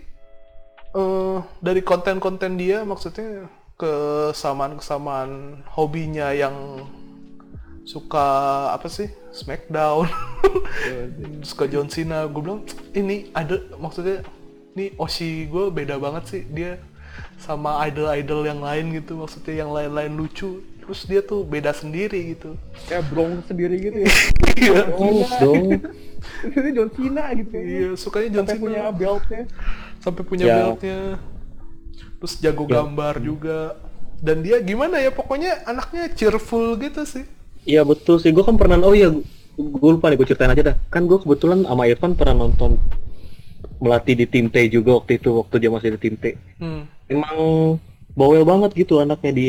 eh 0.89 1.37
dari 1.59 1.81
konten-konten 1.83 2.55
dia 2.55 2.87
maksudnya 2.87 3.51
kesamaan-kesamaan 3.79 5.63
hobinya 5.71 6.35
yang 6.35 6.83
suka 7.87 8.27
apa 8.75 8.91
sih? 8.91 9.07
Smackdown, 9.31 10.09
suka 11.45 11.69
John 11.69 11.87
Cena, 11.87 12.25
gue 12.27 12.41
bilang 12.41 12.61
ini 12.91 13.29
ada 13.31 13.61
maksudnya 13.77 14.25
ini 14.73 14.91
Oshi 14.97 15.47
gue 15.47 15.71
beda 15.71 15.95
banget 15.95 16.23
sih. 16.27 16.41
Dia 16.43 16.75
sama 17.39 17.79
idol-idol 17.87 18.45
yang 18.45 18.59
lain 18.59 18.91
gitu 18.91 19.15
maksudnya 19.17 19.63
yang 19.63 19.71
lain-lain 19.71 20.11
lucu. 20.13 20.59
Terus 20.83 21.05
dia 21.05 21.21
tuh 21.21 21.45
beda 21.45 21.69
sendiri 21.71 22.33
gitu. 22.33 22.57
Kayak 22.89 23.05
brong 23.13 23.45
sendiri 23.47 23.79
gitu 23.79 23.97
ya? 24.03 24.11
Iya. 24.59 24.91
Oh, 24.91 25.23
dong. 25.39 25.71
ini 26.51 26.69
John 26.75 26.89
Cena 26.91 27.31
gitu 27.31 27.53
ya? 27.55 27.63
Iya 27.63 27.89
sukanya 27.95 28.27
John 28.27 28.43
sampai 28.43 28.55
Cena. 28.57 28.63
punya 28.65 28.81
beltnya. 28.91 29.41
Sampai 30.03 30.23
punya 30.27 30.45
Ya. 30.45 30.55
beltnya 30.59 30.99
terus 32.19 32.37
jago 32.37 32.67
Ya. 32.67 32.83
gambar 32.83 33.15
juga 33.19 33.57
dan 34.19 34.43
dia 34.43 34.59
gimana 34.59 34.99
ya 34.99 35.11
pokoknya 35.11 35.63
anaknya 35.65 36.11
cheerful 36.13 36.75
gitu 36.77 37.03
sih 37.07 37.25
Iya 37.63 37.83
betul 37.83 38.17
sih, 38.17 38.31
gue 38.31 38.41
kan 38.41 38.55
pernah, 38.55 38.79
oh 38.81 38.95
iya, 38.95 39.11
gue 39.53 39.89
lupa 39.93 40.07
nih, 40.09 40.17
gue 40.17 40.27
ceritain 40.31 40.49
aja 40.49 40.63
dah. 40.73 40.75
Kan 40.89 41.05
gue 41.05 41.19
kebetulan 41.19 41.67
sama 41.67 41.85
Irfan 41.85 42.15
pernah 42.15 42.47
nonton 42.47 42.79
melatih 43.79 44.15
di 44.15 44.25
tim 44.27 44.47
T 44.47 44.55
juga 44.71 44.99
waktu 44.99 45.19
itu, 45.19 45.29
waktu 45.39 45.55
dia 45.59 45.69
masih 45.71 45.95
di 45.95 45.99
tim 45.99 46.15
T. 46.15 46.25
hmm. 46.59 46.81
Emang 47.11 47.37
bawel 48.15 48.43
banget 48.47 48.71
gitu 48.75 48.99
anaknya 48.99 49.31
di, 49.35 49.47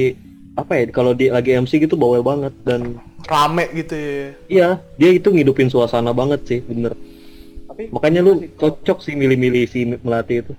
apa 0.54 0.72
ya, 0.78 0.84
kalau 0.90 1.14
di 1.14 1.30
lagi 1.30 1.54
MC 1.54 1.80
gitu 1.80 1.94
bawel 1.94 2.22
banget. 2.22 2.52
Dan 2.66 2.98
rame 3.30 3.64
gitu 3.76 3.94
ya 3.94 4.26
iya, 4.48 4.68
dia 4.98 5.10
itu 5.14 5.28
ngidupin 5.30 5.70
suasana 5.70 6.10
banget 6.10 6.40
sih, 6.48 6.60
bener. 6.64 6.92
tapi 7.68 7.88
Makanya 7.94 8.20
lu 8.26 8.32
cocok 8.58 8.98
sih 9.04 9.14
milih-milih 9.14 9.64
si 9.70 9.80
melatih 10.02 10.42
itu. 10.44 10.52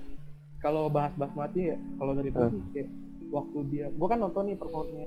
Kalau 0.62 0.86
bahas-bahas 0.86 1.34
mati 1.34 1.60
ya 1.68 1.76
kalau 1.98 2.12
dari 2.14 2.30
Ah. 2.30 2.46
tadi 2.46 2.58
kayak 2.72 2.88
waktu 3.28 3.58
dia 3.68 3.86
gua 3.92 4.08
kan 4.08 4.18
nonton 4.20 4.42
nih 4.46 4.56
performnya 4.56 5.06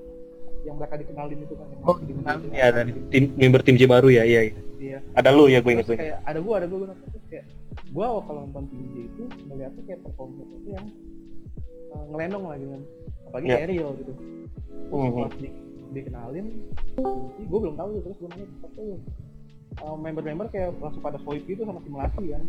yang 0.66 0.76
mereka 0.76 0.98
dikenalin 0.98 1.40
itu 1.40 1.54
kan 1.54 1.68
yang 1.70 1.82
Oh, 1.84 1.96
di 1.98 2.12
ya 2.52 2.68
dari 2.70 2.92
tim, 3.08 3.24
member 3.36 3.62
tim 3.62 3.76
J 3.76 3.86
baru 3.86 4.10
ya, 4.10 4.24
iya. 4.24 4.42
iya. 4.44 4.54
dia 4.76 4.98
Ada 5.14 5.30
lu 5.30 5.46
ya, 5.46 5.62
gue 5.62 5.72
inget 5.72 5.86
gue. 5.86 5.96
kayak 5.96 6.20
ada 6.22 6.40
gua 6.42 6.58
ada 6.58 6.66
gua 6.66 6.78
gua 6.80 6.90
nonton 6.92 7.08
terus 7.08 7.26
kayak 7.28 7.46
gua 7.94 8.06
kalau 8.22 8.40
nonton 8.44 8.64
tim 8.68 8.82
J 8.84 8.96
itu 9.06 9.24
melihatnya 9.46 9.84
kayak 9.86 10.00
performnya 10.02 10.44
itu 10.44 10.70
yang 10.72 10.86
uh, 11.94 12.04
ngelenong 12.10 12.44
lah 12.44 12.56
gitu 12.58 12.72
kan 12.72 12.82
apalagi 13.26 13.48
Ya. 13.48 13.58
Ariel 13.62 13.90
gitu 13.96 14.12
terus 14.12 14.32
Mhm. 14.92 15.22
pas 15.22 15.34
di, 15.38 15.50
dikenalin 15.94 16.46
gue 17.40 17.60
belum 17.62 17.76
tahu 17.76 17.88
tuh 17.90 18.02
terus 18.04 18.18
gue 18.18 18.28
nanya 18.28 18.48
uh, 19.80 19.96
member-member 19.96 20.48
kayak 20.50 20.74
langsung 20.78 21.00
pada 21.00 21.18
swipe 21.22 21.46
gitu 21.46 21.62
sama 21.62 21.80
si 21.80 21.90
Melati 21.90 22.26
kan 22.28 22.44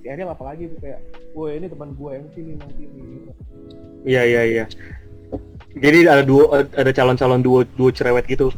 si 0.00 0.06
Ariel 0.06 0.30
apalagi 0.30 0.70
tuh 0.70 0.78
kayak 0.78 1.00
wah 1.34 1.50
ini 1.50 1.66
teman 1.66 1.90
gue 1.94 2.10
MC 2.14 2.34
nih 2.38 2.54
nanti 2.56 2.82
gitu. 2.86 3.30
Iya 4.06 4.22
iya 4.24 4.42
iya. 4.46 4.64
Jadi 5.78 5.98
ada 6.08 6.22
duo 6.24 6.48
ada 6.54 6.90
calon-calon 6.90 7.40
duo 7.42 7.60
duo 7.76 7.90
cerewet 7.90 8.24
gitu. 8.26 8.50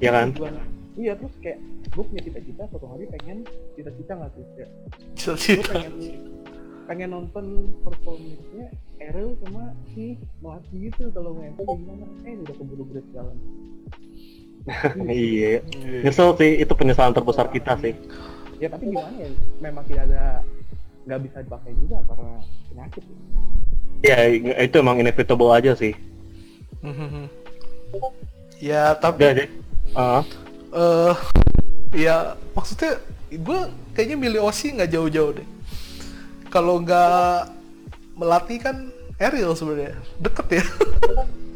Ya 0.00 0.10
kan? 0.14 0.32
Gua- 0.34 0.54
iya 0.98 1.12
terus 1.16 1.32
kayak 1.40 1.58
gue 1.90 2.04
punya 2.06 2.22
cita-cita 2.22 2.62
suatu 2.70 2.86
hari 2.92 3.04
pengen 3.08 3.42
cita-cita 3.74 4.12
nggak 4.14 4.30
tuh 4.36 4.44
kayak 4.54 4.70
cita-cita 5.16 5.62
pengen 5.72 5.94
pengen 6.86 7.08
nonton 7.10 7.46
performance-nya 7.82 8.66
Ariel 9.00 9.32
sama 9.42 9.72
si 9.90 10.14
Melati 10.42 10.76
gitu 10.76 11.08
kalau 11.10 11.34
nge 11.34 11.56
kayak 11.56 11.68
gimana 11.72 12.04
eh 12.26 12.34
udah 12.36 12.54
keburu 12.54 12.84
beres 12.90 13.06
jalan 13.10 13.36
iya. 15.08 15.64
Nyesel 16.04 16.36
sih 16.36 16.60
itu 16.60 16.72
penyesalan 16.76 17.16
terbesar 17.16 17.48
kita 17.48 17.80
sih. 17.80 17.96
Ya 18.60 18.68
tapi 18.68 18.92
gimana 18.92 19.16
ya? 19.16 19.28
Memang 19.58 19.84
tidak 19.88 20.04
ada 20.12 20.44
nggak 21.08 21.20
bisa 21.24 21.38
dipakai 21.40 21.72
juga 21.80 21.96
karena 22.04 22.32
penyakit. 22.68 23.02
Ya. 24.00 24.16
Ya 24.30 24.64
itu 24.64 24.76
emang 24.80 25.00
inevitable 25.00 25.50
aja 25.50 25.72
sih. 25.74 25.96
Ya 28.60 28.92
tapi 28.92 29.24
deh. 29.24 29.48
Ah, 29.96 30.20
eh 30.76 31.16
ya 31.96 32.36
maksudnya 32.52 33.00
gue 33.32 33.60
kayaknya 33.96 34.20
milih 34.20 34.44
Osi 34.44 34.76
nggak 34.76 34.92
jauh-jauh 34.92 35.32
deh. 35.32 35.48
Kalau 36.52 36.84
nggak 36.84 37.48
melatih 38.20 38.60
kan 38.60 38.92
Ariel 39.16 39.56
sebenarnya. 39.56 39.96
Deket 40.20 40.60
ya. 40.60 40.64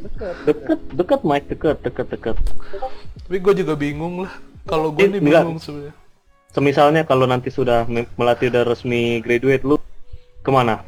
Deket. 0.01 0.37
Deket 0.49 0.81
deket 0.97 1.21
Mike. 1.29 1.47
Deket 1.53 1.77
deket 1.85 2.07
deket. 2.09 2.37
tapi 3.29 3.37
gue 3.37 3.55
juga 3.63 3.77
bingung 3.77 4.25
lah. 4.25 4.33
Kalau 4.65 4.89
gue 4.89 5.05
nih 5.05 5.21
bingung 5.21 5.61
sebenarnya 5.61 5.93
Semisalnya 6.55 7.03
kalau 7.03 7.27
nanti 7.27 7.51
sudah 7.51 7.83
me- 7.85 8.07
melatih 8.15 8.47
udah 8.47 8.63
resmi 8.65 9.19
graduate 9.19 9.63
lu 9.63 9.77
ke 10.41 10.51
mana? 10.51 10.87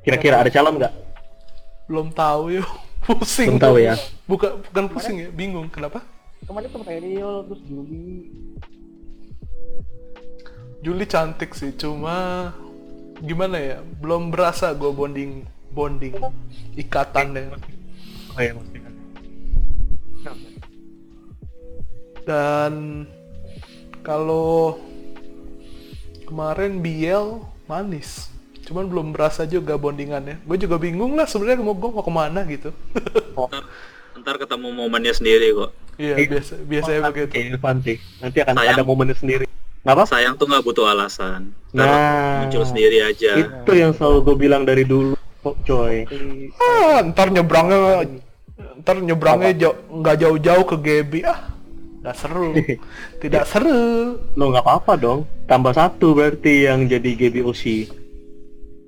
Kira-kira 0.00 0.40
ada 0.40 0.48
calon 0.48 0.76
nggak? 0.76 0.94
belum 1.84 2.14
tahu 2.14 2.54
yo 2.54 2.62
pusing 3.18 3.50
Belum 3.50 3.58
tahu 3.58 3.76
ya. 3.82 3.98
bukan 4.24 4.62
bukan 4.62 4.84
pusing 4.86 5.16
ya 5.18 5.28
bingung 5.28 5.66
kenapa 5.66 6.06
kemarin 6.46 6.70
tuh 6.70 6.86
Ariel 6.86 7.42
terus 7.44 7.62
Juli 7.66 8.30
Juli 10.80 11.04
cantik 11.04 11.50
sih 11.50 11.74
cuma 11.74 12.54
gimana 13.18 13.58
ya 13.58 13.76
belum 13.98 14.30
berasa 14.30 14.70
gue 14.70 14.86
bonding 14.86 15.42
bonding 15.68 16.14
ikatan 16.78 17.34
deh 17.34 17.44
Oh 17.50 17.58
maksudnya. 18.38 18.90
dan 22.22 22.72
kalau 24.00 24.78
kemarin 26.24 26.78
Biel 26.78 27.44
manis 27.66 28.30
cuman 28.62 28.86
belum 28.86 29.06
berasa 29.10 29.42
juga 29.44 29.74
bondingannya 29.74 30.38
gue 30.40 30.56
juga 30.58 30.76
bingung 30.76 31.12
lah 31.12 31.26
sebenarnya 31.26 31.58
mau 31.58 31.74
gue 31.74 31.90
mau 31.90 32.00
ke 32.00 32.12
mana 32.12 32.40
gitu 32.44 32.70
ntar, 33.34 33.62
ntar 34.20 34.34
ketemu 34.36 34.68
momennya 34.70 35.10
sendiri 35.10 35.50
kok 35.52 35.70
iya 35.96 36.14
biasa 36.16 36.52
biasanya 36.62 37.00
begitu 37.04 37.28
Kayak 37.30 37.46
Irfan 37.52 37.76
sih. 37.80 37.96
Nanti 38.18 38.38
akan 38.38 38.54
Sayang. 38.56 38.72
ada 38.72 38.82
momennya 38.82 39.12
sendiri. 39.14 39.44
Kenapa? 39.80 40.04
sayang 40.06 40.36
tuh 40.36 40.44
nggak 40.44 40.60
butuh 40.62 40.86
alasan 40.86 41.56
ntar 41.72 41.88
Nah. 41.88 42.44
muncul 42.44 42.64
sendiri 42.64 43.00
aja 43.02 43.32
Itu 43.34 43.72
yang 43.72 43.92
selalu 43.92 44.18
gue 44.22 44.36
bilang 44.38 44.62
dari 44.62 44.84
dulu, 44.84 45.16
kok 45.40 45.56
coy. 45.62 46.04
ah, 46.56 47.00
ntar 47.02 47.28
nyebrangnya 47.28 48.04
ntar 48.78 48.96
nyebrangnya 48.96 49.52
jauh 49.58 49.76
nggak 49.90 50.16
jauh-jauh 50.20 50.64
ke 50.64 50.76
GB 50.78 51.12
ah 51.22 51.48
nggak 52.00 52.16
seru 52.16 52.50
tidak 53.22 53.44
seru 53.44 54.16
Lo 54.32 54.48
nggak 54.48 54.64
apa-apa 54.64 54.92
dong. 54.96 55.20
Tambah 55.44 55.72
satu 55.72 56.14
berarti 56.14 56.64
yang 56.64 56.84
jadi 56.84 57.10
GBOC. 57.12 57.64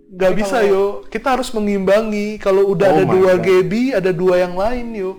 nggak 0.09 0.33
bisa 0.35 0.61
yo 0.63 0.85
kita 1.07 1.33
harus 1.33 1.49
mengimbangi 1.51 2.37
kalau 2.37 2.69
udah 2.69 2.85
Oh 2.87 2.95
ada 2.95 3.05
dua 3.07 3.33
God. 3.33 3.43
GB 3.43 3.73
ada 3.93 4.11
dua 4.13 4.35
yang 4.39 4.55
lain 4.55 4.87
yo 4.93 5.11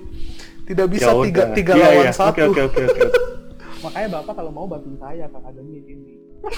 tidak 0.64 0.86
bisa 0.90 1.10
Ya 1.10 1.18
tiga 1.20 1.42
udah. 1.44 1.54
tiga 1.54 1.74
Iya, 1.74 1.82
lawan 1.84 1.98
iya. 2.00 2.14
satu 2.14 2.30
Oke 2.30 2.42
oke 2.46 2.62
oke 2.64 2.82
oke. 2.88 3.02
makanya 3.84 4.08
bapak 4.16 4.34
kalau 4.34 4.52
mau 4.52 4.64
bantuin 4.64 4.96
saya 4.96 5.26
kak 5.28 5.40
akademi 5.40 5.78
ini 5.84 6.14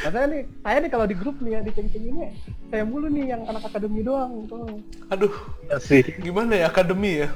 Katanya 0.00 0.26
nih, 0.28 0.42
saya 0.58 0.76
nih 0.80 0.90
kalau 0.90 1.06
di 1.06 1.14
grup 1.14 1.36
nih 1.38 1.52
ya 1.54 1.60
di 1.60 1.70
ceng 1.70 1.88
ini 1.88 2.26
saya 2.66 2.82
mulu 2.82 3.06
nih 3.06 3.24
yang 3.28 3.42
anak 3.44 3.62
akademi 3.64 4.00
doang 4.00 4.42
tuh. 4.44 4.66
aduh 5.06 5.30
Iya 5.64 5.76
sih. 5.78 6.02
gimana 6.18 6.56
ya 6.56 6.66
akademi 6.66 7.22
ya. 7.22 7.28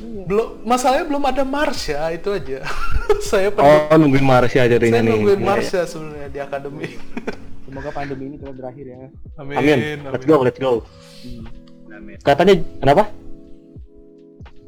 Belum 0.00 0.48
masalahnya 0.62 1.04
belum 1.08 1.24
ada 1.24 1.42
Marsha 1.42 2.12
itu 2.12 2.28
aja 2.32 2.60
saya 3.30 3.48
perlu 3.48 3.66
Oh 3.90 3.96
nungguin 3.96 4.26
Marsha 4.26 4.62
saya 4.64 4.76
jadinya 4.76 5.00
nih. 5.00 5.10
nungguin 5.16 5.40
Iya, 5.40 5.48
Marsha 5.48 5.80
sebenarnya 5.88 6.28
di 6.28 6.38
akademi 6.40 6.88
Semoga 7.66 7.90
pandemi 7.90 8.30
ini 8.30 8.36
cepat 8.38 8.54
berakhir 8.62 8.84
ya. 8.86 8.96
amin 9.42 9.54
iya. 9.58 9.74
Amin. 9.74 9.98
Let's 10.06 10.22
go, 10.24 10.36
let's 10.40 10.56
go. 10.56 10.86
Amin. 11.90 12.16
Katanya 12.22 12.54
kenapa? 12.78 13.04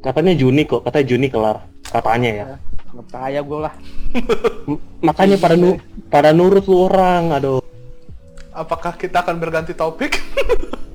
Katanya 0.03 0.33
Juni 0.35 0.67
kok, 0.67 0.83
katanya 0.83 1.05
Juni 1.07 1.27
kelar. 1.31 1.57
Katanya 1.87 2.29
ya. 2.29 2.45
nggak 2.89 3.05
percaya 3.05 3.39
gue 3.45 3.59
lah 3.61 3.73
makanya 4.99 5.37
pada 5.37 5.53
nu 5.53 5.77
pada 6.09 6.33
nurut 6.33 6.65
lu 6.65 6.89
orang 6.89 7.29
aduh 7.37 7.61
Apakah 8.49 8.97
kita 8.97 9.23
akan 9.23 9.39
berganti 9.39 9.71
topik? 9.71 10.19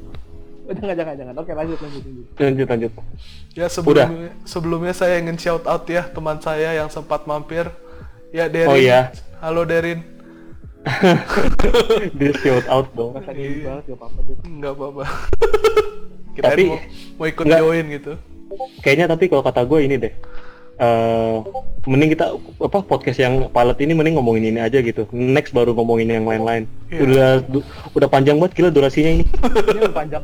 Oh, 0.64 0.72
jangan 0.72 0.96
jangan 0.96 1.14
jangan 1.14 1.34
oke 1.36 1.52
lanjut 1.52 1.78
lanjut 1.78 2.02
lanjut 2.02 2.26
lanjut 2.34 2.66
lanjut 2.66 2.92
ya 3.52 3.66
sebelumnya 3.68 4.08
sebelumnya 4.42 4.92
saya 4.92 5.14
ingin 5.16 5.36
shout 5.36 5.64
out 5.64 5.84
ya 5.84 6.02
teman 6.06 6.40
saya 6.40 6.72
yang 6.74 6.88
sempat 6.88 7.24
mampir. 7.24 7.68
Ya 8.30 8.48
Derin. 8.48 8.66
Oh, 8.66 8.74
iya. 8.74 9.12
Halo 9.38 9.62
Derin. 9.62 10.00
dia 12.18 12.32
shout 12.34 12.66
out 12.66 12.88
dong 12.92 13.16
Iya. 13.16 13.32
gini 13.32 13.56
banget 13.62 13.84
gak 13.86 13.96
apa-apa 13.96 14.18
deh 14.20 14.36
Enggak 14.42 14.72
apa-apa. 14.74 15.02
Kirain 16.34 16.50
Tapi- 16.50 16.66
mau, 16.66 16.78
mau 17.14 17.26
ikut 17.26 17.44
Nggak. 17.44 17.60
join 17.60 17.84
gitu. 17.90 18.12
kayaknya 18.80 19.06
tapi 19.06 19.24
kalau 19.26 19.42
kata 19.42 19.64
gue 19.64 19.78
ini 19.80 19.96
deh 19.98 20.14
eh 20.74 21.36
mending 21.84 22.10
kita 22.10 22.26
apa 22.58 22.78
podcast 22.80 23.16
yang 23.16 23.46
pilot 23.46 23.78
ini 23.78 23.92
mending 23.92 24.14
ngomongin 24.14 24.44
ini 24.48 24.58
aja 24.58 24.78
gitu 24.78 25.06
next 25.08 25.50
baru 25.50 25.70
ngomongin 25.72 26.10
yang 26.10 26.24
lain-lain 26.24 26.66
Iya. 26.88 27.00
udah 27.00 27.28
du- 27.44 27.66
udah 27.92 28.08
panjang 28.08 28.36
banget 28.36 28.52
gila 28.56 28.70
durasinya 28.70 29.10
ini 29.12 29.24
panjang 29.92 30.22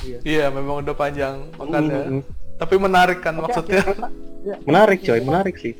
iya 0.00 0.18
Iya, 0.22 0.44
memang 0.48 0.80
udah 0.80 0.94
panjang 0.94 1.34
makanya. 1.54 2.00
Mm, 2.04 2.12
mm. 2.12 2.22
Tapi 2.56 2.74
menarik 2.76 3.18
kan 3.18 3.34
Oke, 3.34 3.42
maksudnya. 3.46 3.80
akhirnya, 3.80 4.08
ya, 4.42 4.54
menarik 4.62 4.98
coy 5.00 5.20
menarik 5.20 5.56
sih 5.56 5.74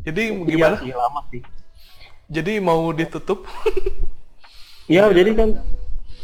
Jadi 0.00 0.22
Iya 0.28 0.44
gimana? 0.44 0.76
sih, 0.80 0.92
lama 0.92 1.20
sih 1.28 1.40
Jadi 2.26 2.52
mau 2.58 2.88
ditutup? 2.90 3.44
ya 4.86 5.08
jadi 5.08 5.30
kan 5.32 5.48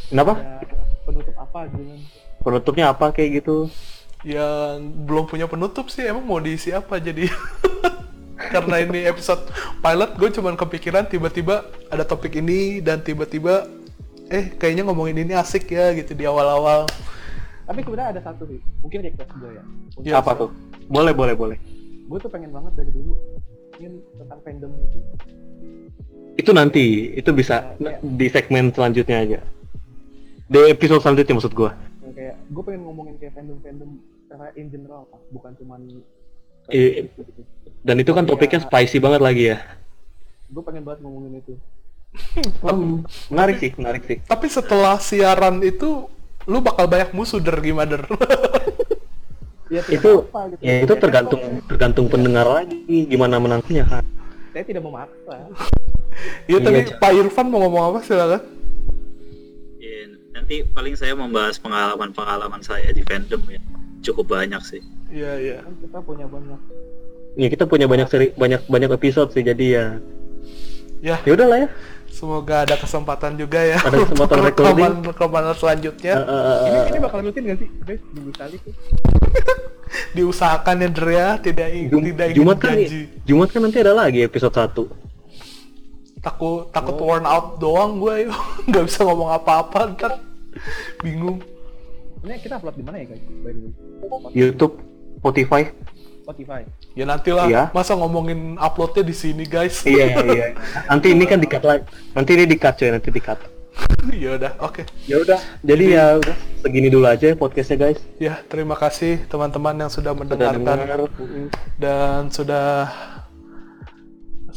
kenapa 0.07 0.33
ya, 0.37 0.61
penutup 1.03 1.33
apa 1.35 1.59
gitu 1.67 1.81
kan 1.83 2.01
penutupnya 2.41 2.85
apa 2.89 3.07
kayak 3.11 3.41
gitu 3.41 3.69
yang 4.21 4.77
belum 5.09 5.25
punya 5.27 5.49
penutup 5.49 5.89
sih 5.89 6.05
emang 6.05 6.25
mau 6.25 6.41
diisi 6.41 6.71
apa 6.71 7.01
jadi? 7.01 7.29
Karena 8.53 8.81
ini 8.81 9.05
episode 9.05 9.47
pilot 9.79 10.11
gue 10.17 10.29
cuman 10.41 10.57
kepikiran 10.57 11.07
tiba-tiba 11.07 11.65
ada 11.89 12.05
topik 12.05 12.37
ini 12.37 12.81
dan 12.81 13.01
tiba-tiba 13.01 13.69
eh 14.29 14.53
kayaknya 14.57 14.87
ngomongin 14.89 15.23
ini 15.23 15.33
asik 15.37 15.69
ya 15.69 15.93
gitu 15.93 16.13
di 16.13 16.25
awal-awal. 16.25 16.89
Tapi 17.65 17.81
sebenarnya 17.87 18.19
ada 18.19 18.23
satu 18.25 18.49
sih 18.49 18.59
mungkin 18.81 19.07
request 19.07 19.31
gue 19.39 19.51
ya. 19.55 19.63
Iya, 20.03 20.15
apa 20.19 20.33
tuh? 20.35 20.51
Boleh 20.89 21.13
boleh 21.13 21.35
boleh. 21.37 21.59
Gue 22.09 22.19
tuh 22.19 22.33
pengen 22.33 22.51
banget 22.51 22.75
dari 22.75 22.91
dulu 22.91 23.15
ingin 23.79 24.03
tentang 24.19 24.41
fandom 24.43 24.71
gitu. 24.83 24.99
Itu 26.35 26.51
nanti 26.51 27.13
itu 27.15 27.31
bisa 27.31 27.77
Ya, 27.79 27.97
ya. 27.97 27.99
di 28.01 28.27
segmen 28.27 28.73
selanjutnya 28.73 29.17
aja. 29.21 29.39
Di 30.51 30.59
episode 30.67 31.05
selanjutnya 31.05 31.37
maksud 31.39 31.55
gua. 31.55 31.71
Yang 32.03 32.13
kayak 32.17 32.35
gue 32.51 32.63
pengen 32.67 32.83
ngomongin 32.89 33.15
kayak 33.23 33.33
fandom 33.39 33.57
fandom 33.63 33.91
secara 34.31 34.55
in 34.55 34.71
general 34.71 35.11
pak. 35.11 35.19
Bukan 35.35 35.51
cuman 35.59 35.81
Iya. 36.71 37.11
gitu. 37.11 37.43
dan 37.83 37.97
itu 37.99 38.13
kan 38.15 38.23
topiknya 38.23 38.63
spicy 38.63 39.03
banget 39.03 39.19
lagi 39.19 39.45
ya. 39.51 39.59
Gue 40.55 40.63
pengen 40.63 40.87
banget 40.87 41.03
ngomongin 41.03 41.43
itu. 41.43 41.59
Menarik 43.35 43.59
sih 43.59 43.75
menarik 43.75 44.03
sih. 44.07 44.23
Tapi 44.23 44.47
setelah 44.47 45.03
siaran 45.03 45.59
itu 45.67 46.07
lu 46.47 46.63
bakal 46.63 46.87
banyak 46.87 47.11
musuh 47.11 47.43
der 47.43 47.59
gimana 47.59 47.99
der? 47.99 48.07
Ya 49.71 49.87
itu 49.87 50.27
apa 50.27 50.51
gitu. 50.51 50.67
ya 50.67 50.83
itu 50.83 50.95
tergantung 50.99 51.43
tergantung 51.71 52.07
pendengar 52.11 52.43
lagi 52.43 53.07
gimana 53.07 53.39
menangnya 53.39 53.87
kan? 53.87 54.03
Saya 54.51 54.67
tidak 54.67 54.83
memaksa 54.83 55.47
Iya 56.51 56.59
tadi 56.59 56.91
Iya, 56.91 56.99
Pak 56.99 57.11
Irfan 57.15 57.47
mau 57.55 57.63
ngomong 57.63 57.95
apa? 57.95 57.99
Silakan. 58.03 58.43
Ya, 59.79 60.11
nanti 60.35 60.67
paling 60.75 60.99
saya 60.99 61.15
membahas 61.15 61.63
pengalaman-pengalaman 61.63 62.59
saya 62.67 62.91
di 62.91 63.07
fandom 63.07 63.39
ya. 63.47 63.63
Cukup 64.01 64.33
banyak 64.33 64.63
sih. 64.65 64.83
iya 65.11 65.37
iya. 65.37 65.57
Kan 65.61 65.75
kita 65.81 65.99
punya 66.01 66.25
banyak. 66.25 66.61
Ya 67.39 67.47
kita 67.47 67.65
punya 67.67 67.87
banyak 67.87 68.07
seri 68.11 68.27
banyak 68.35 68.67
banyak 68.67 68.91
episode 68.91 69.31
sih 69.31 69.43
jadi 69.43 69.67
ya. 69.69 69.87
Ya. 71.01 71.17
Ya 71.25 71.33
udahlah 71.33 71.65
ya. 71.65 71.69
Semoga 72.11 72.67
ada 72.67 72.75
kesempatan 72.75 73.39
juga 73.39 73.63
ya 73.63 73.79
Ada 73.79 74.03
kesempatan 74.03 74.39
rekaman 74.51 74.93
rekaman 75.07 75.43
selanjutnya. 75.55 76.15
Eh, 76.19 76.27
eh, 76.27 76.43
eh, 76.43 76.59
ini 76.67 76.79
ini 76.91 76.99
bakal 76.99 77.19
rutin 77.23 77.43
gak 77.47 77.59
sih? 77.63 77.69
Guys 77.87 78.03
minggu 78.11 78.31
sekali 78.35 78.57
tuh 78.59 78.75
diusahakan 80.19 80.77
ya 80.83 80.89
der 80.91 81.07
ya. 81.09 81.29
Tidak 81.39 81.69
Jum- 81.87 82.03
tidak 82.05 82.27
ingin 82.35 82.37
Jumat 82.43 82.57
kan 82.59 82.75
janji. 82.75 83.01
Jumat 83.25 83.49
kan 83.55 83.61
nanti 83.63 83.79
ada 83.79 83.95
lagi 83.95 84.21
episode 84.27 84.53
1 84.53 85.11
takut 86.21 86.69
takut 86.69 87.01
worn 87.01 87.25
out 87.25 87.57
doang 87.57 87.97
gue 87.97 88.29
nggak 88.69 88.85
bisa 88.85 89.07
ngomong 89.07 89.31
apa-apa 89.33 89.95
ntar. 89.95 90.13
Bingung 91.01 91.41
ini 92.25 92.35
kita 92.41 92.61
upload 92.61 92.77
di 92.77 92.85
mana 92.85 92.97
ya 93.01 93.07
guys? 93.11 93.23
By 93.41 93.53
the 93.55 93.61
way. 93.65 93.73
YouTube 94.37 94.75
Spotify. 95.21 95.63
Spotify. 96.25 96.63
Ya 96.93 97.05
nantilah 97.09 97.47
Iya. 97.49 97.63
masa 97.73 97.97
ngomongin 97.97 98.61
uploadnya 98.61 99.03
di 99.05 99.15
sini 99.17 99.45
guys. 99.49 99.83
Iya 99.89 100.21
iya. 100.29 100.47
Nanti 100.89 101.17
ini 101.17 101.25
kan 101.25 101.41
dikat 101.41 101.63
lagi. 101.65 101.85
Nanti 102.13 102.31
ini 102.37 102.45
dikat 102.45 102.75
coy 102.77 102.91
nanti 102.93 103.11
dikat 103.11 103.39
ya 104.17 104.37
udah. 104.37 104.53
Oke. 104.65 104.83
Ya 105.05 105.21
udah. 105.21 105.39
Jadi 105.61 105.85
ya 105.93 106.17
udah 106.17 106.37
segini 106.65 106.89
dulu 106.89 107.07
aja 107.07 107.33
podcastnya 107.37 107.77
guys. 107.89 108.01
Ya 108.17 108.41
terima 108.49 108.77
kasih 108.77 109.25
teman-teman 109.29 109.77
yang 109.77 109.91
sudah 109.93 110.13
sudah 110.13 110.19
mendengarkan 110.19 110.61
dengar. 110.65 111.01
Dan 111.77 112.21
sudah 112.33 112.89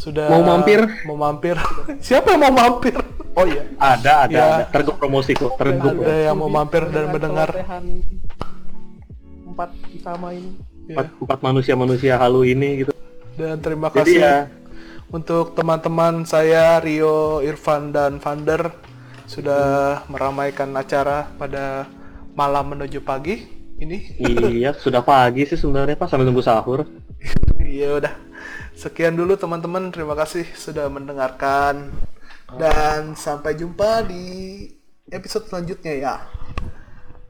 sudah 0.04 0.28
Mau 0.28 0.44
mampir? 0.44 0.84
mau 1.08 1.16
mampir 1.16 1.56
siapa 2.06 2.36
yang 2.36 2.44
mau 2.44 2.54
mampir 2.54 3.00
oh 3.34 3.46
iya 3.48 3.64
ada 3.80 4.28
ada 4.28 4.36
Ya. 4.36 4.44
ada 4.60 4.66
tergup 4.68 5.00
promosi 5.00 5.32
kok 5.32 5.56
tergup 5.56 5.96
Ada 5.98 6.28
yang 6.28 6.36
mau 6.36 6.52
mampir 6.52 6.84
dan 6.88 7.08
mendengar. 7.08 7.50
empat 9.46 9.70
sama 9.98 10.34
ini 10.34 10.52
Ya. 10.84 11.00
empat, 11.00 11.08
empat 11.18 11.40
manusia 11.42 11.74
manusia 11.74 12.14
halu 12.14 12.44
ini 12.44 12.84
gitu 12.84 12.92
dan 13.34 13.56
terima 13.58 13.88
jadi 13.88 13.98
kasih 13.98 14.18
ya 14.20 14.36
untuk 15.08 15.54
teman-teman 15.54 16.26
saya 16.26 16.76
Rio, 16.78 17.40
Irfan 17.40 17.90
dan 17.90 18.20
Vander 18.20 18.76
sudah 19.24 19.64
meramaikan 20.06 20.76
acara 20.76 21.32
pada 21.34 21.88
malam 22.34 22.66
menuju 22.68 23.00
pagi 23.00 23.46
ini. 23.76 24.20
iya 24.52 24.74
sudah 24.74 25.00
pagi 25.00 25.46
sih 25.46 25.56
sebenarnya 25.56 25.96
pas 25.96 26.10
sambil 26.10 26.28
nunggu 26.28 26.42
sahur 26.42 26.84
Iya 27.64 27.98
udah. 27.98 28.14
Sekian 28.74 29.14
dulu 29.16 29.38
teman-teman, 29.38 29.94
terima 29.94 30.18
kasih 30.18 30.44
sudah 30.58 30.90
mendengarkan 30.90 31.94
dan 32.58 33.14
sampai 33.14 33.58
jumpa 33.58 34.06
di 34.06 34.66
episode 35.10 35.48
selanjutnya 35.50 35.94
ya. 35.94 36.16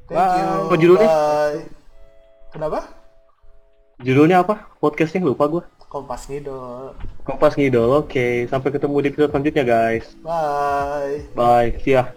Thank 0.07 0.20
Bye. 0.20 0.38
you. 0.40 0.49
Apa 0.68 0.76
judulnya? 0.80 1.10
Bye. 1.10 1.61
Kenapa? 2.53 2.80
judulnya 4.03 4.44
apa 4.44 4.68
podcastnya 4.84 5.24
lupa 5.24 5.48
gua 5.48 5.64
Kompas 5.88 6.26
Ngidol. 6.26 6.98
Kompas 7.22 7.53
Ngidol 7.53 8.03
oke 8.03 8.49
sampai 8.49 8.70
ketemu 8.74 8.95
di 8.99 9.07
episode 9.14 9.32
selanjutnya 9.32 9.64
guys 9.64 10.06
Bye. 10.20 11.30
bye 11.38 11.70
see 11.86 11.94
ya 11.95 12.10